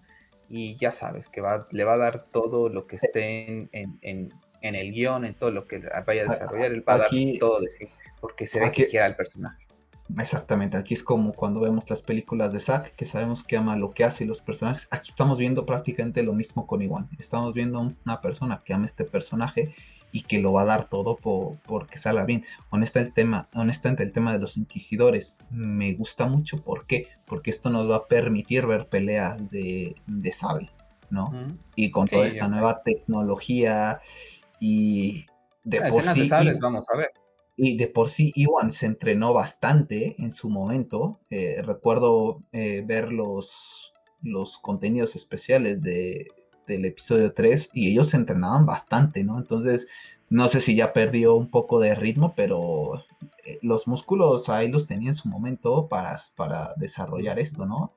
y 0.55 0.75
ya 0.77 0.93
sabes 0.93 1.29
que 1.29 1.41
va, 1.41 1.67
le 1.71 1.83
va 1.83 1.93
a 1.93 1.97
dar 1.97 2.27
todo 2.31 2.69
lo 2.69 2.85
que 2.85 2.97
esté 2.97 3.49
en, 3.49 3.69
en, 3.71 4.31
en, 4.61 4.75
el 4.75 4.91
guion, 4.91 5.25
en 5.25 5.33
todo 5.33 5.49
lo 5.49 5.65
que 5.65 5.81
vaya 6.05 6.21
a 6.21 6.25
desarrollar, 6.29 6.71
él 6.71 6.87
va 6.87 6.93
a 6.93 6.97
dar 6.99 7.09
todo 7.39 7.59
de 7.59 7.69
sí, 7.69 7.89
porque 8.21 8.45
se 8.45 8.59
ve 8.59 8.71
que 8.71 8.87
quiera 8.87 9.07
el 9.07 9.15
personaje. 9.15 9.65
Exactamente, 10.19 10.77
aquí 10.77 10.93
es 10.93 11.01
como 11.01 11.33
cuando 11.33 11.59
vemos 11.59 11.89
las 11.89 12.03
películas 12.03 12.53
de 12.53 12.59
Zack, 12.59 12.95
que 12.95 13.07
sabemos 13.07 13.43
que 13.43 13.57
ama 13.57 13.75
lo 13.77 13.89
que 13.89 14.03
hace 14.03 14.25
y 14.25 14.27
los 14.27 14.41
personajes. 14.41 14.87
Aquí 14.91 15.09
estamos 15.09 15.39
viendo 15.39 15.65
prácticamente 15.65 16.21
lo 16.21 16.33
mismo 16.33 16.67
con 16.67 16.83
Iwan. 16.83 17.09
Estamos 17.17 17.55
viendo 17.55 17.79
una 18.05 18.21
persona 18.21 18.61
que 18.63 18.73
ama 18.73 18.85
este 18.85 19.05
personaje 19.05 19.73
y 20.13 20.21
que 20.21 20.39
lo 20.39 20.53
va 20.53 20.61
a 20.61 20.65
dar 20.65 20.87
todo 20.87 21.17
por, 21.17 21.57
porque 21.65 21.97
salga 21.97 22.23
bien. 22.23 22.45
Honesta 22.69 23.01
el 23.01 23.11
tema, 23.11 23.49
honestamente, 23.53 24.03
el 24.03 24.13
tema 24.13 24.31
de 24.31 24.39
los 24.39 24.55
inquisidores 24.55 25.39
me 25.49 25.93
gusta 25.93 26.27
mucho. 26.27 26.61
¿Por 26.61 26.85
qué? 26.85 27.07
Porque 27.25 27.49
esto 27.49 27.71
nos 27.71 27.89
va 27.89 27.97
a 27.97 28.07
permitir 28.07 28.67
ver 28.67 28.87
peleas 28.87 29.49
de, 29.49 29.95
de 30.05 30.31
sable, 30.31 30.69
¿no? 31.09 31.33
Y 31.75 31.89
con 31.89 32.07
toda 32.07 32.27
esta 32.27 32.47
nueva 32.47 32.83
tecnología 32.83 34.01
y 34.59 35.25
de 35.63 35.79
ah, 35.79 35.89
por 35.89 36.03
sí, 36.05 36.29
de 36.29 36.57
vamos 36.61 36.87
a 36.93 36.97
ver 36.97 37.09
y 37.55 37.77
de 37.77 37.87
por 37.87 38.09
sí 38.09 38.31
Iwan 38.35 38.71
se 38.71 38.85
entrenó 38.85 39.33
bastante 39.33 40.15
en 40.19 40.31
su 40.31 40.49
momento. 40.49 41.19
Eh, 41.29 41.61
recuerdo 41.63 42.41
eh, 42.51 42.83
ver 42.85 43.11
los, 43.11 43.93
los 44.21 44.57
contenidos 44.59 45.15
especiales 45.15 45.81
de, 45.81 46.27
del 46.67 46.85
episodio 46.85 47.33
3 47.33 47.69
y 47.73 47.91
ellos 47.91 48.13
entrenaban 48.13 48.65
bastante, 48.65 49.23
¿no? 49.23 49.37
Entonces, 49.37 49.87
no 50.29 50.47
sé 50.47 50.61
si 50.61 50.75
ya 50.75 50.93
perdió 50.93 51.35
un 51.35 51.49
poco 51.49 51.79
de 51.79 51.95
ritmo, 51.95 52.33
pero 52.35 53.03
eh, 53.45 53.59
los 53.61 53.87
músculos 53.87 54.49
ahí 54.49 54.69
los 54.69 54.87
tenía 54.87 55.09
en 55.09 55.15
su 55.15 55.27
momento 55.29 55.87
para, 55.87 56.15
para 56.35 56.73
desarrollar 56.77 57.39
esto, 57.39 57.65
¿no? 57.65 57.93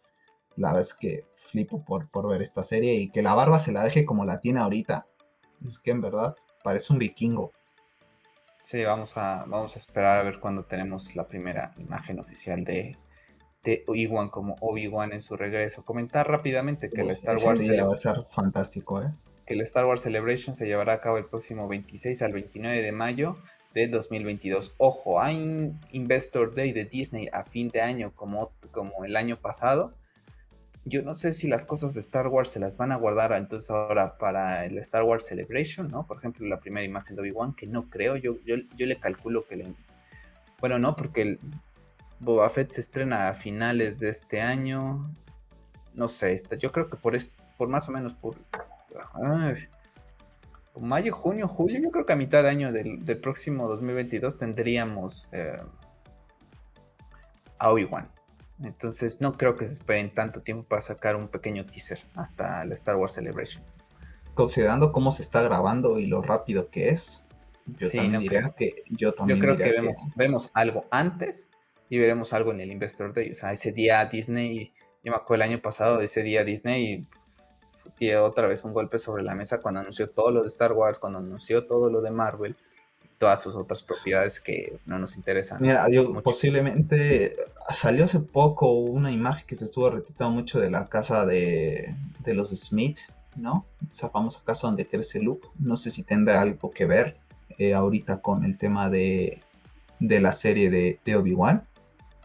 La 0.56 0.68
verdad 0.68 0.82
es 0.82 0.94
que 0.94 1.24
flipo 1.30 1.84
por, 1.84 2.08
por 2.08 2.28
ver 2.28 2.42
esta 2.42 2.64
serie 2.64 2.94
y 2.94 3.10
que 3.10 3.22
la 3.22 3.34
barba 3.34 3.58
se 3.58 3.72
la 3.72 3.84
deje 3.84 4.04
como 4.04 4.24
la 4.24 4.40
tiene 4.40 4.60
ahorita. 4.60 5.06
Es 5.64 5.78
que 5.78 5.90
en 5.90 6.00
verdad 6.00 6.34
parece 6.62 6.92
un 6.92 6.98
vikingo. 6.98 7.52
Sí, 8.62 8.82
vamos 8.82 9.16
a, 9.16 9.44
vamos 9.46 9.76
a 9.76 9.78
esperar 9.78 10.18
a 10.18 10.22
ver 10.22 10.40
cuando 10.40 10.64
tenemos 10.64 11.14
la 11.14 11.28
primera 11.28 11.72
imagen 11.78 12.18
oficial 12.18 12.64
de, 12.64 12.98
de 13.66 13.82
Obi-Wan 13.88 14.28
como 14.28 14.56
Obi-Wan 14.60 15.12
en 15.12 15.20
su 15.20 15.36
regreso. 15.36 15.84
Comentar 15.84 16.30
rápidamente 16.30 16.88
que 16.88 17.00
el 17.00 17.10
Star 17.10 17.36
Wars... 17.38 17.60
va 17.60 17.92
a 17.92 17.96
ser 17.96 18.24
fantástico, 18.30 19.02
¿eh? 19.02 19.12
Que 19.44 19.54
el 19.54 19.60
Star 19.62 19.84
Wars 19.84 20.02
Celebration 20.02 20.54
se 20.54 20.66
llevará 20.66 20.94
a 20.94 21.00
cabo 21.00 21.18
el 21.18 21.26
próximo 21.26 21.66
26 21.66 22.22
al 22.22 22.32
29 22.32 22.80
de 22.80 22.92
mayo. 22.92 23.36
de 23.74 23.88
2022. 23.88 24.74
Ojo, 24.78 25.20
hay 25.20 25.72
Investor 25.90 26.54
Day 26.54 26.72
de 26.72 26.84
Disney 26.84 27.28
a 27.30 27.44
fin 27.44 27.68
de 27.68 27.82
año 27.82 28.14
como, 28.14 28.52
como 28.70 29.04
el 29.04 29.16
año 29.16 29.38
pasado. 29.38 29.92
Yo 30.84 31.02
no 31.02 31.14
sé 31.14 31.32
si 31.32 31.48
las 31.48 31.66
cosas 31.66 31.92
de 31.94 32.00
Star 32.00 32.28
Wars 32.28 32.50
se 32.50 32.60
las 32.60 32.78
van 32.78 32.92
a 32.92 32.96
guardar 32.96 33.32
entonces 33.32 33.68
ahora 33.70 34.16
para 34.16 34.64
el 34.64 34.78
Star 34.78 35.02
Wars 35.02 35.26
Celebration, 35.26 35.90
¿no? 35.90 36.06
Por 36.06 36.18
ejemplo, 36.18 36.46
la 36.46 36.60
primera 36.60 36.86
imagen 36.86 37.16
de 37.16 37.22
Obi-Wan, 37.22 37.54
que 37.54 37.66
no 37.66 37.90
creo, 37.90 38.16
yo, 38.16 38.36
yo, 38.46 38.54
yo 38.76 38.86
le 38.86 38.96
calculo 38.96 39.44
que 39.44 39.56
le... 39.56 39.74
Bueno, 40.60 40.78
no, 40.78 40.96
porque 40.96 41.22
el 41.22 41.40
Boba 42.20 42.48
Fett 42.48 42.72
se 42.72 42.80
estrena 42.80 43.28
a 43.28 43.34
finales 43.34 44.00
de 44.00 44.08
este 44.08 44.40
año. 44.40 45.10
No 45.94 46.08
sé, 46.08 46.40
yo 46.58 46.72
creo 46.72 46.88
que 46.88 46.96
por, 46.96 47.16
por 47.56 47.68
más 47.68 47.88
o 47.88 47.92
menos 47.92 48.14
por 48.14 48.36
mayo, 50.80 51.12
junio, 51.12 51.48
julio, 51.48 51.80
yo 51.80 51.90
creo 51.90 52.06
que 52.06 52.12
a 52.12 52.16
mitad 52.16 52.42
de 52.42 52.50
año 52.50 52.72
del, 52.72 53.20
próximo 53.20 53.68
2022 53.68 54.36
tendríamos 54.36 55.28
eh, 55.32 55.60
a 57.58 57.70
Obi-Wan. 57.70 58.08
Entonces 58.62 59.20
no 59.20 59.36
creo 59.36 59.56
que 59.56 59.66
se 59.66 59.74
esperen 59.74 60.12
tanto 60.12 60.40
tiempo 60.42 60.64
para 60.64 60.82
sacar 60.82 61.16
un 61.16 61.28
pequeño 61.28 61.66
teaser 61.66 62.00
hasta 62.14 62.64
la 62.64 62.74
Star 62.74 62.96
Wars 62.96 63.12
Celebration. 63.12 63.62
Considerando 64.34 64.92
cómo 64.92 65.12
se 65.12 65.22
está 65.22 65.42
grabando 65.42 65.98
y 65.98 66.06
lo 66.06 66.22
rápido 66.22 66.68
que 66.70 66.90
es, 66.90 67.24
yo 67.66 67.90
también 67.90 68.20
diría 68.20 68.54
que 68.56 68.84
yo 68.90 69.12
también 69.12 69.40
creo 69.40 69.56
que, 69.56 69.72
vemos, 69.72 70.08
vemos 70.14 70.50
algo 70.54 70.84
antes 70.90 71.50
y 71.88 71.98
veremos 71.98 72.32
algo 72.32 72.52
en 72.52 72.60
el 72.60 72.70
Investor 72.70 73.12
Day. 73.12 73.30
O 73.32 73.34
sea, 73.34 73.52
ese 73.52 73.72
día 73.72 74.04
Disney, 74.06 74.72
yo 75.04 75.12
me 75.12 75.16
acuerdo 75.16 75.44
el 75.44 75.50
año 75.50 75.62
pasado, 75.62 76.00
ese 76.00 76.22
día 76.22 76.44
Disney 76.44 77.06
y 77.98 78.12
otra 78.12 78.46
vez 78.46 78.64
un 78.64 78.72
golpe 78.72 78.98
sobre 78.98 79.22
la 79.22 79.34
mesa 79.34 79.60
cuando 79.60 79.80
anunció 79.80 80.10
todo 80.10 80.30
lo 80.30 80.42
de 80.42 80.48
Star 80.48 80.72
Wars, 80.72 80.98
cuando 80.98 81.18
anunció 81.18 81.66
todo 81.66 81.88
lo 81.88 82.02
de 82.02 82.10
Marvel, 82.10 82.56
todas 83.16 83.42
sus 83.42 83.54
otras 83.54 83.82
propiedades 83.82 84.40
que 84.40 84.78
no 84.84 84.98
nos 84.98 85.16
interesan. 85.16 85.62
Mira, 85.62 85.88
yo 85.88 86.12
posiblemente 86.22 87.36
salió 87.70 88.04
hace 88.04 88.20
poco 88.20 88.72
una 88.72 89.10
imagen 89.10 89.46
que 89.46 89.56
se 89.56 89.64
estuvo 89.64 89.88
retitando 89.88 90.32
mucho 90.32 90.60
de 90.60 90.70
la 90.70 90.88
casa 90.88 91.24
de, 91.24 91.94
los 92.26 92.50
Smith, 92.50 92.98
¿no? 93.36 93.64
Esa 93.90 94.10
famosa 94.10 94.40
casa 94.44 94.66
donde 94.66 94.86
crece 94.86 95.22
Luke. 95.22 95.48
No 95.58 95.76
sé 95.76 95.90
si 95.90 96.02
tendrá 96.02 96.42
algo 96.42 96.70
que 96.70 96.84
ver 96.84 97.16
eh, 97.58 97.72
ahorita 97.72 98.20
con 98.20 98.44
el 98.44 98.58
tema 98.58 98.90
de, 98.90 99.40
de 100.00 100.20
la 100.20 100.32
serie 100.32 100.68
de, 100.68 101.00
de 101.04 101.16
Obi-Wan 101.16 101.66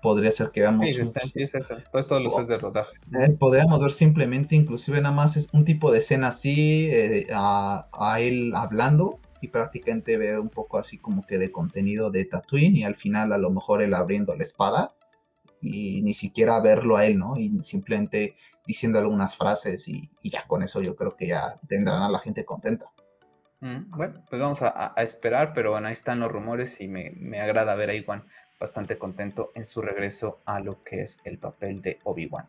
podría 0.02 0.32
ser 0.32 0.52
que 0.52 0.62
veamos... 0.62 0.90
Sí, 0.90 1.42
es 1.42 1.56
eso. 1.56 1.76
Pues 1.92 2.08
todos 2.08 2.22
los 2.22 2.48
de 2.48 2.58
rodaje. 2.58 2.94
Eh, 3.20 3.32
podríamos 3.40 3.82
ver 3.82 3.92
simplemente, 3.92 4.56
inclusive 4.56 5.02
nada 5.02 5.14
más 5.14 5.38
es 5.38 5.50
un 5.54 5.64
tipo 5.64 5.92
de 5.92 6.00
escena 6.00 6.30
así, 6.30 6.90
eh, 6.92 7.28
a, 7.34 8.18
él 8.20 8.54
hablando 8.56 9.20
y 9.42 9.48
prácticamente 9.48 10.18
ver 10.18 10.40
un 10.40 10.50
poco 10.50 10.78
así 10.78 10.98
como 10.98 11.26
que 11.26 11.38
de 11.38 11.52
contenido 11.52 12.12
de 12.12 12.26
Tatooine 12.26 12.78
y 12.78 12.84
al 12.84 12.96
final 12.96 13.32
a 13.32 13.38
lo 13.38 13.50
mejor 13.50 13.82
él 13.82 13.94
abriendo 13.94 14.36
la 14.36 14.44
espada 14.44 14.94
y 15.62 16.02
ni 16.02 16.14
siquiera 16.14 16.60
verlo 16.60 16.98
a 16.98 17.06
él, 17.06 17.18
¿no? 17.18 17.38
Y 17.38 17.64
simplemente 17.64 18.36
diciendo 18.66 19.00
algunas 19.00 19.36
frases 19.36 19.88
y, 19.88 20.10
ya 20.24 20.46
con 20.48 20.64
eso 20.64 20.82
yo 20.82 20.96
creo 20.96 21.16
que 21.16 21.28
ya 21.28 21.60
tendrán 21.68 22.02
a 22.04 22.10
la 22.10 22.20
gente 22.20 22.46
contenta. 22.46 22.92
Mm, 23.60 23.92
bueno, 23.96 24.24
pues 24.30 24.42
vamos 24.42 24.60
a, 24.62 24.94
esperar, 24.98 25.54
pero 25.54 25.72
bueno, 25.72 25.88
ahí 25.88 25.94
están 25.94 26.20
los 26.20 26.32
rumores 26.32 26.82
y 26.82 26.88
me, 26.88 27.12
me 27.12 27.40
agrada 27.40 27.76
ver 27.76 27.92
a 27.92 27.96
Iwan 27.96 28.26
bastante 28.62 28.98
contento 28.98 29.52
en 29.56 29.66
su 29.66 29.82
regreso 29.82 30.40
a 30.46 30.60
lo 30.60 30.84
que 30.84 31.02
es 31.02 31.20
el 31.26 31.40
papel 31.40 31.82
de 31.82 32.00
Obi-Wan. 32.04 32.48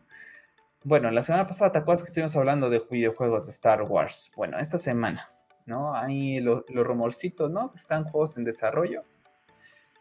Bueno, 0.83 1.09
la 1.09 1.23
semana 1.23 1.47
pasada, 1.47 1.71
¿te 1.71 1.79
acuerdas 1.79 2.03
que 2.03 2.09
estuvimos 2.09 2.35
hablando 2.35 2.69
de 2.69 2.83
videojuegos 2.89 3.47
de 3.47 3.51
Star 3.51 3.81
Wars? 3.81 4.31
Bueno, 4.35 4.59
esta 4.59 4.77
semana, 4.77 5.31
¿no? 5.65 5.95
Hay 5.95 6.39
los 6.39 6.63
rumorcitos, 6.69 7.49
¿no? 7.49 7.73
Están 7.75 8.03
juegos 8.03 8.37
en 8.37 8.43
desarrollo. 8.43 9.03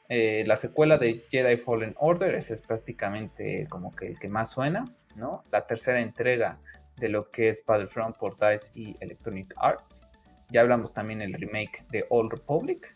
Eh, 0.08 0.44
la 0.46 0.56
secuela 0.56 0.98
de 0.98 1.24
Jedi 1.30 1.56
Fallen 1.56 1.94
Order, 1.98 2.34
ese 2.34 2.52
es 2.52 2.60
prácticamente 2.60 3.66
como 3.70 3.96
que 3.96 4.08
el 4.08 4.18
que 4.18 4.28
más 4.28 4.50
suena, 4.50 4.94
¿no? 5.16 5.44
La 5.50 5.66
tercera 5.66 6.00
entrega 6.00 6.60
de 6.98 7.08
lo 7.08 7.30
que 7.30 7.48
es 7.48 7.64
Battlefront 7.64 8.18
por 8.18 8.36
y 8.74 8.96
Electronic 9.00 9.54
Arts. 9.56 10.06
Ya 10.50 10.60
hablamos 10.60 10.92
también 10.92 11.22
el 11.22 11.32
remake 11.32 11.86
de 11.90 12.04
Old 12.10 12.32
Republic, 12.32 12.94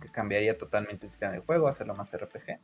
que 0.00 0.08
cambiaría 0.10 0.58
totalmente 0.58 1.06
el 1.06 1.10
sistema 1.10 1.32
de 1.32 1.40
juego, 1.40 1.68
hacerlo 1.68 1.94
más 1.94 2.16
RPG. 2.16 2.58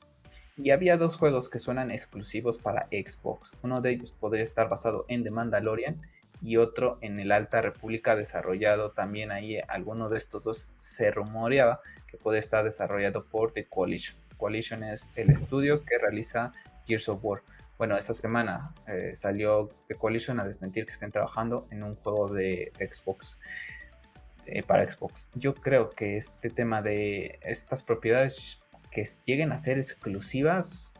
Y 0.57 0.71
había 0.71 0.97
dos 0.97 1.17
juegos 1.17 1.49
que 1.49 1.59
suenan 1.59 1.91
exclusivos 1.91 2.59
para 2.59 2.87
Xbox. 2.91 3.53
Uno 3.63 3.81
de 3.81 3.91
ellos 3.91 4.13
podría 4.13 4.45
estar 4.45 4.69
basado 4.69 5.07
en 5.09 5.23
The 5.25 5.31
Mandalorian 5.31 6.03
y 6.43 6.57
otro 6.57 6.99
en 7.01 7.21
el 7.21 7.33
Alta 7.33 7.63
República 7.63 8.17
desarrollado 8.17 8.91
también 8.91 9.31
ahí. 9.31 9.61
Alguno 9.69 10.09
de 10.09 10.19
estos 10.19 10.45
dos 10.45 10.67
se 10.77 11.11
rumoreaba 11.11 11.81
que 12.07 12.19
puede 12.19 12.39
estar 12.39 12.65
desarrollado 12.65 13.25
por 13.25 13.53
The 13.53 13.67
Coalition. 13.67 14.19
Coalition 14.37 14.83
es 14.83 15.13
el 15.17 15.31
estudio 15.31 15.85
que 15.85 15.99
realiza 15.99 16.53
Gears 16.87 17.09
of 17.09 17.21
War. 17.23 17.43
Bueno, 17.79 17.97
esta 17.97 18.13
semana 18.13 18.75
eh, 18.87 19.15
salió 19.15 19.71
The 19.89 19.95
Coalition 19.95 20.41
a 20.41 20.45
desmentir 20.45 20.85
que 20.85 20.93
estén 20.93 21.13
trabajando 21.13 21.67
en 21.71 21.83
un 21.83 21.95
juego 21.97 22.29
de 22.29 22.73
Xbox. 22.77 23.39
Eh, 24.47 24.63
para 24.63 24.91
Xbox. 24.91 25.29
Yo 25.35 25.55
creo 25.55 25.91
que 25.91 26.17
este 26.17 26.51
tema 26.51 26.83
de 26.83 27.39
estas 27.43 27.85
propiedades 27.85 28.61
que 28.91 29.07
lleguen 29.25 29.53
a 29.53 29.59
ser 29.59 29.79
exclusivas, 29.79 30.95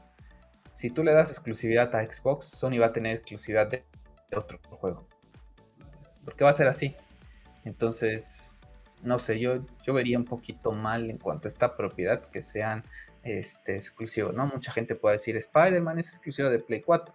si 0.73 0.91
tú 0.91 1.03
le 1.03 1.13
das 1.13 1.31
exclusividad 1.31 1.95
a 1.97 2.05
Xbox, 2.05 2.47
Sony 2.47 2.79
va 2.81 2.87
a 2.87 2.93
tener 2.93 3.17
exclusividad 3.17 3.69
de 3.69 3.85
otro 4.35 4.61
juego. 4.71 5.09
Porque 6.25 6.45
va 6.45 6.51
a 6.51 6.55
ser 6.55 6.69
así. 6.69 6.95
Entonces, 7.65 8.61
no 9.03 9.19
sé, 9.19 9.41
yo, 9.41 9.67
yo 9.85 9.93
vería 9.93 10.19
un 10.19 10.25
poquito 10.25 10.71
mal 10.71 11.11
en 11.11 11.19
cuanto 11.19 11.49
a 11.49 11.51
esta 11.51 11.77
propiedad 11.77 12.25
que 12.25 12.43
sean 12.43 12.85
este, 13.25 13.75
exclusivos, 13.75 14.35
¿no? 14.35 14.47
Mucha 14.47 14.71
gente 14.71 14.95
puede 14.95 15.17
decir 15.17 15.37
Spider-Man 15.37 15.99
es 15.99 16.09
exclusivo 16.09 16.49
de 16.49 16.61
Play 16.61 16.81
4. 16.83 17.13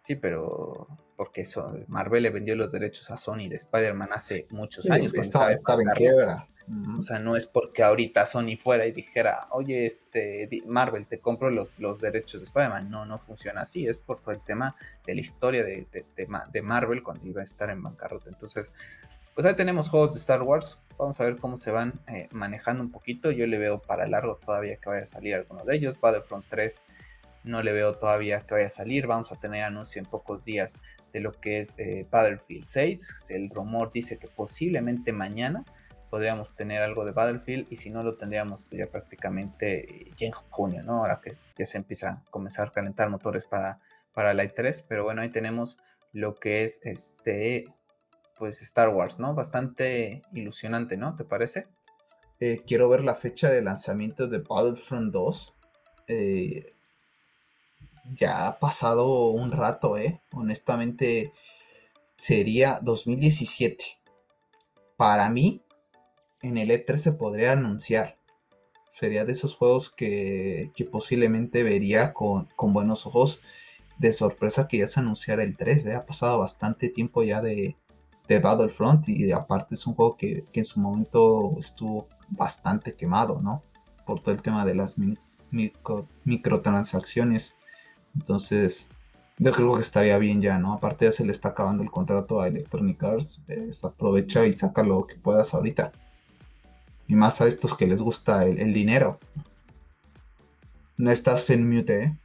Sí, 0.00 0.16
pero 0.16 0.88
porque 1.16 1.44
Marvel 1.88 2.22
le 2.22 2.30
vendió 2.30 2.56
los 2.56 2.72
derechos 2.72 3.10
a 3.10 3.18
Sony 3.18 3.48
de 3.48 3.56
Spider-Man 3.56 4.08
hace 4.12 4.46
muchos 4.50 4.88
años. 4.90 5.12
Estaba, 5.14 5.52
estaba 5.52 5.82
en 5.82 5.90
quiebra. 5.90 6.48
O 6.98 7.02
sea, 7.02 7.18
no 7.18 7.36
es 7.36 7.46
porque 7.46 7.82
ahorita 7.82 8.26
Sony 8.26 8.56
fuera 8.56 8.86
y 8.86 8.92
dijera, 8.92 9.48
oye, 9.50 9.86
este 9.86 10.48
Marvel, 10.66 11.06
te 11.06 11.18
compro 11.18 11.50
los, 11.50 11.78
los 11.78 12.00
derechos 12.00 12.40
de 12.40 12.44
Spider-Man. 12.44 12.90
No, 12.90 13.04
no 13.04 13.18
funciona 13.18 13.62
así. 13.62 13.86
Es 13.86 13.98
por 13.98 14.20
el 14.28 14.40
tema 14.40 14.76
de 15.04 15.14
la 15.14 15.20
historia 15.20 15.64
de, 15.64 15.86
de, 16.16 16.62
Marvel 16.62 17.02
cuando 17.02 17.26
iba 17.26 17.40
a 17.40 17.44
estar 17.44 17.70
en 17.70 17.82
bancarrota. 17.82 18.30
Entonces, 18.30 18.72
pues 19.34 19.46
ahí 19.46 19.54
tenemos 19.54 19.88
juegos 19.88 20.14
de 20.14 20.20
Star 20.20 20.42
Wars. 20.42 20.80
Vamos 20.96 21.20
a 21.20 21.24
ver 21.24 21.36
cómo 21.36 21.56
se 21.56 21.70
van 21.70 22.00
eh, 22.08 22.28
manejando 22.30 22.82
un 22.82 22.90
poquito. 22.90 23.30
Yo 23.30 23.46
le 23.46 23.58
veo 23.58 23.80
para 23.80 24.06
largo 24.06 24.36
todavía 24.36 24.76
que 24.76 24.88
vaya 24.88 25.02
a 25.02 25.06
salir 25.06 25.34
alguno 25.34 25.64
de 25.64 25.74
ellos. 25.74 26.00
Battlefront 26.00 26.46
3 26.48 26.80
no 27.44 27.62
le 27.62 27.72
veo 27.72 27.94
todavía 27.94 28.40
que 28.40 28.54
vaya 28.54 28.66
a 28.66 28.70
salir. 28.70 29.06
Vamos 29.06 29.32
a 29.32 29.36
tener 29.36 29.64
anuncio 29.64 30.00
en 30.00 30.06
pocos 30.06 30.44
días 30.44 30.78
de 31.12 31.20
lo 31.20 31.32
que 31.32 31.60
es 31.60 31.74
eh, 31.78 32.06
Battlefield 32.10 32.64
6. 32.64 33.30
El 33.30 33.50
rumor 33.50 33.92
dice 33.92 34.18
que 34.18 34.28
posiblemente 34.28 35.12
mañana 35.12 35.64
podríamos 36.10 36.54
tener 36.54 36.82
algo 36.82 37.04
de 37.04 37.12
Battlefield 37.12 37.68
y 37.70 37.76
si 37.76 37.88
no 37.88 38.02
lo 38.02 38.16
tendríamos 38.16 38.62
pues, 38.62 38.78
ya 38.80 38.86
prácticamente 38.86 40.10
ya 40.16 40.26
en 40.26 40.32
junio, 40.32 40.82
¿no? 40.82 40.98
Ahora 40.98 41.20
que 41.22 41.32
ya 41.56 41.66
se 41.66 41.78
empieza 41.78 42.10
a 42.10 42.24
comenzar 42.30 42.68
a 42.68 42.72
calentar 42.72 43.08
motores 43.08 43.46
para, 43.46 43.78
para 44.12 44.34
la 44.34 44.44
i3, 44.44 44.84
pero 44.88 45.04
bueno, 45.04 45.22
ahí 45.22 45.28
tenemos 45.28 45.78
lo 46.12 46.34
que 46.34 46.64
es 46.64 46.80
este, 46.82 47.66
pues 48.36 48.60
Star 48.62 48.88
Wars, 48.88 49.18
¿no? 49.18 49.34
Bastante 49.34 50.22
ilusionante, 50.32 50.96
¿no? 50.96 51.14
¿Te 51.14 51.24
parece? 51.24 51.68
Eh, 52.40 52.62
quiero 52.66 52.88
ver 52.88 53.04
la 53.04 53.14
fecha 53.14 53.50
de 53.50 53.62
lanzamiento 53.62 54.26
de 54.26 54.38
Battlefront 54.38 55.12
2. 55.12 55.54
Eh, 56.08 56.74
ya 58.14 58.46
ha 58.48 58.58
pasado 58.58 59.28
un 59.28 59.50
rato, 59.50 59.96
¿eh? 59.96 60.20
Honestamente, 60.32 61.32
sería 62.16 62.80
2017. 62.82 63.84
Para 64.96 65.30
mí, 65.30 65.62
en 66.42 66.58
el 66.58 66.70
E3 66.70 66.96
se 66.96 67.12
podría 67.12 67.52
anunciar. 67.52 68.18
Sería 68.92 69.24
de 69.24 69.32
esos 69.32 69.54
juegos 69.56 69.90
que, 69.90 70.72
posiblemente 70.90 71.62
vería 71.62 72.12
con, 72.12 72.48
buenos 72.58 73.06
ojos 73.06 73.40
de 73.98 74.12
sorpresa 74.12 74.68
que 74.68 74.78
ya 74.78 74.88
se 74.88 75.00
anunciara 75.00 75.42
el 75.42 75.56
3. 75.56 75.86
¿eh? 75.86 75.94
Ha 75.94 76.06
pasado 76.06 76.38
bastante 76.38 76.88
tiempo 76.88 77.22
ya 77.22 77.40
de, 77.40 77.76
Battlefront 78.28 79.08
y 79.08 79.24
de, 79.24 79.34
aparte 79.34 79.74
es 79.74 79.86
un 79.86 79.94
juego 79.94 80.16
que, 80.16 80.44
en 80.52 80.64
su 80.64 80.78
momento 80.80 81.56
estuvo 81.58 82.06
bastante 82.28 82.94
quemado, 82.94 83.40
¿no? 83.40 83.62
Por 84.06 84.20
todo 84.20 84.32
el 84.32 84.42
tema 84.42 84.64
de 84.64 84.76
las 84.76 84.96
microtransacciones 86.24 87.56
entonces, 88.14 88.88
yo 89.38 89.52
creo 89.52 89.74
que 89.74 89.82
estaría 89.82 90.18
bien 90.18 90.42
ya, 90.42 90.58
¿no? 90.58 90.74
Aparte 90.74 91.06
ya 91.06 91.12
se 91.12 91.24
le 91.24 91.32
está 91.32 91.50
acabando 91.50 91.82
el 91.82 91.90
contrato 91.90 92.40
a 92.40 92.48
Electronic 92.48 93.02
Arts, 93.02 93.40
pues, 93.46 93.84
aprovecha 93.84 94.46
y 94.46 94.52
saca 94.52 94.82
lo 94.82 95.06
que 95.06 95.16
puedas 95.16 95.54
ahorita. 95.54 95.92
Y 97.08 97.14
más 97.14 97.40
a 97.40 97.48
estos 97.48 97.76
que 97.76 97.86
les 97.86 98.00
gusta 98.00 98.44
el, 98.44 98.72
dinero. 98.72 99.18
No 100.96 101.10
estás 101.10 101.48
en 101.50 101.68
mute, 101.68 102.16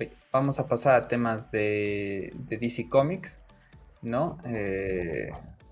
¿eh? 0.00 0.10
Vamos 0.32 0.58
a 0.58 0.66
pasar 0.66 0.96
a 0.96 1.06
temas 1.06 1.52
de, 1.52 2.34
DC 2.48 2.88
Comics, 2.88 3.40
¿no? 4.02 4.38
Eh, 4.44 5.30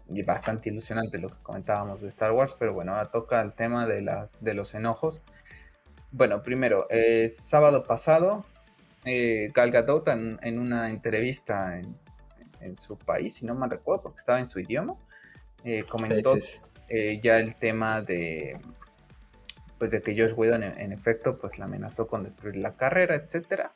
y 0.09 0.23
bastante 0.23 0.69
ilusionante 0.69 1.19
lo 1.19 1.31
que 1.31 1.43
comentábamos 1.43 2.01
de 2.01 2.09
Star 2.09 2.31
Wars, 2.31 2.55
pero 2.57 2.73
bueno, 2.73 2.93
ahora 2.93 3.11
toca 3.11 3.43
el 3.43 3.55
tema 3.55 3.87
de, 3.89 4.03
las, 4.03 4.41
de 4.41 4.55
los 4.55 4.75
enojos. 4.75 5.25
Bueno, 6.13 6.43
primero, 6.43 6.87
eh, 6.91 7.29
sábado 7.33 7.85
pasado, 7.85 8.45
eh, 9.05 9.51
Gal 9.55 9.71
Gadot 9.71 10.09
en, 10.09 10.59
una 10.59 10.91
entrevista 10.91 11.79
en, 11.79 11.97
su 12.77 12.97
país, 12.97 13.35
si 13.35 13.45
no 13.45 13.57
me 13.57 13.67
recuerdo, 13.67 14.05
porque 14.05 14.21
estaba 14.21 14.39
en 14.39 14.47
su 14.47 14.61
idioma, 14.61 14.95
eh, 15.65 15.83
comentó 15.83 16.37
eh, 16.89 17.21
ya 17.21 17.41
el 17.41 17.57
tema 17.57 18.03
de 18.03 18.61
pues 19.79 19.91
de 19.91 20.01
que 20.01 20.17
Josh 20.17 20.33
Whedon 20.37 20.63
en, 20.63 20.93
efecto 20.93 21.37
pues 21.39 21.59
la 21.59 21.65
amenazó 21.65 22.07
con 22.07 22.23
destruir 22.23 22.55
la 22.55 22.73
carrera, 22.73 23.17
etcétera. 23.17 23.73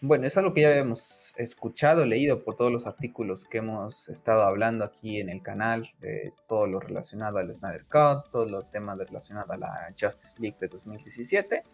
Bueno, 0.00 0.24
es 0.24 0.36
algo 0.36 0.54
que 0.54 0.60
ya 0.60 0.68
habíamos 0.68 1.34
escuchado, 1.36 2.06
leído 2.06 2.44
por 2.44 2.54
todos 2.54 2.70
los 2.70 2.86
artículos 2.86 3.44
que 3.44 3.58
hemos 3.58 4.08
estado 4.08 4.42
hablando 4.42 4.84
aquí 4.84 5.18
en 5.18 5.28
el 5.28 5.42
canal, 5.42 5.88
de 5.98 6.32
todo 6.46 6.68
lo 6.68 6.78
relacionado 6.78 7.38
al 7.38 7.52
Snyder 7.52 7.86
Cut, 7.86 8.30
todo 8.30 8.44
los 8.44 8.70
temas 8.70 8.98
relacionados 8.98 9.50
a 9.50 9.56
la 9.56 9.94
Justice 10.00 10.40
League 10.40 10.58
de 10.60 10.68
2017. 10.68 11.64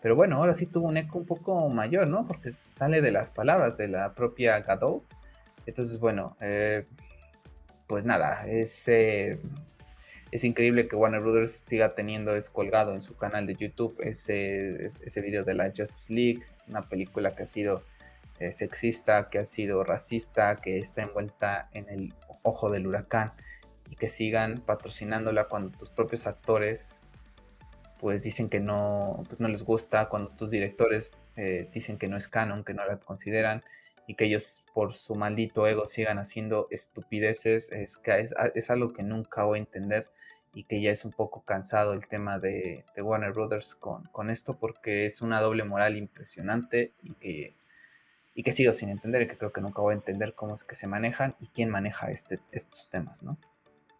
Pero 0.00 0.14
bueno, 0.14 0.36
ahora 0.36 0.54
sí 0.54 0.66
tuvo 0.66 0.88
un 0.88 0.96
eco 0.96 1.18
un 1.18 1.26
poco 1.26 1.68
mayor, 1.68 2.06
¿no? 2.06 2.26
Porque 2.26 2.52
sale 2.52 3.00
de 3.00 3.10
las 3.10 3.30
palabras 3.30 3.76
de 3.76 3.88
la 3.88 4.14
propia 4.14 4.60
Gadot. 4.60 5.02
Entonces, 5.66 5.98
bueno, 5.98 6.36
eh, 6.40 6.84
pues 7.86 8.04
nada, 8.04 8.46
es, 8.46 8.86
eh, 8.88 9.40
es 10.30 10.44
increíble 10.44 10.88
que 10.88 10.96
Warner 10.96 11.20
Brothers 11.20 11.52
siga 11.52 11.94
teniendo 11.94 12.34
es 12.34 12.50
colgado 12.50 12.94
en 12.94 13.00
su 13.00 13.16
canal 13.16 13.46
de 13.46 13.54
YouTube 13.54 13.96
ese, 14.00 14.86
ese 14.86 15.20
video 15.20 15.44
de 15.44 15.54
la 15.54 15.72
Justice 15.76 16.12
League, 16.12 16.40
una 16.68 16.82
película 16.82 17.34
que 17.34 17.44
ha 17.44 17.46
sido 17.46 17.82
eh, 18.38 18.52
sexista, 18.52 19.30
que 19.30 19.38
ha 19.38 19.44
sido 19.44 19.82
racista, 19.82 20.56
que 20.56 20.78
está 20.78 21.02
envuelta 21.02 21.70
en 21.72 21.88
el 21.88 22.14
ojo 22.42 22.70
del 22.70 22.86
huracán 22.86 23.32
y 23.88 23.96
que 23.96 24.08
sigan 24.08 24.60
patrocinándola 24.60 25.44
cuando 25.44 25.76
tus 25.76 25.90
propios 25.90 26.26
actores 26.26 27.00
pues 28.00 28.22
dicen 28.22 28.48
que 28.48 28.60
no, 28.60 29.24
pues 29.28 29.40
no 29.40 29.48
les 29.48 29.64
gusta, 29.64 30.08
cuando 30.08 30.30
tus 30.30 30.50
directores 30.50 31.12
eh, 31.36 31.68
dicen 31.72 31.98
que 31.98 32.08
no 32.08 32.16
es 32.16 32.28
canon, 32.28 32.64
que 32.64 32.74
no 32.74 32.84
la 32.84 32.98
consideran 32.98 33.62
y 34.06 34.14
que 34.14 34.26
ellos 34.26 34.64
por 34.74 34.92
su 34.92 35.14
maldito 35.14 35.66
ego 35.66 35.86
sigan 35.86 36.18
haciendo 36.18 36.68
estupideces, 36.70 37.72
es, 37.72 37.96
que 37.96 38.20
es, 38.20 38.34
es 38.54 38.70
algo 38.70 38.92
que 38.92 39.02
nunca 39.02 39.44
voy 39.44 39.58
a 39.58 39.62
entender 39.62 40.08
y 40.54 40.64
que 40.64 40.80
ya 40.80 40.90
es 40.90 41.04
un 41.04 41.12
poco 41.12 41.42
cansado 41.42 41.92
el 41.92 42.06
tema 42.06 42.38
de, 42.38 42.84
Warner 42.96 43.32
Brothers 43.32 43.74
con, 43.74 44.04
con, 44.04 44.30
esto 44.30 44.58
porque 44.58 45.04
es 45.04 45.20
una 45.20 45.40
doble 45.40 45.64
moral 45.64 45.98
impresionante 45.98 46.94
y 47.02 47.12
que, 47.14 47.54
y 48.34 48.42
que 48.42 48.52
sigo 48.52 48.72
sin 48.72 48.88
entender 48.88 49.22
y 49.22 49.26
que 49.26 49.36
creo 49.36 49.52
que 49.52 49.60
nunca 49.60 49.82
voy 49.82 49.92
a 49.92 49.96
entender 49.96 50.34
cómo 50.34 50.54
es 50.54 50.64
que 50.64 50.74
se 50.74 50.86
manejan 50.86 51.36
y 51.40 51.48
quién 51.48 51.68
maneja 51.68 52.10
este, 52.10 52.40
estos 52.52 52.88
temas, 52.88 53.22
¿no? 53.22 53.36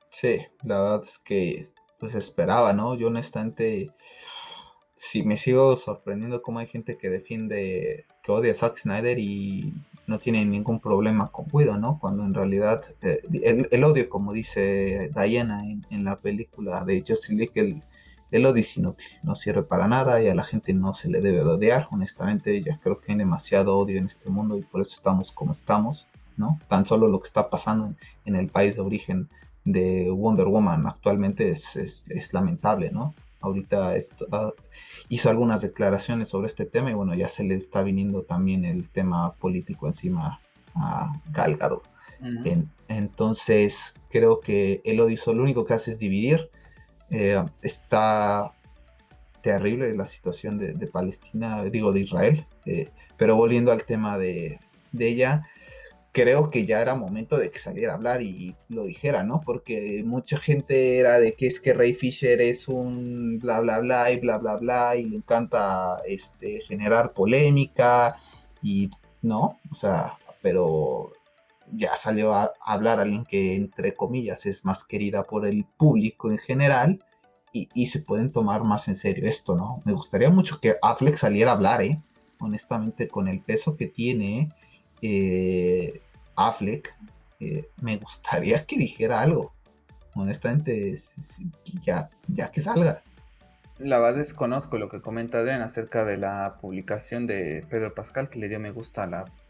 Sí, 0.08 0.46
la 0.62 0.80
verdad 0.80 1.02
es 1.04 1.18
que 1.18 1.68
pues 1.98 2.14
esperaba, 2.14 2.72
¿no? 2.72 2.94
Yo 2.94 3.08
honestamente 3.08 3.90
sí 4.96 5.22
me 5.22 5.36
sigo 5.36 5.76
sorprendiendo 5.76 6.42
cómo 6.42 6.58
hay 6.58 6.66
gente 6.66 6.96
que 6.96 7.10
defiende, 7.10 8.06
que 8.22 8.32
odia 8.32 8.52
a 8.52 8.54
Zack 8.54 8.78
Snyder 8.78 9.18
y 9.18 9.74
no 10.06 10.18
tiene 10.18 10.44
ningún 10.44 10.80
problema 10.80 11.30
con 11.30 11.46
Guido, 11.46 11.76
¿no? 11.78 11.98
Cuando 12.00 12.24
en 12.24 12.34
realidad 12.34 12.84
eh, 13.02 13.20
el, 13.70 13.84
odio, 13.84 14.08
como 14.08 14.32
dice 14.32 15.10
Diana 15.14 15.64
en, 15.66 16.04
la 16.04 16.16
película 16.16 16.84
de 16.84 17.04
Justice 17.06 17.34
League, 17.34 17.52
el, 17.56 17.82
el, 18.30 18.46
odio 18.46 18.60
es 18.60 18.76
inútil, 18.76 19.06
no 19.22 19.34
sirve 19.34 19.62
para 19.62 19.86
nada 19.88 20.22
y 20.22 20.28
a 20.28 20.34
la 20.34 20.44
gente 20.44 20.72
no 20.72 20.94
se 20.94 21.08
le 21.08 21.20
debe 21.20 21.38
de 21.38 21.50
odiar. 21.50 21.88
Honestamente, 21.90 22.62
ya 22.62 22.78
creo 22.78 23.00
que 23.00 23.12
hay 23.12 23.18
demasiado 23.18 23.76
odio 23.76 23.98
en 23.98 24.06
este 24.06 24.30
mundo 24.30 24.56
y 24.56 24.62
por 24.62 24.80
eso 24.80 24.94
estamos 24.94 25.32
como 25.32 25.52
estamos, 25.52 26.06
¿no? 26.36 26.58
Tan 26.68 26.86
solo 26.86 27.08
lo 27.08 27.20
que 27.20 27.26
está 27.26 27.50
pasando 27.50 27.94
en, 28.24 28.36
el 28.36 28.48
país 28.48 28.76
de 28.76 28.82
origen 28.82 29.28
de 29.66 30.10
Wonder 30.10 30.46
Woman 30.46 30.86
actualmente 30.86 31.50
es, 31.50 31.76
es 31.76 32.32
lamentable, 32.32 32.90
¿no? 32.90 33.14
ahorita 33.46 33.94
ah, 34.32 34.52
hizo 35.08 35.30
algunas 35.30 35.62
declaraciones 35.62 36.28
sobre 36.28 36.48
este 36.48 36.66
tema 36.66 36.90
y 36.90 36.94
bueno, 36.94 37.14
ya 37.14 37.28
se 37.28 37.44
le 37.44 37.54
está 37.54 37.82
viniendo 37.82 38.22
también 38.22 38.64
el 38.64 38.88
tema 38.88 39.32
político 39.34 39.86
encima 39.86 40.40
a 40.74 41.20
Galgado. 41.32 41.82
entonces, 42.88 43.94
creo 44.10 44.40
que 44.40 44.80
él 44.84 44.96
lo 44.96 45.06
único 45.42 45.64
que 45.64 45.74
hace 45.74 45.92
es 45.92 45.98
dividir. 45.98 46.50
Eh, 47.10 47.42
está 47.62 48.50
terrible 49.42 49.94
la 49.94 50.06
situación 50.06 50.58
de, 50.58 50.86
Palestina, 50.88 51.62
digo 51.64 51.92
de 51.92 52.00
Israel, 52.00 52.46
eh, 52.64 52.90
pero 53.16 53.36
volviendo 53.36 53.70
al 53.70 53.84
tema 53.84 54.18
de, 54.18 54.58
de 54.92 55.08
ella, 55.08 55.46
creo 56.16 56.48
que 56.48 56.64
ya 56.64 56.80
era 56.80 56.94
momento 56.94 57.36
de 57.36 57.50
que 57.50 57.58
saliera 57.58 57.92
a 57.92 57.96
hablar 57.96 58.22
y 58.22 58.56
lo 58.70 58.84
dijera, 58.84 59.22
¿no? 59.22 59.42
Porque 59.44 60.02
mucha 60.02 60.38
gente 60.38 60.98
era 60.98 61.20
de 61.20 61.34
que 61.34 61.46
es 61.46 61.60
que 61.60 61.74
Ray 61.74 61.92
Fisher 61.92 62.40
es 62.40 62.68
un 62.68 63.38
bla 63.38 63.60
bla 63.60 63.80
bla 63.80 64.10
y 64.10 64.18
bla 64.18 64.38
bla 64.38 64.56
bla 64.56 64.96
y 64.96 65.04
le 65.04 65.16
encanta 65.16 66.00
este 66.06 66.62
generar 66.62 67.12
polémica 67.12 68.16
y 68.62 68.88
no, 69.20 69.60
o 69.70 69.74
sea, 69.74 70.14
pero 70.40 71.12
ya 71.70 71.96
salió 71.96 72.32
a 72.32 72.54
hablar 72.64 72.98
alguien 72.98 73.26
que 73.26 73.54
entre 73.54 73.94
comillas 73.94 74.46
es 74.46 74.64
más 74.64 74.84
querida 74.84 75.24
por 75.24 75.44
el 75.44 75.66
público 75.76 76.30
en 76.30 76.38
general 76.38 77.04
y, 77.52 77.86
se 77.88 78.00
pueden 78.00 78.32
tomar 78.32 78.64
más 78.64 78.88
en 78.88 78.96
serio 78.96 79.28
esto, 79.28 79.54
¿no? 79.54 79.82
Me 79.84 79.92
gustaría 79.92 80.30
mucho 80.30 80.60
que 80.60 80.76
Affleck 80.80 81.16
saliera 81.18 81.50
a 81.50 81.54
hablar, 81.54 81.82
¿eh? 81.82 82.00
Honestamente, 82.38 83.08
con 83.08 83.28
el 83.28 83.40
peso 83.40 83.76
que 83.76 83.86
tiene, 83.86 84.50
eh, 85.02 86.00
Affleck, 86.36 86.94
eh, 87.40 87.68
me 87.80 87.96
gustaría 87.96 88.64
que 88.64 88.76
dijera 88.76 89.20
algo. 89.20 89.52
Honestamente, 90.14 90.98
ya, 91.84 92.08
ya 92.28 92.50
que 92.50 92.60
salga. 92.62 93.02
La 93.78 93.98
verdad 93.98 94.18
desconozco 94.18 94.78
lo 94.78 94.88
que 94.88 95.02
comenta 95.02 95.38
Adrián 95.38 95.60
acerca 95.60 96.06
de 96.06 96.16
la 96.16 96.56
publicación 96.60 97.26
de 97.26 97.64
Pedro 97.68 97.94
Pascal 97.94 98.30
que 98.30 98.38
le 98.38 98.48
dio 98.48 98.58
me 98.58 98.70
gusta 98.70 99.02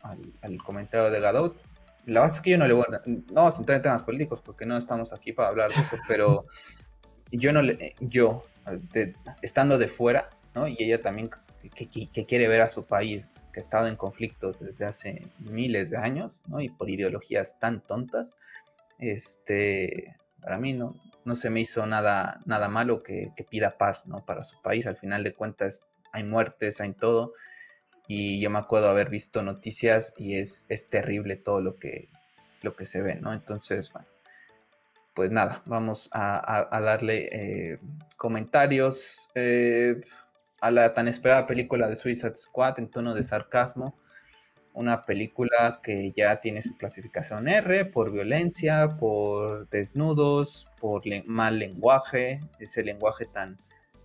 al, 0.03 0.59
comentario 0.65 1.11
de 1.11 1.21
Gadot. 1.21 1.63
La 2.07 2.21
verdad 2.21 2.37
es 2.37 2.43
que 2.43 2.51
yo 2.51 2.59
no 2.59 2.67
le 2.67 2.75
voy 2.75 2.85
a, 2.89 3.03
no 3.07 3.23
vamos 3.31 3.57
a 3.57 3.59
entrar 3.59 3.77
en 3.77 3.83
temas 3.83 4.03
políticos 4.03 4.43
porque 4.43 4.67
no 4.67 4.77
estamos 4.77 5.13
aquí 5.13 5.33
para 5.33 5.49
hablar 5.49 5.71
de 5.71 5.81
eso, 5.81 5.97
pero 6.09 6.47
yo 7.31 7.53
no 7.53 7.63
le, 7.63 7.95
yo, 8.01 8.45
estando 9.43 9.79
de 9.79 9.87
fuera, 9.87 10.31
¿no? 10.55 10.67
Y 10.67 10.77
ella 10.81 11.01
también 11.01 11.31
que, 11.71 12.27
quiere 12.27 12.49
ver 12.49 12.61
a 12.61 12.69
su 12.69 12.87
país, 12.87 13.45
que 13.53 13.61
ha 13.61 13.63
estado 13.63 13.89
en 13.89 13.97
conflicto 13.97 14.53
desde 14.53 14.85
hace 14.85 15.27
miles 15.39 15.91
de 15.91 15.97
años, 15.97 16.43
¿no? 16.47 16.61
Y 16.61 16.69
por 16.69 16.91
ideologías 16.91 17.59
tan 17.59 17.81
tontas, 17.81 18.37
este, 18.99 20.17
para 20.41 20.59
mí 20.59 20.73
no, 20.73 20.95
no 21.25 21.35
se 21.35 21.51
me 21.51 21.61
hizo 21.61 21.87
nada, 21.87 22.41
nada 22.47 22.69
malo 22.69 23.03
que, 23.03 23.33
pida 23.51 23.79
paz, 23.79 24.07
¿no? 24.07 24.25
Para 24.25 24.45
su 24.45 24.61
país, 24.63 24.87
al 24.87 24.97
final 24.97 25.25
de 25.25 25.35
cuentas 25.35 25.85
hay 26.13 26.25
muertes, 26.25 26.81
hay 26.81 26.93
todo, 26.93 27.33
y 28.09 28.41
yo 28.41 28.51
me 28.51 28.59
acuerdo 28.59 28.89
haber 28.89 29.11
visto 29.11 29.43
noticias 29.43 30.15
y 30.17 30.37
es, 30.37 30.67
es 30.69 30.89
terrible 30.89 31.37
todo 31.37 31.61
lo 31.61 31.77
que, 31.77 32.09
lo 32.63 32.77
que 32.77 32.87
se 32.87 33.03
ve, 33.03 33.17
¿no? 33.17 33.33
Entonces, 33.33 33.93
bueno, 33.93 34.09
pues 35.17 35.31
nada, 35.31 35.63
vamos 35.65 36.11
a, 36.13 36.69
darle 36.71 37.29
eh, 37.33 37.79
comentarios. 38.19 39.31
Eh, 39.35 39.99
a 40.67 40.71
la 40.73 40.95
tan 40.95 41.07
esperada 41.07 41.47
película 41.47 41.89
de 41.89 41.95
Suicide 41.95 42.35
Squad 42.35 42.79
en 42.79 42.89
tono 42.89 43.15
de 43.15 43.23
sarcasmo. 43.23 43.97
Una 44.73 45.03
película 45.03 45.81
que 45.83 46.13
ya 46.15 46.41
tiene 46.41 46.61
su 46.61 46.77
clasificación 46.77 47.49
R 47.49 47.87
por 47.87 48.11
violencia, 48.11 48.97
por 48.99 49.69
desnudos, 49.71 50.67
por 50.81 51.05
mal 51.27 51.59
lenguaje, 51.59 52.41
ese 52.59 52.83
lenguaje 52.83 53.27
tan, 53.27 53.59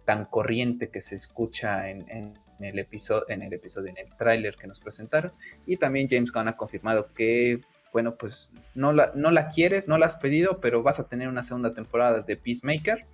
tan 0.05 0.25
corriente 0.25 0.89
que 0.89 1.01
se 1.01 1.15
escucha 1.15 1.89
en, 1.89 2.37
el 2.59 2.79
episodio, 2.79 3.25
en 3.27 3.41
el 3.41 3.53
episodio, 3.53 3.89
en 3.89 3.97
el 3.97 4.15
tráiler 4.15 4.55
que 4.55 4.67
nos 4.67 4.79
presentaron. 4.79 5.33
Y 5.65 5.77
también 5.77 6.07
James 6.09 6.31
Gunn 6.31 6.47
ha 6.47 6.55
confirmado 6.55 7.11
que, 7.13 7.61
bueno, 7.91 8.15
pues 8.15 8.51
no 8.75 8.93
la, 8.93 9.11
no 9.15 9.31
la 9.31 9.49
quieres, 9.49 9.87
no 9.87 9.97
la 9.97 10.05
has 10.05 10.15
pedido, 10.15 10.61
pero 10.61 10.83
vas 10.83 10.99
a 10.99 11.07
tener 11.09 11.27
una 11.27 11.43
segunda 11.43 11.73
temporada 11.73 12.21
de 12.21 12.37
Peacemaker. 12.37 13.07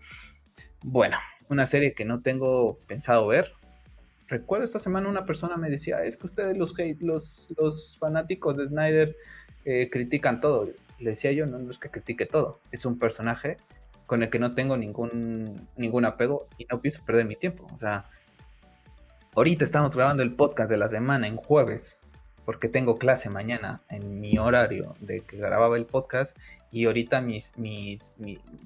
Bueno, 0.84 1.18
una 1.50 1.66
serie 1.66 1.93
que 1.93 2.06
no 2.06 2.22
tengo 2.22 2.78
pensado 2.88 3.28
ver. 3.28 3.54
Recuerdo 4.28 4.66
esta 4.66 4.80
semana 4.80 5.08
una 5.08 5.26
persona 5.26 5.58
me 5.58 5.70
decía, 5.70 6.04
es 6.04 6.18
que 6.18 6.28
ustedes 6.28 6.58
los, 6.58 6.74
los, 7.00 7.48
los 7.58 7.98
fanáticos 7.98 8.58
de 8.58 8.68
Snyder 8.68 9.16
eh, 9.66 9.89
critican 9.89 10.41
todo. 10.41 10.70
Le 11.00 11.10
decía 11.12 11.32
yo, 11.32 11.45
no, 11.45 11.70
es 11.70 11.78
que 11.78 11.89
critique 11.89 12.26
todo, 12.26 12.60
es 12.72 12.86
un 12.86 12.98
personaje 13.00 13.58
con 14.06 14.24
el 14.24 14.30
que 14.30 14.39
no 14.39 14.56
tengo 14.56 14.78
ningún, 14.78 15.68
ningún 15.76 16.06
apego 16.06 16.48
y 16.58 16.66
no 16.66 16.82
pienso 16.82 17.04
perder 17.06 17.26
mi 17.26 17.36
tiempo. 17.36 17.68
O 17.74 17.78
sea, 17.78 18.06
ahorita 19.36 19.64
estamos 19.64 19.95
grabando 19.95 20.24
el 20.24 20.34
podcast 20.34 20.70
de 20.70 20.78
la 20.78 20.89
semana 20.89 21.28
en 21.28 21.36
jueves, 21.36 22.00
porque 22.45 22.70
tengo 22.70 22.98
clase 22.98 23.30
mañana 23.30 23.82
en 23.89 24.22
mi 24.22 24.38
horario 24.38 24.95
de 25.02 25.20
que 25.20 25.38
grababa 25.38 25.76
el 25.76 25.86
podcast 25.86 26.38
y 26.72 26.86
ahorita 26.86 27.20
mis, 27.20 27.58
mis 27.58 28.14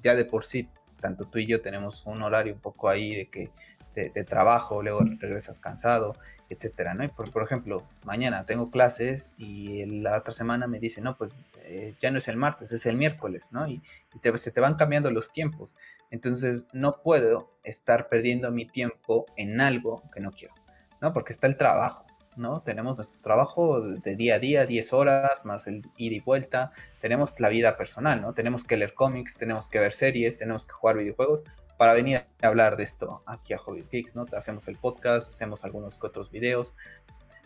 ya 0.02 0.14
de 0.14 0.24
por 0.24 0.44
sí 0.44 0.68
tanto 1.02 1.26
tú 1.26 1.38
y 1.38 1.46
yo 1.46 1.60
tenemos 1.60 2.06
un 2.06 2.22
horario 2.22 2.54
un 2.54 2.60
poco 2.60 2.88
ahí 2.88 3.14
de 3.14 3.28
que 3.28 3.50
de, 3.94 4.24
trabajo, 4.24 4.82
luego 4.82 5.00
regresas 5.18 5.58
cansado, 5.58 6.16
etcétera, 6.48 6.94
¿no? 6.94 7.04
Y 7.04 7.08
por, 7.08 7.30
por, 7.30 7.42
ejemplo, 7.42 7.86
mañana 8.04 8.46
tengo 8.46 8.70
clases 8.70 9.34
y 9.36 9.84
la 10.00 10.16
otra 10.16 10.32
semana 10.32 10.66
me 10.66 10.78
dice, 10.78 11.00
no, 11.00 11.16
pues 11.16 11.40
eh, 11.64 11.94
ya 12.00 12.10
no 12.10 12.18
es 12.18 12.28
el 12.28 12.36
martes, 12.36 12.72
es 12.72 12.86
el 12.86 12.96
miércoles, 12.96 13.50
¿no? 13.52 13.68
Y, 13.68 13.82
se 14.36 14.50
te 14.50 14.60
van 14.60 14.76
cambiando 14.76 15.10
los 15.10 15.32
tiempos. 15.32 15.74
Entonces, 16.10 16.66
no 16.72 17.02
puedo 17.02 17.50
estar 17.64 18.08
perdiendo 18.08 18.50
mi 18.50 18.66
tiempo 18.66 19.26
en 19.36 19.60
algo 19.60 20.02
que 20.12 20.20
no 20.20 20.32
quiero, 20.32 20.54
¿no? 21.00 21.12
Porque 21.12 21.32
está 21.32 21.46
el 21.46 21.56
trabajo, 21.56 22.06
¿no? 22.36 22.62
Tenemos 22.62 22.96
nuestro 22.96 23.20
trabajo 23.20 23.80
de 23.80 24.16
día 24.16 24.36
a 24.36 24.38
día, 24.38 24.66
10 24.66 24.92
horas, 24.92 25.44
más 25.44 25.66
el 25.66 25.82
ida 25.96 26.16
y 26.16 26.20
vuelta. 26.20 26.72
Tenemos 27.00 27.38
la 27.40 27.48
vida 27.48 27.76
personal, 27.76 28.20
¿no? 28.20 28.34
Tenemos 28.34 28.64
que 28.64 28.76
leer 28.76 28.94
cómics, 28.94 29.36
tenemos 29.36 29.68
que 29.68 29.78
ver 29.78 29.92
series, 29.92 30.38
tenemos 30.38 30.66
que 30.66 30.72
jugar 30.72 30.96
videojuegos 30.96 31.44
para 31.76 31.94
venir 31.94 32.24
a 32.40 32.46
hablar 32.46 32.76
de 32.76 32.84
esto 32.84 33.22
aquí 33.26 33.52
a 33.54 33.58
Hobbit 33.58 33.90
Geeks, 33.90 34.14
¿no? 34.14 34.26
Hacemos 34.36 34.68
el 34.68 34.76
podcast, 34.76 35.28
hacemos 35.28 35.64
algunos 35.64 35.98
otros 36.02 36.30
videos. 36.30 36.74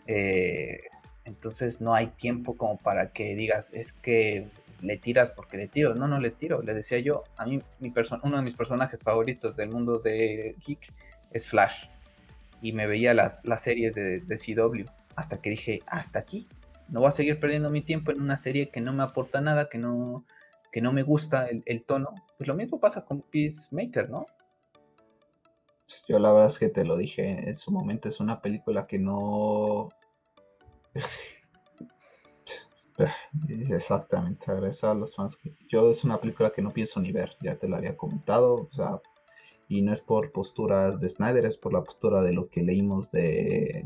Eh, 0.05 0.81
entonces 1.25 1.81
no 1.81 1.93
hay 1.93 2.07
tiempo 2.07 2.55
como 2.55 2.77
para 2.77 3.11
que 3.11 3.35
digas, 3.35 3.73
es 3.73 3.91
que 3.91 4.47
le 4.81 4.97
tiras 4.97 5.31
porque 5.31 5.57
le 5.57 5.67
tiro. 5.67 5.95
No, 5.95 6.07
no 6.07 6.19
le 6.19 6.31
tiro. 6.31 6.61
Le 6.61 6.73
decía 6.73 6.99
yo, 6.99 7.23
a 7.35 7.45
mí 7.45 7.61
mi 7.79 7.93
uno 8.23 8.37
de 8.37 8.43
mis 8.43 8.55
personajes 8.55 9.01
favoritos 9.03 9.55
del 9.55 9.69
mundo 9.69 9.99
de 9.99 10.55
Geek 10.65 10.93
es 11.31 11.47
Flash. 11.47 11.87
Y 12.61 12.73
me 12.73 12.87
veía 12.87 13.13
las, 13.13 13.45
las 13.45 13.61
series 13.61 13.95
de, 13.95 14.21
CW. 14.27 14.89
Hasta 15.15 15.41
que 15.41 15.51
dije, 15.51 15.81
hasta 15.87 16.19
aquí. 16.19 16.47
No 16.89 17.01
voy 17.01 17.09
a 17.09 17.11
seguir 17.11 17.39
perdiendo 17.39 17.69
mi 17.69 17.81
tiempo 17.81 18.11
en 18.11 18.21
una 18.21 18.37
serie 18.37 18.69
que 18.69 18.81
no 18.81 18.93
me 18.93 19.03
aporta 19.03 19.41
nada, 19.41 19.67
que 19.69 19.77
no, 19.77 20.25
que 20.71 20.81
no 20.81 20.93
me 20.93 21.03
gusta 21.03 21.47
el, 21.47 21.83
tono, 21.83 22.13
pues 22.37 22.47
lo 22.47 22.55
mismo 22.55 22.79
pasa 22.79 23.03
con 23.03 23.21
Peacemaker, 23.21 24.09
¿no? 24.09 24.25
Yo 26.07 26.19
la 26.19 26.31
verdad 26.31 26.49
es 26.49 26.59
que 26.59 26.69
te 26.69 26.85
lo 26.85 26.97
dije 26.97 27.49
en 27.49 27.55
su 27.55 27.71
momento, 27.71 28.09
es 28.09 28.19
una 28.19 28.41
película 28.41 28.87
que 28.87 28.99
no... 28.99 29.89
Exactamente, 33.69 34.51
agradecer 34.51 34.89
a 34.89 34.93
los 34.95 35.15
fans. 35.15 35.39
Yo 35.69 35.91
es 35.91 36.03
una 36.03 36.19
película 36.19 36.51
que 36.51 36.61
no 36.61 36.73
pienso 36.73 36.99
ni 36.99 37.11
ver, 37.11 37.35
ya 37.41 37.57
te 37.57 37.67
lo 37.67 37.75
había 37.75 37.95
comentado, 37.95 38.69
o 38.71 38.75
sea, 38.75 38.99
y 39.69 39.81
no 39.81 39.91
es 39.91 40.01
por 40.01 40.31
posturas 40.31 40.99
de 40.99 41.09
Snyder, 41.09 41.45
es 41.45 41.57
por 41.57 41.73
la 41.73 41.83
postura 41.83 42.21
de 42.21 42.31
lo 42.31 42.49
que 42.49 42.63
leímos 42.63 43.11
de, 43.11 43.85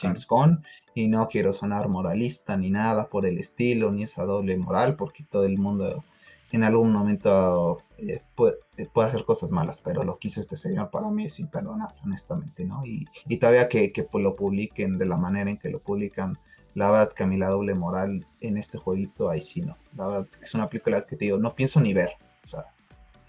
James, 0.00 0.26
Gunn. 0.26 0.62
Y 0.94 1.08
no 1.08 1.26
quiero 1.28 1.52
sonar 1.52 1.88
moralista 1.88 2.56
ni 2.56 2.70
nada 2.70 3.08
por 3.08 3.26
el 3.26 3.38
estilo, 3.38 3.90
ni 3.90 4.04
esa 4.04 4.24
doble 4.24 4.56
moral, 4.56 4.96
porque 4.96 5.24
todo 5.24 5.44
el 5.44 5.58
mundo 5.58 6.04
en 6.52 6.62
algún 6.62 6.92
momento 6.92 7.82
eh, 7.98 8.20
puede, 8.36 8.56
hacer 8.94 9.24
cosas 9.24 9.50
malas, 9.50 9.80
pero 9.82 10.04
lo 10.04 10.18
que 10.18 10.28
hizo 10.28 10.40
este 10.40 10.56
señor 10.56 10.90
para 10.90 11.10
mí 11.10 11.24
es 11.24 11.40
imperdonable, 11.40 11.96
honestamente, 12.04 12.64
¿no? 12.64 12.84
Y, 12.86 13.06
todavía 13.38 13.68
que, 13.68 13.92
que 13.92 14.06
lo 14.12 14.36
publiquen 14.36 14.96
de 14.96 15.06
la 15.06 15.16
manera 15.16 15.50
en 15.50 15.56
que 15.58 15.68
lo 15.68 15.80
publican, 15.80 16.38
la 16.74 16.90
verdad 16.90 17.08
es 17.08 17.14
que 17.14 17.24
a 17.24 17.26
mí 17.26 17.36
la 17.36 17.48
doble 17.48 17.74
moral 17.74 18.24
en 18.40 18.56
este 18.56 18.78
jueguito, 18.78 19.28
ahí 19.28 19.40
sí 19.40 19.62
no. 19.62 19.76
La 19.96 20.06
verdad 20.06 20.26
es 20.28 20.36
que 20.36 20.44
es 20.44 20.54
una 20.54 20.68
película 20.68 21.04
que 21.04 21.16
te 21.16 21.24
digo, 21.24 21.38
no 21.38 21.56
pienso 21.56 21.80
ni 21.80 21.92
ver. 21.92 22.10
O 22.44 22.46
sea, 22.46 22.66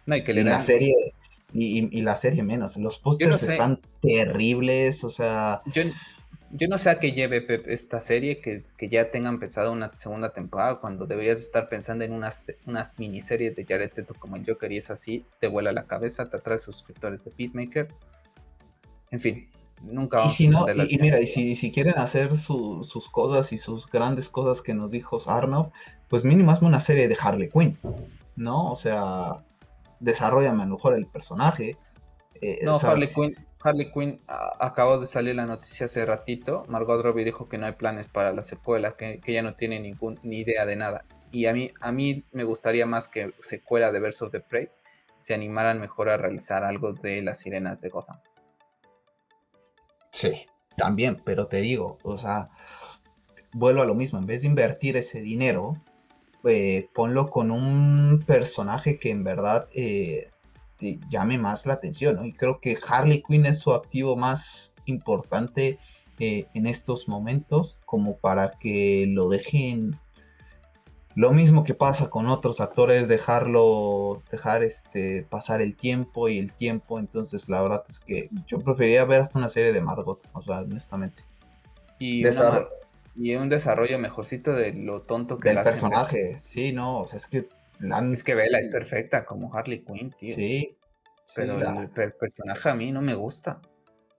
no, 0.06 0.16
que 0.24 0.34
le 0.34 0.44
la 0.44 0.62
serie 0.62 0.94
y, 1.58 2.02
la 2.02 2.16
serie 2.18 2.44
menos. 2.44 2.76
Los 2.78 2.98
pósters 2.98 3.44
están 3.44 3.80
terribles, 4.02 5.04
o 5.04 5.10
sea... 5.10 5.62
Yo, 5.74 5.84
yo 6.52 6.68
no 6.68 6.78
sé 6.78 6.90
a 6.90 7.00
qué 7.00 7.14
lleve 7.14 7.46
esta 7.68 8.00
serie, 8.00 8.40
que, 8.40 8.64
ya 8.90 9.10
tenga 9.12 9.30
empezado 9.30 9.72
una 9.72 9.92
segunda 9.98 10.30
temporada, 10.30 10.80
cuando 10.80 11.06
deberías 11.08 11.40
estar 11.40 11.70
pensando 11.70 12.04
en 12.04 12.12
unas, 12.12 12.48
unas 12.66 12.98
miniseries 13.00 13.56
de 13.56 13.66
Jared 13.66 13.92
Leto 13.96 14.14
como 14.18 14.36
el 14.36 14.46
Joker 14.46 14.72
y 14.72 14.78
es 14.78 14.90
así, 14.90 15.26
te 15.40 15.48
vuela 15.48 15.72
la 15.72 15.86
cabeza, 15.86 16.30
te 16.30 16.38
atrae 16.38 16.58
suscriptores 16.58 17.24
de 17.24 17.32
Peacemaker. 17.32 17.88
En 19.12 19.20
fin, 19.20 19.50
nunca 19.82 20.20
vamos 20.20 20.34
y 20.34 20.38
si 20.38 20.48
no, 20.50 20.66
y, 20.68 20.98
mira, 20.98 21.22
y 21.22 21.28
si, 21.28 21.56
si 21.56 21.72
quieren 21.72 21.98
hacer 21.98 22.36
sus 22.38 23.10
cosas 23.12 23.54
y 23.54 23.58
sus 23.58 23.90
grandes 23.90 24.30
cosas 24.30 24.62
que 24.62 24.74
nos 24.74 24.92
dijo 24.92 25.22
Arnold, 25.26 25.72
pues 26.10 26.26
mínimo 26.26 26.52
hazme 26.52 26.68
una 26.68 26.82
serie 26.82 27.08
de 27.08 27.18
Harley 27.20 27.50
Quinn, 27.50 27.78
¿no? 28.36 28.72
O 28.72 28.76
sea, 28.76 29.38
desarrolla 30.00 30.54
mejor 30.54 30.96
el 30.96 31.08
personaje. 31.08 31.78
Eh, 32.42 32.60
no, 32.64 32.78
Harley 32.78 33.08
Quinn, 33.08 33.36
Harley 33.62 33.92
Quinn 33.92 34.22
acabó 34.28 35.00
de 35.00 35.08
salir 35.08 35.36
la 35.36 35.46
noticia 35.46 35.86
hace 35.86 36.06
ratito. 36.06 36.64
Margot 36.68 37.02
Robbie 37.02 37.24
dijo 37.24 37.48
que 37.48 37.58
no 37.58 37.66
hay 37.66 37.74
planes 37.74 38.10
para 38.10 38.34
la 38.34 38.44
secuela, 38.44 38.96
que, 38.96 39.20
que 39.20 39.32
ella 39.32 39.42
no 39.42 39.56
tiene 39.56 39.80
ningún, 39.80 40.20
ni 40.24 40.40
idea 40.40 40.66
de 40.66 40.76
nada. 40.76 41.06
Y 41.32 41.48
a 41.48 41.54
mí, 41.54 41.72
a 41.82 41.92
mí 41.92 42.26
me 42.32 42.44
gustaría 42.44 42.86
más 42.86 43.08
que 43.08 43.34
secuela 43.42 43.92
de 43.92 44.00
Verse 44.00 44.24
of 44.24 44.32
the 44.32 44.40
Prey 44.40 44.70
se 45.18 45.34
animaran 45.34 45.80
mejor 45.80 46.10
a 46.10 46.18
realizar 46.18 46.64
algo 46.64 46.94
de 46.94 47.22
las 47.22 47.40
sirenas 47.40 47.82
de 47.82 47.90
Gotham. 47.90 48.20
Sí, 50.12 50.46
también, 50.78 51.22
pero 51.26 51.48
te 51.48 51.58
digo, 51.58 51.98
o 52.04 52.18
sea, 52.18 52.50
vuelvo 53.54 53.82
a 53.82 53.86
lo 53.86 53.96
mismo, 53.96 54.20
en 54.20 54.26
vez 54.26 54.42
de 54.42 54.48
invertir 54.48 54.98
ese 54.98 55.22
dinero, 55.22 55.82
eh, 56.46 56.90
ponlo 56.94 57.30
con 57.30 57.52
un 57.52 58.24
personaje 58.26 59.00
que 59.00 59.10
en 59.10 59.24
verdad 59.24 59.68
eh, 59.74 60.30
te 60.78 61.00
llame 61.10 61.38
más 61.38 61.66
la 61.66 61.74
atención, 61.74 62.26
Y 62.26 62.34
creo 62.34 62.60
que 62.60 62.78
Harley 62.88 63.24
Quinn 63.24 63.46
es 63.46 63.60
su 63.60 63.74
activo 63.74 64.16
más 64.16 64.74
importante 64.86 65.80
eh, 66.20 66.48
en 66.54 66.68
estos 66.68 67.08
momentos, 67.08 67.80
como 67.86 68.18
para 68.18 68.52
que 68.52 69.06
lo 69.08 69.30
dejen. 69.30 69.98
Lo 71.16 71.32
mismo 71.32 71.64
que 71.64 71.74
pasa 71.74 72.10
con 72.10 72.28
otros 72.28 72.60
actores, 72.60 73.08
dejarlo, 73.08 74.22
dejar 74.30 74.64
este, 74.64 75.24
pasar 75.24 75.62
el 75.62 75.76
tiempo 75.78 76.28
y 76.28 76.40
el 76.40 76.52
tiempo. 76.52 77.00
Entonces, 77.00 77.48
la 77.48 77.62
verdad 77.62 77.84
es 77.88 78.00
que 78.00 78.30
yo 78.48 78.60
preferiría 78.60 79.06
ver 79.06 79.22
hasta 79.22 79.40
una 79.40 79.48
serie 79.48 79.72
de 79.72 79.80
Margot, 79.80 80.20
o 80.34 80.42
sea, 80.42 80.60
honestamente. 80.60 81.24
Y 82.00 82.22
y 83.16 83.36
un 83.36 83.50
desarrollo 83.50 83.98
mejorcito 83.98 84.54
de 84.54 84.74
lo 84.74 85.04
tonto 85.04 85.38
que 85.38 85.50
el 85.50 85.64
personaje. 85.64 86.38
Sí, 86.38 86.74
no, 86.74 87.00
o 87.00 87.08
sea, 87.08 87.18
es 87.18 87.28
que 87.28 87.48
es 88.14 88.24
que 88.24 88.36
Bella 88.36 88.60
es 88.60 88.68
perfecta 88.68 89.26
como 89.26 89.54
Harley 89.54 89.84
Quinn, 89.84 90.12
tío. 90.12 90.36
Sí. 90.36 90.78
Pero 91.36 91.60
el, 91.60 91.90
personaje 92.14 92.70
a 92.70 92.76
mí 92.76 92.92
no 92.92 93.02
me 93.02 93.16
gusta. 93.16 93.62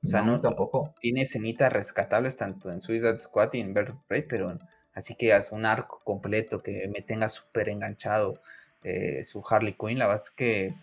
O 0.04 0.08
sea, 0.08 0.22
no, 0.22 0.40
tampoco. 0.40 0.94
Tiene 1.00 1.22
escenitas 1.22 1.72
rescatables 1.72 2.36
tanto 2.36 2.70
en 2.70 2.80
Suicide 2.80 3.18
Squad 3.18 3.52
y 3.54 3.60
en 3.60 3.74
Bird 3.74 3.94
Prey, 4.06 4.22
pero 4.22 4.58
así 4.92 5.14
que 5.14 5.32
haz 5.32 5.52
un 5.52 5.64
arco 5.64 6.00
completo 6.04 6.60
que 6.60 6.88
me 6.92 7.02
tenga 7.02 7.28
súper 7.28 7.68
enganchado 7.68 8.40
eh, 8.82 9.24
su 9.24 9.42
Harley 9.48 9.74
Quinn. 9.78 9.98
La 9.98 10.06
verdad 10.06 10.22
es 10.24 10.30
que 10.30 10.74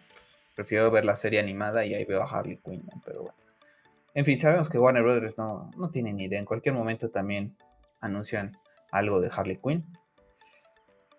prefiero 0.55 0.91
ver 0.91 1.05
la 1.05 1.15
serie 1.15 1.39
animada 1.39 1.85
y 1.85 1.93
ahí 1.93 2.05
veo 2.05 2.21
a 2.21 2.29
Harley 2.29 2.57
Quinn, 2.57 2.85
pero 3.05 3.23
bueno. 3.23 3.37
En 4.15 4.25
fin, 4.25 4.39
sabemos 4.39 4.69
que 4.69 4.77
Warner 4.77 5.03
Brothers 5.03 5.37
no, 5.37 5.71
no 5.75 5.89
tiene 5.89 6.13
ni 6.13 6.25
idea. 6.25 6.39
En 6.39 6.45
cualquier 6.45 6.75
momento 6.75 7.09
también 7.09 7.55
anuncian 8.03 8.57
algo 8.91 9.19
de 9.19 9.31
Harley 9.33 9.57
Quinn. 9.57 9.83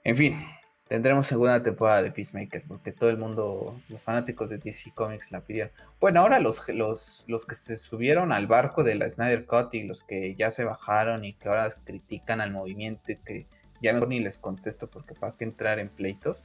En 0.05 0.17
fin, 0.17 0.47
tendremos 0.87 1.27
segunda 1.27 1.63
temporada 1.63 2.03
de 2.03 2.11
Peacemaker, 2.11 2.65
porque 2.69 2.93
todo 2.93 3.11
el 3.11 3.17
mundo, 3.19 3.81
los 3.89 4.03
fanáticos 4.03 4.51
de 4.51 4.59
DC 4.59 4.93
Comics 4.95 5.33
la 5.33 5.41
pidieron. 5.41 5.73
Bueno, 5.99 6.21
ahora 6.21 6.41
los, 6.41 6.69
los, 6.69 7.25
los 7.27 7.47
que 7.47 7.55
se 7.55 7.77
subieron 7.77 8.33
al 8.33 8.47
barco 8.47 8.85
de 8.85 8.95
la 8.95 9.09
Snyder 9.09 9.47
Cut 9.47 9.75
y 9.75 9.85
los 9.85 10.03
que 10.03 10.35
ya 10.37 10.51
se 10.51 10.65
bajaron 10.65 11.25
y 11.25 11.33
que 11.35 11.49
ahora 11.49 11.69
critican 11.85 12.41
al 12.41 12.53
movimiento 12.53 13.13
y 13.13 13.17
que 13.17 13.47
ya 13.83 13.93
mejor 13.93 14.09
ni 14.09 14.21
les 14.21 14.39
contesto 14.39 14.89
porque 14.89 15.15
para 15.15 15.37
qué 15.37 15.45
entrar 15.45 15.79
en 15.79 15.89
pleitos, 15.89 16.43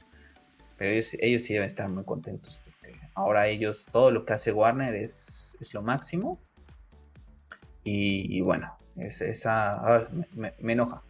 pero 0.76 0.90
ellos, 0.90 1.44
sí 1.44 1.52
deben 1.52 1.66
estar 1.66 1.88
muy 1.88 2.04
contentos 2.04 2.58
porque 2.64 2.98
ahora 3.14 3.46
ellos, 3.46 3.86
todo 3.92 4.10
lo 4.10 4.24
que 4.24 4.32
hace 4.32 4.52
Warner 4.52 4.94
es, 4.94 5.56
es 5.60 5.74
lo 5.74 5.82
máximo. 5.82 6.40
y 7.84 8.40
bueno, 8.42 8.79
es, 9.00 9.20
esa 9.20 10.08
me, 10.34 10.72
enoja, 10.72 11.02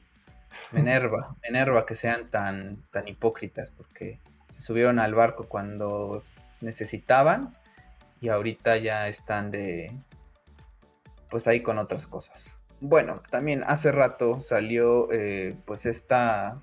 me 0.73 0.81
enerva, 0.81 1.37
me 1.43 1.49
enerva 1.49 1.87
que 1.87 1.95
sean 1.95 2.29
tan, 2.31 2.83
tan 2.91 3.09
hipócritas 3.09 3.71
porque 3.71 4.19
se 4.49 4.63
subieron 4.63 4.99
al 4.99 5.15
barco 5.15 5.47
cuando 5.49 6.23
necesitaban 6.61 7.57
y 8.21 8.29
ahorita 8.29 8.77
ya 8.77 9.09
están 9.09 9.51
de 9.51 9.93
pues 11.31 11.47
ahí 11.47 11.61
con 11.61 11.79
otras 11.79 12.07
cosas. 12.07 12.59
Bueno, 12.81 13.23
también 13.31 13.63
hace 13.67 13.93
rato 13.93 14.41
salió 14.41 15.13
eh, 15.13 15.55
pues 15.65 15.87
esta, 15.87 16.61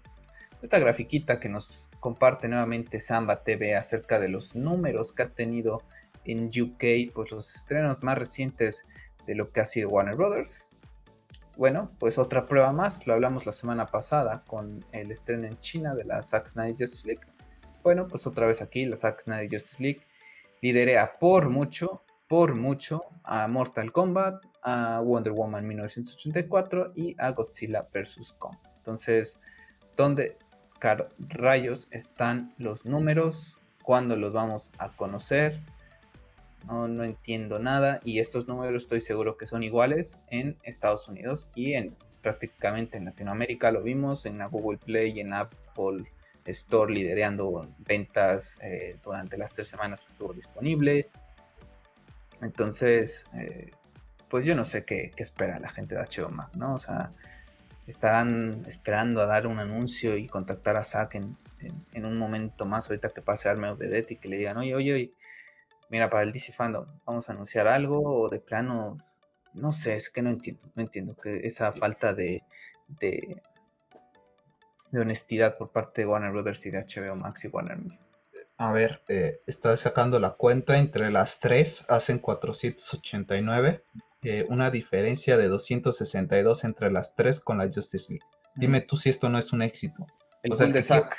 esta 0.61 0.79
grafiquita 0.79 1.39
que 1.39 1.47
nos 1.47 1.89
comparte 1.99 2.47
nuevamente 2.47 2.99
Samba 2.99 3.43
TV 3.43 3.75
acerca 3.75 4.19
de 4.19 4.29
los 4.29 4.55
números 4.55 5.13
que 5.13 5.23
ha 5.23 5.29
tenido 5.29 5.83
en 6.25 6.47
UK, 6.47 7.13
pues 7.13 7.31
los 7.31 7.55
estrenos 7.55 8.03
más 8.03 8.17
recientes 8.17 8.85
de 9.25 9.35
lo 9.35 9.51
que 9.51 9.61
ha 9.61 9.65
sido 9.65 9.89
Warner 9.89 10.15
Brothers 10.15 10.69
bueno, 11.57 11.91
pues 11.99 12.17
otra 12.17 12.45
prueba 12.45 12.71
más, 12.71 13.07
lo 13.07 13.13
hablamos 13.13 13.45
la 13.45 13.51
semana 13.51 13.87
pasada 13.87 14.43
con 14.45 14.85
el 14.91 15.11
estreno 15.11 15.47
en 15.47 15.57
China 15.59 15.95
de 15.95 16.05
la 16.05 16.23
Zack 16.23 16.47
Snyder 16.47 16.75
Justice 16.77 17.07
League. 17.07 17.23
Bueno, 17.83 18.07
pues 18.07 18.27
otra 18.27 18.45
vez 18.45 18.61
aquí 18.61 18.85
la 18.85 18.95
Zack 18.95 19.21
Snyder 19.21 19.49
Justice 19.49 19.81
League 19.81 20.01
liderea 20.61 21.13
por 21.13 21.49
mucho, 21.49 22.03
por 22.27 22.53
mucho 22.55 23.05
a 23.23 23.47
Mortal 23.47 23.91
Kombat, 23.91 24.43
a 24.61 25.01
Wonder 25.01 25.33
Woman 25.33 25.67
1984 25.67 26.93
y 26.95 27.15
a 27.17 27.31
Godzilla 27.31 27.87
vs. 27.91 28.35
Kong. 28.37 28.57
Entonces, 28.77 29.39
¿dónde 29.95 30.37
rayos 31.17 31.87
están 31.91 32.53
los 32.57 32.85
números? 32.85 33.57
¿Cuándo 33.81 34.15
los 34.15 34.33
vamos 34.33 34.71
a 34.77 34.89
conocer? 34.89 35.59
No, 36.67 36.87
no 36.87 37.03
entiendo 37.03 37.59
nada 37.59 38.01
y 38.03 38.19
estos 38.19 38.47
números 38.47 38.83
estoy 38.83 39.01
seguro 39.01 39.37
que 39.37 39.45
son 39.45 39.63
iguales 39.63 40.21
en 40.29 40.57
Estados 40.63 41.07
Unidos 41.07 41.47
y 41.55 41.73
en 41.73 41.95
prácticamente 42.21 42.97
en 42.97 43.05
Latinoamérica 43.05 43.71
lo 43.71 43.81
vimos 43.81 44.25
en 44.25 44.37
la 44.37 44.47
Google 44.47 44.77
Play 44.77 45.13
y 45.15 45.21
en 45.21 45.33
Apple 45.33 46.03
Store 46.45 46.93
liderando 46.93 47.69
ventas 47.79 48.59
eh, 48.61 48.97
durante 49.03 49.37
las 49.37 49.53
tres 49.53 49.69
semanas 49.69 50.03
que 50.03 50.09
estuvo 50.09 50.33
disponible. 50.33 51.09
Entonces, 52.41 53.27
eh, 53.33 53.71
pues 54.29 54.45
yo 54.45 54.55
no 54.55 54.65
sé 54.65 54.83
qué, 54.83 55.13
espera 55.17 55.59
la 55.59 55.69
gente 55.69 55.95
de 55.95 56.01
HBO 56.01 56.29
¿no? 56.55 56.75
O 56.75 56.79
sea, 56.79 57.11
estarán 57.87 58.63
esperando 58.67 59.21
a 59.21 59.25
dar 59.25 59.47
un 59.47 59.59
anuncio 59.59 60.17
y 60.17 60.27
contactar 60.27 60.75
a 60.75 60.83
Zack 60.83 61.15
en, 61.15 61.37
un 62.05 62.17
momento 62.17 62.65
más, 62.65 62.89
ahorita 62.89 63.09
que 63.09 63.21
pase 63.21 63.49
the 63.79 63.87
Dead 63.87 64.05
y 64.09 64.17
que 64.17 64.27
le 64.27 64.37
digan, 64.37 64.57
oye, 64.57 64.75
oye, 64.75 65.13
mira, 65.89 66.09
para 66.09 66.23
el 66.23 66.31
DC 66.31 66.51
Fandom, 66.51 66.85
vamos 67.05 67.29
a 67.29 67.33
anunciar 67.33 67.67
algo 67.67 68.01
o 68.01 68.29
de 68.29 68.39
plano, 68.39 68.97
no 69.53 69.71
sé, 69.71 69.95
es 69.95 70.09
que 70.09 70.21
no 70.21 70.29
entiendo, 70.29 70.61
no 70.75 70.81
entiendo 70.81 71.15
que 71.15 71.39
esa 71.47 71.71
falta 71.71 72.13
de, 72.13 72.43
de, 72.87 73.41
honestidad 74.93 75.57
por 75.57 75.71
parte 75.71 76.01
de 76.01 76.07
Warner 76.07 76.31
Brothers 76.31 76.65
y 76.65 76.71
de 76.71 76.79
HBO 76.79 77.15
Max 77.15 77.45
y 77.45 77.47
Warner 77.49 77.77
Media. 77.77 77.99
A 78.57 78.71
ver, 78.71 79.03
eh, 79.07 79.41
estoy 79.45 79.77
sacando 79.77 80.19
la 80.19 80.31
cuenta, 80.31 80.79
entre 80.79 81.11
las 81.11 81.39
tres 81.39 81.85
hacen 81.87 82.17
489 82.17 83.83
una 84.49 84.71
diferencia 84.71 85.37
de 85.37 85.47
262 85.47 86.63
entre 86.63 86.91
las 86.91 87.15
tres 87.15 87.39
con 87.39 87.57
la 87.57 87.69
Justice 87.71 88.07
League. 88.09 88.25
Dime 88.55 88.81
tú 88.81 88.97
si 88.97 89.09
esto 89.09 89.29
no 89.29 89.37
es 89.37 89.53
un 89.53 89.61
éxito. 89.61 90.05
El, 90.43 90.53
o 90.53 90.55
de 90.55 90.83
Zack. 90.83 91.17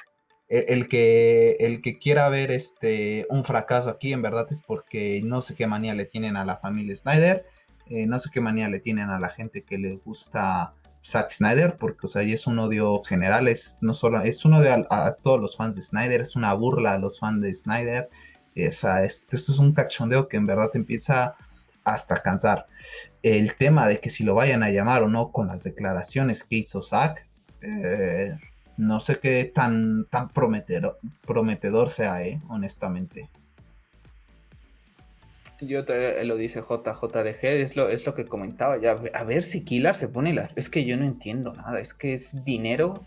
El, 0.49 0.88
que, 0.88 1.57
el 1.61 1.82
que 1.82 1.99
quiera 1.99 2.28
ver 2.30 2.51
este, 2.51 3.26
un 3.28 3.44
fracaso 3.44 3.90
aquí, 3.90 4.14
en 4.14 4.22
verdad 4.22 4.46
es 4.51 4.62
porque 4.62 5.20
no 5.22 5.42
sé 5.42 5.55
qué 5.55 5.66
manía 5.66 5.94
le 5.94 6.07
tienen 6.07 6.38
a 6.38 6.44
la 6.46 6.57
familia 6.57 6.96
Snyder, 6.96 7.44
eh, 7.90 8.07
no 8.07 8.18
sé 8.18 8.30
qué 8.32 8.40
manía 8.40 8.68
le 8.68 8.80
tienen 8.80 9.11
a 9.11 9.18
la 9.18 9.28
gente 9.28 9.62
que 9.62 9.76
le 9.76 9.96
gusta 9.96 10.72
Zack 11.05 11.32
Snyder, 11.32 11.76
porque 11.76 12.07
o 12.07 12.09
sea, 12.09 12.22
es 12.22 12.46
un 12.46 12.59
odio 12.59 13.03
general, 13.03 13.49
es 13.49 13.78
no 13.80 13.94
solo, 13.94 14.20
es 14.20 14.44
un 14.44 14.55
odio 14.55 14.86
a, 14.90 15.14
todos 15.14 15.40
los 15.40 15.57
fans 15.57 15.76
de 15.76 15.82
Snyder, 15.82 16.20
es 16.20 16.36
una 16.36 16.53
burla 16.55 16.94
a 16.94 16.99
los 16.99 17.18
fans 17.18 17.42
de 17.42 17.55
Snyder. 17.55 18.09
esto 18.55 19.36
es 19.36 19.49
un 19.59 19.72
cachondeo 19.72 20.28
que 20.28 20.36
en 20.36 20.46
verdad 20.46 20.70
empieza 20.74 21.36
hasta 21.84 22.22
cansar. 22.22 22.66
El 23.22 23.55
tema 23.55 23.88
de 23.88 24.01
que 24.01 24.11
si 24.11 24.24
lo 24.24 24.34
vayan 24.34 24.62
a 24.62 24.70
llamar 24.70 25.03
o 25.03 25.09
no 25.09 25.32
con 25.32 25.49
las 25.49 25.64
declaraciones 25.64 26.44
que 26.44 26.57
hizo 26.57 26.82
Zack, 26.82 27.26
eh, 27.62 28.36
no 28.79 29.01
sé 29.01 29.18
qué 29.18 29.45
tan, 29.45 30.07
tan 30.07 30.29
prometedor, 30.31 30.99
prometedor 31.26 31.91
sea, 31.91 32.22
eh, 32.22 32.41
honestamente. 32.49 33.29
Yo 35.61 35.85
te 35.85 36.24
lo 36.24 36.37
dice 36.37 36.61
JJDG, 36.61 37.45
es 37.45 37.74
lo, 37.74 37.89
es 37.89 38.07
lo 38.07 38.14
que 38.14 38.24
comentaba 38.24 38.79
ya. 38.79 38.93
A 39.12 39.24
ver 39.24 39.43
si 39.43 39.64
Killar 39.64 39.97
se 39.97 40.09
pone 40.09 40.33
las. 40.33 40.53
Es 40.57 40.70
que 40.70 40.85
yo 40.85 40.97
no 40.97 41.05
entiendo 41.05 41.53
nada, 41.53 41.81
es 41.81 41.95
que 41.95 42.14
es 42.14 42.45
dinero, 42.45 43.05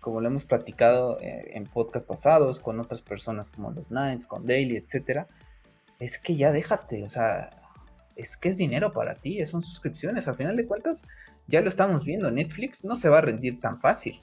como 0.00 0.20
lo 0.20 0.26
hemos 0.26 0.44
platicado 0.44 1.20
eh, 1.20 1.52
en 1.54 1.64
podcast 1.64 2.06
pasados, 2.06 2.58
con 2.58 2.80
otras 2.80 3.00
personas 3.00 3.50
como 3.50 3.70
los 3.70 3.88
Knights, 3.88 4.26
con 4.26 4.44
Daily, 4.44 4.76
etcétera. 4.76 5.28
Es 6.00 6.18
que 6.18 6.34
ya 6.34 6.50
déjate, 6.50 7.04
o 7.04 7.08
sea, 7.08 7.50
es 8.16 8.36
que 8.36 8.48
es 8.48 8.58
dinero 8.58 8.92
para 8.92 9.14
ti, 9.14 9.46
son 9.46 9.62
suscripciones. 9.62 10.26
Al 10.26 10.34
final 10.34 10.56
de 10.56 10.66
cuentas, 10.66 11.04
ya 11.46 11.60
lo 11.60 11.68
estamos 11.68 12.04
viendo. 12.04 12.28
Netflix 12.32 12.84
no 12.84 12.96
se 12.96 13.08
va 13.08 13.18
a 13.18 13.22
rendir 13.22 13.60
tan 13.60 13.80
fácil, 13.80 14.20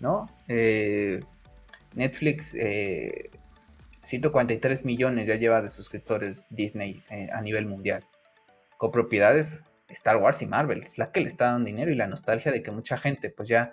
¿no? 0.00 0.28
Eh, 0.48 1.20
Netflix, 1.94 2.56
143 4.02 4.80
eh, 4.80 4.84
millones 4.84 5.26
ya 5.26 5.36
lleva 5.36 5.62
de 5.62 5.70
suscriptores 5.70 6.46
Disney 6.50 7.02
eh, 7.10 7.28
a 7.32 7.40
nivel 7.40 7.66
mundial. 7.66 8.04
Con 8.76 8.90
propiedades 8.90 9.64
Star 9.88 10.16
Wars 10.16 10.42
y 10.42 10.46
Marvel. 10.46 10.82
Es 10.82 10.98
la 10.98 11.12
que 11.12 11.20
le 11.20 11.28
está 11.28 11.52
dando 11.52 11.66
dinero 11.66 11.90
y 11.90 11.96
la 11.96 12.06
nostalgia 12.06 12.52
de 12.52 12.62
que 12.62 12.70
mucha 12.70 12.96
gente, 12.96 13.30
pues 13.30 13.48
ya 13.48 13.72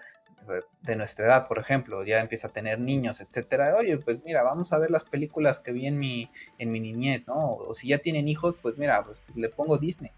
de 0.82 0.96
nuestra 0.96 1.26
edad, 1.26 1.48
por 1.48 1.60
ejemplo, 1.60 2.04
ya 2.04 2.20
empieza 2.20 2.48
a 2.48 2.54
tener 2.54 2.80
niños, 2.80 3.20
etcétera, 3.20 3.76
oye, 3.76 3.98
pues 3.98 4.24
mira, 4.24 4.44
vamos 4.44 4.72
a 4.74 4.78
ver 4.78 4.92
las 4.92 5.04
películas 5.04 5.60
que 5.60 5.72
vi 5.72 5.88
en 5.88 6.00
mi, 6.00 6.30
en 6.58 6.72
mi 6.72 6.80
niñez, 6.80 7.28
¿no? 7.28 7.56
O 7.56 7.74
si 7.74 7.90
ya 7.90 7.98
tienen 7.98 8.28
hijos, 8.28 8.56
pues 8.62 8.78
mira, 8.78 9.04
pues 9.04 9.26
le 9.36 9.50
pongo 9.50 9.78
Disney. 9.78 10.12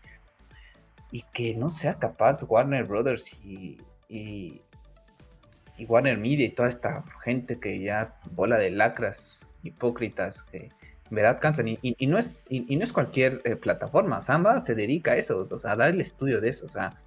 Y 1.12 1.24
que 1.34 1.56
no 1.56 1.70
sea 1.70 1.96
capaz 1.96 2.44
Warner 2.44 2.84
Brothers 2.84 3.34
y, 3.44 3.82
Warner 5.86 6.18
Media 6.18 6.46
y 6.46 6.50
toda 6.50 6.70
esta 6.70 7.04
gente 7.24 7.60
que 7.60 7.80
ya 7.80 8.20
bola 8.32 8.58
de 8.58 8.72
lacras 8.72 9.50
hipócritas 9.64 10.44
que 10.44 10.70
en 11.10 11.16
verdad 11.16 11.40
cansan. 11.40 11.68
Y, 11.68 12.08
no, 12.08 12.18
es, 12.18 12.46
y, 12.50 12.76
no 12.76 12.84
es 12.84 12.94
cualquier 12.94 13.42
eh, 13.44 13.56
plataforma, 13.56 14.22
Samba 14.22 14.62
se 14.62 14.76
dedica 14.76 15.12
a 15.14 15.18
eso, 15.18 15.48
o 15.50 15.60
sea, 15.60 15.74
a 15.74 15.76
dar 15.76 15.94
el 15.94 16.02
estudio 16.02 16.42
de 16.42 16.50
eso, 16.50 16.66
o 16.66 16.70
sea, 16.70 17.02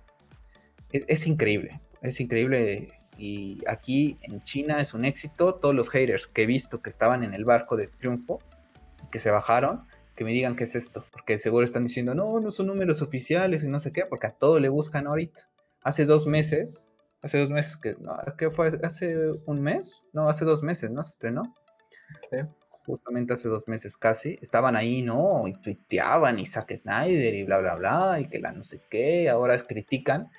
es, 0.90 1.04
es 1.08 1.26
increíble, 1.26 1.80
es 2.02 2.20
increíble 2.20 2.92
y 3.18 3.62
aquí 3.68 4.18
en 4.22 4.42
China 4.42 4.80
es 4.80 4.94
un 4.94 5.04
éxito. 5.04 5.54
Todos 5.54 5.74
los 5.74 5.90
haters 5.90 6.26
que 6.26 6.42
he 6.42 6.46
visto 6.46 6.82
que 6.82 6.90
estaban 6.90 7.22
en 7.22 7.34
el 7.34 7.44
barco 7.44 7.76
de 7.76 7.86
triunfo, 7.86 8.40
que 9.10 9.18
se 9.18 9.30
bajaron, 9.30 9.86
que 10.16 10.24
me 10.24 10.32
digan 10.32 10.56
qué 10.56 10.64
es 10.64 10.74
esto, 10.74 11.04
porque 11.12 11.38
seguro 11.38 11.64
están 11.64 11.84
diciendo, 11.84 12.14
no, 12.14 12.40
no 12.40 12.50
son 12.50 12.66
números 12.66 13.02
oficiales 13.02 13.64
y 13.64 13.68
no 13.68 13.80
sé 13.80 13.92
qué, 13.92 14.06
porque 14.06 14.26
a 14.26 14.32
todo 14.32 14.58
le 14.58 14.68
buscan 14.68 15.06
ahorita. 15.06 15.48
Hace 15.82 16.06
dos 16.06 16.26
meses, 16.26 16.88
hace 17.22 17.38
dos 17.38 17.50
meses 17.50 17.76
que, 17.76 17.96
¿qué 18.36 18.50
fue? 18.50 18.78
¿Hace 18.82 19.16
un 19.46 19.60
mes? 19.60 20.06
No, 20.12 20.28
hace 20.28 20.44
dos 20.44 20.62
meses, 20.62 20.90
¿no? 20.90 21.02
Se 21.02 21.12
estrenó. 21.12 21.54
Justamente 22.84 23.32
hace 23.32 23.48
dos 23.48 23.68
meses 23.68 23.96
casi, 23.96 24.38
estaban 24.42 24.76
ahí, 24.76 25.02
¿no? 25.02 25.46
Y 25.46 25.52
tuiteaban 25.52 26.38
y 26.38 26.46
Zack 26.46 26.76
Snyder 26.76 27.34
y 27.34 27.44
bla, 27.44 27.58
bla, 27.58 27.76
bla, 27.76 28.20
y 28.20 28.28
que 28.28 28.40
la 28.40 28.52
no 28.52 28.64
sé 28.64 28.82
qué, 28.90 29.30
ahora 29.30 29.58
critican 29.64 30.30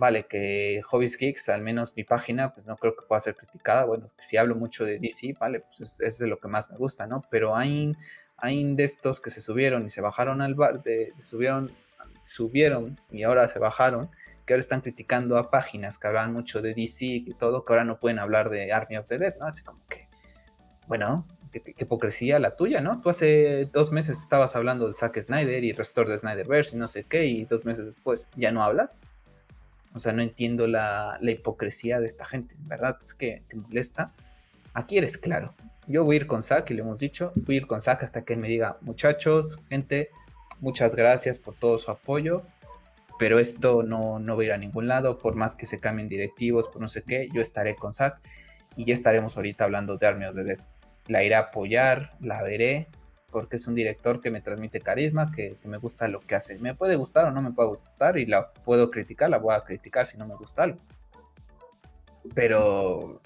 vale, 0.00 0.24
que 0.26 0.80
Hobbies 0.86 1.18
Geeks, 1.18 1.50
al 1.50 1.60
menos 1.60 1.92
mi 1.94 2.04
página, 2.04 2.54
pues 2.54 2.66
no 2.66 2.78
creo 2.78 2.96
que 2.96 3.04
pueda 3.06 3.20
ser 3.20 3.36
criticada. 3.36 3.84
Bueno, 3.84 4.10
si 4.18 4.38
hablo 4.38 4.54
mucho 4.56 4.86
de 4.86 4.98
DC, 4.98 5.34
vale, 5.38 5.60
pues 5.60 6.00
es, 6.00 6.18
de 6.18 6.26
lo 6.26 6.40
que 6.40 6.48
más 6.48 6.70
me 6.70 6.78
gusta, 6.78 7.06
¿no? 7.06 7.22
Pero 7.30 7.54
hay, 7.54 7.94
hay 8.38 8.74
de 8.74 8.84
estos 8.84 9.20
que 9.20 9.28
se 9.28 9.42
subieron 9.42 9.84
y 9.84 9.90
se 9.90 10.00
bajaron 10.00 10.40
al 10.40 10.54
bar, 10.54 10.82
de, 10.82 11.12
subieron, 11.18 11.70
subieron 12.22 12.98
y 13.10 13.24
ahora 13.24 13.46
se 13.48 13.58
bajaron, 13.58 14.10
ahora 14.52 14.60
están 14.60 14.80
criticando 14.80 15.38
a 15.38 15.50
páginas 15.50 15.98
que 15.98 16.06
hablan 16.06 16.32
mucho 16.32 16.62
de 16.62 16.74
DC 16.74 17.04
y 17.04 17.34
todo, 17.34 17.64
que 17.64 17.72
ahora 17.72 17.84
no 17.84 17.98
pueden 17.98 18.18
hablar 18.18 18.50
de 18.50 18.72
Army 18.72 18.96
of 18.96 19.08
the 19.08 19.18
Dead, 19.18 19.36
¿no? 19.38 19.46
Así 19.46 19.62
como 19.62 19.80
que, 19.88 20.08
bueno, 20.86 21.26
qué, 21.50 21.62
hipocresía 21.78 22.38
la 22.38 22.56
tuya, 22.56 22.80
¿no? 22.80 23.00
Tú 23.00 23.10
hace 23.10 23.66
dos 23.66 23.92
meses 23.92 24.20
estabas 24.20 24.56
hablando 24.56 24.86
de 24.86 24.94
Zack 24.94 25.20
Snyder 25.20 25.64
y 25.64 25.72
Restore 25.72 26.10
de 26.10 26.18
Snyderverse 26.18 26.76
y 26.76 26.78
no 26.78 26.88
sé 26.88 27.04
qué, 27.04 27.26
y 27.26 27.44
dos 27.44 27.64
meses 27.64 27.86
después 27.86 28.28
ya 28.36 28.52
no 28.52 28.62
hablas. 28.62 29.00
O 29.92 29.98
sea, 29.98 30.12
no 30.12 30.22
entiendo 30.22 30.66
la, 30.66 31.18
hipocresía 31.20 32.00
de 32.00 32.06
esta 32.06 32.24
gente, 32.24 32.54
¿verdad? 32.60 32.96
Es 33.00 33.14
que, 33.14 33.42
molesta. 33.54 34.12
Aquí 34.72 34.98
eres 34.98 35.18
claro. 35.18 35.54
Yo 35.88 36.04
voy 36.04 36.16
a 36.16 36.20
ir 36.20 36.26
con 36.26 36.42
Zack, 36.42 36.70
y 36.70 36.74
le 36.74 36.82
hemos 36.82 37.00
dicho, 37.00 37.32
voy 37.34 37.56
a 37.56 37.58
ir 37.58 37.66
con 37.66 37.80
Zack 37.80 38.04
hasta 38.04 38.24
que 38.24 38.34
él 38.34 38.38
me 38.38 38.48
diga, 38.48 38.78
muchachos, 38.82 39.58
gente, 39.68 40.10
muchas 40.60 40.94
gracias 40.94 41.38
por 41.38 41.56
todo 41.56 41.78
su 41.78 41.90
apoyo, 41.90 42.44
pero 43.20 43.38
esto 43.38 43.82
no, 43.82 44.18
no 44.18 44.34
va 44.34 44.42
a 44.42 44.46
ir 44.46 44.52
a 44.52 44.56
ningún 44.56 44.88
lado, 44.88 45.18
por 45.18 45.34
más 45.34 45.54
que 45.54 45.66
se 45.66 45.78
cambien 45.78 46.08
directivos, 46.08 46.68
por 46.68 46.80
no 46.80 46.88
sé 46.88 47.02
qué, 47.02 47.28
yo 47.34 47.42
estaré 47.42 47.76
con 47.76 47.92
Zack 47.92 48.18
y 48.76 48.86
ya 48.86 48.94
estaremos 48.94 49.36
ahorita 49.36 49.64
hablando 49.64 49.98
de 49.98 50.06
Army 50.06 50.24
of 50.24 50.36
the. 50.36 50.56
La 51.06 51.22
iré 51.22 51.34
a 51.34 51.40
apoyar, 51.40 52.16
la 52.20 52.42
veré, 52.42 52.88
porque 53.30 53.56
es 53.56 53.66
un 53.66 53.74
director 53.74 54.22
que 54.22 54.30
me 54.30 54.40
transmite 54.40 54.80
carisma, 54.80 55.30
que, 55.32 55.58
me 55.64 55.76
gusta 55.76 56.08
lo 56.08 56.20
que 56.20 56.34
hace. 56.34 56.58
Me 56.60 56.74
puede 56.74 56.96
gustar 56.96 57.26
o 57.26 57.30
no 57.30 57.42
me 57.42 57.52
puede 57.52 57.68
gustar 57.68 58.16
y 58.16 58.24
la 58.24 58.54
puedo 58.54 58.90
criticar, 58.90 59.28
la 59.28 59.36
voy 59.36 59.54
a 59.54 59.64
criticar 59.64 60.06
si 60.06 60.16
no 60.16 60.26
me 60.26 60.36
gusta 60.36 60.62
algo. 60.62 60.78
Pero 62.34 63.20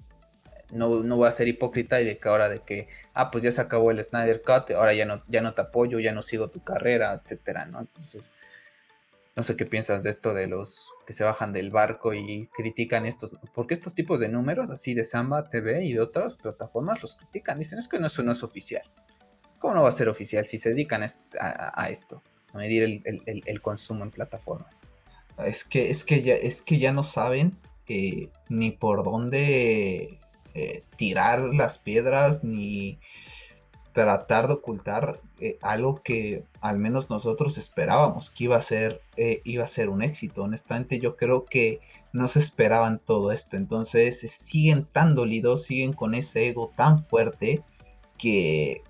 no, 0.73 1.05
no 1.05 1.17
voy 1.19 1.29
a 1.29 1.33
ser 1.33 1.47
hipócrita 1.47 2.01
y 2.01 2.05
de 2.05 2.19
que 2.19 2.29
ahora 2.29 2.49
de 2.49 2.63
que, 2.63 2.89
ah, 3.13 3.31
pues 3.31 3.45
ya 3.45 3.53
se 3.53 3.61
acabó 3.61 3.93
el 3.93 4.03
Snyder 4.03 4.43
Cut, 4.43 4.73
ahora 4.73 4.93
ya 4.93 5.07
no, 5.07 5.23
ya 5.29 5.41
no 5.41 5.55
te 5.55 5.61
apoyo, 5.61 6.01
ya 6.01 6.11
no 6.11 6.23
sigo 6.23 6.49
tu 6.49 6.65
carrera, 6.65 7.13
etcétera, 7.13 7.67
¿no? 7.67 7.79
Entonces, 7.79 8.33
no 9.37 9.43
sé 9.43 9.57
qué 9.57 9.67
piensas 9.67 10.03
de 10.03 10.11
esto 10.11 10.33
de 10.33 10.47
los 10.47 10.93
que 11.07 11.13
se 11.13 11.25
bajan 11.25 11.53
del 11.53 11.71
barco 11.71 12.15
y 12.15 12.49
critican 12.55 13.05
estos, 13.05 13.33
porque 13.53 13.75
estos 13.75 13.95
tipos 13.95 14.21
de 14.21 14.29
números, 14.29 14.71
así 14.71 14.95
de 14.95 15.05
Samba 15.05 15.49
TV 15.49 15.85
y 15.85 15.93
de 15.93 16.01
otras 16.01 16.37
plataformas, 16.37 17.03
los 17.03 17.17
critican, 17.17 17.59
dicen 17.59 17.79
es 17.79 17.89
que 17.89 17.99
no, 17.99 18.07
eso 18.07 18.23
no 18.23 18.33
es 18.33 18.43
oficial. 18.43 18.85
¿Cómo 19.59 19.75
no 19.75 19.83
va 19.83 19.89
a 19.89 19.93
ser 19.93 20.09
oficial 20.09 20.45
si 20.45 20.59
se 20.59 20.71
dedican 20.71 21.03
a, 21.03 21.89
esto? 21.89 22.23
A 22.53 22.59
medir 22.59 22.83
el, 22.83 23.63
consumo 23.63 24.05
en 24.05 24.11
plataformas. 24.11 24.81
Es 25.39 25.65
que, 25.65 25.91
es 25.91 26.05
que, 26.05 26.23
ya, 26.23 26.35
es 26.35 26.63
que 26.63 26.79
ya 26.79 26.93
no 26.93 27.03
saben 27.03 27.57
eh, 27.89 28.29
ni 28.49 28.71
por 28.71 29.03
dónde 29.03 30.21
eh, 30.53 30.85
tirar 30.97 31.41
las 31.55 31.79
piedras, 31.79 32.45
ni 32.45 33.01
tratar 33.95 34.49
de 34.49 34.55
ocultar 34.55 35.21
eh, 35.41 35.57
algo 35.63 36.03
que 36.03 36.45
al 36.61 36.79
menos 36.79 37.09
nosotros 37.09 37.57
esperábamos 37.57 38.31
que 38.31 38.45
iba 38.45 38.57
a 38.57 38.63
ser 38.63 39.01
iba 39.45 39.65
a 39.65 39.69
ser 39.69 39.89
un 39.89 40.03
éxito. 40.03 40.43
Honestamente, 40.43 40.99
yo 40.99 41.17
creo 41.17 41.47
que 41.47 41.81
no 42.13 42.29
se 42.29 42.41
esperaban 42.41 42.99
todo 42.99 43.33
esto. 43.33 43.57
Entonces 43.57 44.21
siguen 44.21 44.85
tan 44.85 45.15
dolidos, 45.15 45.65
siguen 45.65 45.95
con 45.95 46.15
ese 46.15 46.49
ego 46.49 46.71
tan 46.77 47.05
fuerte 47.05 47.63
que 48.19 48.83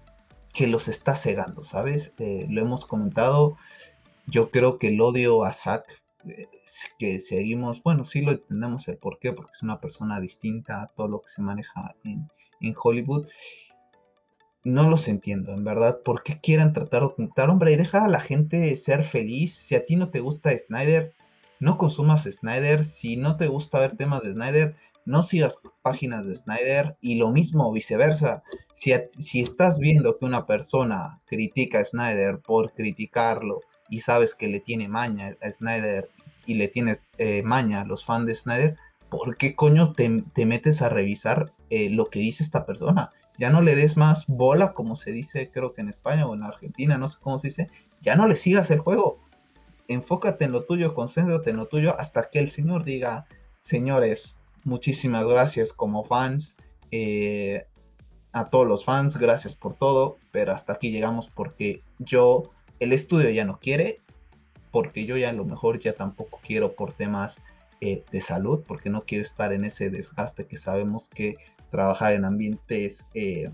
que 0.55 0.69
los 0.69 0.89
está 0.89 1.17
cegando, 1.17 1.65
¿sabes? 1.65 2.15
Eh, 2.19 2.47
lo 2.49 2.63
hemos 2.63 2.87
comentado, 2.87 3.59
yo 4.27 4.51
creo 4.51 4.79
que 4.79 4.89
el 4.89 5.01
odio 5.01 5.45
a 5.45 5.53
Zack, 5.53 5.85
eh, 6.27 6.47
que 6.99 7.19
seguimos, 7.19 7.83
bueno, 7.83 8.05
sí 8.05 8.23
lo 8.23 8.31
entendemos 8.31 8.87
el 8.89 8.97
por 8.97 9.19
qué, 9.19 9.33
porque 9.33 9.51
es 9.53 9.63
una 9.63 9.81
persona 9.81 10.21
distinta 10.21 10.83
a 10.83 10.87
todo 10.87 11.09
lo 11.09 11.21
que 11.21 11.29
se 11.29 11.43
maneja 11.43 11.97
en 12.05 12.75
Hollywood. 12.81 13.27
No 14.65 14.89
los 14.89 15.09
entiendo, 15.09 15.53
en 15.53 15.63
verdad. 15.63 16.01
¿Por 16.03 16.23
qué 16.23 16.41
quieren 16.41 16.73
tratar 16.73 17.01
de 17.01 17.07
ocultar? 17.07 17.51
Hombre, 17.51 17.73
y 17.73 17.77
deja 17.77 18.07
a 18.07 18.09
la 18.09 18.21
gente 18.21 18.75
ser 18.77 19.05
feliz. 19.05 19.55
Si 19.55 19.75
a 19.75 19.85
ti 19.85 19.97
no 19.97 20.09
te 20.09 20.21
gusta 20.21 20.57
Snyder, 20.57 21.13
no 21.61 21.77
consumas 21.77 22.23
Snyder. 22.25 22.85
Si 22.87 23.19
no 23.19 23.37
te 23.37 23.47
gusta 23.47 23.79
ver 23.79 23.97
temas 23.97 24.23
de 24.23 24.33
Snyder, 24.33 24.75
no 25.05 25.23
sigas 25.23 25.59
páginas 25.83 26.27
de 26.27 26.35
Snyder 26.35 26.97
y 27.03 27.17
lo 27.17 27.31
mismo 27.31 27.71
viceversa. 27.73 28.43
Si, 28.75 28.93
si 29.19 29.41
estás 29.41 29.79
viendo 29.79 30.19
que 30.19 30.25
una 30.25 30.47
persona 30.47 31.21
critica 31.27 31.81
a 31.81 31.85
Snyder 31.85 32.39
por 32.39 32.73
criticarlo 32.73 33.61
y 33.91 34.01
sabes 34.01 34.35
que 34.35 34.49
le 34.49 34.61
tiene 34.61 34.89
maña 34.89 35.37
a 35.43 35.53
Snyder 35.53 36.09
y 36.47 36.55
le 36.55 36.69
tienes 36.69 37.03
eh, 37.19 37.43
maña 37.43 37.83
a 37.83 37.85
los 37.85 38.03
fans 38.05 38.27
de 38.27 38.35
Snyder, 38.35 38.77
¿por 39.11 39.37
qué 39.37 39.55
coño 39.55 39.93
te, 39.93 40.09
metes 40.47 40.81
a 40.81 40.89
revisar 40.89 41.53
eh, 41.69 41.91
lo 41.91 42.07
que 42.07 42.21
dice 42.21 42.43
esta 42.43 42.65
persona? 42.65 43.11
Ya 43.39 43.51
no 43.51 43.61
le 43.61 43.75
des 43.75 43.97
más 43.97 44.27
bola, 44.27 44.73
como 44.73 44.97
se 44.97 45.13
dice, 45.13 45.51
creo 45.51 45.75
que 45.75 45.81
en 45.81 45.89
España 45.89 46.27
o 46.27 46.35
en 46.35 46.43
Argentina, 46.43 46.99
no 46.99 47.09
sé 47.09 47.19
cómo 47.21 47.39
se 47.39 47.49
dice. 47.49 47.71
Ya 48.01 48.17
no 48.17 48.29
le 48.29 48.37
sigas 48.37 48.71
el 48.71 48.79
juego. 48.79 49.19
Enfócate 49.89 50.45
en 50.45 50.53
lo 50.53 50.65
tuyo, 50.65 50.95
concéntrate 50.95 51.51
en 51.51 51.57
lo 51.57 51.67
tuyo 51.67 51.99
hasta 51.99 52.31
que 52.31 52.39
el 52.39 52.51
Señor 52.51 52.85
diga, 52.85 53.27
señores, 53.61 54.39
muchísimas 54.65 55.27
gracias 55.27 55.73
como 55.73 56.05
fans. 56.05 56.57
Eh, 56.91 57.67
a 58.35 58.51
todos 58.51 58.67
los 58.67 58.85
fans, 58.85 59.17
gracias 59.17 59.55
por 59.55 59.77
todo, 59.77 60.19
pero 60.33 60.53
hasta 60.53 60.73
aquí 60.75 60.91
llegamos 60.91 61.29
porque 61.29 61.83
yo, 61.99 62.51
el 62.81 62.93
estudio 62.93 63.31
ya 63.31 63.45
no 63.45 63.61
quiere, 63.61 64.01
porque 64.73 65.07
yo 65.07 65.17
ya 65.17 65.31
a 65.31 65.33
lo 65.33 65.45
mejor 65.45 65.79
ya 65.79 65.93
tampoco 65.93 66.41
quiero 66.45 66.73
por 66.75 66.93
temas 66.93 67.41
eh, 67.81 68.03
de 68.11 68.21
salud, 68.21 68.65
porque 68.67 68.91
no 68.91 69.05
quiero 69.05 69.23
estar 69.23 69.53
en 69.53 69.65
ese 69.65 69.89
desgaste 69.89 70.47
que 70.47 70.59
sabemos 70.59 71.09
que 71.09 71.37
trabajar 71.75 72.15
en 72.15 72.25
ambientes 72.25 73.09
eh, 73.15 73.51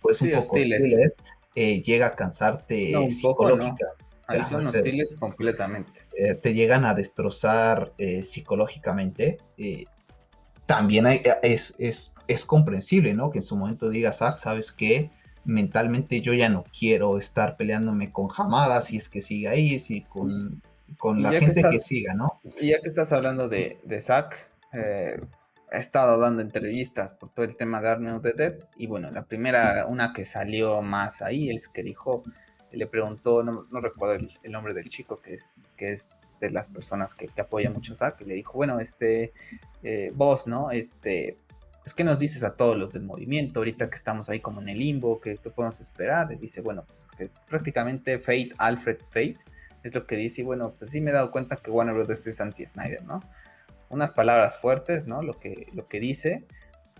pues 0.00 0.22
un 0.22 0.30
poco 0.30 0.40
hostiles, 0.40 1.18
llega 1.54 2.06
a 2.06 2.16
cansarte 2.16 3.10
psicológica. 3.10 3.86
Ahí 4.26 4.42
son 4.44 4.66
hostiles 4.66 5.14
completamente. 5.16 6.06
te 6.42 6.54
llegan 6.54 6.86
a 6.86 6.94
destrozar 6.94 7.92
psicológicamente 8.22 9.38
también 10.66 11.06
es, 11.42 11.74
es, 11.78 12.44
comprensible, 12.46 13.12
¿no? 13.14 13.30
Que 13.30 13.38
en 13.38 13.44
su 13.44 13.56
momento 13.56 13.90
digas, 13.90 14.22
ah, 14.22 14.36
¿sabes 14.36 14.72
qué? 14.72 15.10
Mentalmente 15.44 16.20
yo 16.20 16.32
ya 16.32 16.48
no 16.48 16.64
quiero 16.76 17.18
estar 17.18 17.56
peleándome 17.56 18.10
con 18.10 18.28
jamadas 18.28 18.86
si 18.86 18.96
es 18.96 19.08
que 19.08 19.20
sigue 19.20 19.48
ahí, 19.48 19.78
si 19.78 20.02
con, 20.02 20.62
con 20.98 21.22
la 21.22 21.32
gente 21.32 21.62
que, 21.62 21.78
siga, 21.78 22.14
¿no? 22.14 22.40
Y 22.60 22.68
ya 22.68 22.80
que 22.80 22.88
estás 22.88 23.12
hablando 23.12 23.48
de, 23.48 23.78
de 23.84 24.00
Zack, 24.00 24.50
eh, 24.72 25.20
ha 25.72 25.78
estado 25.78 26.18
dando 26.18 26.42
entrevistas 26.42 27.14
por 27.14 27.30
todo 27.30 27.44
el 27.46 27.56
tema 27.56 27.80
de 27.80 27.88
Army 27.88 28.10
of 28.10 28.22
the 28.22 28.32
Dead, 28.32 28.54
y 28.76 28.86
bueno, 28.86 29.10
la 29.10 29.24
primera, 29.24 29.86
una 29.86 30.12
que 30.12 30.24
salió 30.24 30.82
más 30.82 31.22
ahí, 31.22 31.50
es 31.50 31.68
que 31.68 31.82
dijo, 31.82 32.22
le 32.70 32.86
preguntó, 32.86 33.42
no, 33.42 33.66
recuerdo 33.80 34.14
el, 34.14 34.52
nombre 34.52 34.74
del 34.74 34.88
chico, 34.88 35.20
que 35.20 35.34
es, 35.34 35.56
que 35.76 35.92
es 35.92 36.08
de 36.40 36.50
las 36.50 36.68
personas 36.68 37.14
que, 37.14 37.28
que 37.28 37.40
apoya 37.40 37.70
mucho 37.70 37.92
a 37.92 37.96
Zack, 37.96 38.20
y 38.20 38.24
le 38.24 38.34
dijo, 38.34 38.52
bueno, 38.54 38.80
este, 38.80 39.32
eh, 39.82 40.12
vos, 40.14 40.46
¿no? 40.46 40.70
Este, 40.70 41.36
pues, 41.82 41.94
¿qué 41.94 42.04
nos 42.04 42.18
dices 42.18 42.44
a 42.44 42.54
todos 42.54 42.76
los 42.76 42.92
del 42.92 43.02
movimiento 43.02 43.60
ahorita 43.60 43.90
que 43.90 43.96
estamos 43.96 44.28
ahí 44.28 44.40
como 44.40 44.60
en 44.60 44.68
el 44.68 44.78
limbo? 44.78 45.20
¿Qué, 45.20 45.36
podemos 45.36 45.80
esperar? 45.80 46.28
dice, 46.38 46.60
bueno, 46.60 46.84
pues, 46.86 47.02
que 47.16 47.30
prácticamente 47.48 48.18
Fate, 48.18 48.50
Alfred 48.58 48.98
Fate, 49.00 49.38
es 49.82 49.94
lo 49.94 50.06
que 50.06 50.16
dice, 50.16 50.42
y 50.42 50.44
bueno, 50.44 50.74
pues 50.78 50.90
sí 50.90 51.00
me 51.00 51.10
he 51.10 51.14
dado 51.14 51.30
cuenta 51.30 51.56
que 51.56 51.70
Warner 51.70 51.94
Bros. 51.94 52.26
es 52.26 52.40
anti-Snyder, 52.40 53.04
¿no? 53.04 53.20
Unas 53.92 54.10
palabras 54.10 54.58
fuertes, 54.58 55.06
¿no? 55.06 55.22
Lo 55.22 55.38
que, 55.38 55.68
lo 55.72 55.86
que 55.86 56.00
dice. 56.00 56.44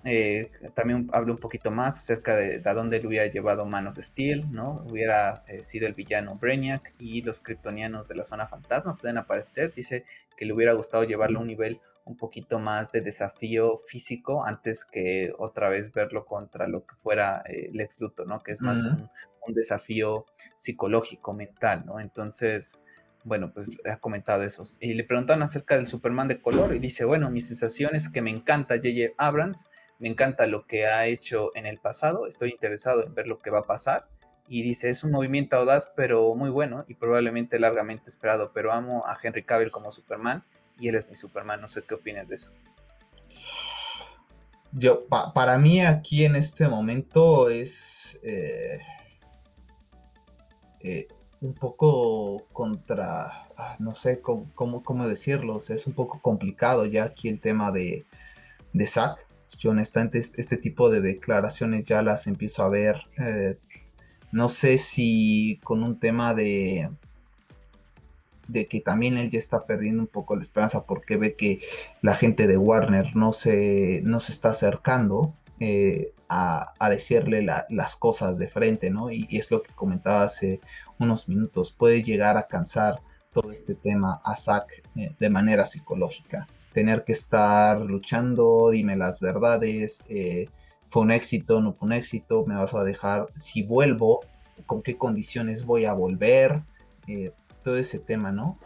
Eh, 0.05 0.51
también 0.75 1.09
habla 1.13 1.33
un 1.33 1.39
poquito 1.39 1.71
más 1.71 1.97
acerca 1.97 2.37
de, 2.37 2.61
a 2.65 2.75
dónde 2.75 3.01
le 3.01 3.07
hubiera 3.07 3.27
llevado 3.27 3.65
Man 3.65 3.87
of 3.87 3.99
Steel, 3.99 4.51
¿no? 4.51 4.85
Hubiera 4.89 5.43
eh, 5.49 5.63
sido 5.65 5.87
el 5.87 5.95
villano 5.95 6.37
Brainiac 6.37 6.95
y 6.99 7.23
los 7.23 7.41
kryptonianos 7.41 8.09
de 8.09 8.17
la 8.17 8.25
zona 8.25 8.49
fantasma 8.49 8.97
pueden 8.97 9.19
aparecer. 9.19 9.73
Dice 9.75 10.05
que 10.37 10.45
le 10.45 10.53
hubiera 10.53 10.73
gustado 10.73 11.05
llevarlo 11.05 11.39
a 11.39 11.43
un 11.43 11.49
nivel 11.49 11.81
un 12.05 12.17
poquito 12.17 12.59
más 12.59 12.91
de 12.93 13.01
desafío 13.01 13.77
físico 13.79 14.45
antes 14.45 14.85
que 14.85 15.33
otra 15.39 15.69
vez 15.69 15.93
verlo 15.93 16.27
contra 16.27 16.67
lo 16.67 16.85
que 16.85 16.97
fuera 16.97 17.43
eh, 17.47 17.71
Lex 17.73 18.01
Luthor, 18.01 18.27
¿no? 18.27 18.43
Que 18.43 18.53
es 18.53 18.61
más 18.61 18.83
un, 18.83 19.09
desafío 19.55 20.27
psicológico, 20.57 21.33
mental, 21.35 21.85
¿no? 21.87 22.01
Entonces, 22.01 22.79
bueno, 23.25 23.53
pues 23.53 23.79
ha 23.85 23.99
comentado 23.99 24.43
eso. 24.43 24.63
Y 24.81 24.95
le 24.95 25.05
preguntaron 25.05 25.43
acerca 25.43 25.77
del 25.77 25.87
Superman 25.87 26.29
de 26.29 26.41
color 26.41 26.75
y 26.75 26.79
dice, 26.79 27.05
bueno, 27.05 27.31
mi 27.31 27.41
sensación 27.41 27.95
es 27.95 28.09
que 28.09 28.23
me 28.23 28.31
encanta 28.31 28.77
J.J. 28.77 29.15
Abrams, 29.19 29.67
me 29.99 30.09
encanta 30.09 30.47
lo 30.47 30.67
que 30.67 30.87
ha 30.87 31.07
hecho 31.07 31.51
en 31.55 31.67
el 31.67 31.79
pasado, 31.79 32.27
estoy 32.27 32.51
interesado 32.51 33.05
en 33.05 33.15
ver 33.15 33.27
lo 33.27 33.39
que 33.39 33.51
va 33.51 33.61
a 33.61 33.67
pasar. 33.67 34.09
Y 34.49 34.63
dice, 34.63 34.91
es 34.91 35.05
un 35.05 35.13
movimiento 35.13 35.57
audaz, 35.57 35.93
pero 35.97 36.35
muy 36.35 36.51
bueno 36.51 36.85
y 36.89 36.95
probablemente 36.95 37.59
largamente 37.59 38.11
esperado, 38.11 38.53
pero 38.53 38.73
amo 38.73 39.05
a 39.07 39.17
Henry 39.23 39.45
Cavill 39.45 39.71
como 39.71 39.93
Superman 39.93 40.45
y 40.79 40.89
él 40.89 40.97
es 40.97 41.09
mi 41.09 41.15
Superman. 41.15 41.61
No 41.61 41.69
sé 41.69 41.83
qué 41.83 41.95
opinas 41.95 42.29
de 42.29 42.35
eso. 42.35 42.53
Yo, 44.73 45.07
para 45.07 45.59
mí 45.59 45.81
aquí 45.81 46.25
en 46.25 46.35
este 46.35 46.67
momento 46.67 47.51
es 47.51 48.19
eh, 48.23 48.81
eh, 50.81 51.07
un 51.43 51.55
poco 51.55 52.47
contra, 52.53 53.47
ah, 53.57 53.77
no 53.81 53.95
sé 53.95 54.21
cómo, 54.21 54.47
cómo, 54.55 55.09
decirlo, 55.09 55.59
es 55.59 55.87
un 55.87 55.93
poco 55.93 56.21
complicado 56.21 56.87
ya 56.87 57.05
aquí 57.05 57.29
el 57.29 57.41
tema 57.41 57.73
de, 57.73 58.05
de 58.73 58.87
Zack. 58.87 59.27
Yo 59.59 59.71
honestamente 59.71 60.19
este, 60.19 60.57
tipo 60.57 60.89
de 60.89 61.03
declaraciones 61.03 61.85
ya 61.85 62.01
las 62.01 62.27
empiezo 62.27 62.63
a 62.63 62.71
ver. 62.71 63.03
Eh, 63.19 63.59
no 64.31 64.49
sé 64.49 64.79
si 64.79 65.61
con 65.63 65.83
un 65.83 65.99
tema 65.99 66.33
de, 66.33 66.89
de 68.49 68.67
que 68.67 68.81
también 68.81 69.19
él 69.19 69.31
ya 69.31 69.39
está 69.39 69.67
perdiendo 69.67 70.03
un 70.03 70.07
poco 70.07 70.37
la 70.37 70.43
esperanza 70.43 70.85
porque 70.85 71.19
ve 71.19 71.35
que 71.37 71.61
la 72.01 72.15
gente 72.15 72.47
de 72.47 72.57
Warner 72.57 73.15
no 73.15 73.35
se, 73.35 74.01
no 74.05 74.21
se 74.21 74.33
está 74.33 74.51
acercando 74.51 75.35
eh, 75.61 76.13
a, 76.29 76.91
decirle 76.91 77.47
las 77.69 77.95
cosas 77.97 78.39
de 78.39 78.49
frente, 78.49 78.91
¿no? 78.91 79.11
Y, 79.11 79.29
es 79.31 79.51
lo 79.51 79.63
que 79.63 79.73
comentaba 79.75 80.25
hace 80.25 80.61
unos 81.03 81.29
minutos, 81.29 81.73
puede 81.73 82.03
llegar 82.03 82.37
a 82.37 82.47
cansar 82.47 83.01
todo 83.33 83.53
este 83.53 83.75
tema 83.75 84.21
a 84.25 84.37
Zack 84.37 84.83
eh, 84.97 85.15
de 85.19 85.31
manera 85.31 85.67
psicológica. 85.67 86.47
Tener 86.73 87.05
que 87.05 87.13
estar 87.13 87.81
luchando, 87.81 88.71
dime 88.71 88.97
las 88.97 89.21
verdades, 89.21 90.03
eh, 90.09 90.49
fue 90.91 91.03
un 91.03 91.11
éxito, 91.11 91.61
no 91.61 91.73
fue 91.73 91.87
un 91.87 91.93
éxito, 91.93 92.45
me 92.47 92.57
vas 92.57 92.75
a 92.75 92.85
dejar, 92.85 93.27
si 93.35 93.63
vuelvo, 93.63 94.21
con 94.67 94.83
qué 94.83 94.97
condiciones 94.97 95.65
voy 95.65 95.87
a 95.87 95.95
volver, 95.95 96.63
todo 97.63 97.77
ese 97.77 97.99
tema, 97.99 98.33
¿no? 98.33 98.59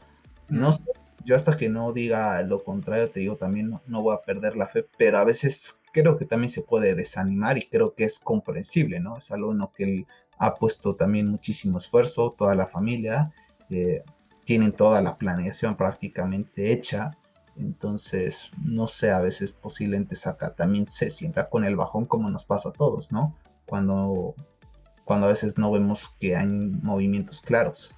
No 0.48 0.72
sé, 0.72 0.84
yo 1.24 1.34
hasta 1.34 1.56
que 1.56 1.68
no 1.68 1.92
diga 1.92 2.40
lo 2.42 2.62
contrario, 2.62 3.10
te 3.10 3.20
digo, 3.20 3.36
también 3.36 3.80
no, 3.86 4.02
voy 4.02 4.14
a 4.14 4.22
perder 4.22 4.56
la 4.56 4.68
fe, 4.68 4.86
pero 4.96 5.18
a 5.18 5.24
veces 5.24 5.76
creo 5.92 6.16
que 6.16 6.24
también 6.24 6.50
se 6.50 6.62
puede 6.62 6.94
desanimar 6.94 7.58
y 7.58 7.68
creo 7.68 7.94
que 7.94 8.04
es 8.04 8.18
comprensible, 8.18 9.00
¿no? 9.00 9.18
Es 9.18 9.30
algo 9.32 9.52
en 9.52 9.58
lo 9.58 9.72
que 9.72 9.84
él 9.84 10.06
ha 10.38 10.54
puesto 10.54 10.94
también 10.94 11.28
muchísimo 11.28 11.78
esfuerzo, 11.78 12.34
toda 12.36 12.54
la 12.54 12.66
familia, 12.66 13.32
eh, 13.70 14.02
tienen 14.44 14.72
toda 14.72 15.02
la 15.02 15.16
planeación 15.16 15.76
prácticamente 15.76 16.72
hecha, 16.72 17.10
entonces, 17.56 18.50
no 18.62 18.86
sé, 18.86 19.10
a 19.10 19.20
veces 19.20 19.50
posiblemente 19.50 20.14
saca, 20.14 20.54
también 20.54 20.86
se 20.86 21.10
sienta 21.10 21.48
con 21.48 21.64
el 21.64 21.76
bajón 21.76 22.04
como 22.06 22.28
nos 22.30 22.44
pasa 22.44 22.68
a 22.68 22.72
todos, 22.72 23.12
¿no? 23.12 23.34
Cuando, 23.64 24.34
cuando 25.04 25.26
a 25.26 25.30
veces 25.30 25.56
no 25.56 25.72
vemos 25.72 26.14
que 26.20 26.36
hay 26.36 26.46
movimientos 26.46 27.40
claros. 27.40 27.94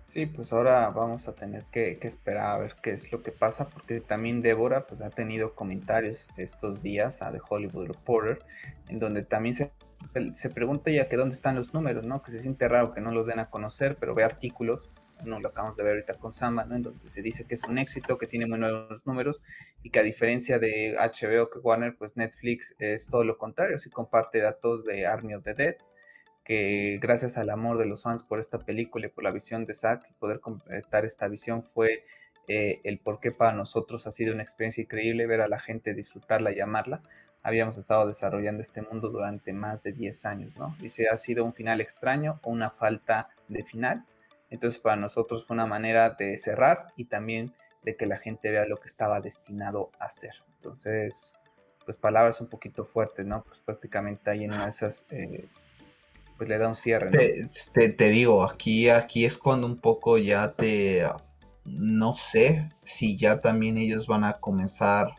Sí, 0.00 0.26
pues 0.26 0.52
ahora 0.52 0.88
vamos 0.90 1.28
a 1.28 1.34
tener 1.34 1.64
que, 1.64 1.98
esperar 2.02 2.50
a 2.50 2.58
ver 2.58 2.76
qué 2.80 2.92
es 2.92 3.10
lo 3.12 3.22
que 3.22 3.32
pasa, 3.32 3.68
porque 3.68 4.00
también 4.00 4.42
Débora 4.42 4.86
pues 4.86 5.00
ha 5.00 5.10
tenido 5.10 5.54
comentarios 5.54 6.28
estos 6.36 6.82
días 6.82 7.20
a 7.20 7.32
The 7.32 7.40
Hollywood 7.46 7.88
Reporter, 7.88 8.38
en 8.88 9.00
donde 9.00 9.22
también 9.22 9.54
se, 9.54 9.72
se 10.32 10.50
pregunta 10.50 10.90
ya 10.90 11.08
que 11.08 11.16
dónde 11.16 11.34
están 11.34 11.56
los 11.56 11.74
números, 11.74 12.04
¿no? 12.04 12.22
Que 12.22 12.30
se 12.30 12.38
siente 12.38 12.68
raro 12.68 12.92
que 12.92 13.00
no 13.00 13.10
los 13.10 13.26
den 13.26 13.38
a 13.38 13.50
conocer, 13.50 13.96
pero 13.98 14.14
ve 14.14 14.24
artículos, 14.24 14.90
no 15.24 15.40
lo 15.40 15.48
acabamos 15.48 15.76
de 15.76 15.82
ver 15.82 15.92
ahorita 15.94 16.14
con 16.14 16.32
Samba, 16.32 16.64
¿no? 16.64 16.76
En 16.76 16.82
donde 16.82 17.08
se 17.08 17.22
dice 17.22 17.44
que 17.46 17.54
es 17.54 17.64
un 17.64 17.78
éxito, 17.78 18.18
que 18.18 18.26
tiene 18.26 18.46
muy 18.46 18.58
buenos 18.58 19.06
números, 19.06 19.42
y 19.82 19.90
que 19.90 19.98
a 19.98 20.02
diferencia 20.02 20.58
de 20.58 20.96
HBO 20.98 21.50
que 21.50 21.58
Warner, 21.58 21.96
pues 21.96 22.16
Netflix 22.16 22.74
es 22.78 23.08
todo 23.08 23.24
lo 23.24 23.36
contrario, 23.38 23.78
sí 23.78 23.90
comparte 23.90 24.40
datos 24.40 24.84
de 24.84 25.06
Army 25.06 25.34
of 25.34 25.42
the 25.44 25.54
Dead, 25.54 25.76
que 26.44 26.98
gracias 27.02 27.36
al 27.36 27.50
amor 27.50 27.76
de 27.78 27.86
los 27.86 28.02
fans 28.02 28.22
por 28.22 28.38
esta 28.40 28.58
película 28.58 29.06
y 29.06 29.10
por 29.10 29.22
la 29.22 29.30
visión 29.30 29.66
de 29.66 29.74
Zack 29.74 30.10
poder 30.18 30.40
completar 30.40 31.04
esta 31.04 31.28
visión 31.28 31.62
fue 31.62 32.04
eh, 32.48 32.80
el 32.84 32.98
por 33.00 33.20
qué 33.20 33.30
para 33.30 33.52
nosotros 33.52 34.06
ha 34.06 34.10
sido 34.10 34.32
una 34.32 34.42
experiencia 34.42 34.82
increíble 34.82 35.26
ver 35.26 35.42
a 35.42 35.48
la 35.48 35.60
gente 35.60 35.92
disfrutarla 35.92 36.50
y 36.50 36.60
amarla, 36.60 37.02
habíamos 37.42 37.78
estado 37.78 38.06
desarrollando 38.06 38.62
este 38.62 38.82
mundo 38.82 39.10
durante 39.10 39.52
más 39.52 39.82
de 39.82 39.92
10 39.92 40.24
años, 40.26 40.56
¿no? 40.56 40.76
Y 40.80 40.88
si 40.88 41.06
ha 41.06 41.16
sido 41.16 41.44
un 41.44 41.54
final 41.54 41.80
extraño 41.80 42.40
o 42.42 42.50
una 42.50 42.70
falta 42.70 43.28
de 43.48 43.64
final. 43.64 44.04
Entonces 44.50 44.80
para 44.80 44.96
nosotros 44.96 45.46
fue 45.46 45.54
una 45.54 45.66
manera 45.66 46.10
de 46.10 46.36
cerrar 46.38 46.88
y 46.96 47.04
también 47.06 47.52
de 47.82 47.96
que 47.96 48.06
la 48.06 48.18
gente 48.18 48.50
vea 48.50 48.66
lo 48.66 48.78
que 48.78 48.86
estaba 48.86 49.20
destinado 49.20 49.90
a 49.98 50.06
hacer. 50.06 50.32
Entonces, 50.54 51.32
pues 51.84 51.96
palabras 51.96 52.40
un 52.40 52.48
poquito 52.48 52.84
fuertes, 52.84 53.24
¿no? 53.24 53.44
Pues 53.44 53.60
prácticamente 53.60 54.30
ahí 54.30 54.44
en 54.44 54.52
una 54.52 54.64
de 54.64 54.70
esas, 54.70 55.06
eh, 55.10 55.48
pues 56.36 56.48
le 56.48 56.58
da 56.58 56.68
un 56.68 56.74
cierre. 56.74 57.10
¿no? 57.10 57.18
Te, 57.72 57.88
te, 57.90 58.08
digo, 58.08 58.44
aquí, 58.44 58.90
aquí 58.90 59.24
es 59.24 59.38
cuando 59.38 59.66
un 59.66 59.80
poco 59.80 60.18
ya 60.18 60.52
te, 60.52 61.08
no 61.64 62.14
sé 62.14 62.68
si 62.82 63.16
ya 63.16 63.40
también 63.40 63.78
ellos 63.78 64.06
van 64.06 64.24
a 64.24 64.40
comenzar 64.40 65.12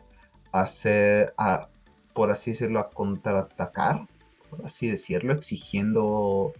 a 0.52 0.62
hacer, 0.62 1.32
a, 1.38 1.69
por 2.20 2.30
así 2.30 2.50
decirlo, 2.50 2.80
a 2.80 2.90
contraatacar, 2.90 4.06
por 4.50 4.66
así 4.66 4.90
decirlo, 4.90 5.32
exigiendo 5.32 6.52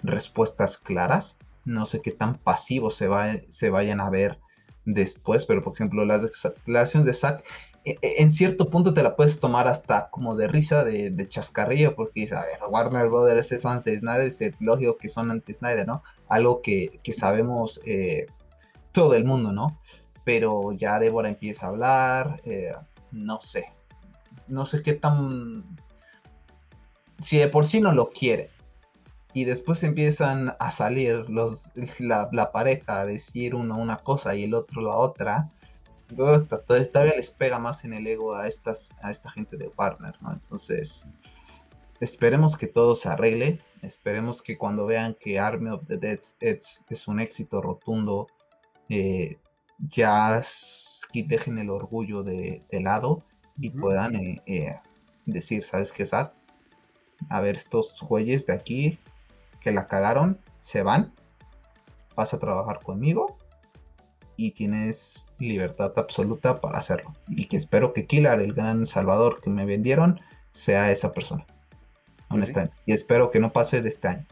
respuestas 0.00 0.78
claras. 0.78 1.38
No 1.64 1.86
sé 1.86 2.00
qué 2.00 2.12
tan 2.12 2.36
pasivos 2.36 2.94
se, 2.94 3.08
se 3.48 3.70
vayan 3.70 3.98
a 3.98 4.10
ver 4.10 4.38
después, 4.84 5.44
pero 5.44 5.60
por 5.64 5.74
ejemplo, 5.74 6.04
las 6.04 6.22
declaraciones 6.22 7.04
de 7.04 7.14
Zack, 7.14 7.44
e, 7.84 7.98
e, 8.00 8.22
en 8.22 8.30
cierto 8.30 8.70
punto 8.70 8.94
te 8.94 9.02
la 9.02 9.16
puedes 9.16 9.40
tomar 9.40 9.66
hasta 9.66 10.08
como 10.10 10.36
de 10.36 10.46
risa, 10.46 10.84
de, 10.84 11.28
chascarrillo, 11.28 11.96
porque 11.96 12.20
dice, 12.20 12.36
a 12.36 12.42
ver, 12.42 12.60
Warner 12.70 13.08
Brothers 13.08 13.50
es 13.50 13.66
anti-Snyder, 13.66 14.28
es 14.28 14.40
lógico 14.60 14.98
que 14.98 15.08
son 15.08 15.32
anti-Snyder, 15.32 15.84
¿no? 15.84 16.04
Algo 16.28 16.62
que, 16.62 17.00
sabemos 17.10 17.80
eh, 17.84 18.26
todo 18.92 19.14
el 19.14 19.24
mundo, 19.24 19.50
¿no? 19.50 19.80
Pero 20.22 20.70
ya 20.70 21.00
Débora 21.00 21.28
empieza 21.28 21.66
a 21.66 21.70
hablar, 21.70 22.40
eh, 22.44 22.70
no 23.10 23.40
sé, 23.40 23.72
no 24.48 24.66
sé 24.66 24.82
qué 24.82 24.94
tan... 24.94 25.64
Si 27.20 27.38
de 27.38 27.48
por 27.48 27.66
sí 27.66 27.80
no 27.80 27.92
lo 27.92 28.10
quiere. 28.10 28.50
Y 29.34 29.44
después 29.44 29.82
empiezan 29.82 30.54
a 30.58 30.70
salir 30.70 31.28
los, 31.28 31.72
la, 31.98 32.52
pareja 32.52 33.00
a 33.00 33.06
decir 33.06 33.54
uno 33.54 33.76
una 33.76 33.98
cosa 33.98 34.34
y 34.34 34.44
el 34.44 34.54
otro 34.54 34.82
la 34.82 34.94
otra, 34.94 35.48
todavía 36.16 37.14
les 37.16 37.30
pega 37.30 37.58
más 37.58 37.84
en 37.84 37.92
el 37.92 38.06
ego 38.06 38.34
a, 38.34 38.48
estas, 38.48 38.94
a 39.02 39.10
esta 39.10 39.30
gente 39.30 39.56
de 39.56 39.70
Warner, 39.76 40.14
¿no? 40.22 40.32
Entonces, 40.32 41.06
esperemos 42.00 42.56
que 42.56 42.66
todo 42.66 42.94
se 42.94 43.10
arregle, 43.10 43.60
esperemos 43.82 44.42
que 44.42 44.56
cuando 44.56 44.86
vean 44.86 45.14
que 45.20 45.38
Army 45.38 45.70
of 45.70 45.86
the 45.86 45.98
Dead 45.98 46.20
es, 46.40 46.84
es 46.88 47.08
un 47.08 47.20
éxito 47.20 47.60
rotundo, 47.60 48.28
eh, 48.88 49.38
ya 49.80 50.42
dejen 51.12 51.58
el 51.58 51.70
orgullo 51.70 52.22
de, 52.22 52.62
de 52.70 52.80
lado 52.80 53.22
y 53.60 53.70
puedan 53.70 54.16
eh, 54.16 54.42
eh, 54.46 54.76
decir, 55.26 55.64
¿sabes 55.64 55.92
qué, 55.92 56.06
Sad? 56.06 56.30
A 57.28 57.40
ver, 57.40 57.56
estos 57.56 58.00
güeyes 58.00 58.46
de 58.46 58.52
aquí 58.52 58.98
que 59.60 59.72
la 59.72 59.86
cagaron, 59.86 60.38
se 60.58 60.82
van, 60.82 61.12
vas 62.14 62.32
a 62.32 62.38
trabajar 62.38 62.80
conmigo 62.80 63.36
y 64.36 64.52
tienes 64.52 65.24
libertad 65.38 65.92
absoluta 65.96 66.60
para 66.60 66.78
hacerlo. 66.78 67.12
Y 67.28 67.46
que 67.46 67.56
espero 67.56 67.92
que 67.92 68.06
Killer, 68.06 68.40
el 68.40 68.54
gran 68.54 68.86
salvador 68.86 69.40
que 69.40 69.50
me 69.50 69.64
vendieron, 69.64 70.20
sea 70.52 70.90
esa 70.92 71.12
persona. 71.12 71.44
Pues 71.46 72.26
honestamente. 72.30 72.76
Y 72.86 72.92
espero 72.92 73.30
que 73.30 73.40
no 73.40 73.52
pase 73.52 73.82
de 73.82 73.88
este 73.88 74.08
año. 74.08 74.26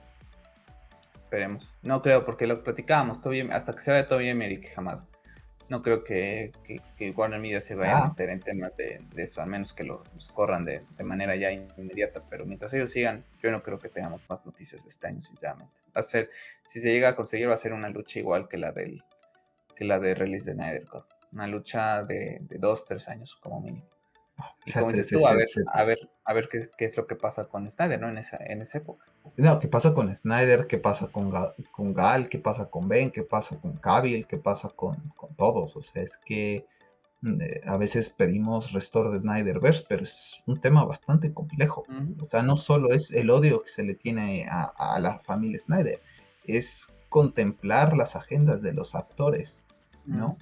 Esperemos. 1.13 1.75
No 1.83 2.03
creo, 2.03 2.25
porque 2.25 2.47
lo 2.47 2.63
platicábamos 2.63 3.21
hasta 3.51 3.73
que 3.73 3.81
se 3.81 3.91
vea 3.91 4.07
todo 4.07 4.21
bien, 4.21 4.41
Eric 4.43 4.73
Jamado 4.75 5.07
no 5.69 5.83
creo 5.83 6.05
que, 6.05 6.53
Warner 7.15 7.41
Media 7.41 7.61
se 7.61 7.75
vaya 7.75 7.99
a 7.99 8.05
ah. 8.05 8.09
meter 8.09 8.31
en 8.31 8.41
temas 8.41 8.77
de, 8.77 9.01
eso, 9.17 9.43
a 9.43 9.47
menos 9.47 9.73
que 9.73 9.85
los 9.85 10.01
corran 10.33 10.65
de, 10.65 10.83
manera 11.03 11.35
ya 11.37 11.51
inmediata. 11.51 12.23
Pero 12.29 12.47
mientras 12.47 12.73
ellos 12.73 12.91
sigan, 12.91 13.25
yo 13.43 13.51
no 13.51 13.63
creo 13.63 13.79
que 13.79 13.89
tengamos 13.89 14.23
más 14.29 14.45
noticias 14.47 14.83
de 14.83 14.89
este 14.89 15.07
año, 15.09 15.21
sinceramente. 15.21 15.75
Va 15.97 16.01
a 16.01 16.05
ser, 16.05 16.31
si 16.65 16.81
se 16.81 16.91
llega 16.91 17.11
a 17.11 17.17
conseguir, 17.17 17.49
va 17.49 17.55
a 17.55 17.59
ser 17.59 17.73
una 17.73 17.89
lucha 17.89 18.19
igual 18.19 18.49
que 18.49 18.59
la 18.59 18.73
del 18.73 19.03
que 19.75 19.85
la 19.85 19.99
de 19.99 20.15
release 20.15 20.51
de 20.51 20.55
Snyder 20.55 20.85
Una 21.33 21.47
lucha 21.47 22.03
de, 22.03 22.39
de 22.41 22.59
dos, 22.59 22.87
tres 22.87 23.09
años 23.09 23.37
como 23.37 23.61
mínimo. 23.61 23.87
Y 24.65 24.73
como 24.73 24.89
dices 24.89 25.09
tú, 25.09 25.27
a 25.27 25.35
ver, 25.35 25.47
a 25.73 25.85
ver, 25.85 25.99
a 26.25 26.35
ver 26.35 26.49
qué, 26.49 26.85
es 26.85 26.97
lo 26.97 27.07
que 27.07 27.15
pasa 27.15 27.45
con 27.45 27.71
Snyder, 27.71 28.01
¿no? 28.01 28.09
En 28.09 28.19
esa, 28.19 28.37
en 28.41 28.61
esa 28.63 28.79
época. 28.79 29.07
No, 29.37 29.59
qué 29.59 29.69
pasa 29.69 29.95
con 29.95 30.15
Snyder, 30.15 30.67
qué 30.67 30.79
pasa 30.79 31.09
con 31.09 31.31
Gal, 31.31 31.55
con 31.71 31.95
Gal 31.95 32.29
qué 32.29 32.39
pasa 32.39 32.67
con 32.67 32.89
Ben, 32.89 33.11
qué 33.11 33.23
pasa 33.23 33.59
con 33.61 33.77
Cavill, 33.77 34.27
qué 34.27 34.37
pasa 34.37 34.71
con, 34.71 35.13
todos. 35.37 35.77
O 35.77 35.83
sea, 35.83 36.03
es 36.03 36.17
que 36.19 36.67
mm, 37.23 37.41
eh, 37.41 37.61
a 37.65 37.77
veces 37.77 38.11
pedimos 38.11 38.73
restore 38.73 39.11
de 39.11 39.21
Snyderverse, 39.21 39.85
pero 39.89 40.03
es 40.03 40.43
un 40.47 40.61
tema 40.61 40.85
bastante 40.85 41.33
complejo. 41.33 41.85
O 42.21 42.27
sea, 42.27 42.43
no 42.43 42.57
solo 42.57 42.93
es 42.93 43.13
el 43.13 43.31
odio 43.31 43.63
que 43.63 43.71
se 43.71 43.85
le 43.85 43.95
tiene 43.95 44.47
a, 44.51 44.73
a 44.77 44.99
la 44.99 45.21
familia 45.21 45.59
Snyder, 45.59 46.03
es 46.45 46.93
contemplar 47.09 47.97
las 47.97 48.17
agendas 48.17 48.63
de 48.63 48.73
los 48.73 48.95
actores, 48.95 49.65
¿no? 50.05 50.37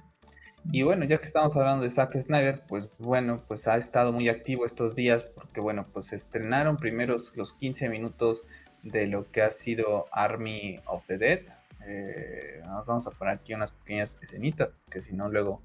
Y 0.71 0.83
bueno, 0.83 1.05
ya 1.05 1.17
que 1.17 1.25
estamos 1.25 1.55
hablando 1.55 1.83
de 1.83 1.89
Zack 1.89 2.19
Snyder, 2.19 2.63
pues 2.67 2.89
bueno, 2.97 3.43
pues 3.47 3.67
ha 3.67 3.77
estado 3.77 4.11
muy 4.11 4.29
activo 4.29 4.65
estos 4.65 4.95
días 4.95 5.23
porque 5.23 5.61
bueno, 5.61 5.87
pues 5.93 6.11
estrenaron 6.11 6.77
primeros 6.77 7.33
los 7.35 7.53
15 7.53 7.89
minutos 7.89 8.43
de 8.83 9.07
lo 9.07 9.29
que 9.31 9.41
ha 9.41 9.51
sido 9.51 10.07
Army 10.11 10.79
of 10.85 11.05
the 11.07 11.17
Dead. 11.17 11.41
Eh, 11.87 12.61
nos 12.65 12.87
vamos 12.87 13.07
a 13.07 13.11
poner 13.11 13.35
aquí 13.35 13.53
unas 13.53 13.71
pequeñas 13.71 14.17
escenitas, 14.21 14.71
porque 14.83 15.01
si 15.01 15.13
no 15.13 15.29
luego 15.29 15.61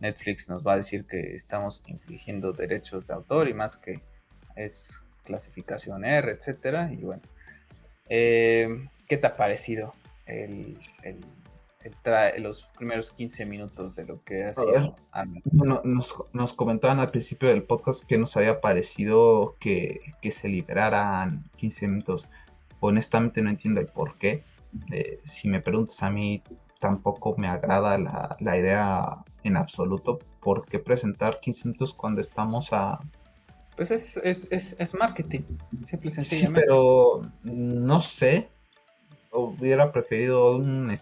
Netflix 0.00 0.48
nos 0.48 0.66
va 0.66 0.74
a 0.74 0.76
decir 0.76 1.06
que 1.06 1.34
estamos 1.34 1.82
infligiendo 1.86 2.52
derechos 2.52 3.08
de 3.08 3.14
autor 3.14 3.48
y 3.48 3.54
más 3.54 3.76
que 3.76 4.00
es 4.54 5.02
clasificación 5.24 6.04
R, 6.04 6.30
etcétera. 6.30 6.90
Y 6.92 6.98
bueno, 6.98 7.22
eh, 8.08 8.88
¿qué 9.08 9.16
te 9.16 9.26
ha 9.26 9.34
parecido 9.34 9.92
el, 10.26 10.78
el 11.02 11.18
los 12.38 12.64
primeros 12.76 13.12
15 13.12 13.46
minutos 13.46 13.96
de 13.96 14.04
lo 14.04 14.22
que 14.22 14.44
ha 14.44 14.54
sido 14.54 14.96
nos, 16.32 16.52
comentaban 16.54 16.98
al 16.98 17.10
principio 17.10 17.48
del 17.48 17.62
podcast 17.62 18.04
que 18.04 18.18
nos 18.18 18.36
había 18.36 18.60
parecido 18.60 19.56
que, 19.58 20.00
se 20.30 20.48
liberaran 20.48 21.44
15 21.56 21.88
minutos. 21.88 22.28
Honestamente 22.80 23.42
no 23.42 23.50
entiendo 23.50 23.80
el 23.80 23.86
por 23.86 24.16
qué. 24.18 24.44
Eh, 24.92 25.20
si 25.24 25.48
me 25.48 25.60
preguntas 25.60 26.02
a 26.02 26.10
mí, 26.10 26.42
tampoco 26.80 27.34
me 27.36 27.48
agrada 27.48 27.98
la, 27.98 28.56
idea 28.56 29.24
en 29.44 29.56
absoluto. 29.56 30.18
¿Por 30.40 30.66
qué 30.66 30.78
presentar 30.78 31.40
15 31.40 31.68
minutos 31.68 31.94
cuando 31.94 32.20
estamos 32.20 32.72
a... 32.72 33.00
Pues 33.76 33.90
es, 33.90 34.16
es, 34.50 34.94
marketing, 34.94 35.42
simple 35.82 36.10
y 36.10 36.14
sencillamente. 36.14 36.62
pero 36.62 37.20
no 37.42 38.00
sé, 38.00 38.48
hubiera 39.36 39.92
preferido 39.92 40.56
un 40.56 40.94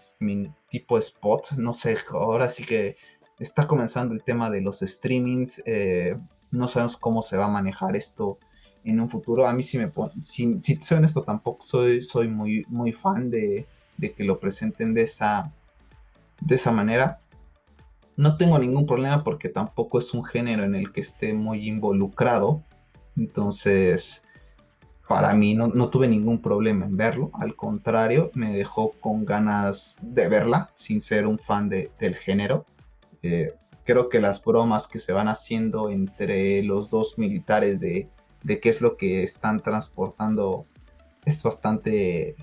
tipo 0.69 0.97
spot, 0.97 1.51
no 1.57 1.73
sé, 1.73 1.97
ahora 2.11 2.49
sí 2.49 2.65
que 2.65 2.95
está 3.39 3.67
comenzando 3.67 4.13
el 4.13 4.23
tema 4.23 4.49
de 4.49 4.61
los 4.61 4.79
streamings, 4.79 5.61
eh, 5.65 6.17
no 6.51 6.67
sabemos 6.67 6.97
cómo 6.97 7.21
se 7.21 7.37
va 7.37 7.45
a 7.45 7.49
manejar 7.49 7.95
esto 7.95 8.37
en 8.83 8.99
un 8.99 9.09
futuro. 9.09 9.47
A 9.47 9.53
mí 9.53 9.63
sí 9.63 9.77
me 9.77 9.87
pone, 9.87 10.13
si, 10.21 10.59
si 10.61 10.75
soy 10.77 10.97
honesto, 10.97 11.23
tampoco 11.23 11.61
soy, 11.61 12.03
soy 12.03 12.27
muy, 12.27 12.65
muy 12.69 12.93
fan 12.93 13.29
de, 13.29 13.65
de, 13.97 14.13
que 14.13 14.23
lo 14.23 14.39
presenten 14.39 14.93
de 14.93 15.03
esa, 15.03 15.51
de 16.41 16.55
esa 16.55 16.71
manera. 16.71 17.19
No 18.17 18.37
tengo 18.37 18.57
ningún 18.59 18.85
problema 18.85 19.23
porque 19.23 19.49
tampoco 19.49 19.99
es 19.99 20.13
un 20.13 20.23
género 20.23 20.63
en 20.63 20.75
el 20.75 20.93
que 20.93 21.01
esté 21.01 21.33
muy 21.33 21.67
involucrado. 21.67 22.63
Entonces, 23.17 24.24
para 25.07 25.33
mí 25.33 25.53
no, 25.53 25.89
tuve 25.89 26.07
ningún 26.07 26.41
problema 26.41 26.85
en 26.85 26.97
verlo, 26.97 27.29
al 27.33 27.55
contrario, 27.55 28.31
me 28.33 28.51
dejó 28.51 28.91
con 28.93 29.23
ganas 29.23 29.99
de 30.01 30.27
verla, 30.27 30.71
sin 30.75 30.99
ser 30.99 31.27
un 31.27 31.37
fan 31.37 31.69
del 31.69 32.15
género. 32.15 32.65
Eh, 33.21 33.53
creo 33.83 34.09
que 34.09 34.19
las 34.19 34.43
bromas 34.43 34.87
que 34.87 34.99
se 34.99 35.13
van 35.13 35.27
haciendo 35.27 35.89
entre 35.89 36.63
los 36.63 36.89
dos 36.89 37.19
militares 37.19 37.79
de, 37.79 38.09
qué 38.45 38.69
es 38.69 38.81
lo 38.81 38.97
que 38.97 39.23
están 39.23 39.61
transportando 39.61 40.65
es 41.23 41.43
bastante, 41.43 42.35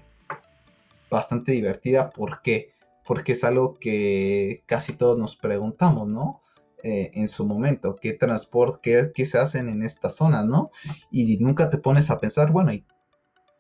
bastante 1.11 1.53
divertida. 1.53 2.11
¿Por 2.11 2.43
qué? 2.43 2.71
Porque 3.05 3.33
es 3.33 3.43
algo 3.43 3.77
que 3.81 4.63
casi 4.67 4.93
todos 4.93 5.19
nos 5.19 5.35
preguntamos, 5.35 6.09
¿no? 6.09 6.42
Eh, 6.85 7.13
en 7.15 7.29
su 7.29 7.47
momento, 7.47 7.95
qué 7.95 8.13
transporte, 8.13 9.13
qué, 9.15 9.27
se 9.27 9.39
hacen 9.39 9.69
en 9.69 9.85
estas 9.85 10.17
zonas, 10.17 10.47
¿no? 10.47 10.73
Y 11.13 11.37
nunca 11.39 11.71
te 11.71 11.79
pones 11.79 12.11
a 12.11 12.19
pensar, 12.19 12.51
bueno, 12.51 12.73
¿y 12.73 12.85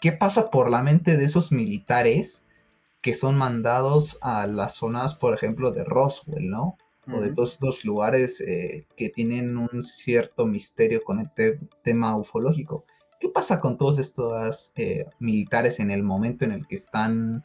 qué 0.01 0.11
pasa 0.11 0.51
por 0.51 0.69
la 0.69 0.83
mente 0.83 1.17
de 1.17 1.25
esos 1.25 1.53
militares 1.53 2.45
que 3.01 3.15
son 3.15 3.37
mandados 3.37 4.19
a 4.23 4.49
las 4.49 4.75
zonas, 4.75 5.15
por 5.15 5.35
ejemplo, 5.35 5.71
de 5.71 5.85
Roswell, 5.85 6.51
¿no? 6.51 6.77
O 7.13 7.21
de 7.21 7.33
todos 7.33 7.53
estos 7.53 7.85
lugares 7.85 8.41
eh, 8.41 8.87
que 8.97 9.09
tienen 9.09 9.57
un 9.57 9.85
cierto 9.85 10.47
misterio 10.47 11.03
con 11.03 11.21
el 11.21 11.31
tema 11.83 12.17
ufológico. 12.17 12.87
¿Qué 13.21 13.29
pasa 13.29 13.61
con 13.61 13.77
todos 13.77 13.99
estos 13.99 14.73
eh, 14.77 15.07
militares 15.21 15.79
en 15.79 15.93
el 15.93 16.03
momento 16.03 16.45
en 16.45 16.53
el 16.53 16.67
que 16.67 16.77
están 16.77 17.45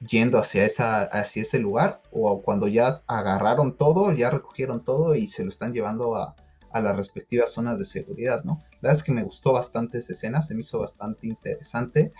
yendo 0.00 0.38
hacia, 0.38 0.64
esa, 0.64 1.02
hacia 1.02 1.42
ese 1.42 1.58
lugar 1.58 2.02
o 2.10 2.42
cuando 2.42 2.68
ya 2.68 3.02
agarraron 3.06 3.76
todo, 3.76 4.12
ya 4.12 4.30
recogieron 4.30 4.84
todo 4.84 5.14
y 5.14 5.28
se 5.28 5.42
lo 5.42 5.48
están 5.48 5.72
llevando 5.72 6.16
a, 6.16 6.34
a 6.70 6.80
las 6.80 6.96
respectivas 6.96 7.52
zonas 7.52 7.78
de 7.78 7.84
seguridad, 7.84 8.44
¿no? 8.44 8.62
La 8.72 8.88
verdad 8.88 8.96
es 8.96 9.02
que 9.02 9.12
me 9.12 9.24
gustó 9.24 9.52
bastante 9.52 9.98
esa 9.98 10.12
escena, 10.12 10.42
se 10.42 10.54
me 10.54 10.60
hizo 10.60 10.78
bastante 10.78 11.26
interesante. 11.26 12.12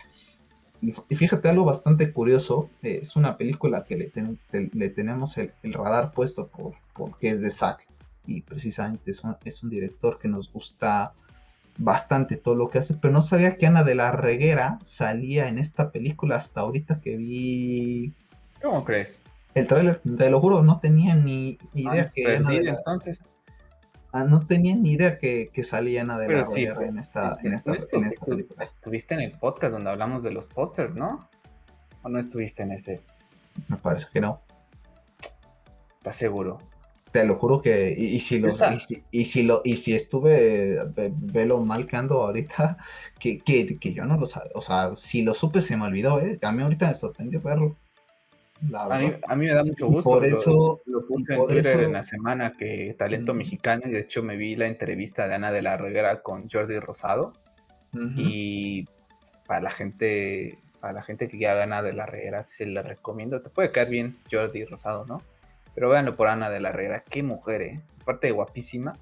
Y 0.80 1.16
fíjate 1.16 1.48
algo 1.48 1.64
bastante 1.64 2.12
curioso, 2.12 2.68
eh, 2.82 3.00
es 3.02 3.16
una 3.16 3.38
película 3.38 3.84
que 3.84 3.96
le, 3.96 4.70
le 4.72 4.88
tenemos 4.90 5.38
el, 5.38 5.52
radar 5.72 6.12
puesto 6.12 6.48
por, 6.48 6.74
porque 6.94 7.30
es 7.30 7.40
de 7.40 7.50
Zack 7.50 7.86
y 8.26 8.42
precisamente 8.42 9.12
es 9.44 9.62
un 9.62 9.70
director 9.70 10.18
que 10.18 10.28
nos 10.28 10.52
gusta 10.52 11.14
bastante 11.78 12.36
todo 12.36 12.54
lo 12.54 12.68
que 12.68 12.78
hace, 12.78 12.94
pero 12.94 13.12
no 13.12 13.22
sabía 13.22 13.56
que 13.56 13.66
Ana 13.66 13.84
de 13.84 13.94
la 13.94 14.12
Reguera 14.12 14.78
salía 14.82 15.48
en 15.48 15.58
esta 15.58 15.90
película 15.90 16.36
hasta 16.36 16.60
ahorita 16.60 17.00
que 17.00 17.16
vi... 17.16 18.12
¿Cómo 18.62 18.84
crees? 18.84 19.22
El 19.54 19.66
tráiler, 19.66 20.00
te 20.16 20.30
lo 20.30 20.40
juro, 20.40 20.62
no 20.62 20.80
tenía 20.80 21.14
ni 21.14 21.58
idea 21.72 22.04
ah, 22.06 22.12
que... 22.14 22.36
Ana 22.36 22.54
entonces. 22.54 23.22
Ah, 24.12 24.24
no 24.24 24.46
tenía 24.46 24.74
ni 24.74 24.92
idea 24.92 25.18
que, 25.18 25.50
salía 25.64 26.02
Ana 26.02 26.18
de 26.18 26.28
la 26.28 26.44
Reguera 26.44 26.86
en 26.86 26.98
esta, 26.98 27.38
en 27.42 27.52
esta, 27.52 27.72
película. 27.72 28.44
Estuviste 28.60 29.14
en 29.14 29.20
el 29.20 29.32
podcast 29.32 29.72
donde 29.72 29.90
hablamos 29.90 30.22
de 30.22 30.30
los 30.30 30.46
pósters, 30.46 30.94
¿no? 30.94 31.28
¿O 32.02 32.08
no 32.08 32.18
estuviste 32.18 32.62
en 32.62 32.72
ese? 32.72 33.02
Me 33.68 33.76
parece 33.76 34.06
que 34.12 34.20
no. 34.20 34.40
¿Estás 35.98 36.16
seguro? 36.16 36.60
Te 37.16 37.24
lo 37.24 37.36
juro 37.36 37.62
que 37.62 37.94
y, 37.96 38.20
si 38.20 38.38
lo 38.38 38.50
y, 39.10 39.24
si, 39.24 39.42
lo 39.42 39.62
y 39.64 39.76
si 39.76 39.94
estuve 39.94 40.84
ve, 40.94 41.46
lo 41.46 41.60
mal 41.60 41.86
que 41.86 41.96
ando 41.96 42.22
ahorita 42.22 42.76
que, 43.18 43.38
que, 43.38 43.78
que, 43.78 43.94
yo 43.94 44.04
no 44.04 44.18
lo 44.18 44.26
sabía 44.26 44.50
o 44.54 44.60
sea 44.60 44.94
si 44.96 45.22
lo 45.22 45.32
supe 45.32 45.62
se 45.62 45.78
me 45.78 45.86
olvidó 45.86 46.20
eh 46.20 46.38
a 46.42 46.52
mí 46.52 46.62
ahorita 46.62 46.88
me 46.88 46.94
sorprendió 46.94 47.40
verlo 47.40 47.74
a 48.74 48.98
mí, 48.98 49.12
a 49.28 49.36
mí, 49.36 49.46
me 49.46 49.54
da 49.54 49.64
mucho 49.64 49.86
gusto 49.86 50.10
por 50.10 50.26
eso 50.26 50.82
lo, 50.84 51.06
puse 51.06 51.34
en 51.34 51.46
Twitter 51.46 51.80
en 51.80 51.92
la 51.92 52.04
semana 52.04 52.52
que 52.52 52.94
talento 52.98 53.32
mexicano 53.32 53.82
y 53.86 53.92
de 53.92 54.00
hecho 54.00 54.22
me 54.22 54.36
vi 54.36 54.54
la 54.54 54.66
entrevista 54.66 55.26
de 55.26 55.34
Ana 55.36 55.52
de 55.52 55.62
la 55.62 55.78
Reguera 55.78 56.20
con 56.20 56.50
Jordi 56.50 56.78
Rosado 56.80 57.32
y 58.14 58.86
para 59.46 59.62
la 59.62 59.70
gente 59.70 60.58
para 60.80 60.92
la 60.92 61.02
gente 61.02 61.28
que 61.28 61.38
ya 61.38 61.54
gana 61.54 61.82
de 61.82 61.94
la 61.94 62.04
Reguera 62.04 62.42
se 62.42 62.66
le 62.66 62.82
recomiendo 62.82 63.40
te 63.40 63.48
puede 63.48 63.70
caer 63.70 63.88
bien 63.88 64.18
Jordi 64.30 64.66
Rosado 64.66 65.06
no 65.06 65.22
pero 65.76 65.90
véanlo 65.90 66.16
por 66.16 66.28
Ana 66.28 66.48
de 66.48 66.58
la 66.58 66.70
Herrera, 66.70 67.04
qué 67.06 67.22
mujer, 67.22 67.60
¿eh? 67.60 67.80
Aparte 68.00 68.28
de 68.28 68.32
guapísima. 68.32 68.98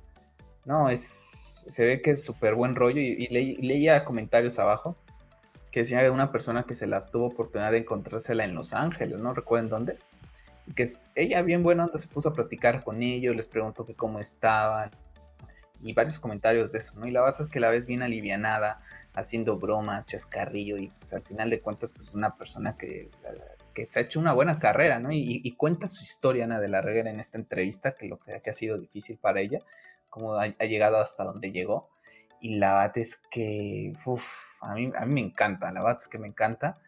No, 0.65 0.91
es. 0.91 1.65
Se 1.69 1.87
ve 1.87 2.03
que 2.03 2.11
es 2.11 2.25
súper 2.25 2.57
buen 2.57 2.75
rollo. 2.75 3.01
Y, 3.01 3.29
leía 3.29 4.05
comentarios 4.05 4.59
abajo 4.59 4.97
que 5.71 5.81
decía 5.81 6.03
de 6.03 6.11
una 6.11 6.33
persona 6.33 6.65
que 6.65 6.75
se 6.75 6.89
la 6.89 7.07
tuvo 7.07 7.27
oportunidad 7.27 7.71
de 7.71 7.79
encontrársela 7.79 8.45
en 8.45 8.57
Los 8.57 8.73
Ángeles, 8.75 9.21
no 9.21 9.33
recuerdo 9.35 9.69
dónde. 9.69 9.99
Y 10.67 10.73
que 10.73 10.83
es, 10.83 11.11
ella, 11.15 11.43
bien 11.43 11.63
buena 11.63 11.85
onda, 11.85 11.99
se 11.99 12.09
puso 12.09 12.31
a 12.31 12.33
platicar 12.33 12.83
con 12.83 13.05
ellos, 13.05 13.37
les 13.37 13.47
preguntó 13.47 13.87
que 13.87 13.95
cómo 13.95 14.19
estaban. 14.19 14.91
Y 15.81 15.93
varios 15.93 16.19
comentarios 16.19 16.73
de 16.73 16.79
eso, 16.79 16.99
¿no? 16.99 17.07
Y 17.07 17.13
la 17.13 17.21
verdad 17.23 17.43
es 17.43 17.47
que 17.47 17.61
la 17.61 17.71
ves 17.71 17.87
bien 17.87 18.03
alivianada, 18.03 18.81
haciendo 19.15 19.59
broma, 19.59 20.05
chascarrillo. 20.07 20.77
Y 20.79 20.89
pues 20.89 21.15
al 21.15 21.23
final 21.23 21.51
de 21.51 21.61
cuentas, 21.61 21.93
pues 21.93 22.15
una 22.15 22.37
persona 22.37 22.77
que 22.77 23.11
que 23.75 23.87
se 23.87 23.99
ha 23.99 24.03
hecho 24.03 24.21
una 24.21 24.33
buena 24.33 24.59
carrera, 24.59 25.01
¿no? 25.01 25.11
Y, 25.13 25.51
cuenta 25.57 25.89
su 25.89 26.03
historia, 26.03 26.45
Ana 26.45 26.61
de 26.61 26.69
la 26.69 26.81
Reguera, 26.81 27.11
en 27.11 27.21
esta 27.21 27.37
entrevista, 27.37 27.97
que 27.97 28.09
lo 28.09 28.19
que, 28.19 28.41
ha 28.49 28.53
sido 28.53 28.79
difícil 28.79 29.19
para 29.19 29.41
ella, 29.41 29.61
cómo 30.09 30.35
ha, 30.35 30.47
llegado 30.47 30.99
hasta 30.99 31.25
donde 31.25 31.53
llegó. 31.53 31.91
Y 32.41 32.57
la 32.59 32.75
verdad 32.75 32.99
es 32.99 33.17
que, 33.31 33.93
uff, 34.05 34.63
a 34.63 34.75
mí, 34.75 34.93
a 34.97 35.05
mí 35.07 35.15
me 35.15 35.21
encanta, 35.21 35.73
la 35.73 35.83
verdad 35.83 35.99
es 36.01 36.09
que 36.09 36.19
me 36.19 36.29
encanta. 36.29 36.79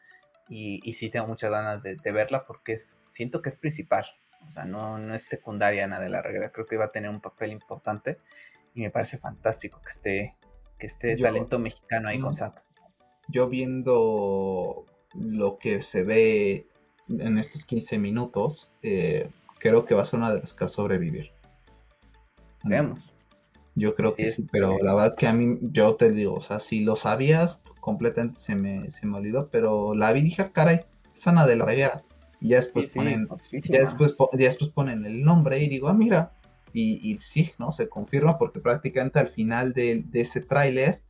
Y, 0.48 0.80
y 0.88 0.94
sí 0.94 1.10
tengo 1.10 1.26
muchas 1.26 1.50
ganas 1.50 1.82
de, 1.82 1.96
verla 2.12 2.46
porque 2.46 2.72
es, 2.72 3.00
siento 3.06 3.42
que 3.42 3.48
es 3.48 3.56
principal. 3.56 4.06
O 4.48 4.52
sea, 4.52 4.64
no, 4.64 4.98
no 4.98 5.14
es 5.14 5.24
secundaria 5.24 5.84
Ana 5.84 5.98
de 5.98 6.08
la 6.08 6.22
Reguera. 6.22 6.52
Creo 6.52 6.66
que 6.66 6.76
va 6.76 6.86
a 6.86 6.92
tener 6.92 7.10
un 7.10 7.20
papel 7.20 7.50
importante. 7.50 8.18
Y 8.74 8.80
me 8.80 8.90
parece 8.90 9.18
fantástico 9.18 9.80
que 9.80 9.88
esté, 9.88 10.36
que 10.78 10.86
esté 10.86 11.16
talento 11.16 11.58
mexicano 11.58 12.08
ahí 12.08 12.20
con 12.20 12.34
Zack. 12.34 12.62
Yo 13.28 13.48
viendo 13.48 14.86
lo 15.14 15.58
que 15.58 15.82
se 15.82 16.04
ve 16.04 16.68
en 17.08 17.38
estos 17.38 17.64
15 17.64 17.98
minutos, 17.98 18.70
eh, 18.82 19.30
creo 19.58 19.84
que 19.84 19.94
va 19.94 20.02
a 20.02 20.04
ser 20.04 20.18
una 20.18 20.32
de 20.32 20.40
las 20.40 20.52
que 20.52 20.60
va 20.60 20.66
a 20.66 20.70
sobrevivir. 20.70 21.30
Veamos. 22.64 23.12
Yo 23.74 23.94
creo 23.94 24.14
que 24.14 24.30
sí, 24.30 24.46
pero 24.50 24.78
la 24.78 24.94
verdad 24.94 25.10
es 25.10 25.16
que 25.16 25.26
a 25.26 25.32
mí, 25.32 25.58
yo 25.60 25.96
te 25.96 26.10
digo, 26.10 26.34
o 26.34 26.40
sea, 26.40 26.60
si 26.60 26.80
lo 26.80 26.96
sabías, 26.96 27.58
completamente 27.80 28.40
se 28.40 28.56
me, 28.56 28.90
se 28.90 29.06
me 29.06 29.18
olvidó, 29.18 29.48
pero 29.50 29.94
la 29.94 30.12
vi 30.12 30.22
dije, 30.22 30.42
ah, 30.42 30.50
caray, 30.52 30.80
Sana 31.12 31.46
de 31.46 31.56
la 31.56 31.66
Reguera. 31.66 32.02
Y 32.40 32.48
ya 32.48 32.56
después 32.56 32.92
ponen, 32.94 33.28
ya 33.52 33.80
después, 33.80 34.16
ya 34.32 34.46
después 34.46 34.70
ponen 34.70 35.04
el 35.04 35.22
nombre 35.22 35.62
y 35.62 35.68
digo, 35.68 35.88
ah, 35.88 35.94
mira, 35.94 36.32
y, 36.72 37.00
y 37.02 37.18
sí, 37.18 37.50
¿no? 37.58 37.70
Se 37.72 37.88
confirma 37.88 38.38
porque 38.38 38.60
prácticamente 38.60 39.18
al 39.18 39.28
final 39.28 39.72
de, 39.72 40.04
de 40.06 40.20
ese 40.20 40.40
tráiler 40.40 41.00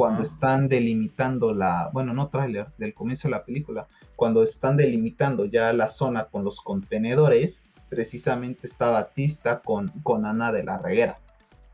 cuando 0.00 0.22
están 0.22 0.66
delimitando 0.70 1.52
la, 1.52 1.90
bueno, 1.92 2.14
no 2.14 2.30
tráiler, 2.30 2.68
del 2.78 2.94
comienzo 2.94 3.28
de 3.28 3.32
la 3.32 3.44
película, 3.44 3.86
cuando 4.16 4.42
están 4.42 4.78
delimitando 4.78 5.44
ya 5.44 5.74
la 5.74 5.88
zona 5.88 6.24
con 6.24 6.42
los 6.42 6.62
contenedores, 6.62 7.64
precisamente 7.90 8.66
está 8.66 8.88
Batista 8.88 9.60
con, 9.60 9.90
con 10.02 10.24
Ana 10.24 10.52
de 10.52 10.64
la 10.64 10.78
Reguera. 10.78 11.18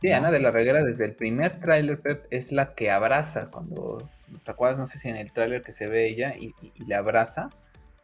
Sí, 0.01 0.11
Ana 0.11 0.33
de 0.33 0.41
la 0.41 0.51
Reguera 0.51 0.83
desde 0.83 1.05
el 1.05 1.15
primer 1.15 1.61
tráiler, 1.61 2.01
Pep, 2.01 2.27
es 2.31 2.51
la 2.51 2.75
que 2.75 2.91
abraza, 2.91 3.49
cuando, 3.49 4.11
¿te 4.43 4.51
acuerdas? 4.51 4.81
No 4.81 4.89
sé 4.89 4.99
si 4.99 5.09
en 5.09 5.15
el 5.15 5.31
tráiler 5.31 5.63
que 5.63 5.71
se 5.71 5.87
ve 5.87 6.09
ella 6.09 6.35
y, 6.37 6.53
y, 6.61 6.85
le 6.85 6.97
abraza, 6.97 7.51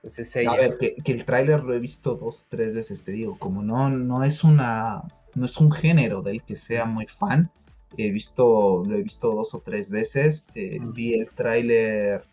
pues 0.03 0.21
es 0.21 0.37
ella. 0.37 0.53
A 0.53 0.57
ver, 0.57 0.77
que, 0.79 0.95
que, 0.95 1.11
el 1.11 1.25
tráiler 1.25 1.65
lo 1.65 1.75
he 1.75 1.81
visto 1.81 2.15
dos, 2.15 2.47
tres 2.49 2.77
veces, 2.77 3.03
te 3.03 3.11
digo, 3.11 3.41
como 3.41 3.61
no, 3.65 3.91
no 3.91 4.23
es 4.23 4.45
una, 4.45 5.03
no 5.35 5.47
es 5.47 5.57
un 5.57 5.73
género 5.73 6.23
del 6.23 6.45
que 6.45 6.57
sea 6.57 6.85
muy 6.85 7.09
fan, 7.09 7.51
He 7.97 8.11
visto, 8.11 8.85
lo 8.87 8.97
he 8.97 9.03
visto 9.03 9.35
dos 9.35 9.55
o 9.55 9.61
tres 9.61 9.91
veces. 9.91 10.47
Eh, 10.55 10.79
vi 10.81 11.15
el 11.15 11.29
tráiler, 11.31 12.25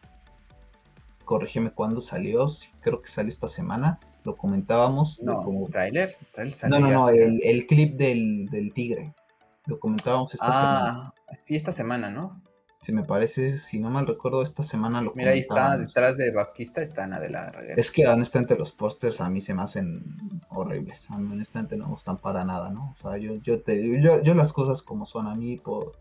corrígeme 1.25 1.71
cuándo 1.71 2.01
salió, 2.01 2.47
creo 2.81 3.01
que 3.01 3.09
salió 3.09 3.29
esta 3.29 3.47
semana. 3.47 3.99
Lo 4.23 4.35
comentábamos. 4.35 5.21
No, 5.21 5.41
como... 5.41 5.67
¿tráiler? 5.67 6.15
No, 6.69 6.79
no, 6.79 6.89
no, 6.89 7.09
el, 7.09 7.67
clip 7.67 7.95
del, 7.97 8.71
tigre. 8.73 9.13
Lo 9.65 9.79
comentábamos 9.79 10.33
esta 10.33 10.47
semana. 10.47 11.13
Ah, 11.27 11.35
sí, 11.35 11.55
esta 11.55 11.71
semana, 11.71 12.09
¿no? 12.09 12.41
Si 12.81 12.93
me 12.93 13.03
parece, 13.03 13.57
si 13.57 13.79
no 13.79 13.89
mal 13.89 14.07
recuerdo, 14.07 14.41
esta 14.41 14.63
semana 14.63 15.01
lo 15.01 15.13
Mira, 15.13 15.31
ahí 15.31 15.39
está, 15.39 15.77
detrás 15.77 16.15
de 16.15 16.31
Baptista 16.31 16.81
está 16.81 17.03
Ana 17.03 17.19
de 17.19 17.29
la 17.29 17.51
Reguera. 17.51 17.75
Es 17.75 17.91
que 17.91 18.07
honestamente 18.07 18.55
los 18.57 18.71
pósters 18.71 19.19
a 19.19 19.29
mí 19.29 19.41
se 19.41 19.53
me 19.53 19.63
hacen 19.63 20.01
horribles. 20.47 21.11
A 21.11 21.17
mí 21.17 21.29
honestamente 21.29 21.75
no 21.75 21.85
me 21.85 21.91
gustan 21.91 22.17
para 22.17 22.45
nada, 22.45 22.69
¿no? 22.69 22.91
O 22.91 22.95
sea, 22.95 23.17
yo, 23.17 23.35
yo 23.35 23.61
te 23.61 24.01
yo, 24.01 24.21
yo 24.21 24.33
las 24.33 24.53
cosas 24.53 24.81
como 24.81 25.05
son 25.05 25.27
a 25.27 25.35
mí, 25.35 25.57
por 25.57 25.91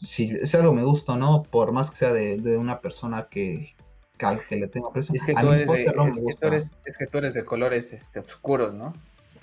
si, 0.00 0.32
algo 0.54 0.72
me 0.72 0.84
gusta 0.84 1.12
o 1.12 1.16
no, 1.16 1.42
por 1.42 1.72
más 1.72 1.90
que 1.90 1.96
sea 1.96 2.12
de, 2.12 2.56
una 2.56 2.80
persona 2.80 3.28
que, 3.30 3.74
que, 4.16 4.56
le 4.56 4.68
tengo 4.68 4.88
aprecio. 4.88 5.14
Es 5.14 5.26
que, 5.26 5.34
tú 5.34 5.52
eres, 5.52 5.66
de, 5.66 5.82
es, 5.82 6.96
que 6.96 7.06
tú 7.06 7.18
eres, 7.18 7.34
de 7.34 7.44
colores 7.44 7.92
este, 7.92 8.20
oscuros, 8.20 8.74
¿no? 8.74 8.92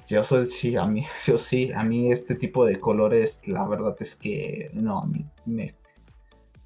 Yo 0.07 0.23
soy, 0.23 0.47
sí, 0.47 0.75
a 0.77 0.85
mí, 0.85 1.05
yo 1.25 1.37
sí, 1.37 1.71
a 1.75 1.83
mí 1.83 2.11
este 2.11 2.35
tipo 2.35 2.65
de 2.65 2.79
colores, 2.79 3.47
la 3.47 3.67
verdad 3.67 3.95
es 3.99 4.15
que 4.15 4.69
no, 4.73 4.99
a 4.99 5.05
mí 5.05 5.25
me 5.45 5.75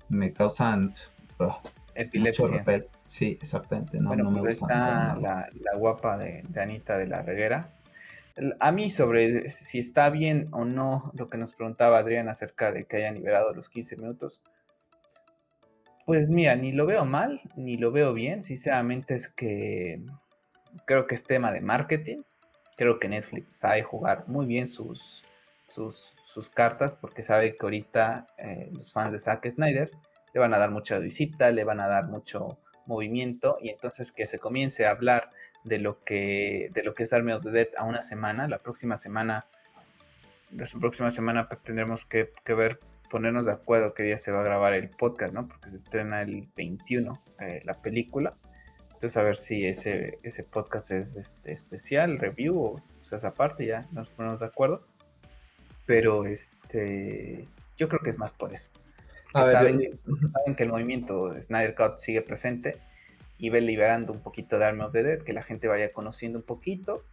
me 0.10 0.34
causan 0.34 0.94
uh, 1.40 1.52
epilepsia. 1.95 2.86
Sí, 3.03 3.38
exactamente. 3.41 3.99
No, 3.99 4.10
bueno, 4.10 4.31
pues 4.31 4.61
está 4.61 5.15
la, 5.15 5.49
guapa 5.77 6.18
de, 6.18 6.44
Anita 6.60 6.98
de 6.98 7.07
la 7.07 7.22
Reguera. 7.22 7.73
A 8.60 8.72
mí 8.72 8.90
sobre 8.90 9.49
si 9.49 9.80
está 9.80 10.10
bien 10.10 10.48
o 10.52 10.64
no 10.64 11.11
lo 11.14 11.30
que 11.30 11.38
nos 11.38 11.53
preguntaba 11.53 11.98
Adrián 11.98 12.30
acerca 12.30 12.72
de 12.72 12.86
que 12.86 12.98
hayan 12.98 13.15
liberado 13.15 13.53
los 13.53 13.69
15 13.69 13.98
minutos. 13.98 14.41
Pues 16.06 16.30
mira, 16.30 16.56
ni 16.56 16.72
lo 16.72 16.86
veo 16.86 17.06
mal, 17.06 17.41
ni 17.56 17.77
lo 17.77 17.91
veo 17.91 18.14
bien. 18.14 18.41
Sinceramente 18.41 19.15
es 19.15 19.27
que 19.27 20.02
creo 20.86 21.06
que 21.06 21.15
es 21.15 21.23
tema 21.23 21.52
de 21.52 21.61
marketing. 21.61 22.22
Creo 22.77 22.98
que 22.98 23.10
Netflix 23.10 23.57
sabe 23.57 23.84
jugar 23.84 24.23
muy 24.27 24.45
bien 24.45 24.65
sus, 24.65 25.23
sus, 25.70 26.16
cartas 26.54 26.96
porque 26.96 27.24
sabe 27.24 27.56
que 27.56 27.66
ahorita 27.66 28.28
eh, 28.38 28.70
los 28.72 28.91
fans 28.91 29.12
de 29.12 29.20
Zack 29.20 29.50
Snyder 29.50 29.91
le 30.34 30.40
van 30.40 30.54
a 30.54 30.58
dar 30.58 30.72
mucha 30.72 31.00
visita, 31.00 31.52
le 31.52 31.64
van 31.64 31.80
a 31.80 31.88
dar 31.88 32.08
mucho 32.08 32.60
movimiento 32.86 33.58
y 33.62 33.70
entonces 33.70 34.12
que 34.12 34.26
se 34.26 34.40
comience 34.40 34.86
a 34.86 34.91
hablar 34.91 35.32
de 35.64 35.80
lo 35.80 36.04
que, 36.04 36.70
de 36.74 36.84
lo 36.84 36.94
que 36.94 37.04
es 37.04 37.14
Army 37.14 37.34
of 37.34 37.44
the 37.44 37.52
Dead 37.52 37.68
a 37.78 37.84
una 37.84 38.02
semana, 38.02 38.48
la 38.48 38.60
próxima 38.60 38.98
semana, 38.98 39.48
la 40.52 40.66
próxima 40.80 41.12
semana 41.12 41.48
tendremos 41.64 42.06
que, 42.06 42.32
ver, 42.48 42.80
ponernos 43.10 43.46
de 43.46 43.52
acuerdo 43.52 43.94
qué 43.94 44.04
día 44.04 44.18
se 44.18 44.32
va 44.32 44.41
a 44.41 44.44
grabar 44.44 44.74
el 44.74 44.90
podcast, 44.90 45.34
¿no? 45.34 45.48
Porque 45.48 45.70
se 45.70 45.76
estrena 45.76 46.22
el 46.22 46.50
21 46.56 47.22
eh, 47.40 47.62
la 47.66 47.82
película. 47.82 48.36
Entonces 48.94 49.18
a 49.18 49.24
ver 49.24 49.38
si 49.38 49.66
ese, 49.66 50.20
ese 50.24 50.44
podcast 50.44 50.91
es 50.91 51.16
este, 51.16 51.52
especial, 51.52 52.20
review 52.20 52.60
o, 52.60 52.84
esa 53.02 53.34
parte, 53.34 53.66
ya 53.66 53.88
nos 53.91 54.10
ponemos 54.10 54.41
de 54.41 54.48
acuerdo 54.48 54.89
pero 55.90 56.28
este 56.28 57.48
yo 57.76 57.90
creo 57.90 57.99
que 58.02 58.11
es 58.11 58.20
más 58.20 58.32
por 58.32 58.53
eso. 58.53 58.70
saben, 59.34 59.80
que, 60.56 60.64
el 60.64 60.70
movimiento 60.70 61.30
de 61.30 61.41
Snyder 61.41 61.74
Cut 61.74 61.98
sigue 61.98 62.22
presente 62.22 62.78
y 63.40 63.49
ve 63.49 63.60
liberando 63.60 64.14
un 64.14 64.20
poquito 64.20 64.60
de 64.60 64.66
Army 64.66 64.82
of 64.82 64.91
the 64.91 65.02
Dead, 65.02 65.24
que 65.24 65.34
la 65.34 65.41
gente 65.41 65.68
vaya 65.68 65.91
conociendo 65.91 66.38
un 66.38 66.45
poquito. 66.45 67.03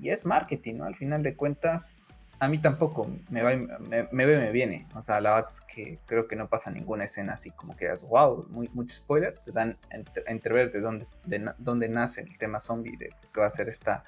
Y 0.00 0.10
es 0.10 0.24
marketing, 0.24 0.76
¿no? 0.76 0.84
Al 0.84 0.94
final 0.94 1.24
de 1.24 1.34
cuentas, 1.34 2.04
a 2.38 2.46
mí 2.46 2.58
tampoco 2.58 3.10
me 3.28 3.42
va, 3.42 3.56
me, 3.56 4.08
me, 4.12 4.26
ve, 4.26 4.38
me 4.38 4.52
viene. 4.52 4.86
O 4.94 5.02
sea, 5.02 5.20
la 5.20 5.34
verdad 5.34 5.50
es 5.50 5.60
que 5.60 5.98
creo 6.06 6.28
que 6.28 6.36
no 6.36 6.48
pasa 6.48 6.70
ninguna 6.70 7.02
escena 7.02 7.32
así 7.32 7.50
como 7.50 7.76
que 7.76 7.86
das, 7.88 8.04
wow, 8.04 8.46
muy, 8.50 8.68
mucho 8.72 8.94
spoiler. 8.94 9.36
Te 9.40 9.50
dan 9.50 9.76
a 9.90 10.30
entrever 10.30 10.70
de 10.70 10.80
dónde, 10.80 11.06
de 11.24 11.52
dónde 11.58 11.88
nace 11.88 12.20
el 12.20 12.38
tema 12.38 12.60
zombie, 12.60 12.96
de 12.96 13.10
que 13.32 13.40
va 13.40 13.46
a 13.46 13.50
ser 13.50 13.68
esta, 13.68 14.04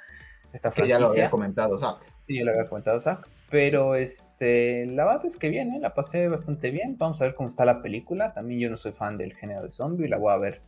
esta 0.52 0.70
franquicia. 0.70 0.98
Que 0.98 1.02
ya 1.02 1.04
lo 1.04 1.10
había 1.10 1.30
comentado 1.30 1.76
Zack. 1.76 1.98
Sí, 2.28 2.38
ya 2.38 2.44
lo 2.44 2.52
había 2.52 2.68
comentado 2.68 3.00
Zack. 3.00 3.33
Pero 3.50 3.94
este, 3.94 4.86
la 4.86 5.04
verdad 5.04 5.26
es 5.26 5.36
que 5.36 5.48
bien, 5.48 5.72
¿eh? 5.74 5.78
la 5.80 5.94
pasé 5.94 6.28
bastante 6.28 6.70
bien. 6.70 6.96
Vamos 6.98 7.20
a 7.20 7.26
ver 7.26 7.34
cómo 7.34 7.48
está 7.48 7.64
la 7.64 7.82
película. 7.82 8.32
También 8.32 8.60
yo 8.60 8.70
no 8.70 8.76
soy 8.76 8.92
fan 8.92 9.16
del 9.16 9.34
género 9.34 9.62
de 9.62 9.70
zombie, 9.70 10.08
la 10.08 10.18
voy 10.18 10.32
a 10.32 10.38
ver 10.38 10.62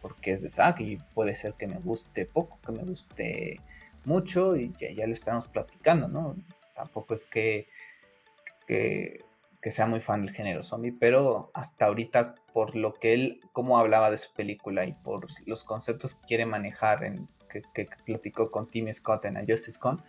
porque 0.00 0.32
es 0.32 0.42
de 0.42 0.50
Zack 0.50 0.80
y 0.80 0.96
puede 1.14 1.36
ser 1.36 1.54
que 1.54 1.66
me 1.66 1.78
guste 1.78 2.24
poco, 2.26 2.60
que 2.64 2.72
me 2.72 2.84
guste 2.84 3.60
mucho 4.04 4.56
y 4.56 4.72
ya, 4.78 5.06
lo 5.06 5.12
estamos 5.12 5.48
platicando, 5.48 6.08
¿no? 6.08 6.36
tampoco 6.74 7.14
es 7.14 7.24
que, 7.24 7.68
que, 8.66 9.24
sea 9.70 9.84
muy 9.84 10.00
fan 10.00 10.24
del 10.24 10.34
género 10.34 10.62
zombie, 10.62 10.96
pero 10.98 11.50
hasta 11.52 11.86
ahorita, 11.86 12.36
por 12.54 12.74
lo 12.74 12.94
que 12.94 13.12
él, 13.12 13.40
como 13.52 13.76
hablaba 13.76 14.10
de 14.10 14.16
su 14.16 14.32
película 14.32 14.86
y 14.86 14.92
por 14.92 15.26
los 15.44 15.62
conceptos 15.64 16.14
que 16.14 16.26
quiere 16.26 16.46
manejar, 16.46 17.04
en, 17.04 17.28
que, 17.50 17.86
platicó 18.06 18.50
con 18.50 18.70
Timmy 18.70 18.94
Scott 18.94 19.26
en 19.26 19.36
A 19.36 19.40
Justice 19.40 19.78
Con, 19.78 20.02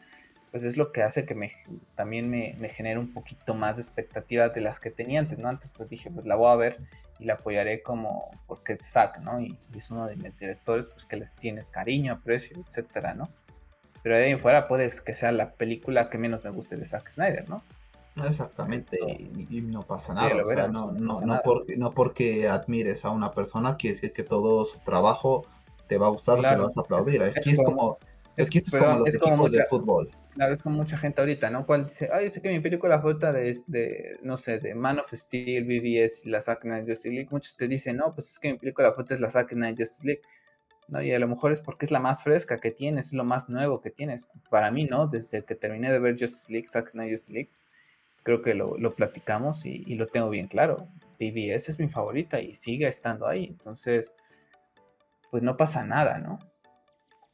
pues 0.52 0.64
es 0.64 0.78
lo 0.78 0.92
que 0.92 1.04
hace 1.04 1.26
que 1.26 1.36
me, 1.36 1.52
también 1.96 2.30
me, 2.30 2.56
me 2.60 2.70
genere 2.70 3.00
un 3.00 3.14
poquito 3.14 3.54
más 3.54 3.76
de 3.76 3.82
expectativas 3.82 4.54
de 4.54 4.62
las 4.62 4.80
que 4.80 4.90
tenía 4.90 5.20
antes, 5.20 5.38
¿no? 5.38 5.50
Antes 5.50 5.74
pues 5.76 5.90
dije, 5.90 6.10
pues 6.10 6.26
la 6.26 6.36
voy 6.36 6.52
a 6.52 6.56
ver 6.56 6.78
y 7.20 7.26
la 7.26 7.34
apoyaré 7.34 7.84
como 7.84 8.32
porque 8.48 8.74
es 8.74 8.86
Zack, 8.86 9.20
¿no? 9.20 9.40
Y, 9.40 9.58
y, 9.74 9.78
es 9.78 9.92
uno 9.92 10.08
de 10.08 10.16
mis 10.16 10.40
directores, 10.40 10.90
pues 10.90 11.06
que 11.06 11.18
les 11.18 11.36
tienes 11.36 11.70
cariño, 11.70 12.14
aprecio, 12.14 12.58
etcétera, 12.68 13.14
¿no? 13.14 13.30
Pero 14.02 14.18
de 14.18 14.26
ahí 14.26 14.32
en 14.32 14.40
fuera 14.40 14.68
puede 14.68 14.90
que 14.90 15.14
sea 15.14 15.32
la 15.32 15.52
película 15.52 16.10
que 16.10 16.18
menos 16.18 16.44
me 16.44 16.50
guste 16.50 16.78
de 16.78 16.86
Zack 16.86 17.12
Snyder, 17.12 17.50
¿no? 17.50 17.62
Exactamente, 18.28 18.98
y, 19.50 19.62
no 19.62 19.84
pasa 19.84 20.14
nada. 20.14 20.68
no, 20.68 20.92
no, 20.92 21.42
porque, 21.44 21.78
no 21.78 21.92
porque 21.92 22.50
admires 22.50 23.06
a 23.06 23.12
una 23.12 23.32
persona 23.32 23.78
quiere 23.78 23.96
decir 23.96 24.14
que 24.14 24.24
todo 24.24 24.66
su 24.66 24.80
trabajo 24.80 25.46
te 25.88 25.98
va 25.98 26.08
a 26.08 26.10
gustar 26.10 26.40
o 26.40 26.44
se 26.44 26.56
lo 26.56 26.64
vas 26.64 26.78
a 26.78 26.82
aplaudir. 26.82 27.22
Es, 27.22 27.48
es, 27.48 27.62
como, 27.64 27.98
es 28.36 28.50
como 28.70 29.00
los 29.00 29.16
equipos 29.16 29.52
de 29.52 29.66
fútbol. 29.66 30.10
Claro, 30.40 30.54
es 30.54 30.64
como 30.64 30.78
mucha 30.78 30.98
gente 30.98 31.20
ahorita, 31.20 31.50
¿no? 31.50 31.66
Cual 31.66 31.86
dice, 31.86 32.10
ay, 32.14 32.30
sé 32.30 32.42
que 32.42 32.48
mi 32.48 32.62
película 32.62 32.98
favorita 33.00 33.34
de, 33.34 33.62
de, 33.68 34.20
no 34.22 34.38
sé, 34.38 34.60
de 34.60 34.74
Man 34.74 34.98
of 34.98 35.12
Steel, 35.12 35.66
BBS 35.66 36.26
y 36.26 36.30
la 36.30 36.40
Zack 36.40 36.62
Snyder 36.62 36.88
Justice 36.88 37.10
League, 37.10 37.28
muchos 37.30 37.58
te 37.58 37.68
dicen, 37.68 37.98
no, 37.98 38.14
pues 38.16 38.30
es 38.30 38.40
que 38.40 38.54
mi 38.54 38.58
película 38.58 38.92
favorita 38.92 39.16
es 39.16 39.20
la 39.20 39.30
Zack 39.30 39.52
Snyder 39.52 39.76
Justice 39.78 40.08
League. 40.08 40.22
¿no? 40.88 41.02
Y 41.02 41.12
a 41.14 41.20
lo 41.20 41.28
mejor 41.28 41.52
es 41.52 41.60
porque 41.60 41.86
es 41.86 41.92
la 41.92 42.00
más 42.00 42.24
fresca 42.24 42.58
que 42.58 42.72
tienes, 42.72 43.08
es 43.08 43.14
lo 43.16 43.26
más 43.26 43.50
nuevo 43.50 43.82
que 43.82 43.92
tienes. 43.92 44.30
Para 44.50 44.72
mí, 44.72 44.86
¿no? 44.86 45.08
Desde 45.08 45.44
que 45.44 45.56
terminé 45.56 45.92
de 45.92 46.00
ver 46.00 46.14
Justice 46.18 46.50
League, 46.54 46.70
Zack 46.70 46.92
Snyder 46.92 47.12
Justice 47.12 47.34
League, 47.34 47.50
creo 48.24 48.42
que 48.42 48.54
lo, 48.54 48.96
platicamos 48.96 49.66
y, 49.66 49.94
lo 49.96 50.08
tengo 50.08 50.30
bien 50.30 50.48
claro. 50.48 50.88
PBS 51.18 51.68
es 51.68 51.80
mi 51.80 51.90
favorita 51.90 52.40
y 52.40 52.54
sigue 52.54 52.88
estando 52.88 53.28
ahí. 53.28 53.44
Entonces, 53.44 54.14
pues 55.32 55.44
no 55.44 55.58
pasa 55.58 55.84
nada, 55.84 56.18
¿no? 56.18 56.40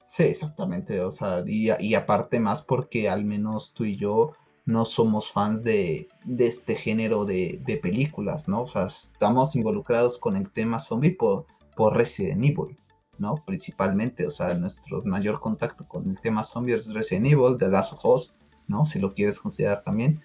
Sí, 0.08 0.24
exactamente. 0.24 1.02
O 1.02 1.12
sea, 1.12 1.44
y, 1.46 1.94
aparte 1.96 2.40
más 2.40 2.62
porque 2.62 3.10
al 3.10 3.26
menos 3.26 3.74
tú 3.74 3.86
y 3.86 3.98
yo 3.98 4.34
no 4.66 4.86
somos 4.86 5.32
fans 5.32 5.64
de, 5.64 6.08
este 6.38 6.76
género 6.76 7.26
de, 7.26 7.80
películas, 7.82 8.48
¿no? 8.48 8.64
O 8.64 8.68
sea, 8.68 8.86
estamos 8.86 9.56
involucrados 9.56 10.18
con 10.18 10.36
el 10.36 10.50
tema 10.52 10.80
zombie 10.80 11.12
por, 11.12 11.46
por 11.76 11.96
Resident 11.96 12.44
Evil. 12.44 12.78
¿no? 13.18 13.36
Principalmente, 13.46 14.28
o 14.28 14.30
sea, 14.30 14.54
nuestro 14.56 15.02
mayor 15.04 15.40
contacto 15.40 15.88
con 15.88 16.10
el 16.10 16.20
tema 16.20 16.44
zombies 16.44 16.88
es 16.88 16.94
Resident 16.94 17.28
Evil, 17.28 17.58
The 17.58 17.70
Last 17.70 17.94
of 17.94 18.06
Us, 18.06 18.34
¿no? 18.68 18.86
Si 18.86 19.00
lo 19.00 19.14
quieres 19.14 19.40
considerar 19.40 19.84
también. 19.84 20.22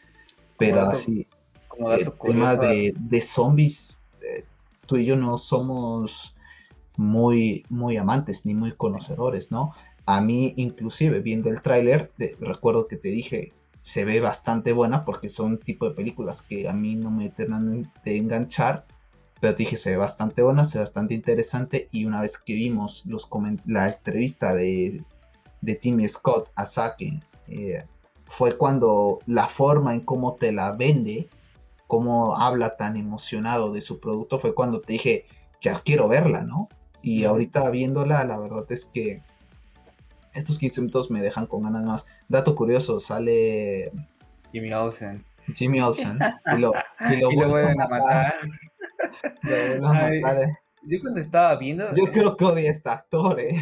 Pero 0.59 0.81
así, 0.81 1.27
el 1.79 2.13
tema 2.13 2.57
de, 2.57 2.93
de 2.99 3.23
zombies, 3.23 3.97
eh, 4.23 4.45
tú 4.87 4.97
y 4.97 5.07
yo 5.07 5.17
no 5.17 5.39
somos 5.39 6.35
muy, 7.01 7.65
muy 7.71 7.97
amantes 7.97 8.45
ni 8.45 8.55
muy 8.55 8.73
conocedores, 8.73 9.51
¿no? 9.51 9.73
A 10.05 10.21
mí, 10.21 10.53
inclusive, 10.59 11.21
viendo 11.21 11.49
el 11.49 11.63
tráiler, 11.63 12.13
recuerdo 12.39 12.89
que 12.89 12.97
te 12.97 13.09
dije, 13.09 13.55
se 13.79 14.05
ve 14.05 14.21
bastante 14.21 14.73
buena 14.73 15.07
porque 15.07 15.31
son 15.31 15.57
tipo 15.59 15.89
de 15.89 15.95
películas 15.95 16.43
que 16.43 16.69
a 16.69 16.75
mí 16.75 16.97
no 16.97 17.11
me 17.11 17.31
terminan 17.31 17.91
de 18.05 18.17
enganchar, 18.19 18.85
pero 19.41 19.55
te 19.55 19.63
dije, 19.63 19.79
se 19.79 19.93
ve 19.93 19.97
bastante 19.97 20.43
buena, 20.43 20.67
se 20.67 20.77
ve 20.77 20.83
bastante 20.83 21.15
interesante. 21.15 21.89
Y 21.91 22.05
una 22.05 22.21
vez 22.21 22.37
que 22.37 22.53
vimos 22.53 23.03
los 23.07 23.27
la 23.65 23.89
entrevista 23.89 24.55
de, 24.55 25.03
de 25.63 25.75
Timmy 25.77 26.07
Scott 26.07 26.51
a 26.55 26.67
Saki, 26.67 27.19
eh, 27.49 27.83
fue 28.27 28.59
cuando 28.59 29.21
la 29.25 29.49
forma 29.49 29.95
en 29.95 30.01
cómo 30.01 30.35
te 30.35 30.53
la 30.53 30.73
vende, 30.73 31.31
cómo 31.87 32.37
habla 32.37 32.77
tan 32.77 32.99
emocionado 32.99 33.73
de 33.73 33.81
su 33.81 34.01
producto, 34.01 34.39
fue 34.39 34.55
cuando 34.55 34.83
te 34.83 34.93
dije, 34.93 35.25
ya 35.63 35.81
quiero 35.81 36.07
verla, 36.09 36.43
¿no? 36.43 36.69
Y 37.03 37.25
ahorita 37.25 37.71
viéndola, 37.71 38.25
la 38.25 38.39
verdad 38.39 38.65
es 38.71 38.87
que 38.87 39.23
estos 40.35 40.59
15 40.59 40.83
minutos 40.83 41.11
me 41.11 41.21
dejan 41.21 41.47
con 41.47 41.63
ganas 41.63 41.85
más. 41.85 42.07
Dato 42.29 42.55
curioso, 42.55 43.01
sale 43.01 43.93
Jimmy 44.53 44.73
Olsen. 44.73 45.25
Jimmy 45.55 45.81
Olsen. 45.81 46.19
Y 46.57 46.59
lo, 46.61 46.73
y 47.11 47.17
lo, 47.17 47.31
vuelven 47.49 47.81
a 47.81 47.89
matar. 47.89 48.35
yo 50.83 51.01
cuando 51.01 51.21
estaba 51.21 51.57
viendo. 51.57 51.95
Yo 51.95 52.13
creo 52.13 52.37
que 52.37 52.45
odia 52.45 52.69
a 52.69 52.73
este 52.73 52.91
actor, 52.91 53.41
eh. 53.41 53.61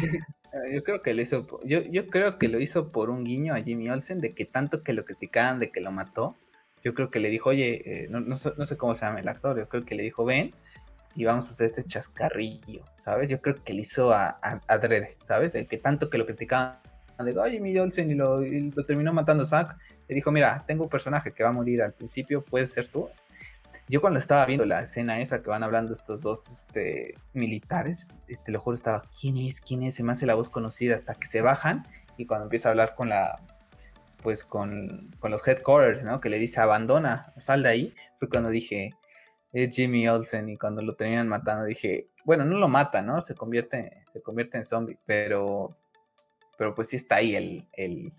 Yo 0.71 0.83
creo 0.83 1.01
que 1.01 1.13
lo 1.13 1.21
hizo. 1.21 1.45
Yo, 1.63 1.81
yo 1.83 2.07
creo 2.07 2.37
que 2.37 2.47
lo 2.47 2.59
hizo 2.59 2.91
por 2.91 3.09
un 3.09 3.23
guiño 3.23 3.53
a 3.53 3.61
Jimmy 3.61 3.89
Olsen 3.89 4.19
de 4.19 4.33
que 4.33 4.45
tanto 4.45 4.83
que 4.83 4.93
lo 4.93 5.05
criticaban 5.05 5.59
de 5.59 5.71
que 5.71 5.81
lo 5.81 5.91
mató. 5.91 6.35
Yo 6.83 6.93
creo 6.93 7.11
que 7.11 7.19
le 7.19 7.29
dijo, 7.29 7.49
oye, 7.49 7.81
eh, 7.85 8.07
no, 8.09 8.21
no, 8.21 8.37
sé 8.37 8.77
cómo 8.77 8.95
se 8.95 9.05
llama 9.05 9.19
el 9.19 9.27
actor. 9.27 9.57
Yo 9.57 9.67
creo 9.67 9.83
que 9.83 9.95
le 9.95 10.03
dijo, 10.03 10.23
ven 10.23 10.53
y 11.19 11.25
vamos 11.25 11.47
a 11.47 11.51
hacer 11.51 11.65
este 11.65 11.83
chascarrillo, 11.83 12.83
¿sabes? 12.97 13.29
Yo 13.29 13.41
creo 13.41 13.55
que 13.63 13.73
le 13.73 13.81
hizo 13.81 14.13
a, 14.13 14.39
a, 14.41 14.61
¿sabes? 15.21 15.53
El 15.55 15.67
que 15.67 15.77
tanto 15.77 16.09
que 16.09 16.17
lo 16.17 16.25
criticaban 16.25 16.79
de, 17.17 17.37
oye, 17.37 17.53
Jimmy 17.53 17.77
Olsen 17.77 18.09
y 18.09 18.15
lo, 18.15 18.39
lo 18.41 18.85
terminó 18.85 19.11
matando 19.11 19.43
Zack. 19.43 19.77
Le 20.07 20.15
dijo, 20.15 20.31
mira, 20.31 20.63
tengo 20.65 20.85
un 20.85 20.89
personaje 20.89 21.31
que 21.31 21.43
va 21.43 21.49
a 21.49 21.51
morir 21.51 21.81
al 21.81 21.93
principio, 21.93 22.43
puedes 22.43 22.71
ser 22.71 22.87
tú 22.87 23.09
yo 23.89 24.01
cuando 24.01 24.19
estaba 24.19 24.45
viendo 24.45 24.65
la 24.65 24.81
escena 24.81 25.19
esa 25.19 25.41
que 25.41 25.49
van 25.49 25.63
hablando 25.63 25.93
estos 25.93 26.21
dos 26.21 26.47
este, 26.47 27.15
militares, 27.33 28.07
te 28.45 28.51
lo 28.51 28.59
juro, 28.59 28.75
estaba, 28.75 29.01
¿quién 29.19 29.35
es? 29.37 29.61
¿Quién 29.61 29.81
es? 29.81 29.95
Se 29.95 30.03
me 30.03 30.11
hace 30.11 30.27
la 30.27 30.35
voz 30.35 30.51
conocida 30.51 30.93
hasta 30.93 31.15
que 31.15 31.27
se 31.27 31.41
bajan 31.41 31.87
y 32.15 32.27
cuando 32.27 32.45
empieza 32.45 32.69
a 32.69 32.71
hablar 32.71 32.93
con 32.93 33.09
la, 33.09 33.41
pues 34.21 34.43
con, 34.43 35.09
con 35.19 35.31
los 35.31 35.45
headquarters, 35.47 36.03
¿no? 36.03 36.21
Que 36.21 36.29
le 36.29 36.37
dice, 36.37 36.59
abandona, 36.59 37.33
sal 37.37 37.63
de 37.63 37.69
ahí, 37.69 37.95
fue 38.19 38.29
cuando 38.29 38.49
dije, 38.49 38.93
es 39.51 39.75
Jimmy 39.75 40.07
Olsen 40.07 40.49
y 40.49 40.57
cuando 40.57 40.81
lo 40.81 40.95
terminan 40.95 41.27
matando 41.27 41.65
dije, 41.65 42.07
bueno, 42.25 42.45
no 42.45 42.57
lo 42.57 42.67
mata, 42.67 43.01
¿no? 43.01 43.21
Se 43.21 43.35
convierte, 43.35 44.03
se 44.13 44.21
convierte 44.21 44.57
en 44.57 44.65
zombie, 44.65 44.97
pero, 45.05 45.75
pero 46.57 46.75
pues 46.75 46.89
sí 46.89 46.97
está 46.97 47.15
ahí 47.15 47.35
el, 47.35 47.67
el, 47.73 48.13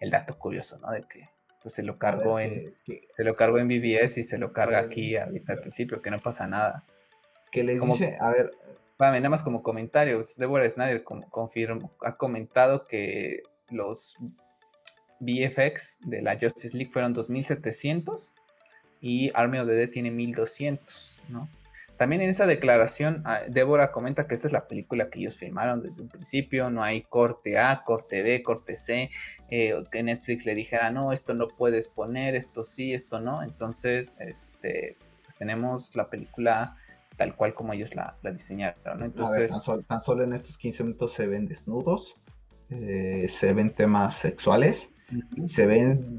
el 0.00 0.10
dato 0.10 0.38
curioso, 0.38 0.78
¿no? 0.78 0.90
De 0.90 1.02
que 1.02 1.28
pues 1.62 1.74
se 1.74 1.84
lo 1.84 1.96
cargó 1.96 2.40
en 2.40 2.74
se 3.14 3.22
lo 3.22 3.36
cargó 3.36 3.58
en 3.58 3.68
BBS 3.68 4.18
y 4.18 4.24
se 4.24 4.36
lo 4.36 4.52
carga 4.52 4.80
aquí 4.80 5.16
ahorita 5.16 5.52
al 5.52 5.60
principio, 5.60 6.02
que 6.02 6.10
no 6.10 6.20
pasa 6.20 6.48
nada. 6.48 6.84
Que 7.52 7.62
le 7.62 7.78
dice, 7.78 8.16
a 8.20 8.30
ver, 8.30 8.50
nada 8.98 9.28
más 9.28 9.42
como 9.42 9.62
comentario, 9.62 10.20
Deborah 10.36 10.68
Snyder 10.68 11.04
confirmó, 11.04 11.92
ha 12.00 12.16
comentado 12.16 12.86
que 12.86 13.42
los 13.68 14.16
VFX 15.20 16.00
de 16.02 16.22
la 16.22 16.36
Justice 16.38 16.76
League 16.76 16.90
fueron 16.90 17.12
2700 17.12 18.34
y 19.02 19.30
Army 19.34 19.58
of 19.58 19.66
the 19.66 19.74
Dead 19.74 19.90
tiene 19.90 20.10
1200, 20.10 21.20
¿no? 21.28 21.48
También 21.98 22.22
en 22.22 22.30
esa 22.30 22.46
declaración, 22.46 23.22
ah, 23.26 23.42
Débora 23.48 23.92
comenta 23.92 24.26
que 24.26 24.34
esta 24.34 24.46
es 24.46 24.52
la 24.52 24.66
película 24.66 25.10
que 25.10 25.20
ellos 25.20 25.36
filmaron 25.36 25.82
desde 25.82 26.02
un 26.02 26.08
principio, 26.08 26.70
no 26.70 26.82
hay 26.82 27.02
corte 27.02 27.58
A, 27.58 27.84
corte 27.84 28.22
B, 28.22 28.42
corte 28.42 28.76
C, 28.76 29.10
eh, 29.50 29.74
que 29.90 30.02
Netflix 30.02 30.46
le 30.46 30.54
dijera, 30.54 30.90
no, 30.90 31.12
esto 31.12 31.34
no 31.34 31.48
puedes 31.48 31.88
poner, 31.88 32.34
esto 32.34 32.62
sí, 32.62 32.92
esto 32.92 33.20
no. 33.20 33.42
Entonces, 33.42 34.14
este, 34.18 34.96
pues 35.22 35.36
tenemos 35.36 35.94
la 35.94 36.08
película 36.08 36.76
tal 37.16 37.36
cual 37.36 37.54
como 37.54 37.72
ellos 37.72 37.94
la, 37.94 38.16
diseñaron. 38.32 39.02
Entonces, 39.02 39.52
tan, 39.86 40.00
solo, 40.00 40.24
en 40.24 40.32
estos 40.32 40.58
15 40.58 40.82
minutos 40.84 41.12
se 41.12 41.26
ven 41.26 41.46
desnudos, 41.46 42.20
eh, 42.70 43.28
se 43.28 43.52
ven 43.52 43.70
temas 43.74 44.16
sexuales, 44.16 44.90
se 45.46 45.66
ven 45.66 46.18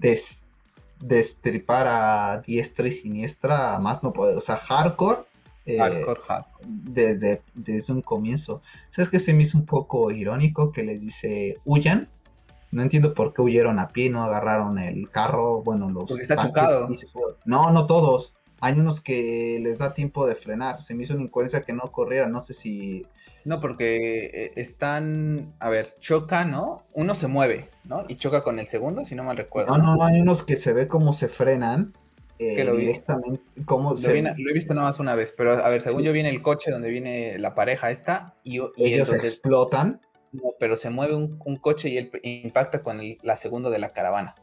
destripar 1.07 1.85
a 1.87 2.41
diestra 2.45 2.87
y 2.87 2.91
siniestra 2.91 3.75
a 3.75 3.79
más 3.79 4.03
no 4.03 4.13
poder, 4.13 4.37
o 4.37 4.41
sea, 4.41 4.55
hardcore 4.55 5.23
eh, 5.65 6.05
desde, 6.63 7.41
desde 7.53 7.93
un 7.93 8.01
comienzo. 8.01 8.61
¿Sabes 8.89 9.09
que 9.09 9.19
se 9.19 9.33
me 9.33 9.43
hizo 9.43 9.57
un 9.57 9.65
poco 9.65 10.11
irónico 10.11 10.71
que 10.71 10.83
les 10.83 11.01
dice 11.01 11.57
huyan? 11.65 12.09
No 12.71 12.81
entiendo 12.81 13.13
por 13.13 13.33
qué 13.33 13.41
huyeron 13.41 13.79
a 13.79 13.89
pie, 13.89 14.09
no 14.09 14.23
agarraron 14.23 14.79
el 14.79 15.09
carro, 15.09 15.61
bueno, 15.61 15.89
los... 15.91 16.05
Porque 16.05 16.23
está 16.23 16.37
chocado. 16.37 16.89
No, 17.45 17.69
no 17.69 17.85
todos. 17.85 18.33
Hay 18.61 18.79
unos 18.79 18.99
que 18.99 19.59
les 19.61 19.77
da 19.77 19.93
tiempo 19.93 20.25
de 20.25 20.35
frenar. 20.35 20.81
Se 20.81 20.95
me 20.95 21.03
hizo 21.03 21.13
una 21.13 21.23
incoherencia 21.23 21.63
que 21.63 21.73
no 21.73 21.91
corrieran. 21.91 22.31
No 22.31 22.41
sé 22.41 22.53
si 22.53 23.05
No, 23.45 23.59
porque 23.59 24.25
eh, 24.25 24.51
están, 24.55 25.53
a 25.59 25.69
ver, 25.69 25.89
choca, 25.99 26.45
¿no? 26.45 26.83
Uno 26.93 27.13
se 27.13 27.27
mueve, 27.27 27.69
¿no? 27.83 28.05
Y 28.07 28.15
choca 28.15 28.43
con 28.43 28.59
el 28.59 28.67
segundo, 28.67 29.03
si 29.03 29.15
no 29.15 29.23
mal 29.23 29.37
recuerdo. 29.37 29.77
No, 29.77 29.83
no, 29.83 29.95
no, 29.97 30.03
hay 30.03 30.21
unos 30.21 30.43
que 30.43 30.55
se 30.55 30.71
ve 30.71 30.87
cómo 30.87 31.11
se 31.11 31.27
frenan 31.27 31.93
eh, 32.39 32.63
lo 32.63 32.75
directamente. 32.75 33.43
Lo, 33.67 33.97
se... 33.97 34.21
lo 34.21 34.49
he 34.49 34.53
visto 34.53 34.73
nada 34.73 34.87
más 34.87 34.99
una 34.99 35.15
vez, 35.15 35.33
pero 35.35 35.63
a 35.63 35.69
ver, 35.69 35.81
según 35.81 36.03
yo 36.03 36.13
viene 36.13 36.29
el 36.29 36.41
coche 36.41 36.71
donde 36.71 36.89
viene 36.89 37.37
la 37.37 37.53
pareja 37.53 37.91
esta 37.91 38.35
y, 38.43 38.61
ellos 38.77 39.11
explotan. 39.11 40.01
No, 40.31 40.53
pero 40.59 40.75
se 40.77 40.89
mueve 40.89 41.15
un, 41.15 41.57
coche 41.57 41.89
y 41.89 41.97
él 41.97 42.11
impacta 42.23 42.81
con 42.81 42.99
la 43.21 43.35
segunda 43.35 43.69
de 43.69 43.79
la 43.79 43.93
caravana. 43.93 44.35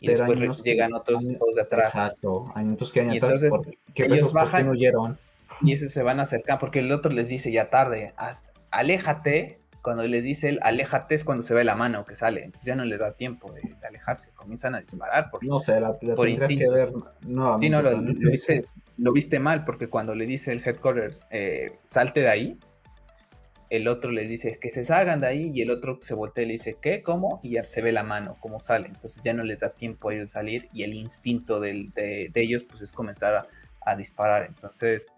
Y 0.00 0.08
después 0.08 0.62
llegan 0.62 0.94
otros 0.94 1.24
dos 1.26 1.54
de 1.54 1.62
atrás. 1.62 1.88
Exacto, 1.88 2.46
hay 2.54 2.68
otros 2.68 2.92
que 2.92 3.00
hay 3.00 3.18
atrás. 3.18 3.42
Entonces, 3.42 3.78
ellos 3.94 4.32
bajan. 4.32 4.68
huyeron? 4.68 5.18
Y 5.62 5.72
ese 5.72 5.88
se 5.88 6.02
van 6.02 6.20
a 6.20 6.24
acercar, 6.24 6.58
porque 6.58 6.80
el 6.80 6.92
otro 6.92 7.12
les 7.12 7.28
dice 7.28 7.50
ya 7.52 7.70
tarde, 7.70 8.14
aléjate, 8.70 9.60
cuando 9.82 10.06
les 10.06 10.24
dice 10.24 10.48
el 10.48 10.58
aléjate 10.62 11.14
es 11.14 11.24
cuando 11.24 11.42
se 11.42 11.54
ve 11.54 11.64
la 11.64 11.74
mano 11.74 12.04
que 12.04 12.14
sale, 12.14 12.42
entonces 12.44 12.66
ya 12.66 12.76
no 12.76 12.84
les 12.84 12.98
da 12.98 13.12
tiempo 13.12 13.52
de, 13.52 13.62
alejarse, 13.86 14.30
comienzan 14.34 14.74
a 14.74 14.80
disparar. 14.80 15.30
Por, 15.30 15.44
no 15.44 15.60
sé, 15.60 15.80
la, 15.80 15.98
por 15.98 16.26
que 16.26 16.68
ver 16.68 16.92
no, 17.26 17.58
sí, 17.58 17.70
no, 17.70 17.82
lo, 17.82 17.98
viste, 18.00 18.64
lo, 18.96 19.12
viste, 19.12 19.38
mal, 19.40 19.64
porque 19.64 19.88
cuando 19.88 20.14
le 20.14 20.26
dice 20.26 20.52
el 20.52 20.62
headquarters, 20.64 21.24
eh, 21.30 21.78
salte 21.84 22.20
de 22.20 22.28
ahí, 22.28 22.58
el 23.70 23.86
otro 23.86 24.10
les 24.10 24.28
dice 24.28 24.58
que 24.60 24.70
se 24.70 24.84
salgan 24.84 25.20
de 25.20 25.26
ahí 25.26 25.52
y 25.54 25.62
el 25.62 25.70
otro 25.70 25.98
se 26.00 26.14
voltea 26.14 26.44
y 26.44 26.46
le 26.46 26.52
dice, 26.52 26.76
¿qué? 26.80 27.02
¿Cómo? 27.02 27.40
Y 27.42 27.50
ya 27.50 27.64
se 27.64 27.82
ve 27.82 27.92
la 27.92 28.02
mano, 28.02 28.36
cómo 28.40 28.60
sale. 28.60 28.88
Entonces 28.88 29.22
ya 29.22 29.34
no 29.34 29.44
les 29.44 29.60
da 29.60 29.70
tiempo 29.70 30.08
a 30.08 30.14
ellos 30.14 30.30
salir 30.30 30.68
y 30.72 30.84
el 30.84 30.94
instinto 30.94 31.60
de, 31.60 31.90
de, 31.94 32.30
ellos 32.34 32.64
pues 32.64 32.80
es 32.80 32.92
comenzar 32.92 33.34
a, 33.34 33.46
a 33.82 33.96
disparar. 33.96 34.46
Entonces, 34.46 35.12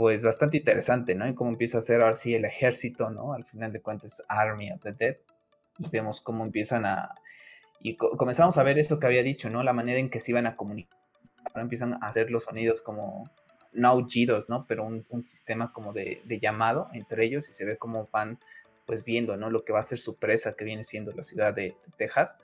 pues 0.00 0.22
bastante 0.22 0.56
interesante, 0.56 1.14
¿no? 1.14 1.28
Y 1.28 1.34
cómo 1.34 1.50
empieza 1.50 1.76
a 1.76 1.82
ser 1.82 2.00
ahora 2.00 2.16
sí 2.16 2.34
el 2.34 2.46
ejército, 2.46 3.10
¿no? 3.10 3.34
Al 3.34 3.44
final 3.44 3.70
de 3.70 3.82
cuentas, 3.82 4.22
Army 4.28 4.72
of 4.72 4.80
the 4.80 4.94
Dead. 4.94 5.16
Y 5.76 5.90
vemos 5.90 6.22
cómo 6.22 6.42
empiezan 6.42 6.86
a... 6.86 7.14
Y 7.82 7.98
comenzamos 7.98 8.56
a 8.56 8.62
ver 8.62 8.78
esto 8.78 8.98
que 8.98 9.06
había 9.06 9.22
dicho, 9.22 9.50
¿no? 9.50 9.62
La 9.62 9.74
manera 9.74 9.98
en 9.98 10.08
que 10.08 10.18
se 10.18 10.30
iban 10.30 10.46
a 10.46 10.56
comunicar. 10.56 10.98
Ahora 11.48 11.60
empiezan 11.60 12.02
a 12.02 12.08
hacer 12.08 12.30
los 12.30 12.44
sonidos 12.44 12.80
como, 12.80 13.30
no 13.74 13.88
aullidos, 13.88 14.48
¿no? 14.48 14.64
Pero 14.66 14.86
un, 14.86 15.04
sistema 15.26 15.70
como 15.70 15.92
de, 15.92 16.22
llamado 16.40 16.88
entre 16.94 17.26
ellos 17.26 17.50
y 17.50 17.52
se 17.52 17.66
ve 17.66 17.76
cómo 17.76 18.08
van 18.10 18.38
pues 18.86 19.04
viendo, 19.04 19.36
¿no? 19.36 19.50
Lo 19.50 19.66
que 19.66 19.74
va 19.74 19.80
a 19.80 19.82
ser 19.82 19.98
su 19.98 20.16
presa, 20.16 20.54
que 20.54 20.64
viene 20.64 20.82
siendo 20.82 21.12
la 21.12 21.24
ciudad 21.24 21.52
de, 21.52 21.62
de 21.62 21.92
Texas. 21.98 22.38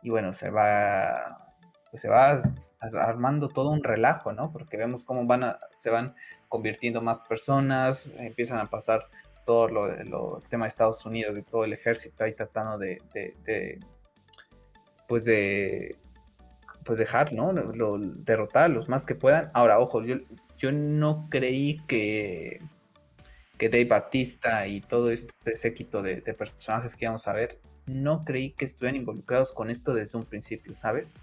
Y 0.00 0.08
bueno, 0.08 0.32
se 0.32 0.48
va, 0.48 1.54
pues 1.90 2.00
se 2.00 2.08
va 2.08 2.40
armando 2.82 3.48
todo 3.48 3.70
un 3.70 3.84
relajo, 3.84 4.32
¿no? 4.32 4.52
Porque 4.52 4.76
vemos 4.76 5.04
cómo 5.04 5.24
van 5.26 5.44
a, 5.44 5.60
se 5.76 5.90
van 5.90 6.14
convirtiendo 6.48 7.00
más 7.00 7.20
personas, 7.20 8.10
empiezan 8.18 8.58
a 8.58 8.70
pasar 8.70 9.08
todo 9.44 9.68
lo, 9.68 9.86
el 9.88 10.48
tema 10.48 10.64
de 10.64 10.68
Estados 10.68 11.04
Unidos, 11.06 11.34
de 11.34 11.42
todo 11.42 11.64
el 11.64 11.72
ejército 11.72 12.24
ahí 12.24 12.32
tratando 12.34 12.78
de, 12.78 13.00
pues 15.08 15.24
de 15.24 15.96
pues 16.84 16.98
dejar, 16.98 17.32
¿no? 17.32 17.52
Lo, 17.52 17.98
derrotar 17.98 18.70
los 18.70 18.88
más 18.88 19.06
que 19.06 19.14
puedan. 19.14 19.50
Ahora, 19.54 19.78
ojo, 19.78 20.02
yo, 20.04 20.16
yo 20.58 20.72
no 20.72 21.28
creí 21.30 21.80
que, 21.86 22.60
que 23.56 23.68
Dave 23.68 23.84
Batista 23.84 24.66
y 24.66 24.80
todo 24.80 25.10
este 25.10 25.54
séquito 25.54 26.02
de, 26.02 26.20
de 26.20 26.34
personajes 26.34 26.96
que 26.96 27.04
íbamos 27.04 27.28
a 27.28 27.34
ver, 27.34 27.60
no 27.86 28.24
creí 28.24 28.50
que 28.50 28.64
estuvieran 28.64 28.96
involucrados 28.96 29.52
con 29.52 29.70
esto 29.70 29.94
desde 29.94 30.18
un 30.18 30.24
principio, 30.24 30.74
¿sabes? 30.74 31.14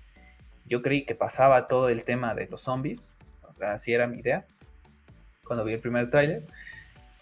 Yo 0.70 0.82
creí 0.82 1.04
que 1.04 1.16
pasaba 1.16 1.68
todo 1.68 1.90
el 1.90 2.04
tema 2.04 2.36
de 2.36 2.48
los 2.48 2.62
zombies, 2.62 3.18
así 3.60 3.94
era 3.94 4.08
mi 4.08 4.20
idea, 4.20 4.46
cuando 5.46 5.66
vi 5.66 5.74
el 5.74 5.80
primer 5.80 6.10
tráiler, 6.12 6.46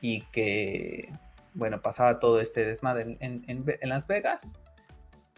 y 0.02 0.22
que, 0.32 1.12
bueno, 1.54 1.82
pasaba 1.82 2.20
todo 2.20 2.42
este 2.42 2.66
desmadre 2.66 3.18
en, 3.20 3.66
Las 3.82 4.08
Vegas, 4.08 4.60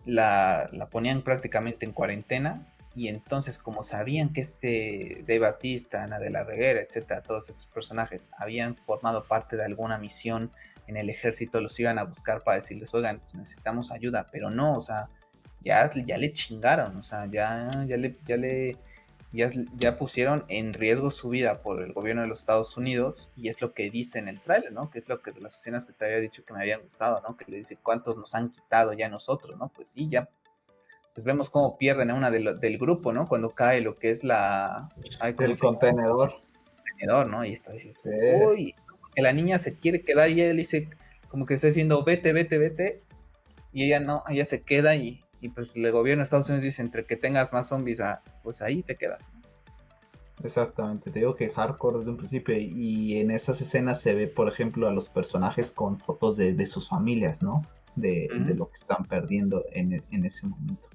la, 0.06 0.70
ponían 0.92 1.22
prácticamente 1.22 1.86
en 1.86 1.94
cuarentena, 1.94 2.66
y 2.96 3.08
entonces 3.08 3.60
como 3.60 3.84
sabían 3.84 4.34
que 4.34 4.42
este 4.42 5.24
de 5.26 5.40
Batista, 5.40 6.04
Ana 6.04 6.18
de 6.18 6.32
la 6.32 6.44
Reguera, 6.44 6.82
etcétera, 6.82 7.22
todos 7.22 7.50
estos 7.50 7.68
personajes 7.68 8.28
habían 8.38 8.76
formado 8.76 9.24
parte 9.24 9.56
de 9.56 9.64
alguna 9.64 10.00
misión 10.00 10.52
en 10.88 10.98
el 10.98 11.12
ejército, 11.12 11.62
los 11.62 11.80
iban 11.80 12.00
a 12.00 12.04
buscar 12.04 12.44
para 12.44 12.56
decirles, 12.58 12.92
oigan, 12.96 13.22
necesitamos 13.34 13.92
ayuda, 13.92 14.26
pero 14.32 14.50
no, 14.50 14.76
o 14.76 14.82
sea, 14.82 15.08
ya, 15.62 15.90
ya 16.06 16.18
le 16.18 16.34
chingaron, 16.34 16.98
o 16.98 17.04
sea, 17.04 17.26
ya, 17.26 17.70
ya 17.86 17.98
le, 17.98 18.18
ya 18.26 18.38
le, 18.38 18.78
ya, 19.32 19.98
pusieron 19.98 20.46
en 20.48 20.74
riesgo 20.74 21.12
su 21.12 21.30
vida 21.30 21.62
por 21.62 21.82
el 21.84 21.94
gobierno 21.94 22.22
de 22.22 22.28
los 22.28 22.40
Estados 22.40 22.78
Unidos 22.78 23.32
y 23.36 23.50
es 23.50 23.62
lo 23.62 23.74
que 23.74 23.90
dice 23.90 24.20
en 24.20 24.28
el 24.28 24.42
tráiler, 24.42 24.72
¿no? 24.72 24.90
Que 24.90 25.00
es 25.00 25.10
lo 25.10 25.22
que 25.22 25.32
de 25.32 25.42
las 25.42 25.58
escenas 25.58 25.86
que 25.86 25.94
te 25.94 26.06
había 26.06 26.20
dicho 26.20 26.44
que 26.44 26.54
me 26.54 26.62
habían 26.62 26.82
gustado, 26.82 27.22
¿no? 27.22 27.38
Que 27.38 27.46
le 27.50 27.58
dice 27.58 27.78
cuántos 27.82 28.18
nos 28.18 28.34
han 28.36 28.50
quitado 28.50 28.94
ya 28.94 29.10
nosotros, 29.10 29.58
¿no? 29.58 29.70
Pues 29.70 29.90
sí, 29.90 30.08
ya, 30.10 30.30
pues 31.14 31.26
vemos 31.26 31.50
cómo 31.50 31.78
pierden 31.78 32.12
a 32.12 32.16
una 32.16 32.32
del 32.32 32.78
grupo, 32.78 33.12
¿no? 33.12 33.28
Cuando 33.28 33.50
cae 33.52 33.82
lo 33.82 33.98
que 34.00 34.10
es 34.10 34.24
la... 34.24 34.90
el 35.22 35.36
contenedor. 35.60 36.42
contenedor, 36.88 37.28
¿no? 37.28 37.46
Y 37.46 37.54
está 37.54 37.74
diciendo, 37.74 38.00
uy, 38.50 38.74
que 39.14 39.22
la 39.22 39.34
niña 39.34 39.60
se 39.60 39.76
quiere 39.76 40.02
quedar 40.02 40.30
y 40.30 40.42
él 40.42 40.58
dice 40.58 40.90
como 41.30 41.46
que 41.46 41.54
está 41.54 41.68
diciendo, 41.68 42.04
vete, 42.04 42.34
vete, 42.34 42.58
vete, 42.58 43.04
y 43.72 43.86
ella 43.86 44.00
no, 44.00 44.24
ella 44.28 44.46
se 44.46 44.64
queda 44.64 44.96
y 44.96 45.24
y 45.42 45.50
pues 45.50 45.76
el 45.76 45.92
gobierno 45.92 46.22
de 46.22 46.24
Estados 46.24 46.50
Unidos 46.50 46.64
dice, 46.64 46.82
entre 46.82 47.06
que 47.06 47.16
tengas 47.16 47.54
más 47.54 47.68
zombies, 47.68 48.00
ah, 48.02 48.22
pues 48.44 48.62
ahí 48.62 48.84
te 48.84 48.96
quedas. 48.96 49.28
Exactamente, 50.44 51.12
te 51.12 51.20
digo 51.20 51.36
que 51.36 51.50
hardcore 51.50 52.00
desde 52.00 52.12
un 52.12 52.18
principio 52.18 52.58
y 52.58 53.18
en 53.18 53.30
esas 53.30 53.60
escenas 53.60 54.02
se 54.02 54.14
ve, 54.14 54.28
por 54.28 54.48
ejemplo, 54.48 54.88
a 54.88 54.94
los 54.94 55.10
personajes 55.10 55.70
con 55.72 55.98
fotos 55.98 56.38
de, 56.38 56.66
sus 56.66 56.88
familias, 56.88 57.44
¿no? 57.44 57.62
De, 57.96 58.30
lo 58.56 58.70
que 58.70 58.76
están 58.76 59.04
perdiendo 59.04 59.66
en, 59.74 60.02
ese 60.24 60.48
momento. 60.48 60.88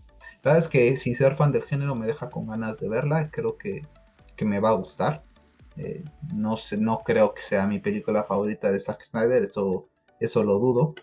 La 0.43 0.53
verdad 0.53 0.65
es 0.65 0.69
que 0.69 0.97
sin 0.97 1.15
ser 1.15 1.35
fan 1.35 1.53
del 1.53 1.63
género 1.63 1.95
me 1.95 2.07
deja 2.07 2.31
con 2.31 2.47
ganas 2.47 2.81
de 2.81 2.89
verla, 2.89 3.31
creo 3.31 3.59
que, 3.59 3.83
me 4.43 4.61
va 4.61 4.71
a 4.71 4.75
gustar. 4.75 5.23
Eh, 5.77 6.05
no, 6.33 6.57
sé, 6.57 6.79
no 6.79 7.01
creo 7.05 7.35
que 7.35 7.43
sea 7.43 7.67
mi 7.67 7.81
película 7.81 8.25
favorita 8.25 8.71
de 8.71 8.81
Zack 8.81 9.03
Snyder, 9.03 9.43
eso, 9.43 9.89
eso 10.21 10.43
lo 10.43 10.59
dudo, 10.59 10.95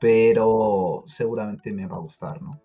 pero 0.00 1.02
seguramente 1.06 1.72
me 1.72 1.86
va 1.86 1.96
a 1.96 2.00
gustar, 2.00 2.40
¿no? 2.40 2.60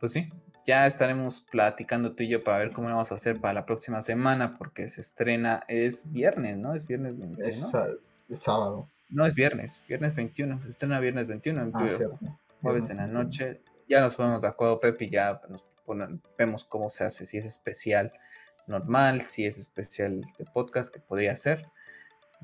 Pues 0.00 0.12
sí, 0.12 0.30
ya 0.64 0.86
estaremos 0.86 1.42
platicando 1.50 2.14
tú 2.14 2.22
y 2.22 2.28
yo 2.28 2.42
para 2.42 2.58
ver 2.58 2.72
cómo 2.72 2.88
lo 2.88 2.94
vamos 2.94 3.12
a 3.12 3.16
hacer 3.16 3.40
para 3.40 3.54
la 3.54 3.66
próxima 3.66 4.02
semana, 4.02 4.56
porque 4.56 4.88
se 4.88 5.00
estrena, 5.00 5.64
es 5.68 6.10
viernes, 6.10 6.56
¿no? 6.56 6.74
Es 6.74 6.86
viernes 6.86 7.18
21. 7.18 7.48
Es, 8.28 8.40
sábado. 8.40 8.88
No, 9.10 9.26
es 9.26 9.34
viernes, 9.34 9.84
viernes 9.86 10.14
21, 10.14 10.62
se 10.62 10.70
estrena 10.70 10.98
viernes 11.00 11.28
21, 11.28 11.70
ah, 11.74 11.88
jueves 12.62 12.90
en 12.90 12.96
la 12.96 13.06
noche. 13.06 13.60
Ya 13.88 14.00
nos 14.00 14.16
ponemos 14.16 14.40
de 14.40 14.48
acuerdo, 14.48 14.80
Pepe, 14.80 15.04
y 15.04 15.10
ya 15.10 15.40
nos 15.48 15.66
vemos 16.38 16.64
cómo 16.64 16.88
se 16.88 17.04
hace, 17.04 17.26
si 17.26 17.36
es 17.36 17.44
especial 17.44 18.12
normal, 18.66 19.20
si 19.20 19.44
es 19.44 19.58
especial 19.58 20.22
de 20.38 20.44
podcast, 20.46 20.92
que 20.92 21.00
podría 21.00 21.36
ser. 21.36 21.66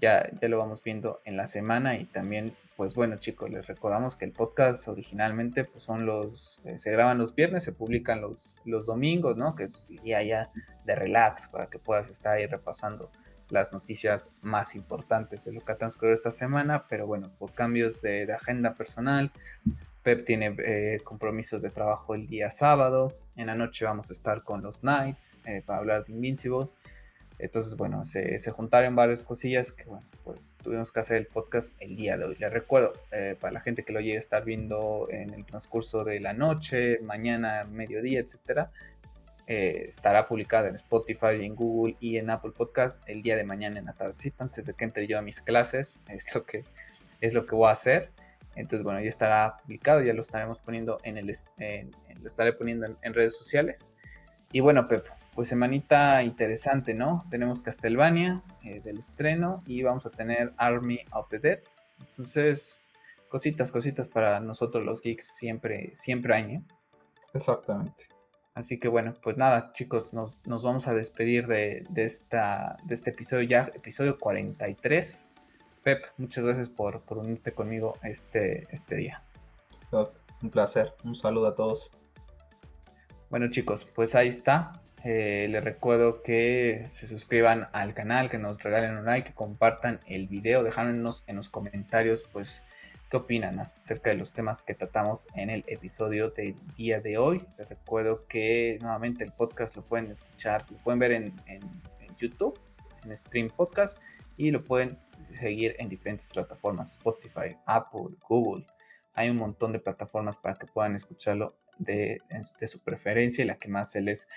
Ya, 0.01 0.31
ya 0.41 0.49
lo 0.49 0.59
vamos 0.59 0.83
viendo 0.83 1.21
en 1.25 1.37
la 1.37 1.47
semana 1.47 1.97
y 1.97 2.05
también 2.05 2.55
pues 2.81 2.95
bueno 2.95 3.17
chicos, 3.17 3.51
les 3.51 3.67
recordamos 3.67 4.17
que 4.17 4.25
el 4.25 4.33
podcast 4.33 4.89
originalmente 4.89 5.65
pues 5.65 5.83
son 5.83 6.07
los, 6.07 6.63
eh, 6.65 6.79
se 6.79 6.91
graban 6.91 7.19
los 7.19 7.35
viernes, 7.35 7.63
se 7.63 7.73
publican 7.73 8.23
los, 8.23 8.57
los 8.65 8.87
domingos, 8.87 9.37
¿no? 9.37 9.55
Que 9.55 9.65
es 9.65 9.89
día 10.03 10.23
ya 10.23 10.51
de 10.87 10.95
relax 10.95 11.49
para 11.49 11.67
que 11.67 11.79
puedas 11.79 12.09
estar 12.09 12.33
ahí 12.33 12.47
repasando 12.47 13.13
las 13.51 13.75
noticias 13.75 14.33
más 14.41 14.75
importantes 14.75 15.45
de 15.45 15.53
lo 15.53 15.61
que 15.61 15.73
ha 15.73 15.77
transcurrido 15.77 16.15
esta 16.15 16.31
semana, 16.31 16.87
pero 16.89 17.07
bueno, 17.07 17.31
por 17.39 17.53
cambios 17.53 18.01
de, 18.01 18.33
agenda 18.33 18.73
personal, 18.73 19.31
Pep 20.03 20.25
tiene 20.25 20.57
eh, 20.65 21.01
compromisos 21.05 21.61
de 21.61 21.69
trabajo 21.69 22.15
el 22.15 22.29
día 22.29 22.51
sábado, 22.51 23.15
en 23.37 23.49
la 23.49 23.55
noche 23.55 23.85
vamos 23.85 24.09
a 24.09 24.15
estar 24.15 24.43
con 24.43 24.63
los 24.63 24.81
Knights 24.81 25.39
eh, 25.45 25.63
para 25.67 25.81
hablar 25.81 26.07
de 26.07 26.15
Invincible, 26.15 26.71
entonces, 27.43 27.77
bueno, 27.77 28.05
se, 28.05 28.39
juntaron 28.51 28.95
varias 28.97 29.23
cosillas 29.23 29.73
que, 29.73 29.85
bueno, 29.85 30.07
pues 30.25 30.51
tuvimos 30.63 30.93
que 30.93 31.01
hacer 31.01 31.17
el 31.17 31.27
podcast 31.27 31.75
el 31.81 31.97
día 31.97 32.17
de 32.17 32.25
hoy. 32.25 32.37
Les 32.39 32.53
recuerdo, 32.53 32.93
eh, 33.13 33.37
para 33.39 33.53
la 33.53 33.61
gente 33.61 33.85
que 33.85 33.93
lo 33.93 34.01
llegue 34.01 34.17
a 34.17 34.21
estar 34.21 34.45
viendo 34.45 35.09
en 35.11 35.33
el 35.35 35.45
transcurso 35.45 36.05
de 36.05 36.21
la 36.21 36.33
noche, 36.33 36.99
mañana, 37.03 37.65
mediodía, 37.65 38.21
etcétera, 38.21 38.71
eh, 39.47 39.85
estará 39.89 40.29
publicada 40.29 40.69
en 40.69 40.77
Spotify, 40.77 41.45
en 41.45 41.55
Google 41.57 41.97
y 42.01 42.19
en 42.19 42.31
Apple 42.31 42.53
Podcast 42.57 43.03
el 43.09 43.23
día 43.23 43.37
de 43.37 43.45
mañana 43.45 43.79
en 43.79 43.87
la 43.87 43.95
tardecita, 43.95 44.45
antes 44.45 44.67
de 44.67 44.75
que 44.75 44.85
entre 44.85 45.07
yo 45.07 45.19
a 45.19 45.23
mis 45.23 45.41
clases. 45.41 46.01
Es 46.09 46.35
lo 46.35 46.45
que, 46.45 46.65
es 47.21 47.35
lo 47.35 47.47
que 47.47 47.55
voy 47.55 47.69
a 47.69 47.73
hacer. 47.73 48.11
Entonces, 48.57 48.85
bueno, 48.85 49.01
ya 49.01 49.09
estará 49.09 49.57
publicado, 49.63 50.03
ya 50.03 50.13
lo 50.13 50.23
estaremos 50.23 50.59
poniendo 50.59 50.99
en 51.05 51.17
el, 51.17 51.27
lo 51.27 52.29
estaré 52.29 52.53
poniendo 52.53 52.87
en 53.03 53.15
redes 53.15 53.37
sociales. 53.37 53.89
Y 54.53 54.61
bueno, 54.61 54.89
Pepe, 54.89 55.11
pues 55.35 55.49
semanita 55.49 56.23
interesante, 56.23 56.95
¿no? 56.95 57.27
Tenemos 57.31 57.63
Castlevania 57.63 58.43
eh, 58.63 58.81
del 58.81 58.99
estreno 58.99 59.63
y 59.67 59.83
vamos 59.83 60.07
a 60.07 60.11
tener 60.11 60.53
Army 60.57 61.01
of 61.13 61.29
the 61.31 61.39
Dead. 61.39 61.61
Entonces, 61.99 62.89
cositas, 63.29 63.73
cositas 63.73 64.09
para 64.09 64.41
nosotros 64.41 64.85
los 64.85 65.01
geeks 65.01 65.37
siempre, 65.37 65.91
siempre 65.95 66.35
hay, 66.35 66.55
¿eh? 66.55 66.63
Exactamente. 67.35 68.09
Así 68.55 68.79
que 68.79 68.89
bueno, 68.89 69.15
pues 69.23 69.37
nada, 69.37 69.73
chicos, 69.73 70.13
nos, 70.13 70.43
vamos 70.45 70.89
a 70.89 70.95
despedir 70.95 71.47
de, 71.47 71.87
esta, 71.95 72.77
de 72.85 72.95
este 72.95 73.11
episodio 73.11 73.43
ya, 73.45 73.71
episodio 73.75 74.19
43 74.19 75.31
Pep, 75.83 76.05
muchas 76.19 76.45
gracias 76.45 76.69
por, 76.69 77.01
por 77.03 77.19
unirte 77.19 77.53
conmigo 77.53 77.97
este, 78.03 78.67
este 78.71 78.97
día. 78.97 79.23
Un 80.43 80.51
placer, 80.51 80.95
un 81.05 81.15
saludo 81.15 81.47
a 81.47 81.55
todos. 81.55 81.91
Bueno 83.31 83.49
chicos, 83.51 83.87
pues 83.95 84.15
ahí 84.15 84.29
está. 84.29 84.83
Eh, 85.03 85.47
les 85.49 85.65
recuerdo 85.65 86.23
que 86.23 86.85
se 86.87 87.07
suscriban 87.07 87.69
al 87.73 87.95
canal, 87.95 88.29
que 88.29 88.39
nos 88.39 88.63
regalen 88.63 88.99
un 88.99 89.07
like, 89.07 89.29
que 89.31 89.35
compartan 89.35 90.01
el 90.07 90.29
video, 90.29 90.63
dejándonos 90.63 91.25
en 91.27 91.37
los 91.37 91.49
comentarios 91.49 92.27
pues 92.31 92.63
qué 93.11 93.17
opinan 93.17 93.59
acerca 93.59 94.11
de 94.11 94.17
los 94.17 94.35
temas 94.35 94.63
que 94.63 94.75
tratamos 94.75 95.29
en 95.35 95.49
el 95.49 95.65
episodio 95.69 96.31
del 96.31 96.55
día 96.77 97.01
de 97.01 97.17
hoy. 97.17 97.47
Les 97.57 97.69
recuerdo 97.69 98.27
que 98.27 98.79
nuevamente 98.83 99.25
el 99.25 99.33
podcast 99.33 99.75
lo 99.75 99.83
pueden 99.83 100.11
escuchar, 100.11 100.67
lo 100.71 100.77
pueden 100.79 100.99
ver 100.99 101.13
en, 101.13 101.35
en 101.47 101.61
YouTube, 102.19 102.61
en 103.03 103.17
Stream 103.17 103.49
Podcast, 103.49 103.99
y 104.37 104.51
lo 104.51 104.65
pueden 104.65 104.99
seguir 105.23 105.77
en 105.79 105.89
diferentes 105.89 106.31
plataformas, 106.31 106.93
Spotify, 106.93 107.57
Apple, 107.67 108.17
Google. 108.29 108.67
Hay 109.15 109.31
un 109.31 109.37
montón 109.37 109.73
de 109.73 109.81
plataformas 109.81 110.39
para 110.39 110.57
que 110.57 110.67
puedan 110.67 110.95
escucharlo 110.95 111.57
de, 111.81 112.21
su 112.67 112.79
preferencia 112.81 113.45
y 113.45 113.47
la 113.47 113.57
que 113.57 113.69
más 113.69 113.91
se 113.91 114.01
les 114.01 114.29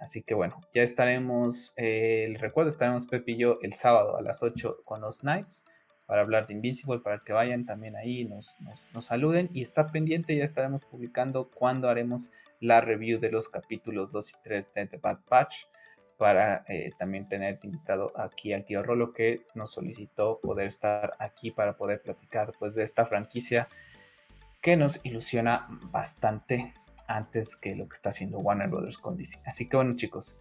Así 0.00 0.22
que 0.22 0.34
bueno, 0.34 0.60
ya 0.72 0.82
estaremos, 0.82 1.74
eh, 1.76 2.28
les 2.30 2.40
recuerdo, 2.40 2.70
estaremos 2.70 3.06
Pepe 3.06 3.32
y 3.32 3.38
yo 3.38 3.58
el 3.62 3.72
sábado 3.72 4.16
a 4.16 4.22
las 4.22 4.42
8 4.42 4.78
con 4.84 5.00
los 5.00 5.20
Knights 5.20 5.64
para 6.06 6.22
hablar 6.22 6.46
de 6.46 6.54
Invincible, 6.54 7.00
para 7.00 7.18
que 7.24 7.32
vayan 7.32 7.66
también 7.66 7.96
ahí, 7.96 8.24
nos, 8.24 8.54
nos, 8.60 8.94
nos 8.94 9.06
saluden 9.06 9.50
y 9.52 9.62
está 9.62 9.88
pendiente, 9.88 10.36
ya 10.36 10.44
estaremos 10.44 10.84
publicando 10.84 11.50
cuando 11.50 11.88
haremos 11.88 12.30
la 12.60 12.80
review 12.80 13.18
de 13.18 13.30
los 13.30 13.48
capítulos 13.48 14.12
2 14.12 14.30
y 14.30 14.34
3 14.42 14.74
de 14.74 14.86
The 14.86 14.96
Bad 14.98 15.18
Patch 15.28 15.64
para 16.16 16.64
eh, 16.68 16.92
también 16.98 17.28
tener 17.28 17.58
invitado 17.62 18.12
aquí 18.16 18.52
al 18.52 18.64
tío 18.64 18.82
Rolo 18.82 19.12
que 19.12 19.42
nos 19.54 19.72
solicitó 19.72 20.40
poder 20.40 20.68
estar 20.68 21.14
aquí 21.18 21.50
para 21.50 21.76
poder 21.76 22.00
platicar 22.00 22.52
pues 22.58 22.74
de 22.74 22.84
esta 22.84 23.06
franquicia 23.06 23.68
que 24.62 24.76
nos 24.76 25.00
ilusiona 25.04 25.66
bastante 25.90 26.72
antes 27.08 27.56
que 27.56 27.74
lo 27.74 27.88
que 27.88 27.94
está 27.94 28.10
haciendo 28.10 28.38
Warner 28.38 28.68
Brothers 28.68 28.98
con 28.98 29.16
DC. 29.16 29.40
Así 29.44 29.68
que 29.68 29.76
bueno 29.76 29.96
chicos, 29.96 30.36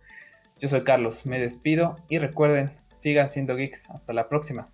yo 0.57 0.67
soy 0.67 0.83
Carlos, 0.83 1.25
me 1.25 1.39
despido 1.39 1.97
y 2.07 2.19
recuerden, 2.19 2.71
sigan 2.93 3.27
siendo 3.27 3.55
geeks. 3.55 3.89
Hasta 3.89 4.13
la 4.13 4.29
próxima. 4.29 4.69